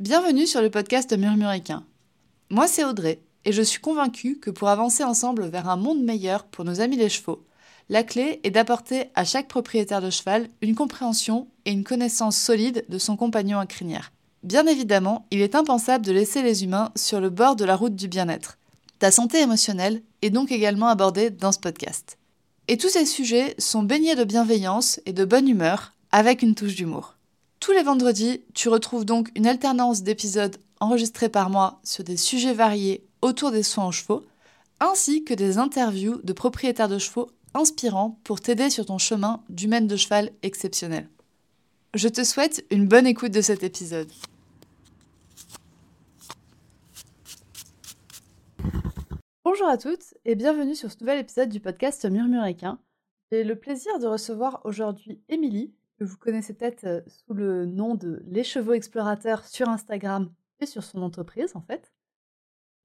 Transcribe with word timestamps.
Bienvenue 0.00 0.46
sur 0.46 0.62
le 0.62 0.70
podcast 0.70 1.14
Murmuricain. 1.14 1.84
Moi, 2.48 2.66
c'est 2.66 2.84
Audrey, 2.84 3.20
et 3.44 3.52
je 3.52 3.60
suis 3.60 3.82
convaincue 3.82 4.38
que 4.38 4.48
pour 4.48 4.70
avancer 4.70 5.04
ensemble 5.04 5.44
vers 5.48 5.68
un 5.68 5.76
monde 5.76 6.02
meilleur 6.02 6.44
pour 6.44 6.64
nos 6.64 6.80
amis 6.80 6.96
les 6.96 7.10
chevaux, 7.10 7.44
la 7.90 8.02
clé 8.02 8.40
est 8.42 8.50
d'apporter 8.50 9.10
à 9.14 9.26
chaque 9.26 9.46
propriétaire 9.46 10.00
de 10.00 10.08
cheval 10.08 10.48
une 10.62 10.74
compréhension 10.74 11.48
et 11.66 11.72
une 11.72 11.84
connaissance 11.84 12.38
solide 12.38 12.86
de 12.88 12.96
son 12.96 13.14
compagnon 13.18 13.58
à 13.58 13.66
crinière. 13.66 14.10
Bien 14.42 14.66
évidemment, 14.66 15.26
il 15.30 15.42
est 15.42 15.54
impensable 15.54 16.06
de 16.06 16.12
laisser 16.12 16.40
les 16.40 16.64
humains 16.64 16.92
sur 16.96 17.20
le 17.20 17.28
bord 17.28 17.54
de 17.54 17.66
la 17.66 17.76
route 17.76 17.94
du 17.94 18.08
bien-être. 18.08 18.56
Ta 19.00 19.10
santé 19.10 19.42
émotionnelle 19.42 20.00
est 20.22 20.30
donc 20.30 20.50
également 20.50 20.88
abordée 20.88 21.28
dans 21.28 21.52
ce 21.52 21.58
podcast. 21.58 22.16
Et 22.68 22.78
tous 22.78 22.88
ces 22.88 23.04
sujets 23.04 23.54
sont 23.58 23.82
baignés 23.82 24.14
de 24.14 24.24
bienveillance 24.24 24.98
et 25.04 25.12
de 25.12 25.26
bonne 25.26 25.46
humeur, 25.46 25.92
avec 26.10 26.40
une 26.40 26.54
touche 26.54 26.76
d'humour. 26.76 27.16
Tous 27.60 27.72
les 27.72 27.82
vendredis, 27.82 28.42
tu 28.54 28.70
retrouves 28.70 29.04
donc 29.04 29.30
une 29.34 29.46
alternance 29.46 30.02
d'épisodes 30.02 30.56
enregistrés 30.80 31.28
par 31.28 31.50
moi 31.50 31.78
sur 31.84 32.02
des 32.02 32.16
sujets 32.16 32.54
variés 32.54 33.06
autour 33.20 33.50
des 33.50 33.62
soins 33.62 33.88
aux 33.88 33.92
chevaux, 33.92 34.24
ainsi 34.80 35.24
que 35.24 35.34
des 35.34 35.58
interviews 35.58 36.22
de 36.24 36.32
propriétaires 36.32 36.88
de 36.88 36.98
chevaux 36.98 37.30
inspirants 37.52 38.18
pour 38.24 38.40
t'aider 38.40 38.70
sur 38.70 38.86
ton 38.86 38.96
chemin 38.96 39.42
du 39.50 39.68
maître 39.68 39.86
de 39.86 39.96
cheval 39.96 40.30
exceptionnel. 40.42 41.10
Je 41.92 42.08
te 42.08 42.24
souhaite 42.24 42.64
une 42.70 42.88
bonne 42.88 43.06
écoute 43.06 43.32
de 43.32 43.42
cet 43.42 43.62
épisode. 43.62 44.10
Bonjour 49.44 49.68
à 49.68 49.76
toutes 49.76 50.14
et 50.24 50.34
bienvenue 50.34 50.74
sur 50.74 50.90
ce 50.90 50.96
nouvel 51.00 51.18
épisode 51.18 51.50
du 51.50 51.60
podcast 51.60 52.06
Murmuréquin. 52.06 52.78
J'ai 53.30 53.44
le 53.44 53.56
plaisir 53.56 53.98
de 53.98 54.06
recevoir 54.06 54.62
aujourd'hui 54.64 55.20
Émilie, 55.28 55.74
que 56.00 56.04
vous 56.04 56.16
connaissez 56.16 56.54
peut-être 56.54 56.84
euh, 56.84 57.02
sous 57.08 57.34
le 57.34 57.66
nom 57.66 57.94
de 57.94 58.22
Les 58.24 58.42
Chevaux 58.42 58.72
Explorateurs 58.72 59.44
sur 59.44 59.68
Instagram 59.68 60.32
et 60.58 60.64
sur 60.64 60.82
son 60.82 61.02
entreprise 61.02 61.54
en 61.54 61.60
fait. 61.60 61.92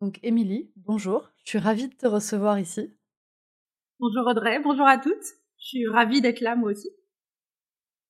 Donc 0.02 0.20
Émilie, 0.22 0.70
bonjour, 0.76 1.32
je 1.46 1.52
suis 1.52 1.60
ravie 1.60 1.88
de 1.88 1.96
te 1.96 2.08
recevoir 2.08 2.60
ici. 2.60 2.94
Bonjour 4.00 4.28
Audrey, 4.28 4.60
bonjour 4.60 4.86
à 4.86 4.98
toutes. 4.98 5.24
Je 5.58 5.66
suis 5.66 5.88
ravie 5.88 6.20
d'être 6.20 6.42
là 6.42 6.58
moi 6.58 6.72
aussi. 6.72 6.90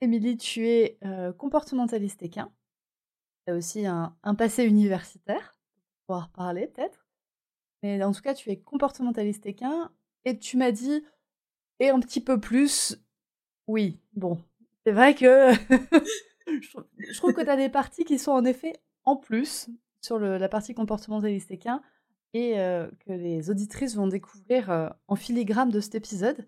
Émilie, 0.02 0.38
tu 0.38 0.68
es 0.68 0.98
euh, 1.06 1.32
comportementaliste 1.34 2.24
équin. 2.24 2.52
Tu 3.46 3.54
as 3.54 3.56
aussi 3.56 3.86
un, 3.86 4.18
un, 4.24 4.34
passé 4.34 4.64
universitaire, 4.64 5.56
pour 6.08 6.16
pouvoir 6.16 6.32
parler 6.32 6.66
peut-être. 6.66 7.06
Mais 7.84 8.04
en 8.04 8.12
tout 8.12 8.24
cas, 8.24 8.34
tu 8.34 8.50
es 8.50 8.60
comportementaliste 8.60 9.46
équin 9.46 9.92
et 10.24 10.40
tu 10.40 10.58
m'as 10.58 10.72
dit, 10.72 11.06
et 11.80 11.90
un 11.90 12.00
petit 12.00 12.22
peu 12.22 12.40
plus, 12.40 12.98
oui, 13.68 14.00
bon, 14.14 14.42
c'est 14.86 14.92
vrai 14.92 15.16
que 15.16 15.52
je 16.48 17.18
trouve 17.18 17.34
que 17.34 17.42
tu 17.42 17.50
as 17.50 17.58
des 17.58 17.70
parties 17.70 18.06
qui 18.06 18.20
sont 18.20 18.32
en 18.32 18.46
effet 18.46 18.74
en 19.04 19.16
plus 19.16 19.70
sur 20.02 20.18
le, 20.20 20.38
la 20.38 20.50
partie 20.50 20.74
comportementaliste 20.74 21.52
équin 21.52 21.82
et 22.34 22.60
euh, 22.60 22.90
que 23.06 23.14
les 23.14 23.50
auditrices 23.50 23.96
vont 23.96 24.08
découvrir 24.08 24.70
euh, 24.70 24.90
en 25.08 25.16
filigrane 25.16 25.70
de 25.70 25.80
cet 25.80 25.96
épisode. 25.96 26.48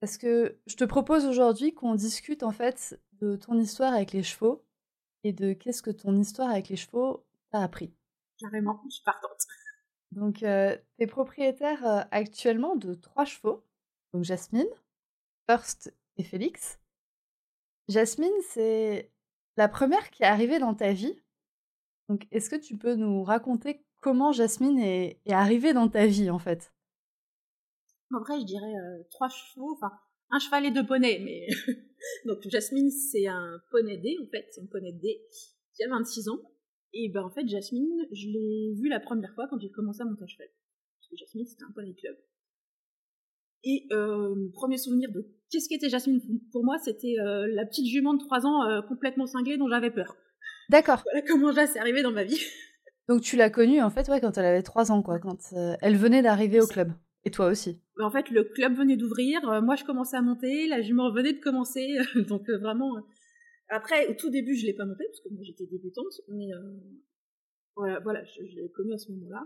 Parce 0.00 0.18
que 0.18 0.58
je 0.66 0.76
te 0.76 0.84
propose 0.84 1.24
aujourd'hui 1.24 1.72
qu'on 1.74 1.94
discute 1.94 2.42
en 2.42 2.52
fait 2.52 3.00
de 3.20 3.36
ton 3.36 3.58
histoire 3.58 3.94
avec 3.94 4.12
les 4.12 4.22
chevaux 4.22 4.62
et 5.24 5.32
de 5.32 5.52
qu'est-ce 5.52 5.82
que 5.82 5.90
ton 5.90 6.14
histoire 6.16 6.50
avec 6.50 6.68
les 6.68 6.76
chevaux 6.76 7.24
t'a 7.50 7.62
appris. 7.62 7.92
Carrément, 8.38 8.80
je 8.88 8.96
suis 8.96 9.04
partante. 9.04 9.46
Donc, 10.12 10.42
euh, 10.42 10.76
tu 10.96 11.04
es 11.04 11.06
propriétaire 11.06 11.84
euh, 11.84 12.02
actuellement 12.10 12.76
de 12.76 12.94
trois 12.94 13.24
chevaux, 13.24 13.64
donc 14.12 14.24
Jasmine, 14.24 14.68
First 15.48 15.92
et 16.16 16.22
Félix. 16.22 16.78
Jasmine, 17.88 18.32
c'est 18.50 19.10
la 19.56 19.68
première 19.68 20.10
qui 20.10 20.22
est 20.22 20.26
arrivée 20.26 20.58
dans 20.58 20.74
ta 20.74 20.92
vie. 20.92 21.14
Donc, 22.08 22.26
est-ce 22.30 22.50
que 22.50 22.56
tu 22.56 22.76
peux 22.76 22.94
nous 22.94 23.22
raconter 23.22 23.84
comment 24.00 24.32
Jasmine 24.32 24.78
est, 24.78 25.20
arrivée 25.28 25.72
dans 25.72 25.88
ta 25.88 26.06
vie, 26.06 26.30
en 26.30 26.38
fait? 26.38 26.72
En 28.12 28.20
vrai, 28.20 28.40
je 28.40 28.44
dirais 28.44 28.72
trois 29.10 29.28
chevaux, 29.28 29.72
enfin, 29.72 29.92
un 30.30 30.38
cheval 30.38 30.66
et 30.66 30.70
deux 30.70 30.86
poneys, 30.86 31.20
mais... 31.20 31.46
Donc, 32.26 32.46
Jasmine, 32.48 32.90
c'est 32.90 33.26
un 33.26 33.60
poney 33.70 33.96
D, 33.96 34.16
en 34.22 34.26
fait, 34.26 34.46
c'est 34.50 34.60
un 34.60 34.66
poney 34.66 34.92
D 34.92 35.20
qui 35.74 35.84
a 35.84 35.88
26 35.88 36.28
ans. 36.28 36.40
Et 36.92 37.08
ben, 37.08 37.24
en 37.24 37.30
fait, 37.30 37.46
Jasmine, 37.48 38.06
je 38.12 38.28
l'ai 38.28 38.74
vue 38.74 38.88
la 38.88 39.00
première 39.00 39.34
fois 39.34 39.46
quand 39.48 39.58
j'ai 39.58 39.70
commencé 39.70 40.02
à 40.02 40.04
monter 40.04 40.24
à 40.24 40.26
cheval. 40.26 40.48
Parce 40.98 41.08
que 41.08 41.16
Jasmine, 41.16 41.46
c'était 41.46 41.64
un 41.64 41.72
poney 41.72 41.94
club. 41.94 42.16
Et 43.68 43.88
euh, 43.90 44.48
premier 44.54 44.78
souvenir 44.78 45.10
de 45.10 45.26
qu'est-ce 45.50 45.68
qu'était 45.68 45.88
Jasmine 45.88 46.20
pour 46.52 46.64
moi, 46.64 46.78
c'était 46.78 47.16
euh, 47.18 47.48
la 47.52 47.66
petite 47.66 47.86
jument 47.86 48.14
de 48.14 48.20
3 48.20 48.46
ans 48.46 48.64
euh, 48.64 48.80
complètement 48.82 49.26
cinglée 49.26 49.56
dont 49.56 49.68
j'avais 49.68 49.90
peur. 49.90 50.16
D'accord. 50.68 51.02
Voilà 51.04 51.26
comment 51.26 51.52
Jas 51.52 51.74
est 51.74 51.78
arrivée 51.78 52.02
dans 52.02 52.12
ma 52.12 52.22
vie. 52.22 52.40
Donc 53.08 53.22
tu 53.22 53.36
l'as 53.36 53.50
connue 53.50 53.82
en 53.82 53.90
fait 53.90 54.08
ouais, 54.08 54.20
quand 54.20 54.38
elle 54.38 54.46
avait 54.46 54.62
3 54.62 54.92
ans, 54.92 55.02
quoi, 55.02 55.18
quand 55.18 55.38
euh, 55.52 55.74
elle 55.80 55.96
venait 55.96 56.22
d'arriver 56.22 56.60
au 56.60 56.66
club. 56.68 56.92
Et 57.24 57.32
toi 57.32 57.46
aussi. 57.46 57.80
En 58.00 58.10
fait, 58.10 58.30
le 58.30 58.44
club 58.44 58.76
venait 58.76 58.96
d'ouvrir, 58.96 59.40
moi 59.60 59.74
je 59.74 59.82
commençais 59.82 60.16
à 60.16 60.22
monter, 60.22 60.68
la 60.68 60.80
jument 60.80 61.10
venait 61.12 61.32
de 61.32 61.40
commencer, 61.40 61.96
donc 62.28 62.48
vraiment... 62.48 62.92
Après, 63.68 64.06
au 64.06 64.14
tout 64.14 64.30
début, 64.30 64.54
je 64.54 64.64
l'ai 64.64 64.74
pas 64.74 64.84
montée, 64.84 65.06
parce 65.08 65.20
que 65.22 65.34
moi 65.34 65.42
j'étais 65.42 65.66
débutante, 65.66 66.20
mais 66.28 66.46
voilà, 67.74 67.98
voilà, 67.98 68.22
je, 68.22 68.46
je 68.46 68.60
l'ai 68.60 68.70
connue 68.70 68.92
à 68.92 68.98
ce 68.98 69.10
moment-là. 69.10 69.44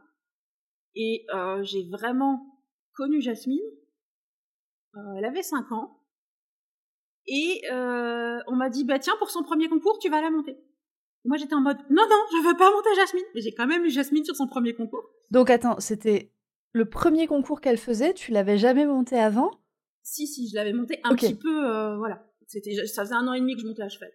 Et 0.94 1.24
j'ai 1.62 1.88
vraiment 1.88 2.44
connu 2.92 3.22
Jasmine 3.22 3.60
elle 4.94 5.24
avait 5.24 5.42
5 5.42 5.72
ans. 5.72 6.00
Et 7.26 7.62
euh, 7.70 8.38
on 8.46 8.56
m'a 8.56 8.70
dit, 8.70 8.84
bah 8.84 8.98
tiens, 8.98 9.14
pour 9.18 9.30
son 9.30 9.42
premier 9.42 9.68
concours, 9.68 9.98
tu 9.98 10.10
vas 10.10 10.20
la 10.20 10.30
monter. 10.30 10.52
Et 10.52 11.28
moi, 11.28 11.36
j'étais 11.36 11.54
en 11.54 11.60
mode, 11.60 11.78
non, 11.90 12.02
non, 12.08 12.24
je 12.32 12.48
veux 12.48 12.56
pas 12.56 12.70
monter 12.70 12.88
Jasmine. 12.96 13.24
Mais 13.34 13.40
j'ai 13.40 13.52
quand 13.52 13.66
même 13.66 13.84
eu 13.84 13.90
Jasmine 13.90 14.24
sur 14.24 14.34
son 14.34 14.46
premier 14.46 14.74
concours. 14.74 15.04
Donc 15.30 15.50
attends, 15.50 15.78
c'était 15.78 16.32
le 16.72 16.88
premier 16.88 17.26
concours 17.26 17.60
qu'elle 17.60 17.78
faisait, 17.78 18.14
tu 18.14 18.32
l'avais 18.32 18.58
jamais 18.58 18.86
monté 18.86 19.18
avant? 19.18 19.50
Si, 20.02 20.26
si, 20.26 20.48
je 20.48 20.54
l'avais 20.54 20.72
monté 20.72 20.98
un 21.04 21.12
okay. 21.12 21.28
petit 21.28 21.34
peu, 21.38 21.68
euh, 21.68 21.96
voilà. 21.98 22.26
C'était, 22.46 22.86
ça 22.86 23.04
faisait 23.04 23.14
un 23.14 23.28
an 23.28 23.32
et 23.32 23.40
demi 23.40 23.54
que 23.54 23.60
je 23.60 23.66
montais 23.66 23.82
à 23.82 23.88
cheval. 23.88 24.10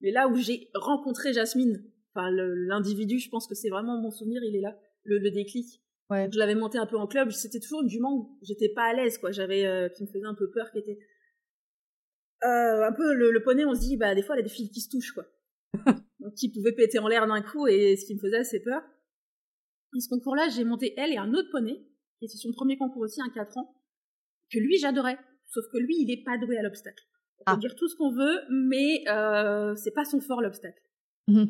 Mais 0.00 0.10
là 0.10 0.28
où 0.28 0.36
j'ai 0.36 0.70
rencontré 0.74 1.32
Jasmine, 1.32 1.82
enfin 2.14 2.30
l'individu, 2.30 3.18
je 3.18 3.28
pense 3.28 3.46
que 3.46 3.54
c'est 3.54 3.70
vraiment 3.70 4.00
mon 4.00 4.10
souvenir, 4.10 4.42
il 4.44 4.54
est 4.54 4.60
là, 4.60 4.78
le, 5.04 5.18
le 5.18 5.30
déclic. 5.30 5.82
Ouais. 6.10 6.28
Je 6.32 6.38
l'avais 6.38 6.54
monté 6.54 6.78
un 6.78 6.86
peu 6.86 6.96
en 6.96 7.06
club, 7.06 7.30
c'était 7.30 7.58
toujours 7.58 7.82
une 7.82 7.88
jument 7.88 8.14
où 8.14 8.38
j'étais 8.42 8.68
pas 8.68 8.84
à 8.84 8.92
l'aise, 8.92 9.18
quoi. 9.18 9.32
J'avais, 9.32 9.66
euh, 9.66 9.88
qui 9.88 10.04
me 10.04 10.08
faisait 10.08 10.24
un 10.24 10.34
peu 10.34 10.50
peur, 10.50 10.70
qui 10.70 10.78
était, 10.78 10.98
euh, 12.44 12.86
un 12.86 12.92
peu 12.92 13.12
le, 13.12 13.32
le, 13.32 13.42
poney, 13.42 13.64
on 13.64 13.74
se 13.74 13.80
dit, 13.80 13.96
bah, 13.96 14.14
des 14.14 14.22
fois, 14.22 14.36
il 14.36 14.38
y 14.38 14.42
a 14.42 14.44
des 14.44 14.54
fils 14.54 14.70
qui 14.70 14.80
se 14.80 14.88
touchent, 14.88 15.12
quoi. 15.12 15.24
Donc, 16.20 16.34
qui 16.34 16.52
pouvaient 16.52 16.72
péter 16.72 16.98
en 17.00 17.08
l'air 17.08 17.26
d'un 17.26 17.42
coup, 17.42 17.66
et 17.66 17.96
ce 17.96 18.06
qui 18.06 18.14
me 18.14 18.20
faisait 18.20 18.38
assez 18.38 18.60
peur. 18.62 18.82
Et 19.96 20.00
ce 20.00 20.08
concours-là, 20.08 20.48
j'ai 20.48 20.64
monté 20.64 20.94
elle 20.96 21.12
et 21.12 21.16
un 21.16 21.32
autre 21.34 21.50
poney, 21.50 21.84
qui 22.18 22.26
était 22.26 22.36
son 22.36 22.52
premier 22.52 22.76
concours 22.76 23.02
aussi, 23.02 23.20
un 23.20 23.30
4 23.30 23.56
ans, 23.58 23.74
que 24.52 24.58
lui, 24.58 24.78
j'adorais. 24.78 25.18
Sauf 25.48 25.64
que 25.72 25.78
lui, 25.78 25.96
il 25.98 26.10
est 26.10 26.22
pas 26.24 26.38
doué 26.38 26.56
à 26.56 26.62
l'obstacle. 26.62 27.02
On 27.40 27.42
ah. 27.46 27.54
peut 27.54 27.60
dire 27.60 27.74
tout 27.74 27.88
ce 27.88 27.96
qu'on 27.96 28.12
veut, 28.12 28.40
mais 28.50 29.02
euh, 29.08 29.74
c'est 29.74 29.92
pas 29.92 30.04
son 30.04 30.20
fort, 30.20 30.40
l'obstacle. 30.40 30.80
Mmh. 31.26 31.44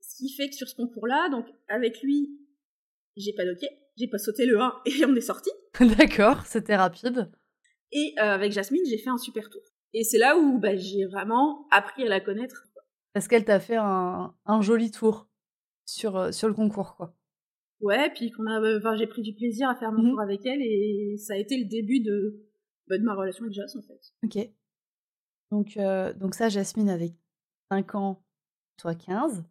Ce 0.00 0.16
qui 0.16 0.32
fait 0.32 0.48
que 0.48 0.56
sur 0.56 0.68
ce 0.68 0.74
concours-là, 0.74 1.28
donc, 1.30 1.46
avec 1.68 2.02
lui, 2.02 2.40
j'ai 3.16 3.32
pas 3.32 3.44
docké 3.44 3.68
j'ai 3.96 4.08
pas 4.08 4.18
sauté 4.18 4.46
le 4.46 4.60
1 4.60 4.82
et 4.86 5.04
on 5.04 5.14
est 5.14 5.20
sorti. 5.20 5.50
D'accord, 5.98 6.46
c'était 6.46 6.76
rapide. 6.76 7.30
Et 7.92 8.14
euh, 8.18 8.22
avec 8.22 8.52
Jasmine, 8.52 8.82
j'ai 8.88 8.98
fait 8.98 9.10
un 9.10 9.18
super 9.18 9.50
tour. 9.50 9.62
Et 9.94 10.04
c'est 10.04 10.18
là 10.18 10.38
où 10.38 10.58
bah, 10.58 10.76
j'ai 10.76 11.04
vraiment 11.06 11.66
appris 11.70 12.04
à 12.04 12.08
la 12.08 12.20
connaître. 12.20 12.66
Parce 13.12 13.28
qu'elle 13.28 13.44
t'a 13.44 13.60
fait 13.60 13.76
un, 13.76 14.34
un, 14.46 14.62
joli 14.62 14.90
tour 14.90 15.28
sur, 15.84 16.16
euh, 16.16 16.32
sur 16.32 16.48
le 16.48 16.54
concours, 16.54 16.96
quoi. 16.96 17.14
Ouais, 17.80 18.10
puis 18.14 18.30
qu'on 18.30 18.46
a, 18.46 18.78
enfin, 18.78 18.96
j'ai 18.96 19.06
pris 19.06 19.22
du 19.22 19.34
plaisir 19.34 19.68
à 19.68 19.74
faire 19.74 19.92
mon 19.92 20.02
mmh. 20.02 20.10
tour 20.10 20.20
avec 20.20 20.46
elle 20.46 20.62
et 20.62 21.16
ça 21.18 21.34
a 21.34 21.36
été 21.36 21.58
le 21.58 21.68
début 21.68 22.00
de, 22.00 22.46
bah, 22.88 22.96
de 22.96 23.02
ma 23.02 23.14
relation 23.14 23.44
avec 23.44 23.54
Jas, 23.54 23.76
en 23.76 23.82
fait. 23.82 24.00
Ok. 24.24 24.50
Donc, 25.50 25.76
euh, 25.76 26.14
donc 26.14 26.34
ça, 26.34 26.48
Jasmine 26.48 26.88
avait 26.88 27.12
5 27.70 27.94
ans, 27.96 28.24
toi 28.78 28.94
15. 28.94 29.44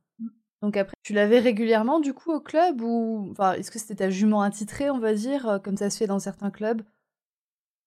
Donc 0.61 0.77
après, 0.77 0.93
tu 1.03 1.13
l'avais 1.13 1.39
régulièrement 1.39 1.99
du 1.99 2.13
coup 2.13 2.31
au 2.31 2.39
club 2.39 2.81
ou 2.81 3.29
enfin 3.31 3.53
est-ce 3.53 3.71
que 3.71 3.79
c'était 3.79 3.95
ta 3.95 4.09
jument 4.09 4.41
attitrée, 4.41 4.91
on 4.91 4.99
va 4.99 5.13
dire, 5.13 5.49
euh, 5.49 5.59
comme 5.59 5.77
ça 5.77 5.89
se 5.89 5.97
fait 5.97 6.07
dans 6.07 6.19
certains 6.19 6.51
clubs? 6.51 6.81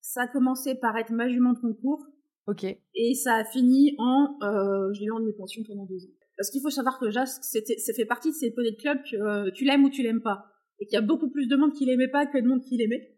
Ça 0.01 0.23
a 0.23 0.29
commencé 0.29 0.75
par 0.75 0.97
être 0.97 1.13
ma 1.13 1.29
jument 1.29 1.53
de 1.53 1.61
concours. 1.61 2.05
Ok. 2.47 2.65
Et 2.65 3.15
ça 3.15 3.37
a 3.37 3.45
fini 3.45 3.95
en, 3.99 4.37
euh, 4.43 4.93
je 4.93 5.01
l'ai 5.01 5.07
eu 5.07 5.13
en 5.13 5.21
pension 5.39 5.63
pendant 5.67 5.87
deux 5.87 6.05
ans. 6.05 6.13
Parce 6.37 6.51
qu'il 6.51 6.61
faut 6.61 6.71
savoir 6.71 6.99
que 6.99 7.11
Jas, 7.11 7.39
ça 7.43 7.93
fait 7.95 8.05
partie 8.05 8.31
de 8.31 8.35
ces 8.35 8.51
poneys 8.51 8.73
de 8.73 8.77
club 8.77 8.99
que 9.09 9.17
euh, 9.17 9.51
tu 9.55 9.65
l'aimes 9.65 9.85
ou 9.85 9.91
tu 9.91 10.03
l'aimes 10.03 10.21
pas, 10.21 10.47
et 10.81 10.87
qu'il 10.87 10.95
y 10.95 10.99
a 10.99 11.07
beaucoup 11.07 11.31
plus 11.31 11.47
de 11.47 11.57
monde 11.57 11.73
qui 11.73 11.87
l'aimait 11.87 12.09
pas 12.09 12.27
que 12.27 12.39
de 12.39 12.47
monde 12.47 12.61
qui 12.61 12.77
l'aimait. 12.77 13.15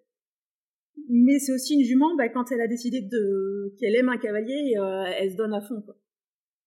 Mais 1.09 1.39
c'est 1.39 1.53
aussi 1.53 1.75
une 1.75 1.85
jument, 1.85 2.15
bah, 2.17 2.29
quand 2.29 2.53
elle 2.53 2.61
a 2.61 2.69
décidé 2.69 3.01
de 3.01 3.75
qu'elle 3.79 3.97
aime 3.97 4.09
un 4.09 4.19
cavalier, 4.19 4.75
euh, 4.79 5.05
elle 5.19 5.33
se 5.33 5.37
donne 5.37 5.55
à 5.55 5.61
fond. 5.61 5.81
Quoi. 5.83 5.97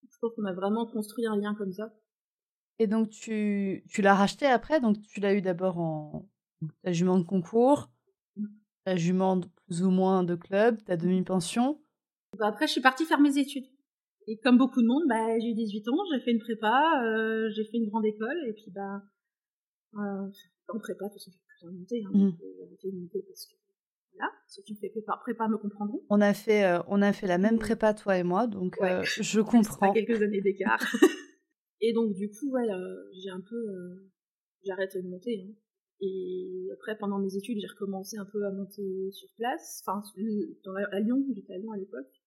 Je 0.03 0.17
pense 0.19 0.33
qu'on 0.35 0.45
a 0.45 0.53
vraiment 0.53 0.85
construit 0.85 1.25
un 1.27 1.37
lien 1.37 1.55
comme 1.55 1.71
ça. 1.71 1.93
Et 2.79 2.87
donc 2.87 3.09
tu, 3.09 3.83
tu 3.89 4.01
l'as 4.01 4.15
racheté 4.15 4.45
après, 4.45 4.79
donc 4.79 5.01
tu 5.01 5.19
l'as 5.19 5.33
eu 5.33 5.41
d'abord 5.41 5.77
en 5.79 6.27
ta 6.83 6.91
jument 6.91 7.17
de 7.19 7.23
concours, 7.25 7.89
ta 8.85 8.95
jument 8.95 9.35
de 9.37 9.47
plus 9.65 9.83
ou 9.83 9.91
moins 9.91 10.23
de 10.23 10.35
club, 10.35 10.81
ta 10.85 10.95
demi-pension. 10.97 11.81
Bah 12.37 12.47
après 12.47 12.67
je 12.67 12.71
suis 12.73 12.81
partie 12.81 13.05
faire 13.05 13.19
mes 13.19 13.37
études. 13.37 13.65
Et 14.27 14.37
comme 14.37 14.57
beaucoup 14.57 14.81
de 14.81 14.87
monde, 14.87 15.03
bah, 15.09 15.39
j'ai 15.39 15.49
eu 15.49 15.53
18 15.55 15.87
ans, 15.89 15.97
j'ai 16.13 16.19
fait 16.21 16.31
une 16.31 16.39
prépa, 16.39 17.01
euh, 17.03 17.49
j'ai 17.55 17.63
fait 17.65 17.77
une 17.77 17.89
grande 17.89 18.05
école, 18.05 18.37
et 18.47 18.53
puis 18.53 18.69
bah, 18.69 19.01
euh, 19.95 20.29
en 20.73 20.79
prépa, 20.79 21.05
de 21.05 21.09
toute 21.13 21.19
façon, 21.19 21.31
j'ai 21.31 21.67
plus 21.67 21.75
monter, 21.79 22.03
hein, 22.05 22.09
Mm. 22.13 22.29
donc, 22.29 22.39
euh, 22.41 22.91
monter 22.93 23.23
parce 23.27 23.45
que, 23.47 23.55
voilà, 24.13 24.31
ceux 24.47 24.61
qui 24.61 24.73
ont 24.73 24.75
fait 24.75 24.89
prépa, 24.89 25.17
prépa 25.23 25.47
me 25.47 25.57
comprendront. 25.57 26.01
On 26.09 26.21
a 26.21 26.33
fait, 26.35 26.63
euh, 26.63 26.79
on 26.87 27.01
a 27.01 27.11
fait 27.11 27.25
la 27.25 27.39
même 27.39 27.55
Mm. 27.55 27.59
prépa, 27.59 27.93
toi 27.95 28.17
et 28.17 28.23
moi, 28.23 28.45
donc 28.45 28.77
Ouais. 28.79 29.01
je 29.03 29.41
comprends. 29.79 29.87
pas 29.87 29.93
quelques 29.93 30.21
années 30.21 30.41
d'écart. 30.41 30.79
et 31.81 31.93
donc, 31.93 32.13
du 32.13 32.29
coup, 32.29 32.51
ouais, 32.51 32.69
euh, 32.69 33.09
j'ai 33.13 33.29
un 33.29 33.41
peu, 33.41 33.55
euh, 33.55 34.09
de 34.65 35.07
monter, 35.07 35.45
hein. 35.47 35.53
Et 36.01 36.69
après, 36.73 36.97
pendant 36.97 37.19
mes 37.19 37.35
études, 37.35 37.59
j'ai 37.59 37.67
recommencé 37.67 38.17
un 38.17 38.25
peu 38.25 38.45
à 38.45 38.51
monter 38.51 39.11
sur 39.11 39.29
place, 39.35 39.83
enfin, 39.85 40.01
à 40.91 40.99
Lyon, 41.01 41.25
j'étais 41.35 41.53
à 41.53 41.57
Lyon 41.57 41.73
à 41.73 41.77
l'époque. 41.77 42.21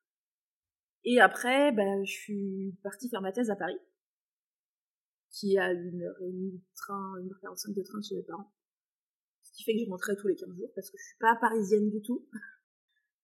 Et 1.04 1.20
après, 1.20 1.72
ben, 1.72 2.04
je 2.04 2.12
suis 2.12 2.76
partie 2.82 3.08
faire 3.08 3.22
ma 3.22 3.32
thèse 3.32 3.50
à 3.50 3.56
Paris, 3.56 3.78
qui 5.30 5.56
à 5.58 5.72
une 5.72 6.02
heure 6.02 6.20
et 6.20 6.30
demie 6.30 6.52
de 6.52 6.60
train, 6.76 7.16
une 7.20 7.30
heure 7.30 7.40
quarante-cinq 7.40 7.74
de 7.74 7.82
train 7.82 7.98
de 7.98 8.04
chez 8.04 8.16
mes 8.16 8.22
parents. 8.22 8.52
Ce 9.42 9.52
qui 9.56 9.64
fait 9.64 9.72
que 9.72 9.84
je 9.84 9.90
rentrais 9.90 10.16
tous 10.16 10.28
les 10.28 10.36
15 10.36 10.54
jours, 10.54 10.70
parce 10.74 10.90
que 10.90 10.98
je 10.98 11.02
suis 11.02 11.18
pas 11.18 11.36
parisienne 11.40 11.90
du 11.90 12.02
tout. 12.02 12.28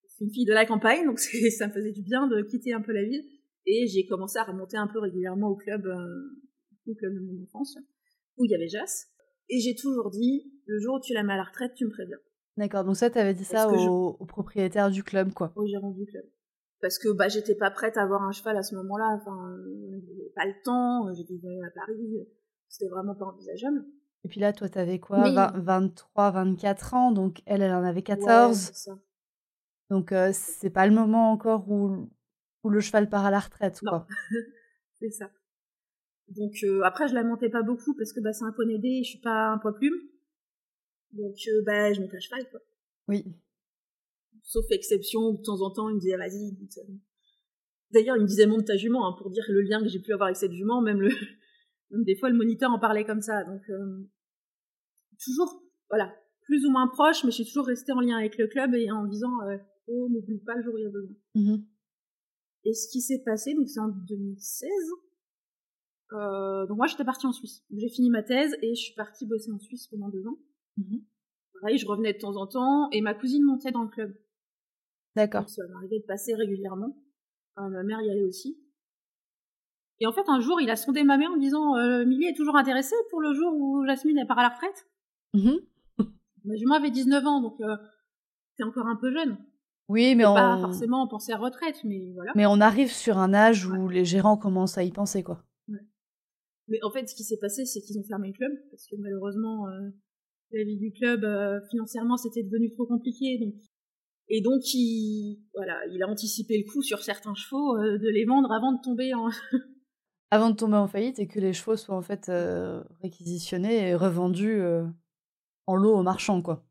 Je 0.04 0.14
suis 0.14 0.24
une 0.24 0.32
fille 0.32 0.46
de 0.46 0.54
la 0.54 0.66
campagne, 0.66 1.04
donc 1.04 1.20
ça 1.20 1.68
me 1.68 1.72
faisait 1.72 1.92
du 1.92 2.02
bien 2.02 2.26
de 2.26 2.42
quitter 2.42 2.72
un 2.72 2.80
peu 2.80 2.92
la 2.92 3.04
ville. 3.04 3.24
Et 3.70 3.86
j'ai 3.86 4.06
commencé 4.06 4.38
à 4.38 4.44
remonter 4.44 4.76
un 4.78 4.86
peu 4.86 4.98
régulièrement 4.98 5.48
au 5.50 5.56
club, 5.56 5.84
euh, 5.86 6.40
au 6.86 6.94
club 6.94 7.12
de 7.14 7.20
mon 7.20 7.42
enfance, 7.42 7.76
où 8.38 8.44
il 8.46 8.50
y 8.50 8.54
avait 8.54 8.68
Jas. 8.68 9.06
Et 9.50 9.60
j'ai 9.60 9.74
toujours 9.74 10.10
dit, 10.10 10.50
le 10.66 10.78
jour 10.80 10.94
où 10.96 11.00
tu 11.00 11.12
la 11.12 11.22
mets 11.22 11.34
à 11.34 11.36
la 11.36 11.44
retraite, 11.44 11.74
tu 11.74 11.84
me 11.84 11.90
préviens. 11.90 12.16
D'accord, 12.56 12.84
donc 12.84 12.96
ça, 12.96 13.10
t'avais 13.10 13.34
dit 13.34 13.44
ça 13.44 13.68
je- 13.76 13.88
au, 13.88 14.14
propriétaire 14.26 14.90
du 14.90 15.02
club, 15.04 15.32
quoi. 15.34 15.52
au 15.54 15.66
gérant 15.66 15.90
du 15.90 16.06
club. 16.06 16.24
Parce 16.80 16.98
que 16.98 17.08
bah, 17.12 17.28
j'étais 17.28 17.54
pas 17.56 17.70
prête 17.70 17.96
à 17.98 18.02
avoir 18.04 18.22
un 18.22 18.32
cheval 18.32 18.56
à 18.56 18.62
ce 18.62 18.74
moment-là. 18.76 19.18
Enfin, 19.20 19.50
euh, 19.52 20.00
j'avais 20.06 20.30
pas 20.34 20.46
le 20.46 20.54
temps. 20.64 21.08
euh, 21.08 21.12
J'étais 21.14 21.34
venue 21.36 21.62
à 21.66 21.70
Paris. 21.70 22.26
C'était 22.68 22.88
vraiment 22.88 23.14
pas 23.16 23.26
envisageable. 23.26 23.84
Et 24.24 24.28
puis 24.28 24.40
là, 24.40 24.52
toi, 24.52 24.68
t'avais 24.68 24.98
quoi? 24.98 25.18
Mais- 25.28 25.34
20 25.34 25.52
23, 25.60 26.30
24 26.30 26.94
ans, 26.94 27.12
donc 27.12 27.42
elle, 27.46 27.62
elle 27.62 27.72
en 27.74 27.82
avait 27.84 27.96
Ouais, 27.96 28.02
14. 28.02 28.56
c'est 28.56 28.74
ça. 28.74 28.98
donc 29.90 30.12
euh, 30.12 30.30
c'est 30.32 30.70
pas 30.70 30.86
le 30.86 30.94
moment 30.94 31.32
encore 31.32 31.68
où, 31.70 32.08
où 32.64 32.70
le 32.70 32.80
cheval 32.80 33.08
part 33.08 33.24
à 33.24 33.30
la 33.30 33.40
retraite, 33.40 33.80
Non. 33.82 33.90
quoi. 33.90 34.06
C'est 35.00 35.10
ça. 35.10 35.30
Donc 36.28 36.52
euh, 36.64 36.82
après, 36.82 37.08
je 37.08 37.14
la 37.14 37.22
montais 37.24 37.48
pas 37.48 37.62
beaucoup 37.62 37.94
parce 37.94 38.12
que 38.12 38.20
bah, 38.20 38.32
c'est 38.32 38.44
un 38.44 38.52
poney 38.52 38.78
D, 38.78 39.02
je 39.02 39.10
suis 39.10 39.20
pas 39.20 39.50
un 39.52 39.58
poids 39.58 39.74
plume. 39.74 39.94
Donc 41.12 41.36
euh, 41.48 41.62
bah, 41.64 41.92
je 41.92 42.00
monte 42.00 42.12
à 42.14 42.20
cheval. 42.20 42.48
Quoi. 42.50 42.60
Oui. 43.08 43.24
Sauf 44.42 44.66
exception, 44.70 45.20
où 45.20 45.38
de 45.38 45.42
temps 45.42 45.60
en 45.62 45.70
temps, 45.70 45.88
il 45.88 45.94
me 45.94 46.00
disait 46.00 46.16
vas-y. 46.16 46.52
monte. 46.52 46.78
D'ailleurs, 47.92 48.16
il 48.16 48.22
me 48.22 48.26
disait 48.26 48.46
monte 48.46 48.66
ta 48.66 48.76
jument 48.76 49.08
hein, 49.08 49.14
pour 49.16 49.30
dire 49.30 49.44
le 49.48 49.62
lien 49.62 49.80
que 49.80 49.88
j'ai 49.88 50.00
pu 50.00 50.12
avoir 50.12 50.26
avec 50.26 50.36
cette 50.36 50.52
jument. 50.52 50.82
Même, 50.82 51.00
le... 51.00 51.08
même 51.90 52.04
des 52.04 52.16
fois, 52.16 52.28
le 52.28 52.36
moniteur 52.36 52.70
en 52.70 52.78
parlait 52.78 53.04
comme 53.04 53.22
ça. 53.22 53.44
Donc 53.44 53.62
euh, 53.70 54.06
toujours, 55.24 55.62
voilà, 55.88 56.14
plus 56.42 56.66
ou 56.66 56.70
moins 56.70 56.88
proche, 56.88 57.24
mais 57.24 57.30
je 57.30 57.36
suis 57.36 57.46
toujours 57.46 57.66
restée 57.66 57.92
en 57.92 58.00
lien 58.00 58.16
avec 58.18 58.36
le 58.36 58.48
club 58.48 58.74
et 58.74 58.90
en 58.90 59.04
disant 59.06 59.32
euh, 59.46 59.56
oh, 59.86 60.08
n'oublie 60.10 60.40
pas 60.44 60.56
le 60.56 60.62
jour 60.62 60.74
où 60.74 60.78
il 60.78 60.82
y 60.84 60.86
a 60.86 60.90
besoin. 60.90 61.16
Mhm. 61.34 61.64
Et 62.64 62.74
ce 62.74 62.88
qui 62.90 63.00
s'est 63.00 63.22
passé, 63.24 63.54
donc 63.54 63.68
c'est 63.68 63.80
en 63.80 63.88
2016. 63.88 64.70
Euh, 66.12 66.66
donc 66.66 66.76
moi 66.76 66.86
j'étais 66.86 67.04
partie 67.04 67.26
en 67.26 67.32
Suisse. 67.32 67.64
J'ai 67.76 67.88
fini 67.88 68.10
ma 68.10 68.22
thèse 68.22 68.56
et 68.62 68.74
je 68.74 68.80
suis 68.80 68.94
partie 68.94 69.26
bosser 69.26 69.50
en 69.52 69.58
Suisse 69.58 69.86
pendant 69.88 70.08
deux 70.08 70.26
ans. 70.26 70.38
Mhm. 70.76 71.04
Pareil, 71.60 71.78
je 71.78 71.86
revenais 71.86 72.12
de 72.12 72.18
temps 72.18 72.36
en 72.36 72.46
temps 72.46 72.88
et 72.92 73.00
ma 73.00 73.14
cousine 73.14 73.44
montait 73.44 73.72
dans 73.72 73.82
le 73.82 73.88
club. 73.88 74.16
D'accord. 75.16 75.42
Donc 75.42 75.50
ça 75.50 75.66
m'arrivait 75.68 75.98
de 75.98 76.04
passer 76.04 76.34
régulièrement. 76.34 76.96
Euh, 77.58 77.68
ma 77.68 77.82
mère 77.82 78.00
y 78.00 78.10
allait 78.10 78.22
aussi. 78.22 78.58
Et 80.00 80.06
en 80.06 80.12
fait, 80.12 80.28
un 80.28 80.40
jour, 80.40 80.60
il 80.60 80.70
a 80.70 80.76
sondé 80.76 81.02
ma 81.02 81.18
mère 81.18 81.30
en 81.30 81.36
me 81.36 81.40
disant 81.40 81.76
euh, 81.76 82.04
Milly 82.04 82.26
est 82.26 82.36
toujours 82.36 82.56
intéressée 82.56 82.94
pour 83.10 83.20
le 83.20 83.34
jour 83.34 83.52
où 83.54 83.84
Jasmine 83.84 84.24
part 84.28 84.38
à 84.38 84.42
la 84.42 84.48
retraite? 84.50 84.86
Mhm. 85.34 85.58
Ma 86.44 86.56
jument 86.56 86.76
avait 86.76 86.90
19 86.90 87.26
ans, 87.26 87.42
donc 87.42 87.60
euh, 87.60 87.76
t'es 88.56 88.62
encore 88.62 88.86
un 88.86 88.96
peu 88.96 89.12
jeune. 89.12 89.36
Oui, 89.88 90.14
mais 90.14 90.26
on... 90.26 90.34
Pas 90.34 90.58
forcément 90.60 91.06
penser 91.08 91.32
à 91.32 91.38
retraite, 91.38 91.82
mais 91.84 92.12
voilà. 92.14 92.32
mais 92.36 92.46
on 92.46 92.60
arrive 92.60 92.92
sur 92.92 93.18
un 93.18 93.32
âge 93.32 93.66
où 93.66 93.88
les 93.88 94.04
gérants 94.04 94.36
commencent 94.36 94.78
à 94.78 94.84
y 94.84 94.92
penser, 94.92 95.22
quoi. 95.22 95.42
Mais 96.68 96.78
en 96.82 96.90
fait, 96.90 97.08
ce 97.08 97.14
qui 97.14 97.24
s'est 97.24 97.38
passé, 97.38 97.64
c'est 97.64 97.80
qu'ils 97.80 97.98
ont 97.98 98.04
fermé 98.04 98.28
le 98.28 98.34
club, 98.34 98.52
parce 98.70 98.86
que 98.86 98.96
malheureusement, 98.96 99.66
euh, 99.68 99.88
la 100.52 100.64
vie 100.64 100.76
du 100.76 100.92
club, 100.92 101.24
euh, 101.24 101.60
financièrement, 101.70 102.16
c'était 102.16 102.42
devenu 102.42 102.70
trop 102.70 102.86
compliqué. 102.86 103.38
Donc... 103.38 103.54
Et 104.30 104.42
donc, 104.42 104.60
il, 104.74 105.42
voilà, 105.54 105.80
il 105.90 106.02
a 106.02 106.08
anticipé 106.08 106.58
le 106.58 106.70
coup 106.70 106.82
sur 106.82 106.98
certains 106.98 107.34
chevaux 107.34 107.78
euh, 107.78 107.96
de 107.96 108.08
les 108.08 108.26
vendre 108.26 108.52
avant 108.52 108.72
de 108.72 108.80
tomber 108.82 109.14
en... 109.14 109.28
Avant 110.30 110.50
de 110.50 110.56
tomber 110.56 110.76
en 110.76 110.86
faillite 110.86 111.18
et 111.18 111.26
que 111.26 111.40
les 111.40 111.54
chevaux 111.54 111.76
soient 111.76 111.96
en 111.96 112.02
fait 112.02 112.30
réquisitionnés 113.00 113.88
et 113.88 113.94
revendus 113.94 114.60
en 115.66 115.74
lot 115.74 115.96
aux 115.96 116.02
marchands, 116.02 116.42
quoi. 116.42 116.67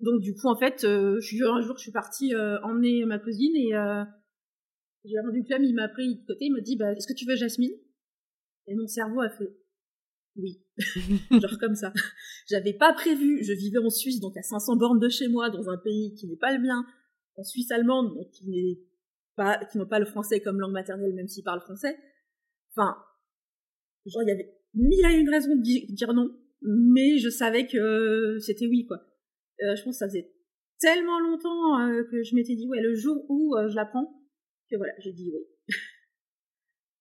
Donc, 0.00 0.20
du 0.20 0.34
coup, 0.34 0.48
en 0.48 0.56
fait, 0.56 0.84
euh, 0.84 1.20
je 1.20 1.44
un 1.44 1.60
jour, 1.60 1.76
je 1.76 1.82
suis 1.82 1.92
partie 1.92 2.34
euh, 2.34 2.60
emmener 2.62 3.04
ma 3.04 3.18
cousine 3.18 3.54
et 3.56 3.74
euh, 3.74 4.02
j'ai 5.04 5.18
rendu 5.20 5.44
club, 5.44 5.62
il 5.62 5.74
m'a 5.74 5.88
pris 5.88 6.16
de 6.16 6.26
côté, 6.26 6.46
il 6.46 6.52
m'a 6.52 6.60
dit 6.60 6.76
bah, 6.76 6.92
Est-ce 6.92 7.06
que 7.06 7.12
tu 7.12 7.26
veux 7.26 7.36
Jasmine? 7.36 7.72
Et 8.66 8.74
mon 8.74 8.86
cerveau 8.86 9.20
a 9.20 9.30
fait 9.30 9.56
Oui. 10.36 10.62
Genre 11.30 11.58
comme 11.58 11.74
ça. 11.74 11.92
J'avais 12.48 12.72
pas 12.72 12.92
prévu, 12.92 13.42
je 13.42 13.52
vivais 13.52 13.78
en 13.78 13.90
Suisse, 13.90 14.20
donc 14.20 14.36
à 14.36 14.42
500 14.42 14.76
bornes 14.76 14.98
de 15.00 15.08
chez 15.08 15.28
moi, 15.28 15.50
dans 15.50 15.68
un 15.68 15.78
pays 15.78 16.14
qui 16.14 16.26
n'est 16.26 16.36
pas 16.36 16.52
le 16.56 16.62
mien, 16.62 16.84
en 17.36 17.42
Suisse 17.42 17.70
allemande, 17.70 18.14
donc 18.14 18.30
qui 18.30 18.48
n'est 18.48 18.78
pas, 19.36 19.64
qui 19.66 19.78
n'ont 19.78 19.86
pas 19.86 19.98
le 19.98 20.06
français 20.06 20.40
comme 20.40 20.60
langue 20.60 20.72
maternelle, 20.72 21.14
même 21.14 21.28
s'ils 21.28 21.44
parlent 21.44 21.60
français. 21.62 21.96
Enfin, 22.74 22.96
genre, 24.06 24.22
il 24.22 24.28
y 24.28 24.32
avait 24.32 24.54
mille 24.74 25.04
et 25.10 25.18
une 25.18 25.28
raisons 25.30 25.56
de 25.56 25.62
di- 25.62 25.86
dire 25.92 26.12
non, 26.12 26.30
mais 26.62 27.18
je 27.18 27.28
savais 27.28 27.66
que 27.66 28.38
c'était 28.40 28.66
oui, 28.66 28.86
quoi. 28.86 28.98
Euh, 29.62 29.76
je 29.76 29.82
pense 29.82 29.94
que 29.96 29.98
ça 29.98 30.06
faisait 30.08 30.30
tellement 30.78 31.18
longtemps 31.20 31.80
euh, 31.80 32.04
que 32.10 32.22
je 32.22 32.34
m'étais 32.34 32.54
dit, 32.54 32.66
ouais, 32.68 32.80
le 32.80 32.94
jour 32.94 33.24
où 33.28 33.56
euh, 33.56 33.68
je 33.68 33.74
la 33.76 33.84
prends, 33.86 34.22
que 34.70 34.76
voilà, 34.76 34.92
j'ai 34.98 35.12
dit 35.12 35.30
oui. 35.32 35.40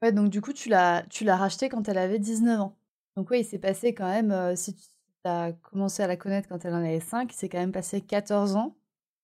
Ouais, 0.01 0.13
donc 0.13 0.29
du 0.29 0.39
coup, 0.39 0.53
tu 0.53 0.69
l'as, 0.69 1.05
tu 1.09 1.25
l'as 1.25 1.35
racheté 1.35 1.67
quand 1.67 1.89
elle 1.89 1.97
avait 1.97 2.19
19 2.19 2.61
ans. 2.61 2.77
Donc 3.17 3.29
ouais, 3.31 3.41
il 3.41 3.43
s'est 3.45 3.59
passé 3.59 3.93
quand 3.93 4.07
même, 4.07 4.55
si 4.55 4.73
tu 4.73 4.81
as 5.25 5.51
commencé 5.51 6.01
à 6.01 6.07
la 6.07 6.15
connaître 6.15 6.47
quand 6.47 6.63
elle 6.63 6.73
en 6.73 6.77
avait 6.77 7.01
5, 7.01 7.33
il 7.33 7.35
s'est 7.35 7.49
quand 7.49 7.57
même 7.57 7.73
passé 7.73 7.99
14 7.99 8.55
ans. 8.55 8.77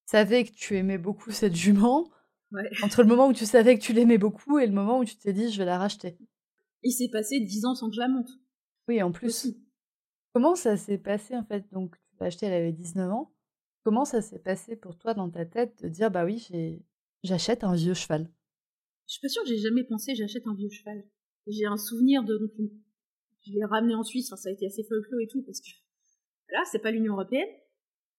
Tu 0.05 0.11
savais 0.11 0.43
que 0.43 0.51
tu 0.51 0.75
aimais 0.75 0.97
beaucoup 0.97 1.31
cette 1.31 1.55
jument, 1.55 2.09
Ouais. 2.51 2.69
entre 2.83 3.01
le 3.01 3.07
moment 3.07 3.27
où 3.27 3.33
tu 3.33 3.45
savais 3.45 3.77
que 3.77 3.83
tu 3.83 3.91
l'aimais 3.91 4.17
beaucoup 4.19 4.59
et 4.59 4.67
le 4.67 4.71
moment 4.73 4.99
où 4.99 5.05
tu 5.05 5.17
t'es 5.17 5.33
dit, 5.33 5.51
je 5.51 5.57
vais 5.57 5.65
la 5.65 5.79
racheter. 5.79 6.17
Il 6.83 6.91
s'est 6.91 7.09
passé 7.09 7.39
dix 7.39 7.65
ans 7.65 7.73
sans 7.73 7.89
que 7.89 7.95
je 7.95 7.99
la 7.99 8.07
monte. 8.07 8.29
Oui, 8.87 9.01
en 9.01 9.11
plus. 9.11 9.27
Aussi. 9.27 9.65
Comment 10.33 10.55
ça 10.55 10.77
s'est 10.77 10.99
passé 10.99 11.35
en 11.35 11.43
fait? 11.43 11.65
Donc, 11.71 11.95
l'as 12.19 12.27
acheté, 12.27 12.45
elle 12.45 12.53
avait 12.53 12.71
19 12.71 13.11
ans. 13.11 13.31
Comment 13.83 14.05
ça 14.05 14.21
s'est 14.21 14.39
passé 14.39 14.75
pour 14.75 14.97
toi 14.97 15.13
dans 15.13 15.29
ta 15.29 15.45
tête 15.45 15.83
de 15.83 15.89
dire, 15.89 16.09
bah 16.09 16.25
oui, 16.25 16.47
j'achète 17.23 17.63
un 17.63 17.75
vieux 17.75 17.93
cheval? 17.93 18.29
Je 19.07 19.13
suis 19.13 19.21
pas 19.21 19.29
sûre 19.29 19.43
que 19.43 19.49
j'ai 19.49 19.59
jamais 19.59 19.83
pensé 19.83 20.15
j'achète 20.15 20.47
un 20.47 20.55
vieux 20.55 20.69
cheval. 20.69 21.03
J'ai 21.47 21.65
un 21.65 21.77
souvenir 21.77 22.23
de 22.23 22.37
donc 22.37 22.71
je 23.41 23.51
l'ai 23.51 23.65
ramené 23.65 23.93
en 23.93 24.03
Suisse, 24.03 24.33
ça 24.35 24.49
a 24.49 24.51
été 24.51 24.65
assez 24.65 24.83
folklore 24.83 25.21
et 25.21 25.27
tout 25.27 25.43
parce 25.43 25.61
que 25.61 25.69
là 26.51 26.63
c'est 26.71 26.79
pas 26.79 26.89
l'Union 26.89 27.13
européenne, 27.13 27.47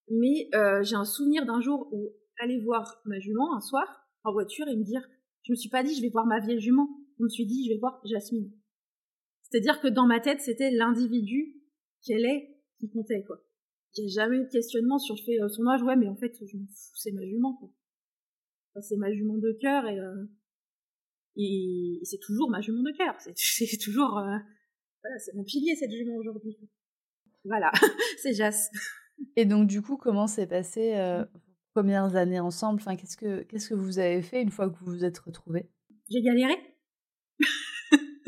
mais 0.08 0.48
euh, 0.54 0.84
j'ai 0.84 0.94
un 0.94 1.04
souvenir 1.04 1.44
d'un 1.44 1.60
jour 1.60 1.88
où 1.92 2.12
aller 2.38 2.60
voir 2.60 3.00
ma 3.04 3.18
jument 3.18 3.56
un 3.56 3.60
soir 3.60 4.08
en 4.22 4.32
voiture 4.32 4.68
et 4.68 4.76
me 4.76 4.84
dire 4.84 5.02
je 5.42 5.52
me 5.52 5.56
suis 5.56 5.70
pas 5.70 5.82
dit 5.82 5.96
je 5.96 6.02
vais 6.02 6.10
voir 6.10 6.26
ma 6.26 6.38
vieille 6.38 6.60
jument, 6.60 6.88
je 7.18 7.24
me 7.24 7.28
suis 7.28 7.46
dit 7.46 7.66
je 7.66 7.72
vais 7.72 7.78
voir 7.78 8.00
Jasmine. 8.04 8.52
C'est-à-dire 9.42 9.80
que 9.80 9.88
dans 9.88 10.06
ma 10.06 10.20
tête 10.20 10.40
c'était 10.40 10.70
l'individu 10.70 11.60
qu'elle 12.04 12.24
est 12.24 12.60
qui 12.78 12.88
comptait 12.90 13.24
quoi. 13.24 13.42
Il 13.96 14.04
n'y 14.04 14.12
a 14.12 14.22
jamais 14.22 14.36
eu 14.36 14.44
de 14.44 14.50
questionnement 14.50 14.98
sur 14.98 15.14
le 15.14 15.22
fait 15.22 15.40
euh, 15.40 15.48
son 15.48 15.66
âge, 15.66 15.82
ouais 15.82 15.96
mais 15.96 16.08
en 16.08 16.16
fait 16.16 16.32
je 16.44 16.56
m'en 16.56 16.66
fous, 16.66 16.92
c'est 16.94 17.12
ma 17.12 17.24
jument 17.24 17.54
quoi. 17.56 17.70
Enfin, 18.74 18.82
c'est 18.82 18.96
ma 18.96 19.12
jument 19.12 19.38
de 19.38 19.52
cœur 19.60 19.86
et 19.86 19.98
euh, 19.98 20.26
et 21.36 22.00
c'est 22.04 22.18
toujours 22.18 22.50
ma 22.50 22.60
jument 22.60 22.82
de 22.82 22.96
cœur. 22.96 23.14
C'est, 23.36 23.78
toujours, 23.78 24.16
euh, 24.16 24.38
voilà, 25.02 25.18
c'est 25.18 25.34
mon 25.34 25.44
pilier 25.44 25.76
cette 25.76 25.90
jument 25.90 26.16
aujourd'hui. 26.16 26.56
Voilà, 27.44 27.70
c'est 28.22 28.32
Jas. 28.32 28.70
Et 29.36 29.44
donc, 29.44 29.68
du 29.68 29.82
coup, 29.82 29.98
comment 29.98 30.26
s'est 30.26 30.46
passé 30.46 30.94
vos 30.94 31.82
premières 31.82 32.16
années 32.16 32.40
ensemble? 32.40 32.80
Enfin, 32.80 32.96
qu'est-ce, 32.96 33.18
que, 33.18 33.42
qu'est-ce 33.42 33.68
que 33.68 33.74
vous 33.74 33.98
avez 33.98 34.22
fait 34.22 34.40
une 34.40 34.50
fois 34.50 34.70
que 34.70 34.78
vous 34.78 34.86
vous 34.86 35.04
êtes 35.04 35.18
retrouvés? 35.18 35.68
J'ai 36.08 36.22
galéré. 36.22 36.54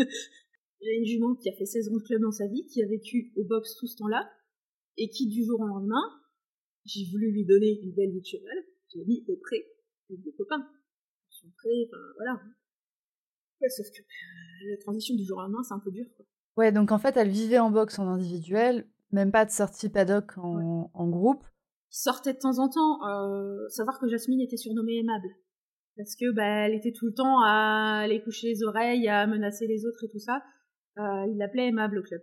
J'ai 0.81 0.97
une 0.97 1.07
jument 1.07 1.35
qui 1.35 1.49
a 1.49 1.53
fait 1.53 1.67
16 1.67 1.89
ans 1.89 1.97
de 1.97 2.03
club 2.03 2.23
dans 2.23 2.31
sa 2.31 2.47
vie, 2.47 2.67
qui 2.67 2.83
a 2.83 2.87
vécu 2.87 3.33
au 3.37 3.45
box 3.45 3.75
tout 3.77 3.87
ce 3.87 3.97
temps-là, 3.97 4.31
et 4.99 5.09
qui 5.09 5.29
du 5.29 5.45
jour 5.45 5.61
au 5.61 5.67
lendemain, 5.67 6.03
j'ai 6.85 7.05
voulu 7.11 7.31
lui 7.33 7.47
donner 7.47 7.81
une 7.83 7.93
belle 7.95 8.11
vie 8.11 8.21
de 8.21 8.27
cheval, 8.27 8.59
j'ai 8.93 9.05
mis 9.05 9.25
au 9.29 9.37
pré 9.37 9.65
avec 10.11 10.23
des 10.23 10.33
copains. 10.33 10.67
Son 11.31 11.49
pré, 11.57 11.71
enfin 11.87 12.03
voilà. 12.17 12.41
Ouais, 13.61 13.69
sauf 13.69 13.87
que 13.91 14.01
euh, 14.01 14.71
la 14.71 14.77
transition 14.79 15.15
du 15.15 15.25
jour 15.25 15.39
au 15.39 15.43
lendemain, 15.43 15.63
c'est 15.63 15.75
un 15.75 15.81
peu 15.81 15.91
dur. 15.91 16.07
Quoi. 16.17 16.27
Ouais, 16.57 16.73
donc 16.73 16.93
en 16.93 16.99
fait, 16.99 17.17
elle 17.17 17.29
vivait 17.31 17.59
en 17.59 17.71
boxe 17.71 17.99
en 17.99 18.09
individuel, 18.09 18.87
même 19.13 19.31
pas 19.31 19.45
de 19.45 19.51
sortie 19.51 19.89
paddock 19.89 20.37
en, 20.39 20.91
en 20.93 21.09
groupe. 21.09 21.45
qui 21.91 22.01
sortait 22.01 22.33
de 22.35 22.39
temps 22.39 22.59
en 22.59 22.69
temps. 22.69 23.07
Euh, 23.09 23.69
savoir 23.69 23.99
que 24.01 24.09
Jasmine 24.09 24.41
était 24.41 24.57
surnommée 24.57 24.99
aimable. 24.99 25.29
parce 25.97 26.15
que 26.17 26.33
bah, 26.33 26.67
elle 26.67 26.75
était 26.75 26.93
tout 26.93 27.07
le 27.07 27.15
temps 27.15 27.41
à 27.45 28.01
aller 28.03 28.23
coucher 28.23 28.49
les 28.49 28.63
oreilles, 28.63 29.09
à 29.09 29.27
menacer 29.27 29.67
les 29.67 29.85
autres 29.85 30.05
et 30.05 30.09
tout 30.09 30.19
ça. 30.19 30.43
Euh, 30.99 31.27
il 31.31 31.37
l'appelait 31.37 31.69
aimable 31.69 31.99
au 31.99 32.03
club. 32.03 32.23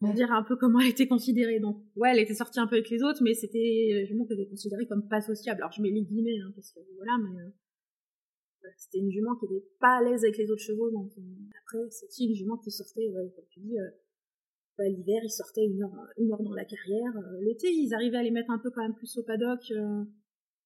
Pour 0.00 0.14
dire 0.14 0.30
un 0.30 0.44
peu 0.44 0.56
comment 0.56 0.78
elle 0.80 0.90
était 0.90 1.08
considérée. 1.08 1.58
Donc, 1.58 1.82
ouais, 1.96 2.10
elle 2.12 2.20
était 2.20 2.34
sortie 2.34 2.60
un 2.60 2.66
peu 2.66 2.76
avec 2.76 2.88
les 2.88 3.02
autres, 3.02 3.20
mais 3.22 3.34
c'était, 3.34 4.06
jument 4.06 4.26
qu'elle 4.26 4.40
était 4.40 4.50
considérée 4.50 4.86
comme 4.86 5.08
pas 5.08 5.20
sociable. 5.20 5.60
Alors, 5.60 5.72
je 5.72 5.82
mets 5.82 5.90
les 5.90 6.02
guillemets, 6.02 6.38
hein, 6.38 6.52
parce 6.54 6.70
que 6.70 6.80
voilà, 6.96 7.18
mais 7.18 7.40
euh, 7.40 8.68
c'était 8.76 8.98
une 8.98 9.10
jument 9.10 9.34
qui 9.36 9.46
était 9.46 9.66
pas 9.80 9.98
à 9.98 10.02
l'aise 10.02 10.22
avec 10.22 10.38
les 10.38 10.50
autres 10.50 10.62
chevaux. 10.62 10.90
Donc, 10.90 11.10
euh, 11.18 11.22
après, 11.62 11.90
c'était 11.90 12.24
une 12.24 12.34
jument 12.34 12.58
qui 12.58 12.70
sortait, 12.70 13.08
ouais, 13.08 13.32
comme 13.34 13.44
tu 13.50 13.58
dis, 13.58 13.76
euh, 13.76 14.88
l'hiver, 14.88 15.20
ils 15.24 15.30
sortaient 15.30 15.66
une 15.66 15.82
heure, 15.82 16.06
une 16.16 16.30
heure 16.30 16.42
dans 16.44 16.54
la 16.54 16.64
carrière. 16.64 17.12
L'été, 17.40 17.68
ils 17.72 17.92
arrivaient 17.92 18.18
à 18.18 18.22
les 18.22 18.30
mettre 18.30 18.52
un 18.52 18.58
peu 18.58 18.70
quand 18.70 18.82
même 18.82 18.94
plus 18.94 19.18
au 19.18 19.24
paddock 19.24 19.72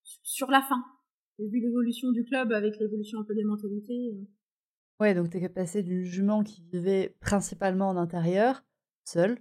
sur 0.03 0.51
la 0.51 0.61
fin. 0.61 0.85
Vu 1.39 1.61
l'évolution 1.61 2.12
du 2.12 2.25
club 2.25 2.53
avec 2.53 2.79
l'évolution 2.79 3.21
un 3.21 3.25
peu 3.25 3.35
des 3.35 3.45
mentalités. 3.45 4.12
Ouais, 5.01 5.15
donc 5.15 5.31
t'es 5.31 5.49
passé 5.49 5.83
d'une 5.83 6.03
jument 6.03 6.45
qui 6.45 6.62
vivait 6.71 7.17
principalement 7.21 7.89
en 7.89 7.97
intérieur, 7.97 8.62
seule, 9.04 9.38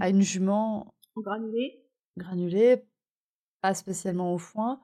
à 0.00 0.08
une 0.08 0.22
jument 0.22 0.94
en 1.14 1.20
granulé. 1.20 1.84
Granulée, 2.16 2.84
pas 3.60 3.74
spécialement 3.74 4.34
au 4.34 4.38
foin. 4.38 4.82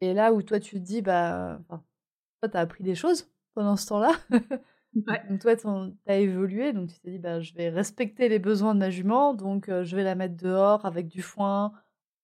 Et 0.00 0.14
là 0.14 0.32
où 0.32 0.42
toi 0.42 0.60
tu 0.60 0.76
te 0.76 0.80
dis, 0.80 1.02
bah, 1.02 1.60
toi 1.68 2.48
t'as 2.48 2.60
appris 2.60 2.84
des 2.84 2.94
choses 2.94 3.30
pendant 3.54 3.76
ce 3.76 3.86
temps-là. 3.88 4.12
ouais. 4.94 5.22
donc 5.28 5.40
toi 5.40 5.56
t'as 6.04 6.16
évolué, 6.16 6.72
donc 6.72 6.88
tu 6.88 7.00
t'es 7.00 7.10
dit, 7.10 7.18
bah, 7.18 7.40
je 7.40 7.54
vais 7.54 7.68
respecter 7.68 8.28
les 8.28 8.38
besoins 8.38 8.74
de 8.74 8.80
ma 8.80 8.90
jument, 8.90 9.34
donc 9.34 9.66
je 9.66 9.96
vais 9.96 10.04
la 10.04 10.14
mettre 10.14 10.36
dehors 10.36 10.86
avec 10.86 11.08
du 11.08 11.22
foin, 11.22 11.72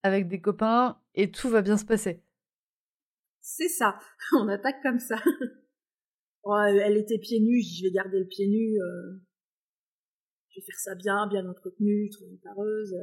avec 0.03 0.27
des 0.27 0.41
copains, 0.41 0.99
et 1.13 1.31
tout 1.31 1.49
va 1.49 1.61
bien 1.61 1.77
se 1.77 1.85
passer. 1.85 2.23
C'est 3.41 3.69
ça, 3.69 3.99
on 4.39 4.47
attaque 4.47 4.81
comme 4.81 4.99
ça. 4.99 5.17
elle 6.69 6.97
était 6.97 7.19
pieds 7.19 7.39
nus, 7.39 7.61
je 7.61 7.83
vais 7.83 7.91
garder 7.91 8.19
le 8.19 8.27
pied 8.27 8.47
nu. 8.47 8.81
Euh, 8.81 9.26
vais 10.57 10.65
faire 10.65 10.79
ça 10.79 10.95
bien, 10.95 11.27
bien 11.27 11.47
entretenu, 11.47 12.09
trouver 12.09 12.31
une 12.31 12.39
pareuse. 12.39 12.93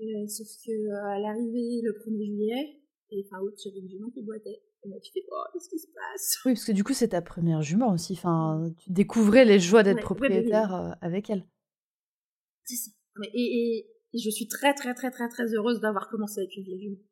Euh, 0.00 0.26
sauf 0.28 0.48
que 0.64 0.72
euh, 0.72 1.14
à 1.14 1.18
l'arrivée 1.18 1.80
le 1.82 1.92
1er 1.92 2.24
juillet, 2.24 2.80
et 3.10 3.24
fin 3.24 3.40
août, 3.40 3.54
j'avais 3.62 3.78
une 3.78 3.88
jument 3.88 4.10
qui 4.10 4.22
boitait. 4.22 4.62
Et 4.82 4.88
là, 4.88 4.96
tu 5.02 5.12
fais, 5.12 5.24
oh, 5.30 5.42
qu'est-ce 5.52 5.68
qui 5.68 5.78
se 5.78 5.88
passe? 5.88 6.38
Oui, 6.44 6.54
parce 6.54 6.64
que 6.64 6.72
du 6.72 6.84
coup, 6.84 6.94
c'est 6.94 7.08
ta 7.08 7.20
première 7.20 7.60
jument 7.60 7.92
aussi. 7.92 8.14
Enfin, 8.14 8.72
tu 8.78 8.90
découvrais 8.92 9.44
les 9.44 9.58
joies 9.58 9.82
d'être 9.82 10.00
propriétaire 10.00 10.96
avec 11.02 11.28
elle. 11.28 11.46
C'est 12.64 12.76
ça. 12.76 12.90
Et, 13.34 13.86
et, 14.14 14.18
je 14.18 14.30
suis 14.30 14.48
très, 14.48 14.72
très, 14.74 14.94
très, 14.94 15.10
très, 15.10 15.28
très 15.28 15.54
heureuse 15.54 15.80
d'avoir 15.80 16.08
commencé 16.08 16.40
avec 16.40 16.56
une 16.56 16.64
vieille 16.64 16.82
jument. 16.82 17.02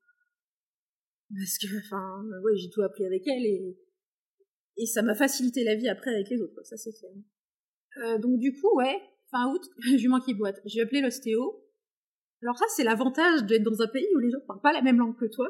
Parce 1.36 1.58
que, 1.58 1.66
enfin, 1.78 2.24
oui, 2.44 2.56
j'ai 2.56 2.70
tout 2.70 2.80
appris 2.82 3.04
avec 3.04 3.26
elle 3.26 3.44
et 3.44 3.76
et 4.78 4.86
ça 4.86 5.02
m'a 5.02 5.14
facilité 5.14 5.64
la 5.64 5.74
vie 5.74 5.88
après 5.88 6.14
avec 6.14 6.30
les 6.30 6.40
autres, 6.40 6.64
ça 6.64 6.76
c'est 6.76 6.92
clair. 6.92 7.12
Euh, 8.04 8.18
donc 8.18 8.38
du 8.38 8.52
coup, 8.52 8.76
ouais, 8.76 9.00
fin 9.30 9.52
août, 9.52 9.62
jument 9.96 10.20
qui 10.20 10.34
boite. 10.34 10.60
J'ai 10.64 10.82
appelé 10.82 11.00
l'ostéo. 11.00 11.64
Alors 12.42 12.56
ça, 12.56 12.66
c'est 12.74 12.84
l'avantage 12.84 13.44
d'être 13.44 13.64
dans 13.64 13.82
un 13.82 13.88
pays 13.88 14.06
où 14.14 14.18
les 14.18 14.30
gens 14.30 14.38
parlent 14.46 14.60
pas 14.60 14.72
la 14.72 14.82
même 14.82 14.98
langue 14.98 15.16
que 15.16 15.26
toi. 15.26 15.48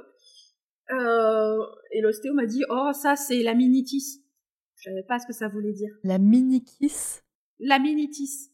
Euh, 0.91 1.67
et 1.93 2.01
l'ostéo 2.01 2.33
m'a 2.33 2.47
dit, 2.47 2.65
oh 2.71 2.91
ça 2.95 3.15
c'est 3.17 3.43
la 3.43 3.55
minitis. 3.55 4.25
Je 4.77 4.91
savais 4.91 5.03
pas 5.03 5.19
ce 5.19 5.27
que 5.27 5.33
ça 5.33 5.49
voulait 5.49 5.73
dire. 5.73 5.93
La 6.03 6.19
minitis 6.19 7.21
La 7.59 7.79
minitis, 7.79 8.51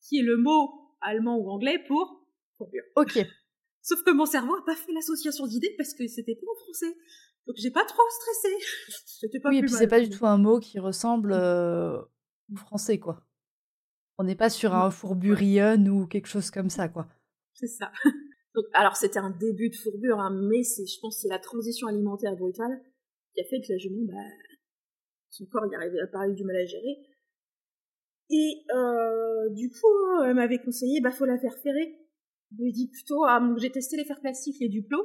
qui 0.00 0.20
est 0.20 0.22
le 0.22 0.36
mot 0.36 0.70
allemand 1.00 1.36
ou 1.36 1.50
anglais 1.50 1.78
pour. 1.88 2.28
Ok. 2.96 3.18
Sauf 3.82 4.02
que 4.02 4.12
mon 4.12 4.24
cerveau 4.24 4.54
a 4.54 4.64
pas 4.64 4.76
fait 4.76 4.92
l'association 4.92 5.46
d'idées 5.46 5.74
parce 5.76 5.94
que 5.94 6.06
c'était 6.06 6.36
pas 6.36 6.46
en 6.50 6.64
français. 6.64 6.96
Donc 7.46 7.56
j'ai 7.58 7.70
pas 7.70 7.84
trop 7.84 8.02
stressé. 8.08 8.56
C'était 9.06 9.40
pas 9.40 9.50
oui, 9.50 9.58
et 9.58 9.60
puis 9.60 9.70
c'est 9.70 9.86
pas 9.86 10.00
du 10.00 10.08
tout 10.08 10.24
un 10.26 10.38
mot 10.38 10.58
qui 10.58 10.78
ressemble 10.78 11.32
euh, 11.32 12.00
au 12.52 12.56
français, 12.56 12.98
quoi. 12.98 13.26
On 14.18 14.24
n'est 14.24 14.36
pas 14.36 14.50
sur 14.50 14.74
un 14.74 14.90
fourburion 14.90 15.84
ou 15.86 16.06
quelque 16.06 16.28
chose 16.28 16.50
comme 16.50 16.70
ça, 16.70 16.88
quoi. 16.88 17.08
C'est 17.54 17.66
ça. 17.68 17.90
Donc, 18.54 18.64
alors 18.72 18.96
c'était 18.96 19.18
un 19.18 19.30
début 19.30 19.68
de 19.68 19.74
fourbure, 19.74 20.20
hein, 20.20 20.30
mais 20.48 20.62
c'est, 20.62 20.86
je 20.86 21.00
pense, 21.00 21.20
c'est 21.20 21.28
la 21.28 21.40
transition 21.40 21.88
alimentaire 21.88 22.36
brutale 22.36 22.80
qui 23.34 23.40
a 23.40 23.44
fait 23.44 23.60
que 23.60 23.72
la 23.72 23.78
jument, 23.78 24.06
bah, 24.06 24.22
son 25.30 25.46
corps 25.46 25.66
y 25.66 25.74
arrivait 25.74 26.00
à 26.00 26.06
parler 26.06 26.34
du 26.34 26.44
mal 26.44 26.56
à 26.56 26.64
gérer. 26.64 26.98
Et 28.30 28.64
euh, 28.74 29.50
du 29.50 29.70
coup, 29.70 30.22
elle 30.24 30.34
m'avait 30.34 30.58
conseillé, 30.58 31.00
bah 31.00 31.10
faut 31.10 31.24
la 31.24 31.38
faire 31.38 31.56
ferrer. 31.58 31.98
Je 32.52 32.62
lui 32.62 32.68
ai 32.68 32.72
dit 32.72 32.88
plutôt, 32.88 33.24
ah, 33.24 33.42
j'ai 33.58 33.70
testé 33.70 33.96
les 33.96 34.04
fers 34.04 34.20
plastiques, 34.20 34.60
les 34.60 34.68
duplos. 34.68 35.04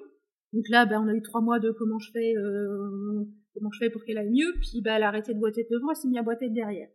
Donc 0.53 0.69
là, 0.69 0.85
bah, 0.85 0.99
on 1.01 1.07
a 1.07 1.13
eu 1.13 1.21
trois 1.21 1.41
mois 1.41 1.59
de 1.59 1.71
comment 1.71 1.99
je 1.99 2.11
fais, 2.11 2.35
euh, 2.37 3.25
comment 3.53 3.71
je 3.71 3.79
fais 3.79 3.89
pour 3.89 4.03
qu'elle 4.03 4.19
aille 4.19 4.29
mieux. 4.29 4.53
Puis 4.61 4.81
bah, 4.81 4.93
elle 4.95 5.03
a 5.03 5.07
arrêté 5.07 5.33
de 5.33 5.39
boiter 5.39 5.63
de 5.63 5.69
devant, 5.71 5.89
elle 5.89 5.95
s'est 5.95 6.07
mise 6.07 6.17
à 6.19 6.23
boiter 6.23 6.49
de 6.49 6.53
derrière. 6.53 6.89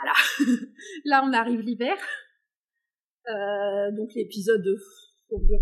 Voilà. 0.00 0.56
là, 1.04 1.24
on 1.24 1.32
arrive 1.32 1.60
l'hiver. 1.60 1.96
Euh, 3.28 3.90
donc 3.92 4.12
l'épisode 4.14 4.62
de 4.62 4.76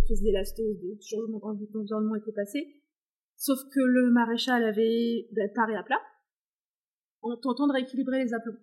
prise 0.04 0.22
d'élastose, 0.22 0.80
de 0.80 0.98
changement 1.00 1.40
d'environnement 1.72 2.16
était 2.16 2.32
passé. 2.32 2.82
Sauf 3.36 3.58
que 3.72 3.80
le 3.80 4.10
maréchal 4.10 4.64
avait 4.64 5.28
bah, 5.32 5.48
paré 5.54 5.74
à 5.74 5.82
plat 5.82 6.00
en 7.22 7.36
tentant 7.36 7.66
de 7.68 7.72
rééquilibrer 7.72 8.24
les 8.24 8.34
aplombs. 8.34 8.58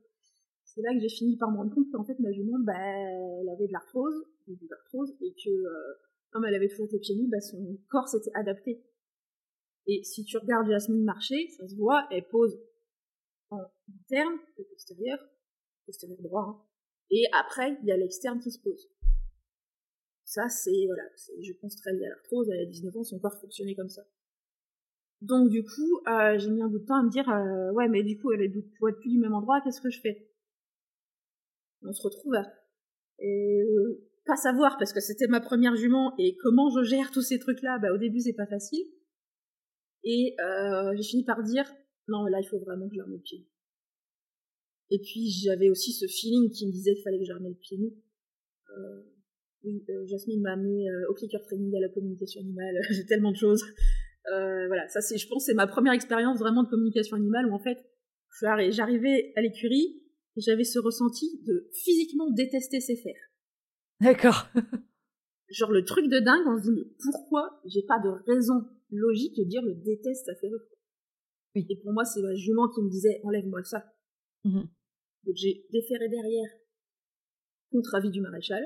C'est 0.66 0.82
là 0.82 0.94
que 0.94 1.00
j'ai 1.00 1.10
fini 1.10 1.38
par 1.38 1.52
me 1.52 1.58
rendre 1.58 1.74
compte 1.74 1.92
qu'en 1.92 2.04
fait 2.06 2.20
ma 2.20 2.32
jument, 2.32 2.60
bah, 2.60 2.74
elle 2.78 3.50
avait 3.50 3.68
de 3.68 3.72
l'arthrose, 3.72 4.26
de 4.48 4.56
et 4.56 5.34
que 5.34 5.50
euh, 5.50 5.94
comme 6.32 6.46
elle 6.46 6.56
avait 6.56 6.68
toujours 6.68 6.86
été 6.86 7.00
pieds 7.00 7.16
nus, 7.16 7.30
bah, 7.30 7.42
son 7.42 7.78
corps 7.90 8.08
s'était 8.08 8.32
adapté. 8.36 8.84
Et 9.88 10.04
si 10.04 10.24
tu 10.24 10.38
regardes 10.38 10.70
Jasmine 10.70 11.04
marcher, 11.04 11.48
ça 11.58 11.68
se 11.68 11.76
voit, 11.76 12.08
elle 12.12 12.28
pose 12.28 12.60
en 13.50 13.60
interne, 14.06 14.38
le 14.58 14.64
postérieur, 14.66 15.20
droit, 16.22 16.46
hein. 16.48 16.62
et 17.12 17.24
après, 17.40 17.78
il 17.82 17.88
y 17.88 17.92
a 17.92 17.98
l'externe 17.98 18.40
qui 18.40 18.52
se 18.52 18.60
pose. 18.60 18.90
Ça, 20.30 20.48
c'est, 20.48 20.86
voilà, 20.86 21.04
je 21.42 21.54
pense 21.54 21.76
très 21.78 21.92
lié 21.92 22.06
à 22.06 22.10
l'arthrose, 22.10 22.52
a 22.52 22.66
19 22.66 22.98
ans, 22.98 23.04
son 23.04 23.18
corps 23.18 23.40
fonctionnait 23.40 23.74
comme 23.74 23.90
ça. 23.90 24.04
Donc 25.22 25.50
du 25.50 25.64
coup, 25.64 26.02
euh, 26.08 26.38
j'ai 26.38 26.50
mis 26.50 26.62
un 26.62 26.68
bout 26.68 26.80
de 26.80 26.86
temps 26.86 27.00
à 27.00 27.04
me 27.04 27.10
dire, 27.10 27.28
euh, 27.30 27.74
ouais, 27.74 27.88
mais 27.90 28.04
du 28.04 28.18
coup, 28.20 28.32
elle 28.32 28.42
est 28.42 28.46
être 28.46 29.00
plus 29.00 29.10
du 29.10 29.18
même 29.18 29.34
endroit, 29.34 29.60
qu'est-ce 29.62 29.82
que 29.82 29.90
je 29.90 30.00
fais? 30.00 30.32
On 31.82 31.92
se 31.92 32.04
retrouve 32.04 32.36
à... 32.36 32.46
Et 33.20 33.62
euh, 33.62 34.08
pas 34.26 34.36
savoir 34.36 34.78
parce 34.78 34.94
que 34.94 35.02
c'était 35.02 35.28
ma 35.28 35.42
première 35.42 35.76
jument 35.76 36.14
et 36.18 36.38
comment 36.38 36.70
je 36.70 36.84
gère 36.84 37.10
tous 37.12 37.24
ces 37.24 37.40
trucs 37.40 37.64
là 37.64 37.80
bah 37.80 37.92
au 37.92 37.98
début 37.98 38.20
c'est 38.20 38.36
pas 38.36 38.46
facile 38.46 38.86
et 40.04 40.36
j'ai 40.96 41.04
fini 41.04 41.24
par 41.24 41.42
dire 41.42 41.66
non 42.08 42.26
là 42.28 42.40
il 42.40 42.48
faut 42.48 42.60
vraiment 42.60 42.88
que 42.88 42.96
je 42.96 43.02
remette 43.02 43.18
le 43.18 43.24
pied 43.24 43.48
et 44.92 45.00
puis 45.00 45.30
j'avais 45.30 45.70
aussi 45.70 45.94
ce 45.94 46.06
feeling 46.08 46.50
qui 46.52 46.68
me 46.68 46.72
disait 46.72 46.94
qu'il 46.94 47.04
fallait 47.04 47.20
que 47.20 47.26
je 47.26 47.34
remette 47.34 47.54
le 47.54 47.60
pied 47.60 47.78
nu 47.78 47.92
euh, 48.78 49.02
oui, 49.64 49.84
euh, 49.90 50.06
Jasmine 50.08 50.42
m'a 50.42 50.54
amené 50.54 50.88
au 51.10 51.14
clicker 51.14 51.42
training 51.42 51.76
à 51.76 51.80
la 51.82 51.90
communication 51.90 52.42
animale 52.42 52.80
j'ai 52.92 53.06
tellement 53.06 53.32
de 53.32 53.38
choses 53.38 53.64
voilà 54.26 54.88
ça 54.90 55.02
c'est 55.02 55.18
je 55.18 55.28
pense 55.28 55.46
c'est 55.46 55.56
ma 55.56 55.68
première 55.68 55.94
expérience 55.94 56.40
vraiment 56.40 56.64
de 56.64 56.70
communication 56.70 57.18
animale 57.18 57.48
où 57.48 57.54
en 57.54 57.60
fait 57.60 57.78
j'arrivais 58.70 59.34
à 59.36 59.42
l'écurie 59.42 60.04
et 60.36 60.42
j'avais 60.42 60.64
ce 60.64 60.80
ressenti 60.80 61.42
de 61.48 61.70
physiquement 61.74 62.30
détester 62.30 62.80
ses 62.80 62.96
fers 62.96 63.30
D'accord. 64.02 64.48
Genre 65.50 65.72
le 65.72 65.84
truc 65.84 66.08
de 66.10 66.20
dingue, 66.20 66.46
on 66.48 66.58
se 66.58 66.64
dit 66.64 66.72
mais 66.72 66.88
pourquoi 67.04 67.60
j'ai 67.66 67.82
pas 67.84 68.00
de 68.00 68.10
raison 68.32 68.66
logique 68.92 69.36
de 69.36 69.44
dire 69.44 69.62
le 69.62 69.74
déteste 69.74 70.26
ça 70.26 70.36
fait 70.36 70.48
Oui. 71.56 71.66
Et 71.70 71.76
pour 71.78 71.92
moi 71.92 72.06
c'est 72.06 72.22
la 72.22 72.36
jument 72.36 72.70
qui 72.70 72.82
me 72.82 72.90
disait 72.90 73.20
enlève-moi 73.24 73.64
ça. 73.64 73.84
Mmh 74.44 74.62
Donc 75.26 75.36
j'ai 75.36 75.66
déféré 75.72 76.10
derrière 76.10 76.50
contre 77.72 77.96
avis 77.96 78.10
du 78.10 78.22
maréchal. 78.22 78.64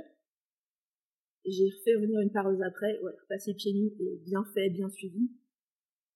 J'ai 1.45 1.69
fait 1.83 1.95
venir 1.95 2.22
une 2.22 2.31
pareuse 2.31 2.62
après, 2.62 3.00
ouais, 3.01 3.12
passé 3.27 3.53
pieds 3.53 3.74
nus 3.74 3.91
et 4.00 4.22
bien 4.25 4.45
fait, 4.53 4.69
bien 4.69 4.89
suivi. 4.89 5.29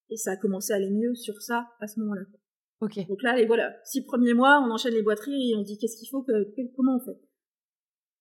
Et 0.09 0.15
ça 0.15 0.31
a 0.31 0.37
commencé 0.37 0.71
à 0.71 0.77
aller 0.77 0.89
mieux 0.89 1.15
sur 1.15 1.41
ça 1.41 1.67
à 1.81 1.87
ce 1.87 1.99
moment-là. 1.99 2.23
Ok. 2.79 3.05
Donc 3.07 3.21
là, 3.23 3.35
les 3.35 3.45
voilà, 3.45 3.75
six 3.83 4.05
premiers 4.05 4.33
mois, 4.33 4.63
on 4.65 4.71
enchaîne 4.71 4.93
les 4.93 5.01
boiteries 5.01 5.51
et 5.51 5.55
on 5.55 5.63
dit 5.63 5.77
qu'est-ce 5.77 5.97
qu'il 5.97 6.09
faut, 6.09 6.23
que, 6.23 6.31
comment 6.75 6.97
on 6.97 7.05
fait? 7.05 7.19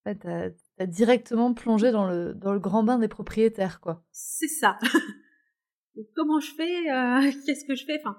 En 0.07 0.51
t'as 0.77 0.87
directement 0.87 1.53
plongé 1.53 1.91
dans 1.91 2.09
le, 2.09 2.35
dans 2.35 2.53
le 2.53 2.61
grand 2.61 2.83
bain 2.83 2.99
des 2.99 3.09
propriétaires, 3.09 3.81
quoi. 3.81 4.05
C'est 4.13 4.49
ça. 4.49 4.79
Comment 6.15 6.41
je 6.41 6.53
fais 6.55 6.91
euh, 6.91 7.33
Qu'est-ce 7.47 7.65
que 7.65 7.75
je 7.75 7.85
fais? 7.85 7.99
Enfin, 8.01 8.17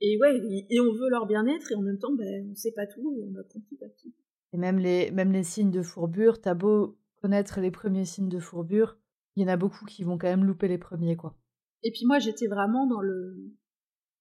Et 0.00 0.18
ouais, 0.20 0.40
et 0.70 0.80
on 0.80 0.92
veut 0.92 1.10
leur 1.10 1.26
bien-être, 1.26 1.72
et 1.72 1.74
en 1.74 1.82
même 1.82 1.98
temps, 1.98 2.14
ben, 2.14 2.48
on 2.50 2.54
sait 2.54 2.72
pas 2.72 2.86
tout, 2.86 3.14
et 3.16 3.22
on 3.22 3.34
apprend 3.38 3.60
petit 3.60 3.82
à 3.84 3.88
petit. 3.88 4.14
Et 4.52 4.56
même 4.56 4.78
les, 4.78 5.10
même 5.10 5.32
les 5.32 5.42
signes 5.42 5.70
de 5.70 5.82
fourbure, 5.82 6.40
t'as 6.40 6.54
beau 6.54 6.98
connaître 7.20 7.60
les 7.60 7.70
premiers 7.70 8.04
signes 8.04 8.28
de 8.28 8.38
fourbure, 8.38 8.96
il 9.34 9.42
y 9.42 9.44
en 9.44 9.48
a 9.48 9.56
beaucoup 9.56 9.84
qui 9.84 10.04
vont 10.04 10.18
quand 10.18 10.28
même 10.28 10.44
louper 10.44 10.68
les 10.68 10.78
premiers, 10.78 11.16
quoi. 11.16 11.36
Et 11.82 11.90
puis 11.90 12.06
moi, 12.06 12.18
j'étais 12.18 12.46
vraiment 12.46 12.86
dans 12.86 13.00
le... 13.00 13.36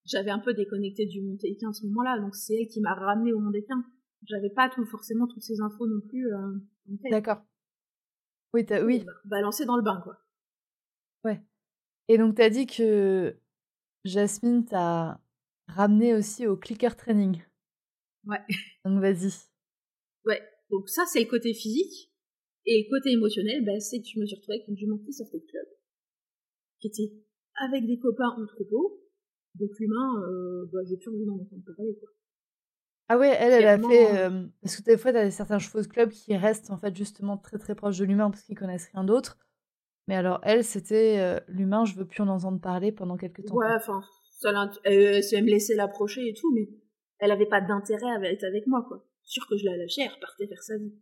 J'avais 0.05 0.31
un 0.31 0.39
peu 0.39 0.53
déconnecté 0.53 1.05
du 1.05 1.21
monde 1.21 1.37
équin 1.43 1.69
à 1.69 1.73
ce 1.73 1.85
moment-là, 1.87 2.19
donc 2.19 2.35
c'est 2.35 2.55
elle 2.55 2.67
qui 2.67 2.81
m'a 2.81 2.93
ramené 2.93 3.33
au 3.33 3.39
monde 3.39 3.55
équin. 3.55 3.83
J'avais 4.23 4.49
pas 4.49 4.69
tout, 4.69 4.85
forcément 4.85 5.27
toutes 5.27 5.43
ces 5.43 5.59
infos 5.61 5.87
non 5.87 6.01
plus. 6.07 6.33
Euh, 6.33 6.53
D'accord. 7.11 7.43
Oui, 8.53 8.65
t'as, 8.65 8.83
oui. 8.83 9.05
Balancé 9.25 9.65
dans 9.65 9.75
le 9.75 9.83
bain, 9.83 9.99
quoi. 10.03 10.17
Ouais. 11.23 11.41
Et 12.07 12.17
donc, 12.17 12.35
t'as 12.35 12.49
dit 12.49 12.65
que 12.65 13.37
Jasmine 14.05 14.65
t'a 14.65 15.19
ramené 15.67 16.13
aussi 16.13 16.47
au 16.47 16.57
clicker 16.57 16.95
training. 16.95 17.41
Ouais. 18.25 18.41
Donc 18.85 19.01
vas-y. 19.01 19.31
Ouais, 20.25 20.41
donc 20.69 20.89
ça 20.89 21.03
c'est 21.05 21.21
le 21.21 21.29
côté 21.29 21.53
physique. 21.53 22.11
Et 22.69 22.83
le 22.83 22.89
côté 22.89 23.11
émotionnel, 23.11 23.63
bah, 23.63 23.79
c'est 23.79 23.99
que 24.01 24.07
je 24.13 24.19
me 24.19 24.25
suis 24.25 24.35
retrouvée 24.35 24.57
avec 24.57 24.67
une 24.67 24.75
qui 25.05 25.13
sortait 25.13 25.39
de 25.39 25.45
club, 25.45 25.65
qui 26.81 26.87
était 26.87 27.13
avec 27.55 27.87
des 27.87 27.97
copains 27.97 28.35
en 28.37 28.45
troupeau. 28.45 29.01
Donc 29.55 29.69
l'humain, 29.79 30.21
euh, 30.21 30.69
bah, 30.73 30.79
j'ai 30.87 30.97
plus 30.97 31.09
envie 31.09 31.25
d'en 31.25 31.35
entendre 31.35 31.63
parler. 31.65 31.95
Quoi. 31.97 32.09
Ah 33.07 33.17
ouais, 33.17 33.33
elle, 33.39 33.53
elle 33.53 33.67
a 33.67 33.79
fait. 33.79 34.17
Euh, 34.19 34.45
parce 34.61 34.75
que 34.75 34.83
des 34.83 34.97
fois, 34.97 35.13
t'as 35.13 35.31
certains 35.31 35.59
chevaux 35.59 35.81
de 35.81 35.87
club 35.87 36.09
qui 36.09 36.35
restent 36.35 36.69
en 36.69 36.77
fait 36.77 36.93
justement 36.95 37.37
très 37.37 37.57
très 37.57 37.73
proches 37.73 37.97
de 37.97 38.03
l'humain 38.03 38.29
parce 38.29 38.43
qu'ils 38.43 38.57
connaissent 38.57 38.89
rien 38.93 39.05
d'autre. 39.05 39.37
Mais 40.09 40.15
alors, 40.15 40.39
elle, 40.43 40.65
c'était 40.65 41.19
euh, 41.19 41.39
l'humain, 41.47 41.85
je 41.85 41.95
veux 41.95 42.05
plus 42.05 42.21
en 42.21 42.27
entendre 42.27 42.59
parler 42.59 42.91
pendant 42.91 43.15
quelques 43.15 43.45
temps. 43.45 43.55
Ouais, 43.55 43.73
enfin, 43.75 44.01
elle, 44.43 45.21
elle 45.31 45.43
me 45.43 45.49
laissait 45.49 45.75
l'approcher 45.75 46.27
et 46.27 46.33
tout, 46.33 46.51
mais 46.53 46.69
elle 47.19 47.31
avait 47.31 47.47
pas 47.47 47.61
d'intérêt 47.61 48.09
à 48.09 48.31
être 48.31 48.43
avec 48.43 48.67
moi, 48.67 48.85
quoi. 48.87 49.05
Sûr 49.23 49.45
que 49.47 49.57
je 49.57 49.65
la 49.65 49.77
lâchais, 49.77 50.01
elle 50.03 50.13
repartait 50.13 50.47
faire 50.47 50.63
sa 50.63 50.77
vie. 50.77 50.93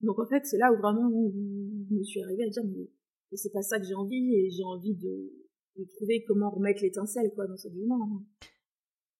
Donc 0.00 0.18
en 0.18 0.26
fait, 0.26 0.46
c'est 0.46 0.58
là 0.58 0.72
où 0.72 0.78
vraiment 0.78 1.10
je 1.10 1.94
me 1.94 2.02
suis 2.02 2.22
arrivée 2.22 2.44
à 2.44 2.48
dire, 2.48 2.62
mais, 2.64 2.88
c'est 3.36 3.52
pas 3.52 3.62
ça 3.62 3.78
que 3.78 3.86
j'ai 3.86 3.94
envie, 3.94 4.34
et 4.34 4.50
j'ai 4.50 4.64
envie 4.64 4.94
de, 4.94 5.32
de, 5.76 5.84
trouver 5.96 6.24
comment 6.24 6.50
remettre 6.50 6.82
l'étincelle, 6.82 7.30
quoi, 7.34 7.46
dans 7.46 7.56
cette. 7.56 7.72
Hein. 7.72 8.24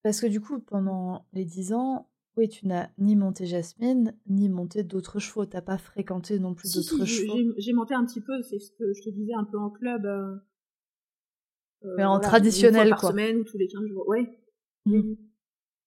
Parce 0.03 0.21
que 0.21 0.27
du 0.27 0.41
coup, 0.41 0.59
pendant 0.61 1.27
les 1.33 1.45
dix 1.45 1.73
ans, 1.73 2.09
oui, 2.37 2.49
tu 2.49 2.67
n'as 2.67 2.89
ni 2.99 3.17
monté 3.17 3.45
Jasmine, 3.45 4.17
ni 4.29 4.49
monté 4.49 4.83
d'autres 4.83 5.19
chevaux. 5.19 5.45
T'as 5.45 5.63
pas 5.63 5.79
fréquenté 5.79 6.39
non 6.39 6.55
plus 6.55 6.73
d'autres 6.75 7.05
chevaux. 7.05 7.55
J'ai 7.59 7.73
monté 7.73 7.95
un 7.95 8.05
petit 8.05 8.21
peu, 8.21 8.41
c'est 8.43 8.59
ce 8.59 8.73
que 8.73 8.93
je 8.95 9.03
te 9.03 9.11
disais, 9.11 9.35
un 9.35 9.45
peu 9.45 9.59
en 9.59 9.71
club. 9.71 10.07
Euh, 10.07 10.37
mais 11.97 12.05
en 12.05 12.21
traditionnel, 12.21 12.89
une 12.89 12.95
fois 12.95 13.01
par 13.01 13.11
semaine 13.11 13.39
ou 13.39 13.45
tous 13.45 13.59
les 13.59 13.69
15 13.69 13.87
jours. 13.89 14.09
Ouais. 14.09 14.39
Mmh. 14.87 15.15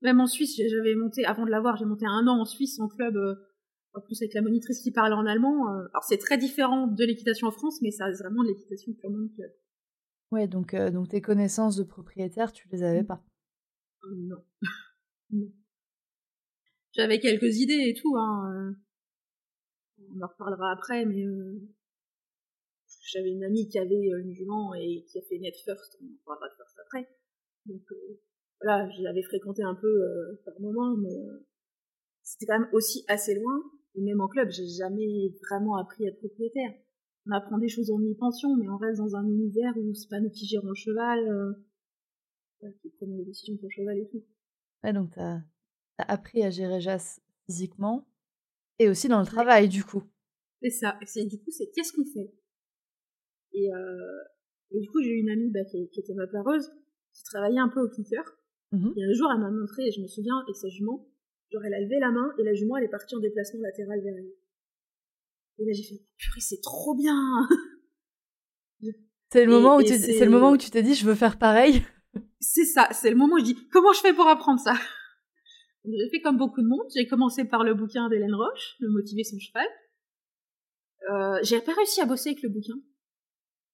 Même 0.02 0.20
en 0.20 0.28
Suisse, 0.28 0.60
j'avais 0.70 0.96
monté, 0.96 1.26
avant 1.26 1.46
de 1.46 1.52
l'avoir, 1.52 1.78
j'ai 1.78 1.86
monté 1.86 2.06
un 2.06 2.28
an 2.28 2.40
en 2.40 2.46
Suisse 2.46 2.80
en 2.80 2.88
club, 2.88 3.16
euh, 3.16 3.36
en 3.94 4.02
plus 4.02 4.22
avec 4.22 4.34
la 4.34 4.42
monitrice 4.42 4.82
qui 4.82 4.92
parle 4.92 5.14
en 5.14 5.26
allemand. 5.26 5.70
Euh. 5.70 5.86
alors 5.94 6.04
c'est 6.04 6.18
très 6.18 6.38
différent 6.38 6.88
de 6.88 7.04
l'équitation 7.06 7.48
en 7.48 7.52
France, 7.52 7.82
mais 7.82 7.92
ça 7.92 8.06
reste 8.06 8.22
vraiment 8.22 8.44
de 8.44 8.50
l'équitation 8.50 8.94
purement 8.94 9.20
de 9.20 9.34
club. 9.36 9.52
Ouais, 10.32 10.48
donc, 10.48 10.76
donc 10.76 11.10
tes 11.10 11.22
connaissances 11.22 11.76
de 11.76 11.84
propriétaire, 11.84 12.52
tu 12.52 12.68
les 12.72 12.84
avais 12.84 13.04
mmh. 13.04 13.08
pas 13.08 13.24
Non. 14.12 14.38
non. 15.32 15.52
J'avais 16.94 17.20
quelques 17.20 17.58
idées 17.58 17.86
et 17.88 17.94
tout, 17.94 18.16
hein. 18.18 18.52
Euh. 18.54 18.72
On 20.16 20.22
en 20.22 20.28
reparlera 20.28 20.72
après, 20.72 21.06
mais 21.06 21.26
euh, 21.26 21.60
j'avais 23.14 23.32
une 23.32 23.44
amie 23.44 23.68
qui 23.68 23.80
avait 23.80 24.12
euh, 24.12 24.22
une 24.22 24.34
jument 24.34 24.74
et 24.74 25.06
qui 25.08 25.20
a 25.20 25.22
fait 25.22 25.38
Net 25.40 25.56
First, 25.64 25.98
on 26.02 26.06
en 26.06 26.18
parlera 26.26 26.50
de 26.50 26.56
First 26.56 26.78
après. 26.88 27.08
Donc 27.66 27.82
voilà, 28.62 28.90
je 28.90 29.04
l'avais 29.04 29.24
fréquenté 29.24 29.64
un 29.64 29.76
peu 29.76 30.38
par 30.44 30.60
moment, 30.60 30.98
mais 30.98 31.16
c'était 32.24 32.46
quand 32.46 32.60
même 32.60 32.70
aussi 32.74 33.06
assez 33.08 33.36
loin. 33.36 33.64
Et 33.96 34.02
même 34.02 34.22
en 34.22 34.28
club, 34.28 34.50
j'ai 34.50 34.68
jamais 34.68 35.34
vraiment 35.50 35.78
appris 35.78 36.06
à 36.06 36.10
être 36.10 36.20
propriétaire. 36.20 36.74
On 37.26 37.32
apprend 37.32 37.58
des 37.58 37.70
choses 37.70 37.90
en 37.92 38.00
mi-pension, 38.00 38.56
mais 38.58 38.68
on 38.68 38.78
reste 38.78 39.00
dans 39.00 39.16
un 39.16 39.26
univers 39.26 39.74
où 39.78 39.94
c'est 39.94 40.10
pas 40.10 40.20
nous 40.20 40.30
qui 40.30 40.46
gérons 40.46 40.70
le 40.70 40.76
cheval, 40.76 41.20
euh, 41.30 42.72
qui 42.82 42.90
prenons 42.90 43.18
les 43.18 43.26
décisions 43.26 43.56
pour 43.58 43.70
le 43.70 43.74
cheval 43.74 43.98
et 43.98 44.10
tout. 44.10 44.24
Ouais, 44.84 44.92
donc 44.92 45.12
t'as 45.12 45.40
as 46.00 46.12
appris 46.12 46.44
à 46.44 46.50
gérer 46.50 46.82
Jas 46.82 47.22
physiquement 47.46 48.06
et 48.80 48.90
aussi 48.90 49.08
dans 49.08 49.20
le 49.20 49.26
travail, 49.26 49.70
du 49.70 49.84
coup. 49.84 50.04
C'est 50.62 50.70
ça. 50.70 50.98
C'est 51.06 51.26
du 51.26 51.38
coup, 51.40 51.52
c'est 51.52 51.70
qu'est-ce 51.72 51.94
qu'on 51.94 52.06
fait? 52.06 52.34
Et, 53.54 53.74
euh, 53.74 54.20
et, 54.72 54.80
du 54.80 54.90
coup, 54.90 55.02
j'ai 55.02 55.12
eu 55.12 55.20
une 55.20 55.30
amie 55.30 55.52
bah, 55.52 55.64
qui, 55.66 55.90
qui, 55.90 56.00
était 56.00 56.14
ma 56.14 56.28
pareuse, 56.28 56.70
qui 57.14 57.24
travaillait 57.24 57.60
un 57.60 57.70
peu 57.70 57.82
au 57.82 57.90
clicker. 57.90 58.24
Mmh 58.72 58.92
et 58.98 59.04
un 59.04 59.14
jour, 59.14 59.30
elle 59.32 59.40
m'a 59.40 59.52
montré, 59.52 59.88
et 59.88 59.92
je 59.92 60.02
me 60.02 60.08
souviens, 60.08 60.40
avec 60.40 60.56
sa 60.56 60.68
jument, 60.68 61.08
genre 61.54 61.64
elle 61.66 61.74
a 61.74 61.80
levé 61.80 62.00
la 62.00 62.12
main 62.12 62.32
et 62.40 62.44
la 62.44 62.54
jument 62.54 62.78
elle 62.78 62.86
est 62.86 62.90
partie 62.90 63.16
en 63.16 63.20
déplacement 63.20 63.62
latéral 63.62 64.02
vers 64.02 64.16
elle. 64.18 64.32
Et 65.60 65.66
là 65.66 65.72
j'ai 65.72 65.84
fait 65.84 66.02
purée 66.18 66.42
c'est 66.42 66.62
trop 66.62 66.96
bien. 66.96 67.16
C'est 69.30 69.46
le 69.46 69.52
moment 69.52 69.78
où 69.78 69.84
tu 69.84 69.98
c'est 69.98 70.26
le 70.26 70.32
moment 70.32 70.52
où 70.52 70.58
tu 70.58 70.70
t'es 70.70 70.84
dit 70.84 70.94
je 70.94 71.06
veux 71.06 71.16
faire 71.16 71.38
pareil. 71.38 71.84
C'est 72.40 72.66
ça, 72.66 72.88
c'est 72.92 73.10
le 73.10 73.16
moment 73.16 73.36
où 73.36 73.40
je 73.40 73.46
dis 73.46 73.68
comment 73.70 73.94
je 73.94 74.02
fais 74.02 74.14
pour 74.14 74.28
apprendre 74.28 74.60
ça? 74.60 74.76
J'ai 75.86 76.10
fait 76.12 76.22
comme 76.22 76.38
beaucoup 76.38 76.62
de 76.62 76.68
monde. 76.68 76.86
J'ai 76.96 77.08
commencé 77.08 77.44
par 77.44 77.64
le 77.64 77.74
bouquin 77.74 78.08
d'Hélène 78.10 78.36
Roche, 78.36 78.76
Le 78.80 78.90
motiver 78.90 79.24
son 79.24 79.38
cheval. 79.40 79.66
Euh, 81.10 81.40
j'ai 81.44 81.60
pas 81.60 81.74
réussi 81.74 82.00
à 82.00 82.06
bosser 82.06 82.30
avec 82.30 82.44
le 82.44 82.50
bouquin. 82.50 82.76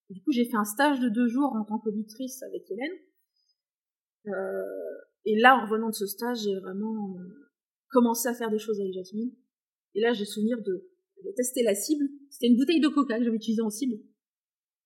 Du 0.10 0.22
coup, 0.22 0.32
j'ai 0.32 0.45
fait 0.45 0.58
un 0.58 0.65
stage 0.65 1.00
de 1.00 1.10
deux 1.10 1.28
jours 1.28 1.54
en 1.56 1.63
tant 1.65 1.80
qu'auditrice 1.80 2.41
avec 2.43 2.63
Hélène. 2.69 2.98
Euh, 4.28 4.95
et 5.26 5.39
là, 5.39 5.58
en 5.58 5.65
revenant 5.65 5.89
de 5.89 5.95
ce 5.95 6.08
stage, 6.08 6.39
j'ai 6.43 6.56
vraiment 6.60 7.15
euh, 7.19 7.24
commencé 7.89 8.28
à 8.28 8.34
faire 8.34 8.50
des 8.50 8.58
choses 8.58 8.80
avec 8.80 8.93
Jasmine. 8.93 9.32
Et 9.95 10.02
là, 10.02 10.13
j'ai 10.13 10.26
souvenir 10.26 10.62
de, 10.62 10.89
tester 11.36 11.63
la 11.63 11.76
cible. 11.76 12.06
C'était 12.30 12.48
une 12.48 12.58
bouteille 12.58 12.80
de 12.80 12.88
coca 12.88 13.17
que 13.17 13.24
j'avais 13.24 13.36
utilisée 13.36 13.62
en 13.62 13.69
cible. 13.69 13.95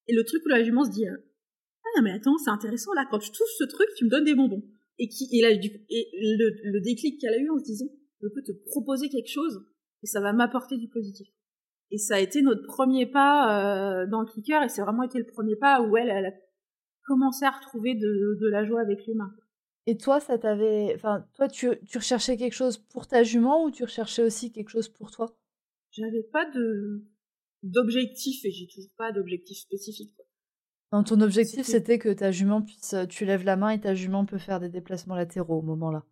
Et 0.07 0.13
le 0.13 0.23
truc 0.23 0.43
où 0.45 0.49
la 0.49 0.63
jument 0.63 0.83
se 0.83 0.91
dit 0.91 1.05
Ah, 1.07 2.01
mais 2.01 2.11
attends, 2.11 2.37
c'est 2.37 2.51
intéressant, 2.51 2.93
là, 2.93 3.05
quand 3.09 3.19
je 3.19 3.31
touche 3.31 3.55
ce 3.57 3.63
truc, 3.63 3.87
tu 3.95 4.05
me 4.05 4.09
donnes 4.09 4.25
des 4.25 4.35
bonbons 4.35 4.63
et 4.99 5.07
qui 5.07 5.27
et 5.31 5.41
là 5.41 5.55
du 5.55 5.69
et 5.89 6.09
le, 6.13 6.71
le 6.71 6.81
déclic 6.81 7.19
qu'elle 7.19 7.33
a 7.33 7.37
eu 7.37 7.49
en 7.49 7.57
se 7.57 7.63
disant 7.63 7.87
je 8.21 8.27
peux 8.27 8.43
te 8.43 8.51
proposer 8.67 9.09
quelque 9.09 9.29
chose 9.29 9.65
et 10.03 10.07
ça 10.07 10.21
va 10.21 10.33
m'apporter 10.33 10.77
du 10.77 10.87
positif 10.87 11.27
et 11.93 11.97
ça 11.97 12.15
a 12.15 12.19
été 12.19 12.41
notre 12.41 12.65
premier 12.65 13.05
pas 13.05 14.01
euh, 14.01 14.07
dans 14.07 14.21
le 14.21 14.25
clicker 14.25 14.63
et 14.63 14.69
c'est 14.69 14.81
vraiment 14.81 15.03
été 15.03 15.19
le 15.19 15.25
premier 15.25 15.55
pas 15.55 15.81
où 15.81 15.95
elle, 15.95 16.09
elle 16.09 16.25
a 16.25 16.31
commencé 17.05 17.45
à 17.45 17.51
retrouver 17.51 17.93
de, 17.93 18.37
de 18.41 18.47
la 18.49 18.65
joie 18.65 18.81
avec 18.81 19.05
l'humain 19.05 19.31
et 19.85 19.95
toi 19.95 20.19
ça 20.19 20.37
t'avait 20.37 20.93
enfin 20.95 21.25
toi 21.35 21.47
tu, 21.47 21.69
tu 21.85 21.97
recherchais 21.99 22.35
quelque 22.35 22.53
chose 22.53 22.77
pour 22.77 23.07
ta 23.07 23.23
jument 23.23 23.63
ou 23.63 23.71
tu 23.71 23.83
recherchais 23.83 24.23
aussi 24.23 24.51
quelque 24.51 24.69
chose 24.69 24.89
pour 24.89 25.11
toi? 25.11 25.37
J'avais 25.91 26.23
pas 26.23 26.49
de 26.49 27.05
d'objectif 27.61 28.43
et 28.43 28.51
j'ai 28.51 28.67
toujours 28.67 28.91
pas 28.97 29.11
d'objectif 29.11 29.59
spécifique 29.59 30.15
quoi 30.15 30.25
ton 31.01 31.21
objectif, 31.21 31.65
c'était 31.65 31.97
que 31.97 32.13
ta 32.13 32.29
jument 32.29 32.61
puisse. 32.61 32.93
Euh, 32.93 33.07
tu 33.07 33.25
lèves 33.25 33.43
la 33.43 33.55
main 33.55 33.71
et 33.71 33.79
ta 33.79 33.95
jument 33.95 34.25
peut 34.25 34.37
faire 34.37 34.59
des 34.59 34.69
déplacements 34.69 35.15
latéraux 35.15 35.57
au 35.57 35.61
moment-là. 35.63 36.05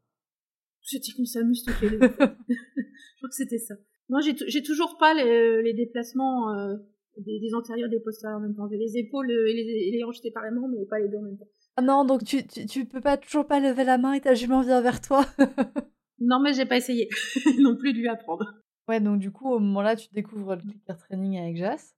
C'était 0.82 1.12
qu'on 1.12 1.26
s'amuse 1.26 1.64
toutes 1.64 1.82
les 1.82 1.92
deux. 1.92 2.00
je 2.00 3.18
crois 3.18 3.30
que 3.30 3.36
c'était 3.36 3.60
ça. 3.60 3.76
Moi, 4.10 4.20
j'ai 4.22 4.64
toujours 4.64 4.98
pas 4.98 5.14
les, 5.14 5.62
les 5.64 5.74
déplacements 5.74 6.54
euh, 6.54 6.76
des, 7.18 7.40
des, 7.40 7.54
antérieurs 7.54 7.90
des 7.90 8.00
postérieurs 8.00 8.40
en 8.40 8.42
même 8.42 8.56
temps. 8.56 8.68
J'ai 8.70 8.78
les 8.78 8.98
épaules 8.98 9.32
et 9.32 9.54
les, 9.54 9.92
les 9.92 10.04
hanches 10.04 10.20
séparément, 10.20 10.68
mais 10.68 10.86
pas 10.86 11.00
les 11.00 11.08
deux 11.08 11.18
en 11.18 11.24
même 11.24 11.38
temps. 11.38 11.48
Ah 11.78 11.82
non, 11.82 12.04
donc 12.04 12.24
tu, 12.26 12.46
tu, 12.46 12.66
tu, 12.66 12.86
peux 12.86 13.00
pas 13.00 13.18
toujours 13.18 13.48
pas 13.48 13.60
lever 13.60 13.86
la 13.86 13.98
main 13.98 14.14
et 14.14 14.22
ta 14.22 14.34
jument 14.34 14.62
vient 14.62 14.82
vers 14.82 15.00
toi 15.00 15.26
Non, 16.20 16.40
mais 16.40 16.54
j'ai 16.54 16.66
pas 16.66 16.78
essayé 16.78 17.08
non 17.60 17.78
plus 17.78 17.94
de 17.94 18.00
lui 18.00 18.08
apprendre. 18.08 18.46
Ouais, 18.88 19.00
donc 19.00 19.20
du 19.20 19.32
coup, 19.32 19.50
au 19.50 19.60
moment-là, 19.60 19.96
tu 19.96 20.10
découvres 20.14 20.56
le 20.56 20.62
clicker 20.62 20.98
training 20.98 21.40
avec 21.40 21.58
Jas. 21.58 21.94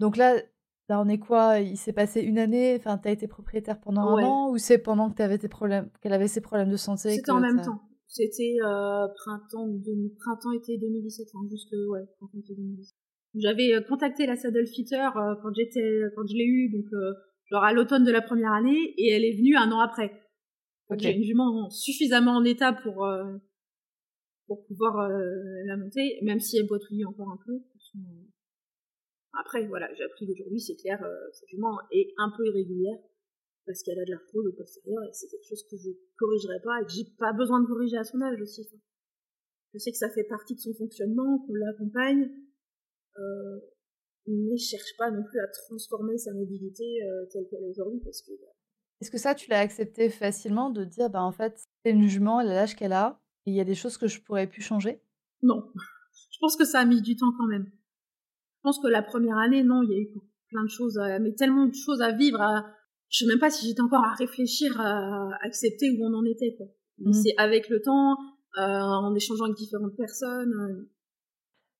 Donc 0.00 0.16
là, 0.16 0.36
Là, 0.90 1.00
on 1.00 1.08
est 1.08 1.18
quoi? 1.18 1.60
Il 1.60 1.76
s'est 1.76 1.92
passé 1.92 2.20
une 2.20 2.36
année 2.36 2.74
Enfin, 2.76 2.98
t'as 2.98 3.12
été 3.12 3.28
propriétaire 3.28 3.80
pendant 3.80 4.02
un 4.02 4.24
an 4.24 4.50
ou 4.50 4.58
c'est 4.58 4.78
pendant 4.78 5.08
que 5.08 5.22
avais 5.22 5.38
tes 5.38 5.46
problèmes, 5.46 5.88
qu'elle 6.00 6.12
avait 6.12 6.26
ses 6.26 6.40
problèmes 6.40 6.68
de 6.68 6.76
santé 6.76 7.14
C'était 7.14 7.30
en 7.30 7.38
même 7.38 7.62
temps. 7.62 7.80
C'était 8.12 8.56
euh, 8.64 9.06
printemps, 9.14 9.68
printemps 10.18 10.52
été 10.52 10.76
2017, 10.78 11.28
hein, 11.34 11.46
jusque 11.48 11.72
ouais, 11.88 12.00
printemps 12.18 12.38
été 12.38 12.54
2017. 12.54 12.96
J'avais 13.36 13.74
euh, 13.74 13.80
contacté 13.82 14.26
la 14.26 14.34
saddle 14.36 14.66
fitter 14.66 15.08
euh, 15.16 15.36
quand 15.40 15.54
j'étais, 15.54 16.02
quand 16.16 16.26
je 16.26 16.34
l'ai 16.34 16.44
eu, 16.44 16.70
donc 16.70 16.86
genre 17.50 17.62
à 17.62 17.72
l'automne 17.72 18.04
de 18.04 18.10
la 18.10 18.20
première 18.20 18.52
année, 18.52 18.94
et 18.98 19.10
elle 19.10 19.24
est 19.24 19.36
venue 19.36 19.56
un 19.56 19.70
an 19.70 19.78
après. 19.78 20.10
J'ai 20.98 21.14
une 21.14 21.22
jument 21.22 21.70
suffisamment 21.70 22.32
en 22.32 22.44
état 22.44 22.72
pour 22.72 23.08
pour 24.48 24.66
pouvoir 24.66 25.08
la 25.08 25.76
monter, 25.76 26.18
même 26.22 26.40
si 26.40 26.58
elle 26.58 26.66
boitouille 26.66 27.04
encore 27.04 27.30
un 27.30 27.38
peu. 27.46 27.62
Après, 29.38 29.66
voilà, 29.66 29.88
j'ai 29.94 30.04
appris 30.04 30.26
qu'aujourd'hui, 30.26 30.60
c'est 30.60 30.76
clair, 30.76 31.02
euh, 31.02 31.28
cette 31.32 31.48
jument 31.48 31.78
est 31.92 32.12
un 32.18 32.30
peu 32.36 32.44
irrégulière 32.46 32.98
parce 33.70 33.84
qu'elle 33.84 34.00
a 34.00 34.04
de 34.04 34.10
la 34.10 34.16
l'arthrose 34.16 34.46
au 34.48 34.52
postérieur 34.52 35.04
et 35.04 35.12
c'est 35.12 35.28
quelque 35.28 35.46
chose 35.46 35.62
que 35.70 35.76
je 35.76 35.90
corrigerai 36.18 36.60
pas 36.64 36.80
et 36.80 36.84
que 36.84 36.90
j'ai 36.90 37.04
pas 37.18 37.32
besoin 37.32 37.60
de 37.60 37.66
corriger 37.66 37.96
à 37.96 38.02
son 38.02 38.20
âge 38.20 38.40
aussi. 38.40 38.66
Je 39.72 39.78
sais 39.78 39.92
que 39.92 39.96
ça 39.96 40.10
fait 40.10 40.24
partie 40.24 40.56
de 40.56 40.60
son 40.60 40.74
fonctionnement, 40.74 41.38
qu'on 41.38 41.54
l'accompagne, 41.54 42.28
euh, 43.16 43.60
mais 44.26 44.56
je 44.56 44.64
cherche 44.64 44.96
pas 44.98 45.12
non 45.12 45.22
plus 45.22 45.38
à 45.38 45.46
transformer 45.46 46.18
sa 46.18 46.32
mobilité 46.34 46.84
euh, 47.04 47.26
telle 47.32 47.46
qu'elle 47.48 47.62
est 47.62 47.70
aujourd'hui 47.70 48.00
parce 48.02 48.22
que. 48.22 48.32
Bah 48.32 48.48
Est-ce 49.00 49.10
que 49.12 49.18
ça, 49.18 49.36
tu 49.36 49.48
l'as 49.50 49.60
accepté 49.60 50.10
facilement 50.10 50.70
de 50.70 50.84
dire, 50.84 51.08
bah 51.08 51.22
en 51.22 51.30
fait, 51.30 51.62
c'est 51.84 51.92
une 51.92 52.08
jument, 52.08 52.40
elle 52.40 52.48
a 52.48 52.54
l'âge 52.54 52.74
qu'elle 52.74 52.92
a, 52.92 53.20
et 53.46 53.52
il 53.52 53.56
y 53.56 53.60
a 53.60 53.64
des 53.64 53.76
choses 53.76 53.96
que 53.96 54.08
je 54.08 54.20
pourrais 54.20 54.48
plus 54.48 54.62
changer? 54.62 55.00
Non, 55.42 55.62
je 56.32 56.38
pense 56.40 56.56
que 56.56 56.64
ça 56.64 56.80
a 56.80 56.84
mis 56.84 57.02
du 57.02 57.14
temps 57.14 57.32
quand 57.38 57.46
même. 57.46 57.66
Je 57.66 58.62
pense 58.62 58.80
que 58.80 58.88
la 58.88 59.02
première 59.02 59.38
année, 59.38 59.62
non, 59.62 59.84
il 59.84 59.90
y 59.90 59.94
a 59.94 59.98
eu 59.98 60.10
plein 60.48 60.64
de 60.64 60.68
choses, 60.68 61.00
mais 61.20 61.32
tellement 61.34 61.66
de 61.66 61.74
choses 61.74 62.02
à 62.02 62.10
vivre. 62.10 62.40
À... 62.40 62.74
Je 63.10 63.18
sais 63.18 63.26
même 63.26 63.38
pas 63.38 63.50
si 63.50 63.66
j'étais 63.66 63.80
encore 63.80 64.04
à 64.04 64.14
réfléchir, 64.14 64.80
à 64.80 65.28
accepter 65.42 65.90
où 65.90 66.04
on 66.04 66.14
en 66.14 66.24
était. 66.24 66.54
Quoi. 66.56 66.66
Mmh. 66.98 67.12
C'est 67.12 67.34
avec 67.38 67.68
le 67.68 67.82
temps, 67.82 68.16
euh, 68.58 68.62
en 68.62 69.14
échangeant 69.14 69.44
avec 69.44 69.56
différentes 69.56 69.96
personnes. 69.96 70.52
Euh. 70.52 70.90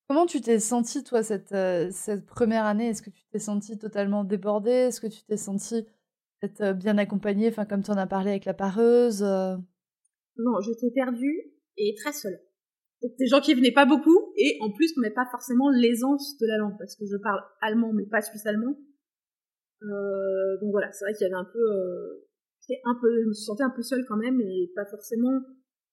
Comment 0.09 0.27
tu 0.27 0.40
t'es 0.40 0.59
sentie, 0.59 1.05
toi, 1.05 1.23
cette, 1.23 1.53
euh, 1.53 1.88
cette 1.93 2.27
première 2.27 2.64
année? 2.64 2.88
Est-ce 2.88 3.03
que 3.03 3.11
tu 3.11 3.23
t'es 3.33 3.38
sentie 3.38 3.79
totalement 3.79 4.25
débordée? 4.25 4.71
Est-ce 4.71 5.01
que 5.01 5.07
tu 5.07 5.23
t'es 5.23 5.37
sentie 5.37 5.87
Être 6.43 6.73
bien 6.73 6.99
accompagnée, 6.99 7.49
enfin 7.49 7.64
comme 7.64 7.83
tu 7.83 7.93
en 7.93 7.97
as 7.97 8.09
parlé 8.09 8.31
avec 8.31 8.45
la 8.45 8.55
pareuse. 8.55 9.23
Non, 9.23 10.61
j'étais 10.61 10.90
perdue 10.90 11.53
et 11.77 11.95
très 11.95 12.12
seule. 12.12 12.40
Donc 13.03 13.12
des 13.19 13.27
gens 13.27 13.40
qui 13.40 13.55
venaient 13.55 13.73
pas 13.73 13.87
beaucoup 13.87 14.33
et 14.37 14.59
en 14.61 14.71
plus 14.71 14.93
on 14.97 15.01
n'avait 15.01 15.14
pas 15.14 15.27
forcément 15.31 15.71
l'aisance 15.71 16.37
de 16.38 16.47
la 16.47 16.59
langue 16.59 16.77
parce 16.79 16.97
que 16.97 17.05
je 17.07 17.16
parle 17.16 17.40
allemand 17.61 17.93
mais 17.93 18.05
pas 18.05 18.21
suisse 18.21 18.45
allemand. 18.47 18.77
Euh, 19.83 20.59
donc 20.61 20.71
voilà, 20.73 20.90
c'est 20.93 21.05
vrai 21.05 21.14
qu'il 21.14 21.27
y 21.27 21.31
avait 21.31 21.40
un 21.40 21.49
peu, 21.51 21.59
euh, 21.59 22.27
un 22.85 22.95
peu, 23.01 23.23
je 23.23 23.29
me 23.29 23.33
sentais 23.33 23.62
un 23.62 23.71
peu 23.71 23.83
seule 23.83 24.05
quand 24.07 24.16
même 24.16 24.40
et 24.40 24.71
pas 24.75 24.85
forcément 24.85 25.40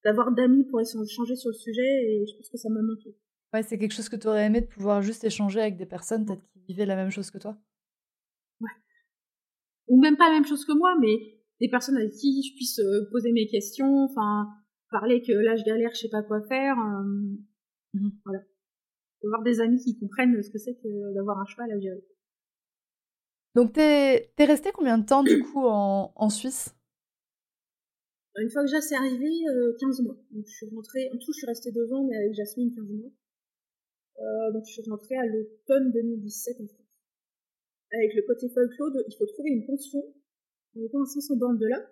d'avoir 0.03 0.31
d'amis 0.31 0.65
pour 0.65 0.81
échanger 0.81 1.35
sur 1.35 1.49
le 1.49 1.55
sujet 1.55 1.81
et 1.81 2.25
je 2.27 2.35
pense 2.37 2.49
que 2.49 2.57
ça 2.57 2.69
m'a 2.69 2.81
manqué. 2.81 3.15
Ouais, 3.53 3.63
c'est 3.63 3.77
quelque 3.77 3.93
chose 3.93 4.09
que 4.09 4.15
tu 4.15 4.27
aurais 4.27 4.45
aimé 4.45 4.61
de 4.61 4.67
pouvoir 4.67 5.01
juste 5.01 5.23
échanger 5.23 5.61
avec 5.61 5.77
des 5.77 5.85
personnes 5.85 6.25
peut-être 6.25 6.45
qui 6.51 6.59
vivaient 6.67 6.85
la 6.85 6.95
même 6.95 7.09
chose 7.09 7.31
que 7.31 7.37
toi? 7.37 7.57
Ouais. 8.59 8.69
Ou 9.87 9.99
même 10.01 10.17
pas 10.17 10.27
la 10.27 10.35
même 10.35 10.45
chose 10.45 10.65
que 10.65 10.77
moi, 10.77 10.95
mais 10.99 11.17
des 11.61 11.69
personnes 11.69 11.97
avec 11.97 12.11
qui 12.11 12.43
je 12.43 12.53
puisse 12.55 12.79
euh, 12.79 13.07
poser 13.11 13.31
mes 13.31 13.47
questions, 13.47 14.03
enfin 14.03 14.47
parler 14.91 15.21
que 15.21 15.31
là 15.31 15.55
je 15.55 15.63
galère, 15.63 15.91
je 15.93 16.01
sais 16.01 16.09
pas 16.09 16.23
quoi 16.23 16.41
faire. 16.47 16.77
Euh, 16.77 17.03
mmh 17.93 18.09
Voilà. 18.25 18.41
Avoir 19.23 19.43
des 19.43 19.61
amis 19.61 19.79
qui 19.79 19.97
comprennent 19.97 20.41
ce 20.41 20.49
que 20.49 20.59
c'est 20.59 20.75
que 20.75 21.13
d'avoir 21.15 21.39
un 21.39 21.45
cheval 21.45 21.71
à 21.71 21.79
gérer. 21.79 22.03
Donc 23.57 23.73
t'es 23.73 24.29
es 24.37 24.45
resté 24.45 24.71
combien 24.71 24.99
de 24.99 25.05
temps 25.07 25.23
du 25.23 25.41
coup 25.51 25.65
en, 25.65 26.13
en 26.15 26.29
Suisse? 26.29 26.75
Une 28.35 28.51
fois 28.51 28.61
que 28.61 28.69
j'ai 28.69 28.95
arrivé, 28.95 29.31
15 29.79 29.99
euh, 29.99 30.03
mois. 30.03 30.17
Donc 30.29 30.45
je 30.45 30.51
suis 30.57 30.67
rentrée, 30.69 31.09
en 31.11 31.17
tout 31.17 31.33
je 31.33 31.39
suis 31.39 31.47
restée 31.47 31.71
deux 31.71 31.91
ans, 31.91 32.03
mais 32.03 32.15
avec 32.17 32.35
Jasmine 32.35 32.69
15 32.69 32.85
mois. 32.85 33.09
Euh, 34.19 34.51
donc 34.53 34.63
je 34.67 34.73
suis 34.73 34.83
rentrée 34.87 35.15
à 35.15 35.25
l'automne 35.25 35.91
2017 35.91 36.61
en 36.61 36.67
France. 36.67 36.85
Avec 37.93 38.13
le 38.13 38.21
côté 38.27 38.47
folklore, 38.47 38.91
il 39.07 39.15
faut 39.17 39.25
trouver 39.25 39.49
une 39.49 39.65
pension. 39.65 40.03
On 40.75 40.79
est 40.79 40.93
à 40.93 41.05
500 41.15 41.37
bornes 41.37 41.57
de 41.57 41.65
là. 41.65 41.83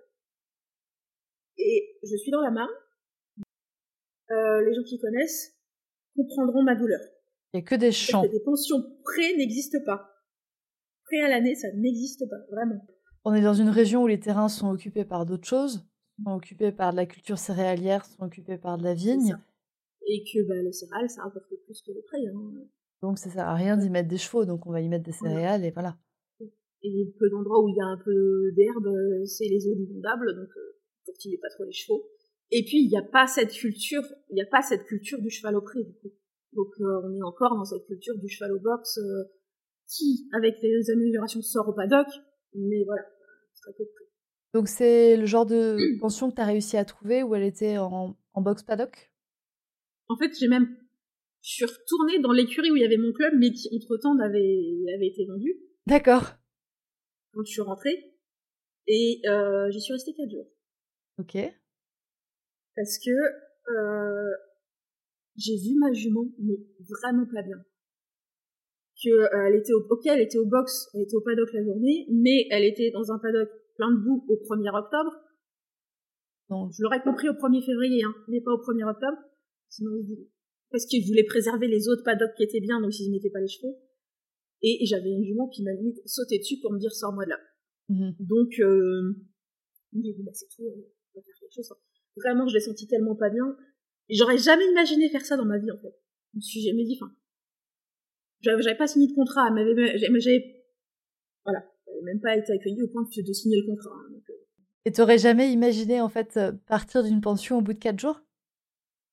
Et 1.57 1.97
je 2.03 2.15
suis 2.15 2.29
dans 2.29 2.41
la 2.41 2.51
Marne. 2.51 2.69
Euh, 4.29 4.61
les 4.65 4.75
gens 4.75 4.83
qui 4.83 4.99
connaissent 4.99 5.57
comprendront 6.15 6.61
ma 6.61 6.75
douleur. 6.75 7.01
Il 7.53 7.57
n'y 7.57 7.63
a 7.63 7.67
que 7.67 7.73
des 7.73 7.91
champs. 7.91 8.21
des 8.21 8.39
pensions 8.41 8.83
prêts 9.03 9.35
n'existent 9.35 9.83
pas. 9.83 10.14
Prêts 11.05 11.21
à 11.21 11.29
l'année, 11.29 11.55
ça 11.55 11.67
n'existe 11.73 12.27
pas, 12.29 12.37
vraiment. 12.51 12.85
On 13.23 13.33
est 13.33 13.41
dans 13.41 13.53
une 13.53 13.69
région 13.69 14.03
où 14.03 14.07
les 14.07 14.19
terrains 14.19 14.49
sont 14.49 14.69
occupés 14.69 15.05
par 15.05 15.25
d'autres 15.25 15.47
choses, 15.47 15.85
sont 16.23 16.35
occupés 16.35 16.71
par 16.71 16.91
de 16.91 16.97
la 16.97 17.05
culture 17.05 17.37
céréalière, 17.37 18.05
sont 18.05 18.23
occupés 18.23 18.57
par 18.57 18.77
de 18.77 18.83
la 18.83 18.93
vigne. 18.93 19.37
Et 20.07 20.23
que 20.23 20.47
bah, 20.47 20.61
le 20.61 20.71
céréales, 20.71 21.09
ça 21.09 21.23
rapporte 21.23 21.47
plus 21.65 21.81
que 21.81 21.91
les 21.91 22.01
prêts. 22.03 22.25
Hein. 22.27 22.67
Donc 23.01 23.17
ça 23.17 23.29
sert 23.29 23.47
à 23.47 23.55
rien 23.55 23.77
d'y 23.77 23.89
mettre 23.89 24.09
des 24.09 24.17
chevaux, 24.17 24.45
donc 24.45 24.65
on 24.65 24.71
va 24.71 24.81
y 24.81 24.89
mettre 24.89 25.03
des 25.03 25.11
céréales 25.11 25.65
et 25.65 25.71
voilà. 25.71 25.97
Et 26.83 27.13
peu 27.17 27.29
d'endroits 27.29 27.63
où 27.63 27.69
il 27.69 27.75
y 27.75 27.81
a 27.81 27.85
un 27.85 27.97
peu 27.97 28.51
d'herbe, 28.55 28.87
euh, 28.87 29.25
c'est 29.25 29.47
les 29.47 29.59
zones 29.59 29.81
inondables, 29.81 30.35
donc 30.35 30.49
euh, 30.55 30.77
pour 31.05 31.15
qu'il 31.15 31.29
n'y 31.29 31.35
ait 31.35 31.39
pas 31.39 31.49
trop 31.49 31.63
les 31.63 31.71
chevaux. 31.71 32.07
Et 32.51 32.63
puis 32.63 32.83
il 32.83 32.89
n'y 32.89 32.97
a 32.97 33.01
pas 33.01 33.27
cette 33.27 33.51
culture, 33.51 34.03
il 34.29 34.35
n'y 34.35 34.41
a 34.41 34.45
pas 34.45 34.61
cette 34.61 34.83
culture 34.85 35.19
du 35.19 35.29
cheval 35.29 35.55
au 35.55 35.61
prix 35.61 35.83
du 35.83 35.93
coup. 35.93 36.11
Donc 36.53 36.67
euh, 36.79 37.01
on 37.03 37.13
est 37.15 37.23
encore 37.23 37.55
dans 37.55 37.65
cette 37.65 37.85
culture 37.85 38.17
du 38.17 38.29
cheval 38.29 38.53
au 38.53 38.59
box 38.59 38.97
euh, 38.97 39.23
qui, 39.87 40.27
avec 40.33 40.55
les 40.61 40.89
améliorations, 40.91 41.41
sort 41.41 41.67
au 41.69 41.73
paddock, 41.73 42.07
mais 42.53 42.83
voilà, 42.85 43.03
très 43.61 43.73
peu 43.73 43.83
de 43.83 43.89
prix. 43.89 44.05
Donc 44.53 44.67
c'est 44.67 45.17
le 45.17 45.25
genre 45.25 45.45
de 45.45 45.77
pension 45.99 46.29
que 46.29 46.35
tu 46.35 46.41
as 46.41 46.45
réussi 46.45 46.77
à 46.77 46.85
trouver 46.85 47.23
où 47.23 47.35
elle 47.35 47.43
était 47.43 47.77
en, 47.77 48.17
en 48.33 48.41
box 48.41 48.63
paddock? 48.63 49.11
En 50.07 50.17
fait, 50.17 50.31
j'ai 50.39 50.47
même 50.47 50.77
je 51.45 51.51
suis 51.51 51.65
retournée 51.65 52.19
dans 52.19 52.31
l'écurie 52.31 52.71
où 52.71 52.75
il 52.75 52.81
y 52.81 52.85
avait 52.85 52.97
mon 52.97 53.13
club, 53.13 53.35
mais 53.37 53.51
qui 53.51 53.69
entre-temps 53.75 54.17
avait, 54.17 54.83
avait 54.95 55.07
été 55.07 55.25
vendu. 55.25 55.55
D'accord. 55.85 56.33
Donc 57.35 57.45
je 57.45 57.51
suis 57.51 57.61
rentrée 57.61 58.15
et 58.87 59.21
euh, 59.27 59.69
j'y 59.69 59.79
suis 59.79 59.93
restée 59.93 60.15
quatre 60.15 60.31
jours. 60.31 60.47
Ok. 61.19 61.37
Parce 62.75 62.97
que 62.97 63.11
euh, 63.11 64.31
j'ai 65.37 65.55
vu 65.57 65.75
ma 65.77 65.93
jument, 65.93 66.25
mais 66.39 66.55
vraiment 66.79 67.27
pas 67.31 67.43
bien. 67.43 67.63
Que 69.03 69.09
euh, 69.09 69.47
elle 69.47 69.55
était 69.55 69.73
au, 69.73 69.85
ok, 69.89 70.05
elle 70.05 70.21
était 70.21 70.37
au 70.37 70.45
box, 70.45 70.87
elle 70.93 71.01
était 71.01 71.15
au 71.15 71.21
paddock 71.21 71.51
la 71.53 71.63
journée, 71.63 72.07
mais 72.11 72.47
elle 72.49 72.63
était 72.63 72.91
dans 72.91 73.11
un 73.11 73.19
paddock 73.19 73.49
plein 73.75 73.91
de 73.91 73.97
boue 73.97 74.25
au 74.29 74.35
1er 74.35 74.73
octobre. 74.73 75.11
Bon, 76.47 76.69
je 76.71 76.81
l'aurais 76.81 77.01
compris 77.01 77.27
au 77.27 77.33
1er 77.33 77.65
février, 77.65 78.03
hein, 78.03 78.15
mais 78.27 78.39
pas 78.39 78.51
au 78.51 78.57
1er 78.57 78.89
octobre. 78.89 79.17
Sinon, 79.69 79.91
parce 80.71 80.85
qu'ils 80.85 81.05
voulaient 81.05 81.23
préserver 81.23 81.67
les 81.67 81.87
autres 81.89 82.03
paddocks 82.03 82.35
qui 82.37 82.43
étaient 82.43 82.61
bien, 82.61 82.79
donc 82.81 82.97
ils 82.99 83.11
mettaient 83.11 83.29
pas 83.29 83.41
les 83.41 83.47
chevaux. 83.47 83.77
Et, 84.61 84.85
j'avais 84.85 85.11
une 85.11 85.23
jument 85.23 85.47
qui 85.49 85.63
m'a 85.63 85.73
limite 85.73 85.97
sauté 86.05 86.39
dessus 86.39 86.59
pour 86.61 86.71
me 86.71 86.79
dire 86.79 86.91
sors-moi 86.91 87.25
de 87.25 87.29
là. 87.29 87.39
Mmh 87.89 88.11
donc, 88.19 88.59
euh, 88.59 89.15
bah, 89.93 90.31
c'est 90.33 90.47
tout, 90.55 90.63
euh, 90.63 90.91
on 91.13 91.19
va 91.19 91.23
faire 91.23 91.35
quelque 91.39 91.53
chose. 91.53 91.71
Hein. 91.71 91.77
Vraiment, 92.17 92.47
je 92.47 92.53
l'ai 92.55 92.61
senti 92.61 92.87
tellement 92.87 93.15
pas 93.15 93.29
bien. 93.29 93.55
J'aurais 94.09 94.37
jamais 94.37 94.67
imaginé 94.69 95.09
faire 95.09 95.25
ça 95.25 95.37
dans 95.37 95.45
ma 95.45 95.57
vie, 95.57 95.71
en 95.71 95.77
fait. 95.77 95.93
Je 96.33 96.37
me 96.37 96.41
suis 96.41 96.61
jamais 96.61 96.83
dit, 96.85 96.97
enfin, 96.99 97.13
j'avais 98.41 98.75
pas 98.75 98.87
signé 98.87 99.07
de 99.07 99.13
contrat, 99.13 99.51
mais 99.51 99.63
j'avais, 99.97 100.63
voilà, 101.43 101.63
j'avais 101.85 102.01
même 102.03 102.21
pas 102.21 102.35
été 102.35 102.53
accueillie 102.53 102.83
au 102.83 102.87
point 102.87 103.03
de, 103.03 103.33
signer 103.33 103.61
le 103.61 103.67
contrat. 103.67 103.95
Hein, 103.95 104.11
donc, 104.11 104.29
euh. 104.29 104.33
Et 104.85 104.91
t'aurais 104.91 105.17
jamais 105.17 105.51
imaginé, 105.51 106.01
en 106.01 106.09
fait, 106.09 106.37
euh, 106.37 106.51
partir 106.67 107.03
d'une 107.03 107.21
pension 107.21 107.57
au 107.57 107.61
bout 107.61 107.73
de 107.73 107.79
quatre 107.79 107.99
jours? 107.99 108.21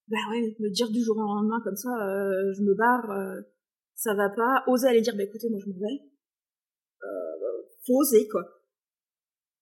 Bah 0.09 0.19
ouais, 0.31 0.55
me 0.59 0.69
dire 0.69 0.91
du 0.91 1.03
jour 1.03 1.17
au 1.17 1.21
lendemain 1.21 1.61
comme 1.65 1.77
ça, 1.77 1.89
euh, 1.89 2.53
je 2.53 2.63
me 2.63 2.75
barre, 2.75 3.11
euh, 3.11 3.41
ça 3.95 4.15
va 4.15 4.29
pas. 4.29 4.65
Oser 4.67 4.89
aller 4.89 5.01
dire, 5.01 5.17
bah 5.17 5.23
écoutez, 5.23 5.49
moi 5.49 5.59
je 5.65 5.71
m'en 5.71 5.79
vais. 5.79 6.03
Euh, 7.03 7.63
faut 7.87 7.99
oser, 7.99 8.29
quoi. 8.29 8.43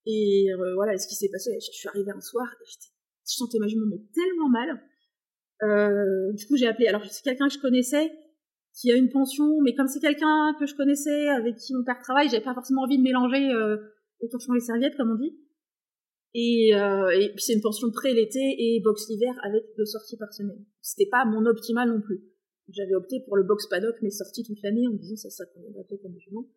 Et 0.07 0.49
voilà, 0.75 0.97
ce 0.99 1.07
qui 1.07 1.15
s'est 1.15 1.29
passé, 1.29 1.53
je 1.61 1.71
suis 1.71 1.89
arrivée 1.89 2.11
un 2.11 2.21
soir, 2.21 2.47
et 2.61 2.65
je 2.65 3.37
sentais 3.37 3.59
ma 3.59 3.69
jument 3.69 3.87
mais 3.87 4.03
tellement 4.13 4.49
mal. 4.49 4.83
Du 6.35 6.47
coup, 6.47 6.57
j'ai 6.57 6.67
appelé. 6.67 6.89
Alors, 6.89 7.05
c'est 7.05 7.23
quelqu'un 7.23 7.47
que 7.47 7.55
je 7.55 7.61
connaissais 7.61 8.11
qui 8.81 8.91
a 8.91 8.97
une 8.97 9.11
pension, 9.11 9.61
mais 9.61 9.75
comme 9.75 9.89
c'est 9.89 10.01
quelqu'un 10.01 10.55
que 10.59 10.65
je 10.65 10.75
connaissais, 10.75 11.29
avec 11.29 11.57
qui 11.57 11.75
mon 11.75 11.85
père 11.85 12.01
travaille, 12.03 12.29
j'avais 12.31 12.43
pas 12.43 12.55
forcément 12.55 12.83
envie 12.83 12.97
de 12.97 13.03
mélanger 13.03 13.51
euh, 13.51 13.77
les 14.23 14.29
torchons 14.29 14.55
et 14.55 14.57
les 14.57 14.65
serviettes, 14.65 14.97
comme 14.97 15.11
on 15.11 15.21
dit. 15.21 15.37
Et, 16.33 16.75
euh, 16.75 17.11
et 17.11 17.29
puis 17.31 17.43
c'est 17.43 17.55
une 17.55 17.61
pension 17.61 17.91
pré 17.91 18.15
l'été 18.15 18.39
et 18.41 18.81
box 18.83 19.09
l'hiver 19.09 19.35
avec 19.43 19.65
deux 19.77 19.85
sorties 19.85 20.17
par 20.17 20.33
semaine. 20.33 20.65
C'était 20.81 21.11
pas 21.11 21.25
mon 21.25 21.45
optimal 21.45 21.91
non 21.91 22.01
plus. 22.01 22.23
J'avais 22.69 22.95
opté 22.95 23.21
pour 23.27 23.37
le 23.37 23.43
box 23.43 23.67
paddock, 23.67 23.97
mais 24.01 24.11
sorties 24.11 24.45
toute 24.45 24.63
l'année 24.63 24.87
en 24.87 24.93
me 24.93 24.99
disant 24.99 25.17
ça, 25.17 25.29
ça 25.29 25.45
conviendrait 25.53 25.85
peut 25.89 25.99
comme 26.03 26.17
jument. 26.19 26.49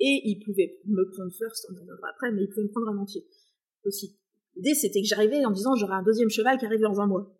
Et 0.00 0.22
il 0.24 0.40
pouvait 0.44 0.80
me 0.86 1.04
prendre 1.10 1.30
first, 1.32 1.66
on 1.70 1.74
en 1.74 2.08
après, 2.10 2.32
mais 2.32 2.42
il 2.42 2.48
pouvait 2.48 2.62
me 2.62 2.70
prendre 2.70 2.88
un 2.88 2.98
entier 2.98 3.26
aussi. 3.84 4.18
L'idée, 4.56 4.74
c'était 4.74 5.02
que 5.02 5.06
j'arrivais 5.06 5.44
en 5.44 5.50
disant 5.50 5.74
j'aurai 5.74 5.94
un 5.94 6.02
deuxième 6.02 6.30
cheval 6.30 6.58
qui 6.58 6.66
arrive 6.66 6.80
dans 6.80 7.00
un 7.00 7.06
mois. 7.06 7.36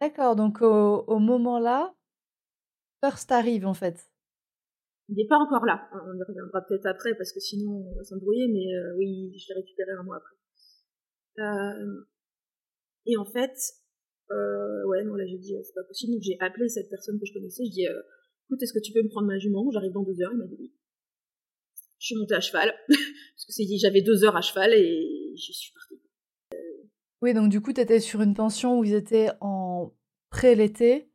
D'accord, 0.00 0.34
donc 0.34 0.62
au, 0.62 1.04
au 1.06 1.18
moment-là, 1.18 1.95
First 3.00 3.30
arrive 3.32 3.66
en 3.66 3.74
fait. 3.74 4.10
Il 5.08 5.16
n'est 5.16 5.26
pas 5.26 5.38
encore 5.38 5.64
là. 5.64 5.88
On 5.92 6.16
y 6.16 6.22
reviendra 6.22 6.62
peut-être 6.62 6.86
après 6.86 7.14
parce 7.14 7.32
que 7.32 7.40
sinon 7.40 7.70
on 7.70 7.94
va 7.94 8.04
s'embrouiller, 8.04 8.48
mais 8.48 8.74
euh, 8.74 8.96
oui, 8.96 9.32
je 9.38 9.48
l'ai 9.48 9.60
récupéré 9.60 9.92
un 9.92 10.02
mois 10.02 10.16
après. 10.16 10.34
Euh, 11.38 12.04
et 13.06 13.16
en 13.16 13.24
fait, 13.24 13.54
euh, 14.30 14.86
ouais, 14.86 15.04
non, 15.04 15.14
là 15.14 15.26
j'ai 15.26 15.38
dit 15.38 15.54
c'est 15.62 15.74
pas 15.74 15.84
possible, 15.84 16.14
donc 16.14 16.22
j'ai 16.22 16.36
appelé 16.40 16.68
cette 16.68 16.90
personne 16.90 17.20
que 17.20 17.26
je 17.26 17.32
connaissais, 17.32 17.64
je 17.66 17.70
dis 17.70 17.84
écoute, 17.84 18.62
est-ce 18.62 18.72
que 18.72 18.82
tu 18.82 18.92
peux 18.92 19.02
me 19.02 19.08
prendre 19.08 19.28
ma 19.28 19.38
jument? 19.38 19.70
J'arrive 19.70 19.92
dans 19.92 20.02
deux 20.02 20.20
heures, 20.22 20.32
il 20.32 20.38
m'a 20.38 20.46
dit 20.46 20.56
oui. 20.58 20.74
Je 21.98 22.06
suis 22.06 22.16
montée 22.16 22.34
à 22.34 22.40
cheval, 22.40 22.74
parce 22.88 23.46
que 23.46 23.64
j'avais 23.80 24.02
deux 24.02 24.24
heures 24.24 24.36
à 24.36 24.40
cheval 24.42 24.74
et 24.74 25.34
je 25.36 25.52
suis 25.52 25.72
partie. 25.72 26.02
Oui, 27.22 27.32
donc 27.32 27.48
du 27.50 27.60
coup, 27.60 27.72
tu 27.72 27.80
étais 27.80 28.00
sur 28.00 28.20
une 28.20 28.34
pension 28.34 28.78
où 28.78 28.84
ils 28.84 28.94
étaient 28.94 29.30
en 29.40 29.94
pré-l'été 30.30 31.10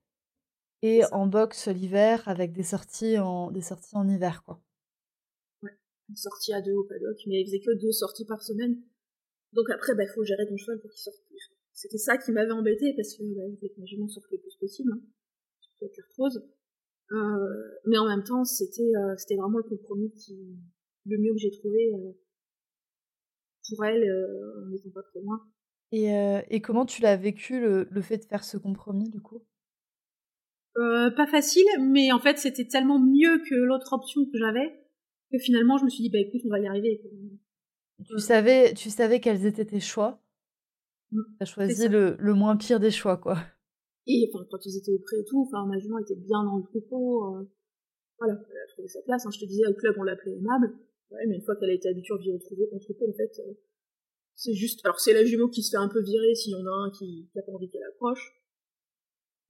et 0.81 1.03
en 1.11 1.27
boxe 1.27 1.67
l'hiver 1.67 2.27
avec 2.27 2.53
des 2.53 2.63
sorties 2.63 3.17
en, 3.17 3.51
des 3.51 3.61
sorties 3.61 3.95
en 3.95 4.07
hiver, 4.07 4.43
quoi. 4.43 4.61
Ouais, 5.61 5.77
une 6.09 6.15
sortie 6.15 6.53
à 6.53 6.61
deux 6.61 6.73
au 6.73 6.83
paddock, 6.83 7.17
mais 7.27 7.41
ils 7.41 7.45
faisaient 7.45 7.61
que 7.61 7.79
deux 7.79 7.91
sorties 7.91 8.25
par 8.25 8.41
semaine. 8.41 8.81
Donc 9.53 9.69
après, 9.69 9.93
il 9.93 9.97
bah, 9.97 10.07
faut 10.07 10.23
gérer 10.23 10.47
ton 10.47 10.57
cheval 10.57 10.79
pour 10.79 10.89
qu'il 10.89 11.01
sorte 11.01 11.21
plus. 11.27 11.51
C'était 11.73 11.97
ça 11.97 12.17
qui 12.17 12.31
m'avait 12.31 12.51
embêté 12.51 12.93
parce 12.95 13.15
que 13.15 13.23
bah, 13.35 13.43
je 13.49 13.55
voulais 13.55 13.69
que 13.69 13.79
ma 13.79 13.85
jument 13.85 14.07
sorte 14.07 14.31
le 14.31 14.37
plus 14.37 14.55
possible, 14.57 14.91
hein, 14.93 15.01
surtout 15.59 15.85
avec 15.85 15.97
l'arthrose. 15.97 16.43
Euh, 17.11 17.79
mais 17.85 17.97
en 17.97 18.07
même 18.07 18.23
temps, 18.23 18.45
c'était 18.45 18.91
euh, 18.95 19.15
c'était 19.17 19.35
vraiment 19.35 19.57
le 19.57 19.63
compromis 19.63 20.11
qui 20.13 20.57
le 21.05 21.17
mieux 21.17 21.33
que 21.33 21.39
j'ai 21.39 21.51
trouvé 21.51 21.93
euh, 21.93 22.11
pour 23.69 23.85
elle 23.85 24.03
euh, 24.03 24.65
en 24.65 24.69
n'étant 24.69 24.89
pas 24.91 25.03
trop 25.03 25.21
loin. 25.21 25.41
Et, 25.91 26.15
euh, 26.15 26.41
et 26.49 26.61
comment 26.61 26.85
tu 26.85 27.01
l'as 27.01 27.17
vécu 27.17 27.59
le, 27.59 27.87
le, 27.89 28.01
fait 28.01 28.17
de 28.17 28.25
faire 28.25 28.43
ce 28.43 28.57
compromis 28.57 29.09
du 29.09 29.19
coup? 29.21 29.43
Euh, 30.77 31.11
Pas 31.11 31.27
facile, 31.27 31.65
mais 31.79 32.11
en 32.11 32.19
fait 32.19 32.37
c'était 32.37 32.67
tellement 32.67 32.99
mieux 32.99 33.41
que 33.49 33.55
l'autre 33.55 33.93
option 33.93 34.25
que 34.25 34.37
j'avais 34.37 34.77
que 35.31 35.37
finalement 35.37 35.77
je 35.77 35.85
me 35.85 35.89
suis 35.89 36.03
dit 36.03 36.09
bah 36.09 36.19
écoute 36.19 36.41
on 36.45 36.49
va 36.49 36.59
y 36.59 36.67
arriver. 36.67 37.01
Tu 38.05 38.19
savais, 38.19 38.73
tu 38.73 38.89
savais 38.89 39.19
quels 39.19 39.45
étaient 39.45 39.65
tes 39.65 39.79
choix? 39.79 40.19
Mmh, 41.11 41.21
tu 41.37 41.43
as 41.43 41.45
choisi 41.45 41.87
le, 41.87 42.15
le, 42.19 42.33
moins 42.33 42.57
pire 42.57 42.79
des 42.79 42.91
choix 42.91 43.17
quoi. 43.17 43.37
Et 44.07 44.29
enfin 44.33 44.45
quand 44.49 44.65
ils 44.65 44.77
étaient 44.77 44.91
au 44.91 44.99
pré 44.99 45.17
et 45.17 45.25
tout, 45.25 45.41
enfin 45.41 45.65
ma 45.67 45.77
jument 45.79 45.99
était 45.99 46.15
bien 46.15 46.43
dans 46.43 46.57
le 46.57 46.63
troupeau. 46.63 47.35
Euh, 47.35 47.49
voilà, 48.17 48.33
elle 48.33 48.57
a 48.57 48.67
trouvé 48.73 48.87
sa 48.87 49.01
place. 49.01 49.25
Hein. 49.25 49.29
Je 49.33 49.39
te 49.39 49.45
disais 49.45 49.67
au 49.67 49.73
club 49.73 49.95
on 49.97 50.03
l'appelait 50.03 50.35
aimable. 50.35 50.73
Ouais, 51.11 51.25
mais 51.27 51.35
une 51.35 51.41
fois 51.41 51.55
qu'elle 51.57 51.69
a 51.69 51.73
été 51.73 51.89
habituée 51.89 52.13
à 52.13 52.17
vivre 52.17 52.37
en 52.73 52.79
troupeau, 52.79 53.09
en 53.09 53.13
fait, 53.13 53.31
euh, 53.39 53.53
c'est 54.33 54.53
juste. 54.53 54.79
Alors, 54.85 54.99
c'est 54.99 55.13
la 55.13 55.25
jument 55.25 55.49
qui 55.49 55.61
se 55.61 55.71
fait 55.71 55.77
un 55.77 55.89
peu 55.89 56.01
virer 56.01 56.33
s'il 56.35 56.53
y 56.53 56.55
en 56.55 56.65
a 56.65 56.87
un 56.87 56.91
qui 56.91 57.29
n'a 57.35 57.41
pas 57.41 57.51
envie 57.51 57.69
qu'elle 57.69 57.83
approche. 57.83 58.40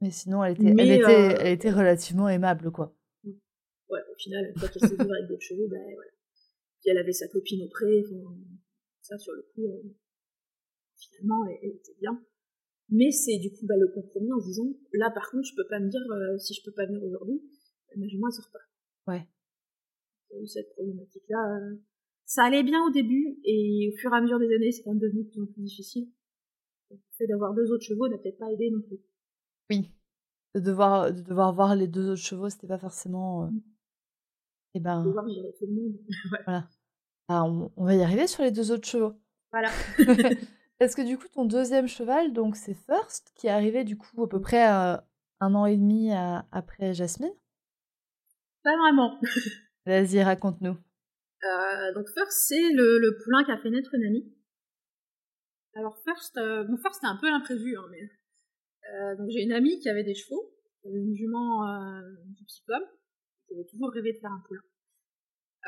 Mais 0.02 0.12
sinon, 0.12 0.44
elle 0.44 0.54
était, 0.54 0.74
elle, 0.78 0.92
était, 0.92 1.06
euh, 1.06 1.38
elle 1.40 1.54
était 1.54 1.72
relativement 1.72 2.28
aimable, 2.28 2.72
quoi. 2.72 2.96
Ouais, 3.24 4.00
au 4.12 4.16
final, 4.18 4.50
une 4.50 4.60
fois 4.60 4.70
qu'elle 4.70 4.82
s'est 4.82 4.96
vivre 4.96 5.14
avec 5.14 5.28
d'autres 5.28 5.42
chevaux, 5.42 5.68
ben 5.68 5.82
voilà. 5.94 6.12
Puis 6.80 6.90
elle 6.90 6.98
avait 6.98 7.14
sa 7.14 7.28
copine 7.28 7.64
auprès, 7.64 8.04
ça, 9.02 9.18
sur 9.18 9.34
le 9.34 9.44
coup, 9.54 9.68
euh, 9.68 9.84
finalement, 10.98 11.46
elle, 11.46 11.70
était 11.70 11.96
bien. 12.00 12.20
Mais 12.90 13.12
c'est 13.12 13.38
du 13.38 13.52
coup 13.52 13.66
bah, 13.68 13.76
le 13.78 13.88
compromis 13.90 14.32
en 14.32 14.40
disant, 14.40 14.68
là, 14.94 15.12
par 15.12 15.30
contre, 15.30 15.48
je 15.48 15.56
peux 15.56 15.68
pas 15.68 15.80
me 15.80 15.90
dire, 15.90 16.02
si 16.40 16.54
je 16.54 16.64
peux 16.64 16.74
pas 16.74 16.86
venir 16.86 17.04
aujourd'hui, 17.04 17.42
ma 17.96 18.08
jument, 18.08 18.28
elle 18.28 18.34
sort 18.34 18.52
pas. 18.52 19.14
Ouais. 19.14 19.28
Il 20.34 20.48
cette 20.48 20.74
problématique-là 20.74 21.60
ça 22.32 22.46
allait 22.46 22.64
bien 22.64 22.82
au 22.88 22.92
début, 22.92 23.42
et 23.44 23.92
au 23.92 23.98
fur 23.98 24.10
et 24.14 24.16
à 24.16 24.22
mesure 24.22 24.40
des 24.40 24.56
années, 24.56 24.72
c'est 24.72 24.84
quand 24.84 24.92
même 24.92 25.02
devenu 25.02 25.24
de 25.26 25.30
plus 25.30 25.42
en 25.42 25.48
plus 25.48 25.64
difficile. 25.64 26.08
Le 26.90 26.96
fait 27.18 27.28
d'avoir 27.28 27.54
deux 27.54 27.70
autres 27.74 27.84
chevaux 27.84 28.08
n'a 28.08 28.18
peut-être 28.18 28.38
pas 28.38 28.50
aidé 28.54 28.70
non 28.72 28.80
plus. 28.80 29.00
Oui. 29.70 29.92
De 30.56 30.60
devoir, 30.60 31.14
de 31.14 31.22
devoir 31.22 31.54
voir 31.54 31.76
les 31.76 31.88
deux 31.88 32.10
autres 32.10 32.22
chevaux, 32.22 32.50
c'était 32.50 32.68
pas 32.68 32.78
forcément. 32.78 33.46
Euh... 33.46 33.48
Mm. 33.48 33.62
Eh 34.74 34.80
ben. 34.80 35.04
Devoir 35.04 35.28
gérer 35.28 35.54
tout 35.58 35.66
le 35.66 35.74
monde. 35.74 35.98
Voilà. 36.46 36.68
Ah, 37.28 37.46
on, 37.46 37.86
va 37.86 37.96
y 37.96 38.04
arriver 38.04 38.28
sur 38.28 38.44
les 38.44 38.52
deux 38.52 38.72
autres 38.72 38.88
chevaux. 38.88 39.14
Voilà. 39.52 39.70
Parce 40.80 40.96
que 40.96 41.06
du 41.06 41.18
coup, 41.18 41.28
ton 41.28 41.46
deuxième 41.46 41.88
cheval, 41.88 42.34
donc 42.34 42.56
c'est 42.56 42.74
First, 42.74 43.32
qui 43.36 43.48
est 43.48 43.52
arrivé 43.52 43.84
du 43.84 43.98
coup 43.98 44.24
à 44.24 44.28
peu 44.28 44.42
près 44.42 44.70
euh, 44.70 44.98
un 45.40 45.56
an 45.56 45.66
et 45.66 45.78
demi 45.78 46.12
après 46.52 46.94
Jasmine. 46.94 47.34
Pas 48.64 48.76
vraiment. 48.78 49.20
Vas-y, 49.86 50.22
raconte-nous. 50.24 50.78
Euh, 51.44 51.94
donc 51.94 52.08
First, 52.14 52.48
c'est 52.48 52.72
le, 52.74 53.00
le, 53.00 53.18
poulain 53.24 53.44
qui 53.44 53.52
a 53.52 53.58
fait 53.58 53.70
naître 53.70 53.94
une 53.94 54.06
amie. 54.06 54.34
Alors 55.74 55.98
First, 56.04 56.38
euh, 56.38 56.64
bon 56.66 56.78
First 56.78 56.96
c'était 56.96 57.08
un 57.08 57.18
peu 57.18 57.30
l'imprévu, 57.30 57.78
hein, 57.78 57.86
mais 57.90 58.10
euh, 58.94 59.16
donc 59.18 59.30
j'ai 59.30 59.44
une 59.44 59.54
amie 59.54 59.80
qui 59.80 59.90
avait 59.90 60.04
des 60.04 60.16
chevaux, 60.16 60.52
une 60.86 61.16
jument 61.16 61.68
euh, 61.68 62.02
du 62.28 62.44
psychome, 62.46 62.84
qui 63.48 63.54
avait 63.54 63.66
toujours 63.66 63.92
rêvé 63.92 64.14
de 64.14 64.18
faire 64.18 64.32
un 64.32 64.44
poulain. 64.48 64.62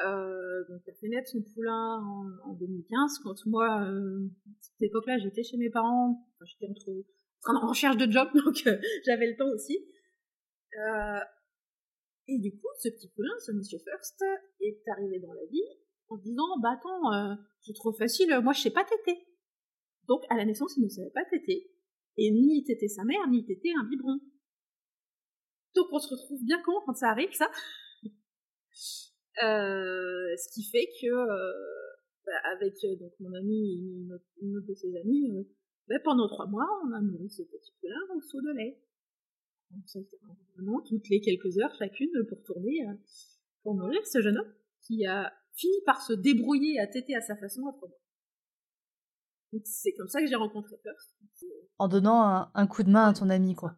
Euh, 0.04 0.64
donc 0.70 0.82
elle 0.88 0.96
fait 0.96 1.08
naître 1.08 1.30
son 1.30 1.42
poulain 1.54 2.02
en, 2.02 2.50
en 2.50 2.54
2015, 2.54 3.20
quand 3.24 3.46
moi, 3.46 3.86
euh, 3.88 4.26
à 4.26 4.62
cette 4.62 4.82
époque-là, 4.90 5.20
j'étais 5.20 5.44
chez 5.44 5.58
mes 5.58 5.70
parents, 5.70 6.28
j'étais 6.44 6.68
entre, 6.68 6.90
en 7.46 7.68
recherche 7.68 7.98
de 7.98 8.12
job, 8.12 8.28
donc 8.46 8.66
euh, 8.66 8.78
j'avais 9.06 9.28
le 9.28 9.38
temps 9.38 9.50
aussi. 9.50 9.78
Et 12.28 12.40
du 12.40 12.52
coup, 12.52 12.68
ce 12.80 12.90
petit 12.90 13.10
poulain, 13.10 13.34
ce 13.46 13.52
monsieur 13.52 13.78
First, 13.78 14.24
est 14.62 14.82
arrivé 14.88 15.20
dans 15.20 15.34
la 15.34 15.46
vie 15.52 15.62
en 16.08 16.18
disant 16.18 16.58
Bah 16.62 16.76
attends, 16.78 17.38
c'est 17.62 17.74
trop 17.74 17.94
facile, 17.94 18.40
moi 18.42 18.54
je 18.54 18.62
sais 18.62 18.72
pas 18.72 18.84
téter. 18.84 19.28
Donc 20.08 20.24
à 20.30 20.38
la 20.38 20.46
naissance, 20.46 20.76
il 20.78 20.84
ne 20.84 20.90
savait 20.90 21.12
pas 21.12 21.26
téter, 21.26 21.70
et 22.18 22.32
ni 22.32 22.64
téter 22.64 22.88
sa 22.88 23.04
mère, 23.04 23.28
ni 23.30 23.44
téter 23.46 23.72
un 23.80 23.84
biberon. 23.86 24.20
Donc 25.76 25.88
on 25.92 26.00
se 26.00 26.10
retrouve 26.10 26.44
bien 26.44 26.62
con 26.64 26.74
quand 26.86 26.96
ça 26.96 27.10
arrive, 27.10 27.34
ça. 27.34 27.50
euh, 29.44 30.36
ce 30.38 30.54
qui 30.54 30.64
fait 30.70 30.88
que, 31.02 31.08
euh, 31.08 31.54
bah, 32.26 32.40
avec 32.56 32.76
euh, 32.84 32.96
donc 32.98 33.14
mon 33.20 33.34
ami 33.34 33.74
et 33.74 33.78
une 34.42 34.58
autre, 34.58 34.68
de 34.68 34.74
ses 34.74 34.96
amies, 34.98 35.32
euh, 35.32 35.44
bah, 35.88 36.00
pendant 36.04 36.28
trois 36.28 36.48
mois, 36.48 36.68
on 36.86 36.94
a 36.94 37.02
nourri 37.02 37.30
ce 37.30 37.42
petit 37.44 37.74
poulain 37.80 38.16
au 38.16 38.22
seau 38.22 38.42
de 38.42 38.52
lait 38.56 38.80
vraiment 40.56 40.82
toutes 40.82 41.10
les 41.10 41.20
quelques 41.20 41.58
heures 41.58 41.74
chacune 41.80 42.12
pour 42.30 42.44
tourner, 42.44 42.86
pour 43.64 43.76
nourrir 43.76 44.06
ce 44.06 44.22
jeune 44.22 44.38
homme 44.38 44.54
qui 44.82 45.06
a 45.06 45.34
fini 45.56 45.78
par 45.86 46.02
se 46.02 46.14
débrouiller 46.14 46.80
à 46.80 46.88
téter 46.88 47.16
à 47.16 47.22
sa 47.22 47.36
façon 47.36 47.62
autrement. 47.64 47.96
Donc 49.54 49.62
c'est 49.66 49.94
comme 49.94 50.08
ça 50.08 50.20
que 50.20 50.26
j'ai 50.26 50.36
rencontré 50.36 50.76
First. 50.82 51.16
En 51.78 51.88
donnant 51.88 52.50
un, 52.54 52.68
coup 52.68 52.82
de 52.82 52.90
main 52.90 53.10
à 53.10 53.14
ton 53.14 53.30
ami, 53.30 53.54
quoi. 53.54 53.76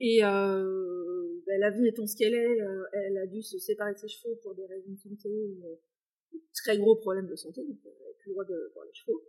Et 0.00 0.24
euh, 0.24 1.42
ben, 1.46 1.60
la 1.60 1.70
vie 1.70 1.86
étant 1.86 2.06
ce 2.06 2.16
qu'elle 2.16 2.32
est, 2.32 2.60
euh, 2.62 2.84
elle 2.94 3.18
a 3.18 3.26
dû 3.26 3.42
se 3.42 3.58
séparer 3.58 3.92
de 3.92 3.98
ses 3.98 4.08
chevaux 4.08 4.34
pour 4.42 4.54
des 4.54 4.64
raisons 4.64 4.92
de 4.92 4.98
santé, 4.98 5.28
euh, 5.28 6.38
très 6.54 6.78
gros 6.78 6.96
problèmes 6.96 7.28
de 7.28 7.36
santé, 7.36 7.60
donc 7.60 7.76
elle 7.84 7.92
n'avait 7.92 8.16
plus 8.18 8.28
le 8.28 8.32
droit 8.32 8.44
de 8.46 8.72
voir 8.74 8.86
les 8.86 8.94
chevaux. 8.94 9.22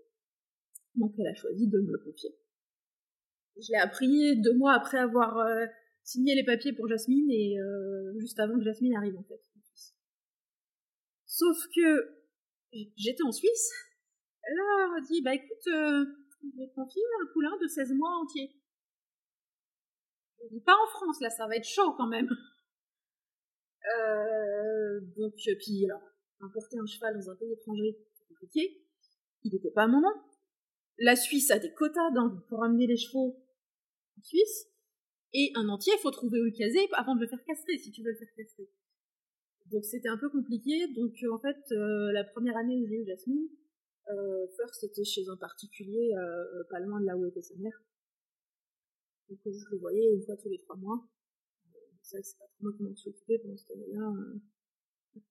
Donc 0.96 1.14
elle 1.20 1.28
a 1.28 1.36
choisi 1.36 1.68
de 1.68 1.78
me 1.78 1.92
le 1.92 2.00
confier. 2.00 2.30
Je 3.58 3.70
l'ai 3.72 3.80
appris 3.80 4.42
deux 4.42 4.54
mois 4.54 4.74
après 4.74 4.98
avoir 4.98 5.40
euh, 5.40 5.66
signé 6.04 6.36
les 6.36 6.46
papiers 6.46 6.72
pour 6.72 6.88
Jasmine 6.88 7.30
et 7.30 7.58
juste 8.20 8.40
avant 8.40 8.58
que 8.58 8.64
Jasmine 8.64 8.96
arrive 8.96 9.18
en 9.18 9.24
fait. 9.24 9.42
Sauf 11.26 11.58
que 11.76 12.24
j'étais 12.96 13.24
en 13.24 13.32
Suisse. 13.32 13.72
Elle 14.46 14.60
a 14.60 15.02
dit 15.02 15.22
bah 15.22 15.34
écoute, 15.34 15.68
euh, 15.68 16.06
je 16.44 16.58
vais 16.58 16.72
un 16.76 17.34
poulain 17.34 17.58
de 17.62 17.68
16 17.68 17.94
mois 17.94 18.10
entier. 18.22 18.52
Je 20.42 20.48
dis 20.50 20.62
pas 20.62 20.76
en 20.76 20.88
France 20.88 21.22
là, 21.22 21.30
ça 21.30 21.48
va 21.48 21.56
être 21.56 21.68
chaud 21.68 21.94
quand 21.98 22.08
même. 22.08 22.30
Euh, 24.00 25.02
donc 25.18 25.34
puis 25.36 25.84
alors 25.84 26.02
importer 26.40 26.78
un 26.80 26.86
cheval 26.86 27.14
dans 27.16 27.32
un 27.32 27.36
pays 27.36 27.52
étranger, 27.52 27.98
c'est 28.14 28.26
compliqué. 28.30 28.82
Il 29.44 29.52
n'était 29.52 29.72
pas 29.72 29.84
à 29.84 29.88
mon 29.88 30.00
nom. 30.00 30.14
La 31.00 31.18
Suisse 31.18 31.52
a 31.52 31.60
des 31.60 31.74
quotas 31.74 32.12
pour 32.48 32.64
amener 32.64 32.88
les 32.88 32.96
chevaux 32.96 33.44
en 34.18 34.22
Suisse. 34.22 34.68
Et 35.34 35.52
un 35.56 35.68
entier, 35.68 35.94
il 35.98 36.02
faut 36.02 36.12
trouver 36.12 36.40
où 36.40 36.46
le 36.46 36.52
caser 36.52 36.88
avant 36.94 37.16
de 37.16 37.22
le 37.22 37.28
faire 37.28 37.44
castrer, 37.44 37.78
si 37.78 37.92
tu 37.92 38.04
veux 38.04 38.12
le 38.12 38.18
faire 38.18 38.34
castrer. 38.38 38.70
Donc 39.72 39.84
c'était 39.84 40.10
un 40.10 40.18
peu 40.18 40.30
compliqué. 40.30 40.88
Donc 40.94 41.14
en 41.32 41.40
fait, 41.40 41.58
euh, 41.72 42.12
la 42.12 42.24
première 42.24 42.56
année 42.56 42.78
où 42.78 42.88
j'ai 42.88 43.02
eu 43.02 43.06
Jasmine, 43.06 43.50
euh, 44.10 44.48
First 44.58 44.82
c'était 44.82 45.04
chez 45.04 45.28
un 45.30 45.38
particulier, 45.38 46.14
euh, 46.16 46.64
pas 46.70 46.80
loin 46.80 47.00
de 47.00 47.06
là 47.06 47.18
où 47.18 47.26
était 47.26 47.42
sa 47.42 47.56
mère. 47.56 47.82
Donc 49.30 49.40
je 49.46 49.72
le 49.72 49.78
voyais 49.78 50.14
une 50.14 50.22
fois 50.24 50.36
tous 50.38 50.50
les 50.50 50.60
trois 50.60 50.76
mois. 50.76 51.08
Ça, 52.02 52.22
c'est 52.22 52.38
pas 52.38 52.46
trop 52.46 52.64
moi 52.64 52.74
qui 52.76 52.84
m'en 52.84 52.96
suis 52.96 53.14
pendant 53.42 53.58
cette 53.58 53.72
année-là. 53.72 54.14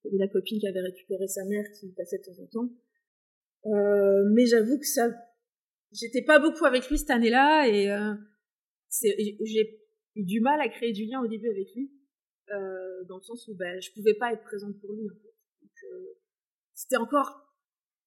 Il 0.05 0.19
la 0.19 0.29
copine 0.29 0.59
qui 0.59 0.67
avait 0.67 0.81
récupéré 0.81 1.29
sa 1.29 1.45
mère 1.45 1.65
qui 1.73 1.93
passait 1.93 2.19
de 2.19 2.25
temps 2.25 2.43
en 2.43 2.47
temps. 2.47 2.73
Euh, 3.67 4.25
mais 4.33 4.47
j'avoue 4.47 4.79
que 4.79 4.87
ça, 4.87 5.11
j'étais 5.93 6.23
pas 6.23 6.39
beaucoup 6.39 6.65
avec 6.65 6.89
lui 6.89 6.99
cette 6.99 7.11
année-là 7.11 7.69
et 7.69 7.91
euh, 7.91 8.15
j'ai 9.01 9.81
eu 10.17 10.25
du 10.25 10.41
mal 10.41 10.61
à 10.61 10.69
créer 10.69 10.93
du 10.93 11.05
lien 11.05 11.21
au 11.21 11.27
début 11.27 11.49
avec 11.49 11.75
lui, 11.75 11.93
euh, 12.51 13.05
dans 13.05 13.17
le 13.17 13.23
sens 13.23 13.47
où 13.49 13.55
ben, 13.55 13.81
je 13.81 13.93
pouvais 13.93 14.15
pas 14.15 14.33
être 14.33 14.43
présente 14.43 14.79
pour 14.81 14.93
lui. 14.93 15.09
En 15.09 15.15
fait. 15.15 15.87
Euh, 15.93 16.19
c'était 16.75 16.97
encore 16.97 17.52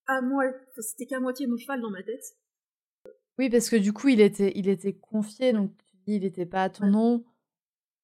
à 0.08 0.22
moi, 0.22 0.46
c'était 0.78 1.06
qu'à 1.06 1.20
moitié 1.20 1.48
mon 1.48 1.58
cheval 1.58 1.82
dans 1.82 1.89
ma 1.89 2.04
tête. 2.04 2.24
Oui, 3.38 3.50
parce 3.50 3.70
que 3.70 3.76
du 3.76 3.91
coup, 3.94 4.08
il 4.08 4.22
était, 4.22 4.54
il 4.56 4.70
était 4.70 4.94
confié, 4.94 5.52
donc 5.52 5.72
tu 5.78 5.96
dis, 6.08 6.15
il 6.15 6.22
n'était 6.22 6.46
pas 6.46 6.63
à 6.63 6.70
ton 6.70 6.88
nom. 6.88 7.26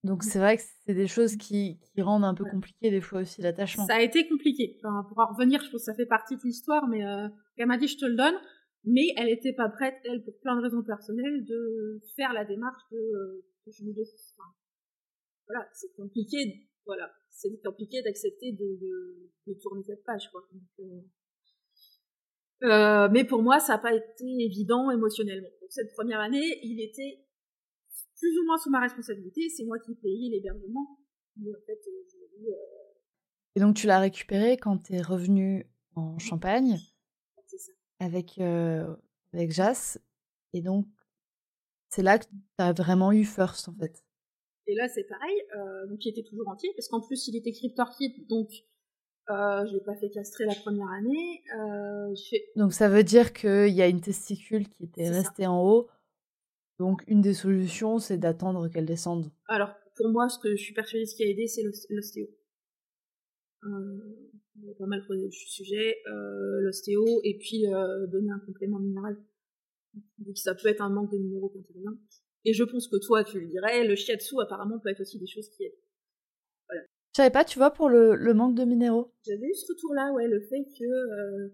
Donc 0.04 0.24
c'est 0.24 0.40
vrai 0.40 0.58
que 0.58 0.64
c'est 0.86 0.96
des 0.96 1.08
choses 1.08 1.36
qui, 1.36 1.80
qui 1.80 2.02
rendent 2.02 2.26
un 2.26 2.34
peu 2.34 2.44
compliqué 2.44 2.90
des 2.90 3.02
fois 3.02 3.22
aussi 3.22 3.42
l'attachement. 3.42 3.86
Ça 3.86 3.96
a 3.96 4.02
été 4.02 4.28
compliqué. 4.28 4.80
Enfin, 4.80 5.06
pour 5.08 5.20
en 5.20 5.28
revenir, 5.28 5.62
je 5.64 5.70
pense 5.70 5.82
que 5.82 5.86
ça 5.86 5.94
fait 5.94 6.08
partie 6.08 6.36
de 6.36 6.42
l'histoire, 6.44 6.88
mais 6.88 7.06
euh, 7.06 7.28
elle 7.58 7.68
m'a 7.68 7.78
dit 7.78 7.88
je 7.88 7.98
te 7.98 8.06
le 8.06 8.16
donne 8.16 8.36
mais 8.84 9.14
elle 9.18 9.28
n'était 9.28 9.54
pas 9.54 9.70
prête, 9.70 9.96
elle, 10.06 10.24
pour 10.24 10.38
plein 10.40 10.56
de 10.56 10.62
raisons 10.62 10.84
personnelles, 10.84 11.46
de 11.46 12.02
faire 12.16 12.34
la 12.34 12.46
démarche 12.46 12.82
de, 12.92 13.46
de 13.68 13.72
changer. 13.72 14.04
Enfin, 14.38 14.50
voilà, 15.48 15.68
c'est 15.74 15.94
compliqué, 15.96 16.68
voilà, 16.86 17.12
c'est 17.30 17.62
compliqué 17.64 18.02
d'accepter 18.02 18.54
de, 18.54 18.80
de, 18.82 19.32
de, 19.48 19.54
tourner 19.62 19.84
cette 19.84 20.04
page, 20.04 20.30
quoi. 20.32 20.48
Donc, 20.52 20.64
euh, 20.80 21.02
euh, 22.64 23.10
mais 23.12 23.24
pour 23.24 23.42
moi, 23.42 23.60
ça 23.60 23.74
n'a 23.74 23.80
pas 23.80 23.94
été 23.94 24.26
évident 24.40 24.92
émotionnellement. 24.92 25.50
Donc, 25.62 25.72
cette 25.72 25.94
première 25.94 26.20
année, 26.20 26.60
il 26.64 26.82
était 26.82 27.26
plus 28.18 28.38
ou 28.40 28.46
moins 28.46 28.58
sous 28.58 28.70
ma 28.70 28.80
responsabilité. 28.80 29.50
C'est 29.50 29.66
moi 29.66 29.80
qui 29.80 29.96
payais 29.96 30.30
l'hébergement. 30.30 31.00
Mais 31.38 31.50
en 31.50 31.66
fait, 31.66 31.80
euh, 31.88 32.50
euh, 32.50 32.54
Et 33.56 33.60
donc, 33.60 33.76
tu 33.76 33.88
l'as 33.88 34.00
récupéré 34.00 34.58
quand 34.58 34.78
tu 34.78 34.94
es 34.94 35.02
revenu 35.02 35.68
en 35.96 36.20
Champagne 36.20 36.78
avec, 38.00 38.38
euh, 38.40 38.96
avec 39.34 39.52
Jas. 39.52 39.98
Et 40.54 40.62
donc, 40.62 40.86
c'est 41.90 42.04
là 42.04 42.20
que 42.20 42.26
tu 42.26 42.32
as 42.60 42.74
vraiment 42.74 43.12
eu 43.12 43.26
First, 43.26 43.70
en 43.70 43.74
fait. 43.74 44.04
Et 44.68 44.76
là, 44.76 44.88
c'est 44.88 45.04
pareil. 45.04 45.36
Donc, 45.90 46.06
il 46.06 46.10
était 46.10 46.24
toujours 46.24 46.48
entier, 46.48 46.70
parce 46.76 46.88
qu'en 46.88 47.02
plus, 47.02 47.28
il 47.28 47.36
était 47.36 47.52
Cryptor 47.52 47.90
Kit, 47.98 48.26
donc 48.30 48.50
euh, 49.32 49.66
je 49.66 49.74
l'ai 49.74 49.82
pas 49.82 49.96
fait 49.96 50.10
castrer 50.10 50.46
la 50.46 50.56
première 50.56 50.90
année. 50.90 51.42
Euh, 51.58 52.16
fait... 52.30 52.44
Donc, 52.56 52.74
ça 52.74 52.90
veut 52.90 53.04
dire 53.04 53.34
qu'il 53.34 53.70
y 53.70 53.82
a 53.82 53.88
une 53.88 54.02
testicule 54.02 54.68
qui 54.70 54.84
était 54.86 55.10
restée 55.10 55.48
en 55.48 55.64
haut. 55.64 55.88
Donc, 56.80 57.04
une 57.08 57.22
des 57.22 57.34
solutions, 57.34 58.00
c'est 58.00 58.18
d'attendre 58.18 58.68
qu'elle 58.68 58.86
descende. 58.86 59.32
Alors, 59.48 59.74
pour 59.96 60.10
moi, 60.10 60.30
ce 60.30 60.40
que 60.40 60.56
je 60.56 60.62
suis 60.62 60.74
persuadée, 60.74 61.06
ce 61.06 61.16
qui 61.16 61.24
a 61.24 61.28
aidé, 61.28 61.48
c'est 61.48 61.64
l'ostéo. 61.90 62.28
Euh, 63.64 64.70
a 64.70 64.74
pas 64.78 64.86
mal 64.86 65.04
creusé 65.04 65.26
le 65.26 65.32
sujet, 65.32 65.98
euh, 66.08 66.62
l'ostéo, 66.62 67.04
et 67.24 67.38
puis 67.38 67.68
euh, 67.68 68.08
donner 68.08 68.32
un 68.32 68.40
complément 68.40 68.80
minéral. 68.80 69.18
Donc 70.20 70.38
ça 70.38 70.56
peut 70.56 70.68
être 70.68 70.82
un 70.82 70.90
manque 70.90 71.12
de 71.12 71.18
minéraux 71.18 71.50
quand 71.50 71.62
Et 72.46 72.54
je 72.54 72.64
pense 72.64 72.88
que 72.88 72.98
toi, 72.98 73.24
tu 73.24 73.40
le 73.40 73.48
dirais, 73.48 73.86
le 73.86 73.96
shiatsu 73.96 74.36
apparemment 74.42 74.80
peut 74.80 74.90
être 74.90 75.02
aussi 75.02 75.20
des 75.20 75.28
choses 75.28 75.50
qui 75.50 75.66
aident. 75.66 75.80
Je 77.14 77.18
savais 77.18 77.30
pas, 77.30 77.44
tu 77.44 77.58
vois, 77.58 77.72
pour 77.72 77.90
le, 77.90 78.16
le 78.16 78.34
manque 78.34 78.56
de 78.56 78.64
minéraux. 78.64 79.12
J'avais 79.26 79.48
eu 79.48 79.54
ce 79.54 79.74
retour-là, 79.74 80.14
ouais, 80.14 80.28
le 80.28 80.40
fait 80.40 80.64
que 80.64 80.86
euh, 80.86 81.50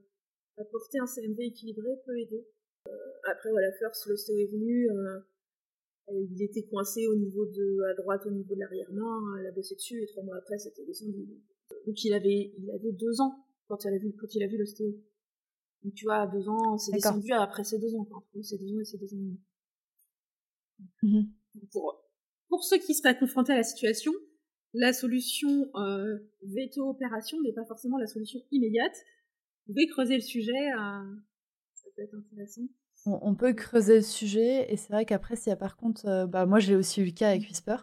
apporter 0.58 1.00
un 1.00 1.08
CMV 1.08 1.40
équilibré 1.46 1.90
peut 2.06 2.18
aider. 2.20 2.48
Euh, 2.88 2.92
après, 3.32 3.50
voilà, 3.50 3.72
First, 3.80 4.06
l'ostéo 4.06 4.38
est 4.38 4.52
venu, 4.52 4.90
euh, 4.92 5.20
il 6.10 6.44
était 6.44 6.64
coincé 6.64 7.08
au 7.08 7.16
niveau 7.16 7.46
de, 7.48 7.84
à 7.90 7.96
droite, 7.96 8.22
au 8.28 8.32
niveau 8.32 8.54
de 8.54 8.60
l'arrière-main, 8.60 9.38
elle 9.40 9.48
a 9.48 9.52
bossé 9.52 9.74
dessus, 9.76 10.02
et 10.04 10.06
trois 10.06 10.24
mois 10.24 10.38
après, 10.38 10.60
c'était 10.60 10.86
descendu. 10.86 11.28
Donc 11.86 12.04
il 12.04 12.14
avait, 12.14 12.54
il 12.58 12.72
avait 12.72 12.92
deux 12.92 13.20
ans 13.20 13.44
quand 13.68 13.84
il 13.84 13.94
a 13.94 13.98
vu, 13.98 14.14
quand 14.14 14.34
il 14.34 14.44
a 14.44 14.48
vu 14.48 14.58
l'ostéo. 14.58 14.94
Donc 15.84 15.94
tu 15.96 16.06
vois, 16.06 16.22
à 16.22 16.28
deux 16.28 16.48
ans, 16.48 16.78
c'est 16.78 16.92
descendu 16.92 17.32
après 17.34 17.64
ces 17.64 17.80
deux 17.80 17.94
ans, 17.96 18.06
quoi. 18.06 18.18
Entre 18.18 18.46
ces 18.46 18.58
deux 18.58 18.74
ans 18.74 18.80
et 18.80 18.86
ces 18.86 18.98
deux 18.98 19.14
ans 19.14 19.18
et 19.18 19.22
demi. 19.22 19.40
Mm-hmm. 21.04 21.70
Pour, 21.72 22.06
pour 22.48 22.64
ceux 22.64 22.78
qui 22.78 22.94
seraient 22.94 23.18
confrontés 23.18 23.54
à 23.54 23.58
la 23.58 23.64
situation, 23.64 24.14
la 24.78 24.94
solution 24.94 25.70
euh, 25.76 26.20
veto-opération 26.44 27.42
n'est 27.42 27.54
pas 27.54 27.66
forcément 27.66 27.98
la 27.98 28.08
solution 28.08 28.40
immédiate. 28.52 28.96
Vous 29.66 29.74
pouvez 29.74 29.88
creuser 29.88 30.16
le 30.16 30.22
sujet, 30.22 30.72
euh, 30.72 31.16
ça 31.74 31.90
peut 31.96 32.04
être 32.04 32.16
intéressant. 32.16 32.62
On, 33.06 33.36
peut 33.36 33.54
creuser 33.54 33.96
le 33.96 34.02
sujet, 34.02 34.72
et 34.72 34.76
c'est 34.76 34.92
vrai 34.92 35.06
qu'après, 35.06 35.36
s'il 35.36 35.50
y 35.50 35.54
a 35.54 35.56
par 35.56 35.78
contre, 35.78 36.06
euh, 36.08 36.28
bah, 36.28 36.46
moi 36.46 36.60
j'ai 36.60 36.76
aussi 36.76 37.02
eu 37.02 37.06
le 37.06 37.12
cas 37.12 37.30
avec 37.30 37.44
Whisper, 37.44 37.78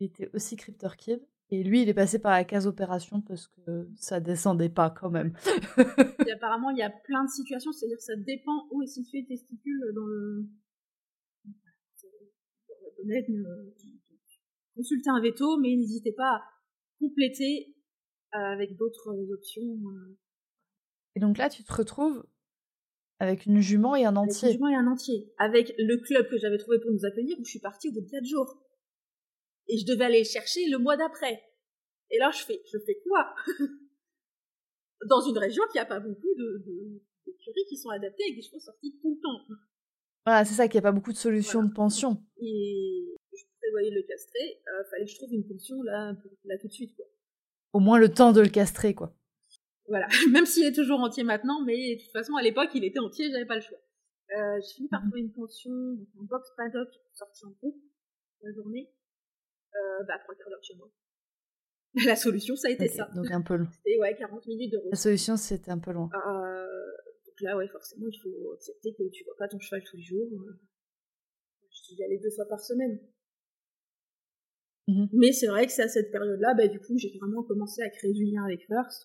il 0.00 0.06
était 0.06 0.30
aussi 0.34 0.56
CryptorKid, 0.56 1.20
et 1.50 1.62
lui 1.62 1.82
il 1.82 1.88
est 1.88 1.94
passé 1.94 2.18
par 2.18 2.32
la 2.32 2.44
case 2.44 2.66
opération 2.66 3.22
parce 3.22 3.46
que 3.46 3.88
ça 3.96 4.20
descendait 4.20 4.68
pas 4.68 4.90
quand 4.90 5.10
même. 5.10 5.32
et 6.26 6.32
apparemment, 6.32 6.70
il 6.70 6.78
y 6.78 6.82
a 6.82 6.90
plein 6.90 7.24
de 7.24 7.30
situations, 7.30 7.72
c'est-à-dire 7.72 7.96
que 7.96 8.04
ça 8.04 8.16
dépend 8.16 8.66
où 8.70 8.82
est 8.82 8.86
situé 8.86 9.22
le 9.22 9.26
testicule 9.26 9.92
dans 9.94 10.06
le. 10.06 10.46
Dans 11.44 13.04
le 13.04 13.72
consulter 14.78 15.10
un 15.10 15.20
veto, 15.20 15.58
mais 15.58 15.74
n'hésitez 15.74 16.12
pas 16.12 16.36
à 16.36 16.42
compléter 17.00 17.74
euh, 18.34 18.38
avec 18.38 18.76
d'autres 18.76 19.12
options. 19.32 19.62
Euh. 19.62 20.16
Et 21.16 21.20
donc 21.20 21.36
là, 21.36 21.50
tu 21.50 21.64
te 21.64 21.72
retrouves 21.72 22.24
avec 23.18 23.46
une 23.46 23.60
jument 23.60 23.96
et 23.96 24.04
un 24.04 24.14
entier. 24.14 24.48
Avec 24.48 24.54
une 24.54 24.58
jument 24.58 24.68
et 24.68 24.76
un 24.76 24.86
entier. 24.86 25.32
Avec 25.38 25.74
le 25.76 25.96
club 25.98 26.30
que 26.30 26.38
j'avais 26.38 26.58
trouvé 26.58 26.78
pour 26.78 26.92
nous 26.92 27.04
accueillir, 27.04 27.36
où 27.40 27.44
je 27.44 27.50
suis 27.50 27.60
partie 27.60 27.88
au 27.88 27.92
bout 27.92 28.00
de 28.00 28.10
4 28.10 28.24
jours. 28.24 28.62
Et 29.66 29.76
je 29.78 29.84
devais 29.84 30.04
aller 30.04 30.24
chercher 30.24 30.68
le 30.70 30.78
mois 30.78 30.96
d'après. 30.96 31.42
Et 32.10 32.18
là, 32.18 32.30
je 32.30 32.44
fais, 32.44 32.62
je 32.72 32.78
fais 32.78 33.00
quoi? 33.06 33.34
Dans 35.08 35.20
une 35.20 35.38
région 35.38 35.62
qui 35.72 35.78
a 35.78 35.84
pas 35.84 36.00
beaucoup 36.00 36.34
de, 36.36 36.64
de, 36.64 37.02
qui 37.68 37.76
sont 37.76 37.90
adaptées 37.90 38.24
et 38.30 38.34
des 38.34 38.42
chevaux 38.42 38.60
sortis 38.60 38.96
tout 39.02 39.10
le 39.10 39.20
temps. 39.20 39.54
Voilà, 40.24 40.44
c'est 40.44 40.54
ça, 40.54 40.68
qu'il 40.68 40.74
n'y 40.74 40.86
a 40.86 40.90
pas 40.90 40.92
beaucoup 40.92 41.12
de 41.12 41.18
solutions 41.18 41.62
de 41.62 41.72
pension. 41.72 42.22
Et 42.40 43.17
prévoyais 43.68 43.90
le 43.90 44.02
castrer, 44.02 44.62
euh, 44.66 44.84
fallait 44.90 45.04
que 45.04 45.10
je 45.10 45.16
trouve 45.16 45.32
une 45.32 45.46
pension 45.46 45.82
là, 45.82 46.14
là 46.44 46.58
tout 46.58 46.68
de 46.68 46.72
suite. 46.72 46.94
Quoi. 46.96 47.06
Au 47.72 47.80
moins 47.80 47.98
le 47.98 48.08
temps 48.08 48.32
de 48.32 48.40
le 48.40 48.48
castrer, 48.48 48.94
quoi. 48.94 49.14
Voilà, 49.88 50.06
même 50.32 50.46
s'il 50.46 50.66
est 50.66 50.74
toujours 50.74 51.00
entier 51.00 51.22
maintenant, 51.22 51.62
mais 51.64 51.96
de 51.96 52.00
toute 52.02 52.12
façon 52.12 52.34
à 52.36 52.42
l'époque 52.42 52.70
il 52.74 52.84
était 52.84 52.98
entier, 52.98 53.30
j'avais 53.30 53.46
pas 53.46 53.56
le 53.56 53.60
choix. 53.60 53.78
Euh, 54.36 54.60
j'ai 54.60 54.74
fini 54.74 54.88
par 54.88 55.00
mhm. 55.00 55.08
trouver 55.08 55.20
une 55.22 55.32
pension, 55.32 55.72
donc 55.72 56.08
un 56.20 56.24
box 56.24 56.50
paddock 56.56 56.88
sorti 57.14 57.46
en 57.46 57.50
groupe 57.50 57.80
la 58.42 58.52
journée, 58.52 58.90
euh, 59.74 60.04
bah 60.06 60.18
trois 60.22 60.34
quarts 60.34 60.48
d'heure 60.48 60.62
chez 60.62 60.74
moi. 60.76 60.90
La 62.06 62.16
solution, 62.16 62.54
ça 62.54 62.68
a 62.68 62.70
été 62.70 62.86
ça. 62.86 63.08
Donc 63.14 63.30
un 63.30 63.40
peu 63.40 63.56
long. 63.56 63.66
C'était 63.72 63.98
ouais, 63.98 64.14
40 64.14 64.46
minutes 64.46 64.72
de 64.72 64.76
route. 64.76 64.90
La 64.90 64.98
solution, 64.98 65.36
c'était 65.36 65.70
un 65.70 65.78
peu 65.78 65.90
long. 65.90 66.10
Euh, 66.14 66.66
donc 67.26 67.40
là, 67.40 67.56
ouais, 67.56 67.66
forcément, 67.66 68.06
il 68.06 68.20
faut 68.20 68.52
accepter 68.52 68.92
que 68.92 69.08
tu 69.08 69.24
vois 69.24 69.34
pas 69.38 69.48
ton 69.48 69.58
cheval 69.58 69.82
tous 69.84 69.96
les 69.96 70.02
jours. 70.02 70.28
Je 71.88 71.94
y 71.94 72.04
aller 72.04 72.18
deux 72.18 72.30
fois 72.30 72.44
par 72.46 72.60
semaine. 72.60 73.00
Mmh 74.88 75.06
Mais 75.12 75.32
c'est 75.32 75.46
vrai 75.46 75.66
que 75.66 75.72
c'est 75.72 75.82
à 75.82 75.88
cette 75.88 76.10
période-là, 76.10 76.54
bah, 76.54 76.66
du 76.66 76.80
coup, 76.80 76.96
j'ai 76.96 77.16
vraiment 77.20 77.42
commencé 77.42 77.82
à 77.82 77.90
créer 77.90 78.12
du 78.14 78.24
lien 78.24 78.42
avec 78.44 78.66
First. 78.66 79.04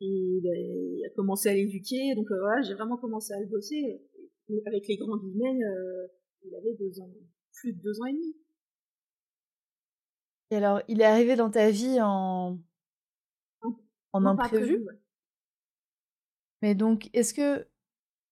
Et 0.00 0.40
bah, 0.42 0.50
il 0.56 1.04
a 1.06 1.10
commencé 1.14 1.50
à 1.50 1.54
l'éduquer. 1.54 2.14
Donc 2.14 2.30
euh, 2.30 2.40
voilà, 2.40 2.62
j'ai 2.62 2.74
vraiment 2.74 2.96
commencé 2.96 3.34
à 3.34 3.40
le 3.40 3.46
bosser. 3.46 4.00
Et 4.48 4.62
avec 4.66 4.88
les 4.88 4.96
grands 4.96 5.18
guillemets, 5.18 5.62
euh, 5.62 6.06
il 6.42 6.54
avait 6.54 6.74
deux 6.74 7.00
ans, 7.00 7.10
plus 7.52 7.74
de 7.74 7.80
deux 7.80 8.00
ans 8.00 8.06
et 8.06 8.12
demi. 8.12 8.34
Et 10.50 10.56
alors, 10.56 10.82
il 10.88 11.00
est 11.00 11.04
arrivé 11.04 11.36
dans 11.36 11.50
ta 11.50 11.70
vie 11.70 11.98
en, 12.00 12.58
en, 14.12 14.26
imprévu? 14.26 14.86
Mais 16.62 16.74
donc, 16.74 17.10
est-ce 17.12 17.34
que, 17.34 17.66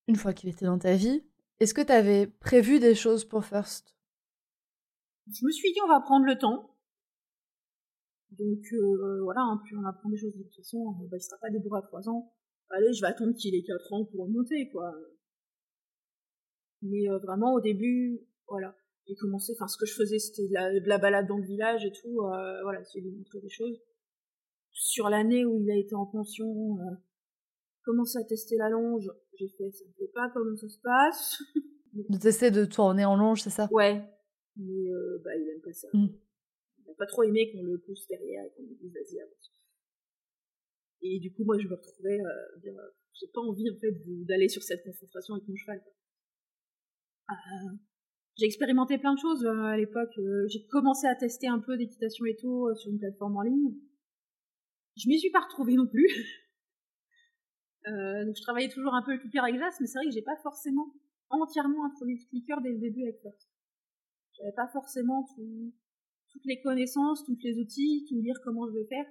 une 0.09 0.17
fois 0.17 0.33
qu'il 0.33 0.49
était 0.49 0.67
dans 0.67 0.79
ta 0.79 0.95
vie, 0.95 1.23
est-ce 1.61 1.75
que 1.75 1.81
tu 1.81 1.93
avais 1.93 2.27
prévu 2.27 2.81
des 2.81 2.95
choses 2.95 3.25
pour 3.25 3.45
First? 3.45 3.95
Je 5.27 5.45
me 5.45 5.51
suis 5.51 5.73
dit, 5.73 5.81
on 5.85 5.89
va 5.89 6.01
prendre 6.01 6.27
le 6.27 6.37
temps. 6.39 6.77
Donc 8.33 8.65
euh, 8.73 9.21
voilà, 9.23 9.43
hein, 9.43 9.61
puis 9.65 9.77
on 9.77 9.85
apprend 9.85 10.09
des 10.09 10.17
choses. 10.17 10.35
De 10.35 10.43
toute 10.43 10.57
façon, 10.57 10.97
bah, 11.11 11.17
il 11.17 11.21
sera 11.21 11.39
pas 11.39 11.51
débourré 11.51 11.79
à 11.79 11.83
3 11.83 12.09
ans. 12.09 12.33
Allez, 12.71 12.93
je 12.95 13.03
vais 13.03 13.09
attendre 13.09 13.35
qu'il 13.35 13.55
ait 13.55 13.63
4 13.63 13.93
ans 13.93 14.05
pour 14.07 14.27
remonter, 14.27 14.71
quoi. 14.71 14.93
Mais 16.83 17.09
euh, 17.09 17.19
vraiment, 17.19 17.55
au 17.55 17.61
début, 17.61 18.21
voilà, 18.49 18.75
j'ai 19.07 19.15
commencé, 19.15 19.53
enfin, 19.57 19.69
ce 19.69 19.77
que 19.77 19.87
je 19.87 19.95
faisais, 19.95 20.19
c'était 20.19 20.49
de 20.49 20.89
la, 20.89 20.99
balade 20.99 21.27
dans 21.27 21.39
le 21.39 21.45
village 21.45 21.85
et 21.85 21.93
tout, 21.93 22.21
euh, 22.21 22.63
voilà, 22.63 22.81
essayer 22.81 23.01
de 23.01 23.09
lui 23.09 23.17
montrer 23.17 23.41
des 23.41 23.49
choses. 23.49 23.81
Sur 24.73 25.09
l'année 25.09 25.45
où 25.45 25.61
il 25.61 25.71
a 25.71 25.77
été 25.77 25.95
en 25.95 26.07
pension, 26.07 26.79
euh, 26.81 26.95
commencé 27.85 28.19
à 28.19 28.25
tester 28.25 28.57
la 28.57 28.69
longe, 28.69 29.11
j'ai 29.39 29.49
fait, 29.49 29.71
ça 29.71 29.85
ne 29.87 29.93
fait 29.93 30.13
pas 30.13 30.29
comment 30.35 30.57
ça 30.57 30.69
se 30.69 30.79
passe. 30.83 31.43
de 32.09 32.19
tester 32.19 32.51
de 32.51 32.65
tourner 32.65 33.05
en 33.05 33.17
longe, 33.17 33.43
c'est 33.43 33.51
ça? 33.51 33.69
Ouais, 33.71 34.03
mais 34.57 34.91
euh, 34.91 35.21
bah, 35.25 35.37
il 35.37 35.49
aime 35.49 35.61
pas 35.61 35.73
ça. 35.73 35.89
Mm. 35.93 36.09
Il 36.79 36.89
n'a 36.89 36.95
pas 36.95 37.07
trop 37.07 37.23
aimé 37.23 37.51
qu'on 37.53 37.63
le 37.63 37.79
pousse 37.79 38.07
derrière 38.09 38.45
et 38.45 38.51
qu'on 38.51 38.63
lui 38.63 38.77
dise 38.77 38.93
vas-y 38.93 39.21
avance. 39.21 39.53
Et 41.03 41.19
du 41.19 41.33
coup, 41.33 41.45
moi, 41.45 41.59
je 41.59 41.67
me 41.67 41.75
retrouvais 41.75 42.21
euh, 42.21 42.59
dire 42.61 42.79
euh, 42.79 42.91
j'ai 43.15 43.27
pas 43.29 43.41
envie 43.41 43.69
en 43.71 43.79
fait 43.79 43.93
d'aller 44.25 44.49
sur 44.49 44.63
cette 44.63 44.85
confrontation 44.85 45.35
avec 45.35 45.49
mon 45.49 45.57
cheval. 45.57 45.83
Euh, 47.31 47.35
j'ai 48.37 48.47
expérimenté 48.47 48.99
plein 48.99 49.15
de 49.15 49.19
choses 49.19 49.45
euh, 49.45 49.63
à 49.65 49.77
l'époque. 49.77 50.19
j'ai 50.49 50.67
commencé 50.67 51.07
à 51.07 51.15
tester 51.15 51.49
un 51.49 51.59
peu 51.59 51.77
d'équitation 51.77 52.25
et 52.27 52.37
tout 52.37 52.73
sur 52.77 52.91
une 52.91 52.99
plateforme 52.99 53.37
en 53.37 53.43
ligne. 53.43 53.75
Je 54.97 55.09
m'y 55.09 55.19
suis 55.19 55.31
pas 55.31 55.41
retrouvée 55.41 55.75
non 55.75 55.87
plus. 55.87 56.07
donc 57.87 58.37
je 58.37 58.43
travaillais 58.43 58.69
toujours 58.71 58.95
un 58.95 59.03
peu 59.03 59.13
le 59.13 59.19
clicker 59.19 59.43
avec 59.43 59.59
Jas, 59.59 59.77
mais 59.81 59.87
c'est 59.87 59.99
vrai 59.99 60.07
que 60.07 60.13
j'ai 60.13 60.23
pas 60.23 60.37
forcément 60.43 60.95
entièrement 61.31 61.85
introduit 61.85 62.17
le 62.17 62.29
clicker 62.29 62.61
dès 62.63 62.73
le 62.73 62.79
début 62.79 63.03
avec 63.03 63.21
First. 63.23 63.52
Pas 64.57 64.69
forcément 64.69 65.27
toutes 66.33 66.45
les 66.45 66.61
connaissances, 66.61 67.25
tous 67.25 67.39
les 67.43 67.59
outils, 67.59 68.05
tout 68.09 68.21
dire 68.21 68.37
comment 68.43 68.67
je 68.69 68.75
vais 68.75 68.87
faire. 68.87 69.07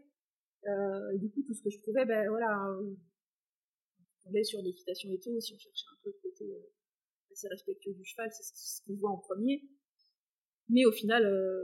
Euh, 0.68 1.18
du 1.18 1.30
coup, 1.32 1.42
tout 1.44 1.54
ce 1.54 1.64
que 1.64 1.70
je 1.70 1.80
trouvais, 1.80 2.06
ben 2.06 2.28
voilà, 2.30 2.70
on 2.80 2.96
tombait 4.24 4.44
sur 4.44 4.62
l'équitation 4.62 5.10
et 5.12 5.20
tout, 5.20 5.40
si 5.40 5.54
on 5.54 5.58
cherchait 5.58 5.86
un 5.92 6.00
peu 6.04 6.10
le 6.10 6.20
côté 6.22 6.46
euh, 6.54 6.72
assez 7.32 7.48
respectueux 7.48 7.94
du 7.94 8.04
cheval, 8.04 8.30
c'est 8.32 8.44
ce 8.44 8.82
qu'on 8.86 8.96
voit 8.96 9.12
en 9.12 9.18
premier. 9.18 9.64
Mais 10.70 10.86
au 10.86 10.92
final, 10.92 11.26
euh, 11.26 11.64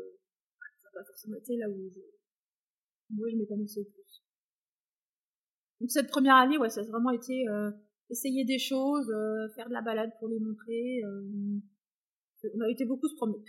ça 0.81 0.89
n'a 0.89 1.01
pas 1.01 1.05
forcément 1.05 1.37
été 1.37 1.57
là 1.57 1.69
où 1.69 1.89
je, 1.93 1.99
moi 3.11 3.27
je 3.29 3.35
m'épanouissais 3.35 3.81
le 3.81 3.91
plus. 3.91 4.23
Donc 5.79 5.91
cette 5.91 6.07
première 6.07 6.35
année, 6.35 6.57
ouais, 6.57 6.69
ça 6.69 6.81
a 6.81 6.83
vraiment 6.83 7.11
été 7.11 7.47
euh, 7.47 7.71
essayer 8.09 8.45
des 8.45 8.57
choses, 8.57 9.09
euh, 9.11 9.47
faire 9.55 9.67
de 9.67 9.73
la 9.73 9.81
balade 9.81 10.11
pour 10.19 10.27
les 10.27 10.39
montrer, 10.39 11.03
euh, 11.03 11.59
on 12.43 12.61
a 12.61 12.69
été 12.69 12.85
beaucoup 12.85 13.07
se 13.07 13.15
promener. 13.15 13.43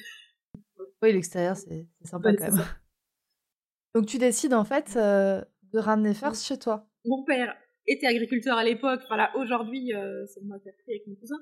Oui, 1.03 1.13
l'extérieur, 1.13 1.57
c'est 1.57 1.87
sympa 2.05 2.35
quand 2.35 2.53
même. 2.53 2.65
Donc 3.95 4.07
tu 4.07 4.19
décides 4.19 4.55
en 4.55 4.65
fait 4.65 4.95
euh, 4.97 5.43
de 5.73 5.79
ramener 5.79 6.15
First 6.15 6.45
chez 6.45 6.59
toi. 6.59 6.89
Mon 7.05 7.25
père 7.25 7.57
était 7.87 8.07
agriculteur 8.07 8.57
à 8.57 8.65
l'époque, 8.65 9.01
voilà, 9.09 9.35
aujourd'hui 9.37 9.95
euh, 9.95 10.27
c'est 10.27 10.43
moi 10.43 10.59
qui 10.59 10.69
avec 10.69 11.07
mon 11.07 11.15
cousin. 11.15 11.39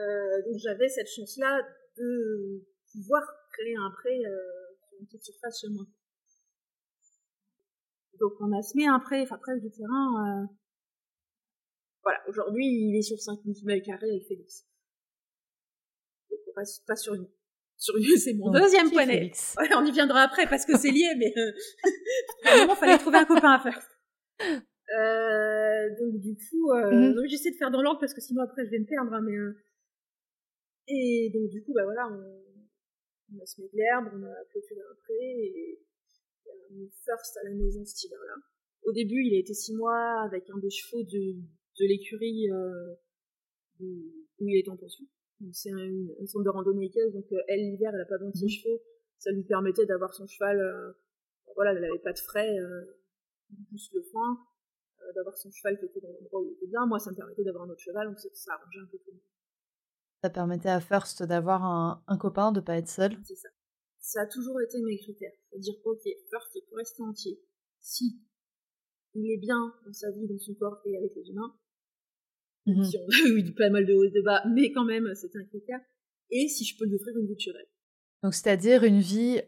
Euh, 0.00 0.42
donc 0.46 0.58
j'avais 0.62 0.88
cette 0.88 1.08
chance-là 1.08 1.62
de 1.98 2.64
pouvoir 2.92 3.22
créer 3.52 3.76
un 3.76 3.90
prêt 3.90 4.18
sur 4.18 5.00
une 5.00 5.06
petite 5.06 5.24
surface 5.24 5.60
chez 5.60 5.68
moi. 5.68 5.84
Donc 8.18 8.32
on 8.40 8.56
a 8.56 8.62
semé 8.62 8.86
un 8.86 8.98
prêt, 8.98 9.22
enfin 9.22 9.38
près 9.38 9.58
du 9.60 9.70
terrain. 9.70 10.48
voilà, 12.02 12.18
aujourd'hui 12.28 12.64
il 12.66 12.96
est 12.96 13.02
sur 13.02 13.18
5000 13.18 13.64
mètres 13.66 13.84
carrés 13.84 14.10
avec 14.10 14.26
Félix 14.26 14.66
pas, 16.86 16.96
sur 16.96 17.14
une 17.14 17.28
sur 17.76 17.94
c'est 18.18 18.34
mon 18.34 18.50
deuxième 18.50 18.90
point 18.90 19.06
Ouais, 19.06 19.68
on 19.76 19.84
y 19.84 19.92
viendra 19.92 20.22
après 20.22 20.46
parce 20.46 20.64
que 20.64 20.76
c'est 20.78 20.90
lié, 20.90 21.12
mais 21.18 21.32
euh, 21.36 21.52
il 22.70 22.76
fallait 22.76 22.98
trouver 22.98 23.18
un 23.18 23.24
copain 23.26 23.52
à 23.52 23.60
faire. 23.60 23.80
Euh, 24.40 25.88
donc 25.98 26.20
du 26.20 26.36
coup, 26.36 26.70
euh, 26.72 27.12
mm-hmm. 27.12 27.28
j'essaie 27.28 27.50
de 27.50 27.56
faire 27.56 27.70
dans 27.70 27.82
l'ordre 27.82 28.00
parce 28.00 28.14
que 28.14 28.20
sinon 28.20 28.42
après 28.42 28.64
je 28.64 28.70
vais 28.70 28.78
me 28.78 28.86
perdre. 28.86 29.12
Hein, 29.12 29.20
mais 29.22 29.36
euh, 29.36 29.56
et 30.88 31.30
donc 31.34 31.50
du 31.50 31.62
coup, 31.62 31.72
bah 31.74 31.84
voilà, 31.84 32.08
on, 32.08 33.36
on 33.36 33.42
a 33.42 33.46
semé 33.46 33.68
de 33.68 33.76
l'herbe, 33.76 34.08
on 34.14 34.22
a 34.22 34.44
clôturé 34.50 34.80
un 34.80 34.94
pré 35.04 35.14
et 35.20 35.80
on 36.70 36.88
first 37.04 37.36
à 37.38 37.48
la 37.48 37.54
maison 37.54 37.84
cet 37.84 38.04
hiver-là. 38.04 38.34
Au 38.84 38.92
début, 38.92 39.22
il 39.24 39.34
a 39.34 39.40
été 39.40 39.52
six 39.52 39.74
mois 39.74 40.22
avec 40.24 40.48
un 40.48 40.58
des 40.58 40.70
chevaux 40.70 41.02
de, 41.02 41.34
de 41.80 41.86
l'écurie 41.86 42.48
où 43.80 44.48
il 44.48 44.56
est 44.56 44.68
en 44.68 44.76
pension 44.76 45.04
c'est 45.52 45.70
une, 45.70 46.14
une 46.18 46.42
de 46.42 46.48
randonnée 46.48 46.86
équestre, 46.86 47.12
donc 47.12 47.30
euh, 47.32 47.42
elle 47.48 47.60
l'hiver 47.60 47.92
elle 47.94 48.00
a 48.00 48.06
pas 48.06 48.18
26 48.18 48.44
mhm. 48.44 48.48
chevaux, 48.50 48.82
ça 49.18 49.30
lui 49.30 49.44
permettait 49.44 49.86
d'avoir 49.86 50.14
son 50.14 50.26
cheval 50.26 50.60
euh, 50.60 50.92
voilà, 51.54 51.72
elle 51.72 51.84
avait 51.84 51.98
pas 51.98 52.12
de 52.12 52.18
frais, 52.18 52.54
plus 53.68 53.90
le 53.94 54.02
foin, 54.02 54.38
d'avoir 55.14 55.36
son 55.36 55.50
cheval 55.50 55.78
qui 55.78 55.86
était 55.86 56.00
dans 56.00 56.12
l'endroit 56.12 56.40
où 56.42 56.46
il 56.46 56.52
était 56.52 56.66
bien. 56.66 56.84
Moi, 56.86 56.98
ça 56.98 57.10
me 57.10 57.16
permettait 57.16 57.44
d'avoir 57.44 57.64
un 57.64 57.70
autre 57.70 57.80
cheval, 57.80 58.08
donc 58.08 58.18
ça 58.18 58.52
arrangeait 58.52 58.80
un 58.80 58.86
peu 58.86 58.98
tout 58.98 59.10
le 59.10 59.14
monde. 59.14 59.22
Ça 60.22 60.30
permettait 60.30 60.68
à 60.68 60.80
First 60.80 61.22
d'avoir 61.22 61.64
un, 61.64 62.04
un, 62.06 62.18
copain, 62.18 62.52
de 62.52 62.60
pas 62.60 62.76
être 62.76 62.88
seul. 62.88 63.16
C'est 63.24 63.36
ça. 63.36 63.48
Ça 64.00 64.20
a 64.22 64.26
toujours 64.26 64.60
été 64.60 64.80
mes 64.82 64.98
critères. 64.98 65.32
C'est-à-dire, 65.50 65.74
ok, 65.84 66.02
First, 66.30 66.54
il 66.56 66.62
peut 66.68 66.76
rester 66.76 67.02
entier. 67.02 67.40
Si 67.80 68.20
il 69.14 69.32
est 69.32 69.38
bien 69.38 69.74
dans 69.84 69.92
sa 69.92 70.10
vie, 70.10 70.26
dans 70.26 70.38
son 70.38 70.54
corps 70.54 70.80
et 70.84 70.96
avec 70.96 71.14
les 71.14 71.30
humains, 71.30 71.56
mmh 72.66 72.84
si 72.84 72.98
on 72.98 73.06
a 73.26 73.28
eu 73.28 73.54
pas 73.54 73.70
mal 73.70 73.86
de 73.86 73.94
hauts 73.94 74.04
et 74.04 74.10
de 74.10 74.22
bas, 74.22 74.42
mais 74.46 74.72
quand 74.72 74.84
même, 74.84 75.14
c'était 75.14 75.38
un 75.38 75.44
critère. 75.44 75.80
Et 76.30 76.48
si 76.48 76.64
je 76.64 76.76
peux 76.76 76.86
lui 76.86 76.96
offrir 76.96 77.16
une 77.16 77.26
vie 77.26 77.36
de 77.36 77.40
cheval. 77.40 77.64
Donc, 78.22 78.34
c'est-à-dire 78.34 78.84
une 78.84 79.00
vie 79.00 79.40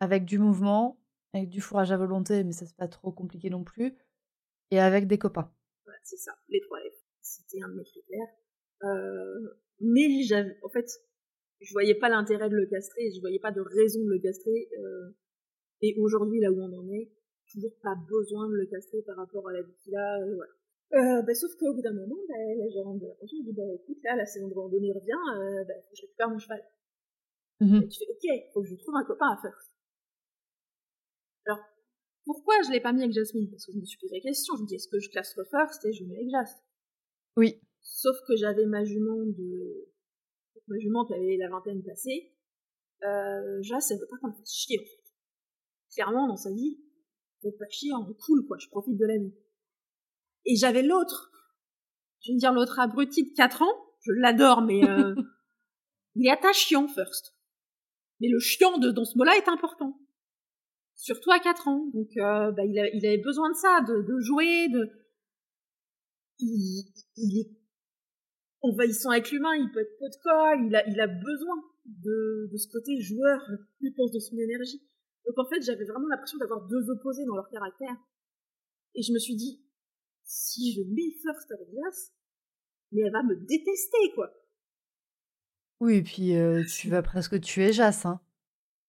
avec 0.00 0.24
du 0.24 0.38
mouvement, 0.38 1.00
avec 1.32 1.48
du 1.48 1.60
fourrage 1.60 1.92
à 1.92 1.96
volonté, 1.96 2.44
mais 2.44 2.52
ça 2.52 2.66
c'est 2.66 2.76
pas 2.76 2.88
trop 2.88 3.12
compliqué 3.12 3.50
non 3.50 3.64
plus, 3.64 3.96
et 4.70 4.78
avec 4.78 5.06
des 5.06 5.18
copains. 5.18 5.52
Voilà, 5.84 5.98
c'est 6.04 6.16
ça, 6.16 6.32
les 6.48 6.60
trois 6.60 6.78
F. 6.78 6.94
C'était 7.20 7.62
un 7.62 7.68
de 7.68 7.74
mes 7.74 7.84
critères. 7.84 8.28
Euh, 8.84 9.56
mais 9.80 10.22
j'avais, 10.22 10.56
en 10.62 10.68
fait, 10.68 10.88
je 11.60 11.72
voyais 11.72 11.94
pas 11.94 12.08
l'intérêt 12.08 12.48
de 12.48 12.56
le 12.56 12.66
castrer, 12.66 13.10
je 13.14 13.20
voyais 13.20 13.38
pas 13.38 13.52
de 13.52 13.60
raison 13.60 14.04
de 14.04 14.10
le 14.10 14.18
castrer. 14.18 14.68
Euh, 14.78 15.10
et 15.80 15.96
aujourd'hui, 15.98 16.40
là 16.40 16.50
où 16.50 16.60
on 16.60 16.72
en 16.72 16.88
est, 16.88 17.10
toujours 17.50 17.76
pas 17.82 17.94
besoin 18.08 18.48
de 18.48 18.54
le 18.54 18.66
castrer 18.66 19.02
par 19.02 19.16
rapport 19.16 19.48
à 19.48 19.52
la 19.52 19.62
vie 19.62 19.74
qu'il 19.82 19.96
a. 19.96 20.20
Euh, 20.20 20.34
voilà. 20.34 20.52
Euh, 20.94 21.22
bah, 21.22 21.34
sauf 21.34 21.50
qu'au 21.56 21.72
bout 21.74 21.80
d'un 21.80 21.94
moment, 21.94 22.20
bah, 22.28 22.34
la 22.36 22.68
gérante 22.68 23.00
de 23.00 23.06
la 23.06 23.14
pension 23.14 23.38
dit 23.42 23.52
bah, 23.52 23.62
écoute, 23.74 23.98
là, 24.04 24.14
la 24.16 24.26
saison 24.26 24.48
de 24.48 24.54
randonnée 24.54 24.92
revient, 24.92 25.12
euh, 25.36 25.64
bah, 25.64 25.74
faut 25.82 25.90
que 25.90 25.96
je 25.96 26.02
récupère 26.02 26.28
mon 26.28 26.38
cheval. 26.38 26.62
Mmh 27.60 27.76
et 27.76 27.88
tu 27.88 27.98
fais 28.00 28.10
ok, 28.10 28.52
faut 28.52 28.62
que 28.62 28.68
je 28.68 28.74
trouve 28.74 28.96
un 28.96 29.04
copain 29.04 29.30
à 29.30 29.40
faire. 29.40 29.56
Alors, 31.46 31.60
pourquoi 32.24 32.54
je 32.66 32.72
l'ai 32.72 32.80
pas 32.80 32.92
mis 32.92 33.02
avec 33.02 33.14
Jasmine? 33.14 33.48
Parce 33.50 33.64
que 33.64 33.72
je 33.72 33.78
me 33.78 33.84
suis 33.84 33.98
posé 33.98 34.16
la 34.16 34.20
question, 34.20 34.56
je 34.56 34.62
me 34.62 34.66
dis 34.66 34.74
est-ce 34.74 34.88
que 34.88 34.98
je 34.98 35.08
classe 35.10 35.34
First 35.50 35.84
et 35.86 35.92
je 35.92 36.04
mets 36.04 36.16
avec 36.16 36.30
Jas 36.30 36.60
Oui. 37.36 37.60
Sauf 37.80 38.16
que 38.28 38.36
j'avais 38.36 38.66
ma 38.66 38.84
jument 38.84 39.24
de. 39.24 39.88
Ma 40.68 40.78
jument 40.78 41.04
qui 41.06 41.14
avait 41.14 41.36
la 41.36 41.48
vingtaine 41.48 41.82
passée. 41.82 42.32
Euh, 43.02 43.62
Jas, 43.62 43.88
elle 43.90 43.98
veut 43.98 44.06
pas 44.06 44.16
qu'on 44.20 44.28
me 44.28 44.34
fasse 44.34 44.52
chier 44.52 44.78
en 44.78 44.84
fait. 44.84 45.12
Clairement, 45.94 46.28
dans 46.28 46.36
sa 46.36 46.50
vie, 46.50 46.78
elle 47.42 47.50
veut 47.50 47.56
pas 47.56 47.68
chier 47.68 47.92
en 47.92 48.04
cool 48.04 48.46
quoi, 48.46 48.58
je 48.58 48.68
profite 48.68 48.96
de 48.96 49.06
la 49.06 49.18
vie. 49.18 49.34
Et 50.44 50.56
j'avais 50.56 50.82
l'autre. 50.82 51.30
Je 52.22 52.32
vais 52.32 52.38
dire 52.38 52.52
l'autre 52.52 52.78
abruti 52.78 53.24
de 53.24 53.34
4 53.34 53.62
ans, 53.62 53.74
je 54.00 54.12
l'adore, 54.12 54.62
mais 54.62 54.88
euh, 54.88 55.14
il 56.14 56.26
est 56.26 56.30
attachant 56.30 56.88
first. 56.88 57.34
Mais 58.20 58.28
le 58.28 58.38
chiant 58.38 58.78
de, 58.78 58.90
dans 58.90 59.04
ce 59.04 59.18
mot-là 59.18 59.36
est 59.36 59.48
important 59.48 59.98
surtout 61.02 61.30
à 61.32 61.40
4 61.40 61.68
ans. 61.68 61.90
Donc 61.92 62.08
euh, 62.16 62.52
bah, 62.52 62.64
il, 62.64 62.90
il, 62.94 63.06
avait 63.06 63.18
besoin 63.18 63.50
de 63.50 63.56
ça, 63.56 63.80
de, 63.86 64.02
de 64.02 64.20
jouer, 64.20 64.68
de... 64.68 64.88
Il, 66.38 66.92
il 67.16 67.40
est 67.40 67.50
envahissant 68.62 69.10
avec 69.10 69.30
l'humain, 69.30 69.54
il 69.56 69.70
peut 69.72 69.80
être 69.80 69.98
pot 69.98 70.08
de 70.08 70.22
colle, 70.22 70.66
il 70.66 70.76
a, 70.76 70.88
il 70.88 71.00
a 71.00 71.06
besoin 71.06 71.56
de, 71.84 72.48
de 72.50 72.56
ce 72.56 72.68
côté 72.68 73.00
joueur, 73.00 73.40
il 73.80 73.92
pense 73.94 74.12
de 74.12 74.20
son 74.20 74.36
énergie. 74.38 74.82
Donc 75.26 75.38
en 75.38 75.48
fait, 75.48 75.60
j'avais 75.62 75.84
vraiment 75.84 76.08
l'impression 76.08 76.38
d'avoir 76.38 76.66
deux 76.68 76.90
opposés 76.90 77.24
dans 77.26 77.36
leur 77.36 77.48
caractère. 77.50 77.96
Et 78.94 79.02
je 79.02 79.12
me 79.12 79.18
suis 79.18 79.36
dit, 79.36 79.64
si 80.32 80.72
je 80.72 80.80
mets 80.82 81.10
First 81.22 81.52
avec 81.52 81.70
Glace, 81.70 82.12
mais 82.90 83.02
elle 83.02 83.12
va 83.12 83.22
me 83.22 83.36
détester, 83.36 84.12
quoi. 84.14 84.32
Oui, 85.80 85.96
et 85.96 86.02
puis 86.02 86.36
euh, 86.36 86.64
tu 86.64 86.88
vas 86.88 87.02
presque 87.02 87.38
tuer 87.40 87.72
Jas, 87.72 88.06
hein. 88.06 88.20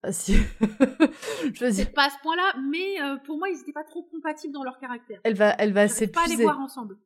Ah, 0.04 0.12
si. 0.12 0.34
je 0.64 1.66
veux 1.66 1.72
dire. 1.72 1.92
Pas 1.94 2.08
à 2.08 2.10
ce 2.10 2.22
point-là, 2.22 2.56
mais 2.70 3.02
euh, 3.02 3.18
pour 3.26 3.38
moi, 3.38 3.50
ils 3.50 3.58
n'étaient 3.58 3.74
pas 3.74 3.84
trop 3.84 4.04
compatibles 4.04 4.54
dans 4.54 4.64
leur 4.64 4.78
caractère. 4.78 5.20
Elle 5.24 5.36
va, 5.36 5.56
elle 5.60 5.74
va 5.74 5.88
s'épuiser. 5.88 6.14
Pas 6.14 6.28
les 6.28 6.44
voir 6.44 6.60
ensemble. 6.60 6.98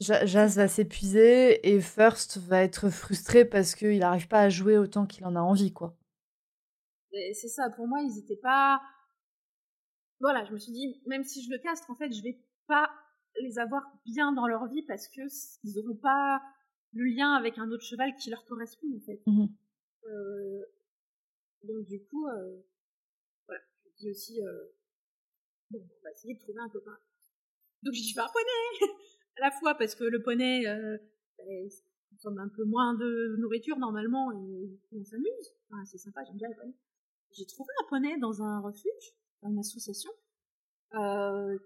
Jas 0.00 0.54
va 0.56 0.68
s'épuiser 0.68 1.66
et 1.66 1.80
First 1.80 2.36
va 2.38 2.62
être 2.62 2.90
frustré 2.90 3.46
parce 3.46 3.74
qu'il 3.74 3.98
n'arrive 3.98 4.28
pas 4.28 4.40
à 4.40 4.48
jouer 4.50 4.76
autant 4.76 5.06
qu'il 5.06 5.24
en 5.24 5.36
a 5.36 5.40
envie, 5.40 5.72
quoi. 5.72 5.96
C'est 7.12 7.48
ça, 7.48 7.70
pour 7.70 7.86
moi, 7.86 8.00
ils 8.02 8.14
n'étaient 8.14 8.40
pas. 8.42 8.82
Voilà, 10.20 10.44
je 10.44 10.52
me 10.52 10.58
suis 10.58 10.72
dit, 10.72 11.00
même 11.06 11.24
si 11.24 11.42
je 11.42 11.50
le 11.50 11.58
castre, 11.58 11.90
en 11.90 11.96
fait, 11.96 12.12
je 12.12 12.22
vais 12.22 12.38
pas 12.66 12.90
les 13.42 13.58
avoir 13.58 13.82
bien 14.04 14.32
dans 14.32 14.46
leur 14.46 14.66
vie 14.66 14.82
parce 14.82 15.08
que 15.08 15.22
ils 15.64 15.74
n'auront 15.74 15.96
pas 15.96 16.42
le 16.92 17.04
lien 17.04 17.34
avec 17.34 17.58
un 17.58 17.70
autre 17.70 17.84
cheval 17.84 18.14
qui 18.16 18.30
leur 18.30 18.44
correspond, 18.44 18.88
en 18.96 19.00
fait. 19.00 19.22
Mmh 19.26 19.46
euh, 20.08 20.64
donc 21.66 21.84
du 21.86 22.02
coup, 22.04 22.28
euh, 22.28 22.60
voilà, 23.46 23.62
je 23.84 23.96
dis 23.98 24.10
aussi, 24.10 24.40
euh, 24.40 24.66
bon, 25.70 25.80
on 25.80 26.02
va 26.04 26.10
essayer 26.12 26.34
de 26.34 26.38
trouver 26.38 26.60
un 26.60 26.68
copain. 26.68 26.96
Donc 27.82 27.94
j'ai 27.94 28.02
dit, 28.02 28.10
je 28.10 28.16
veux 28.16 28.22
un 28.22 28.28
poney 28.28 28.92
à 29.36 29.40
la 29.40 29.50
fois 29.50 29.74
parce 29.74 29.94
que 29.94 30.04
le 30.04 30.22
poney, 30.22 30.66
euh, 30.66 30.96
ben, 31.38 31.68
consomme 32.10 32.38
un 32.38 32.48
peu 32.48 32.64
moins 32.64 32.94
de 32.94 33.36
nourriture 33.38 33.78
normalement 33.78 34.32
et 34.32 34.78
on 34.92 35.04
s'amuse. 35.04 35.54
Enfin, 35.70 35.84
c'est 35.84 35.98
sympa, 35.98 36.22
j'aime 36.24 36.36
bien 36.36 36.48
le 36.48 36.56
poney. 36.56 36.74
J'ai 37.32 37.46
trouvé 37.46 37.70
un 37.82 37.88
poney 37.88 38.18
dans 38.18 38.42
un 38.42 38.60
refuge, 38.60 39.14
dans 39.42 39.50
une 39.50 39.58
association. 39.58 40.10
Euh, 40.94 41.58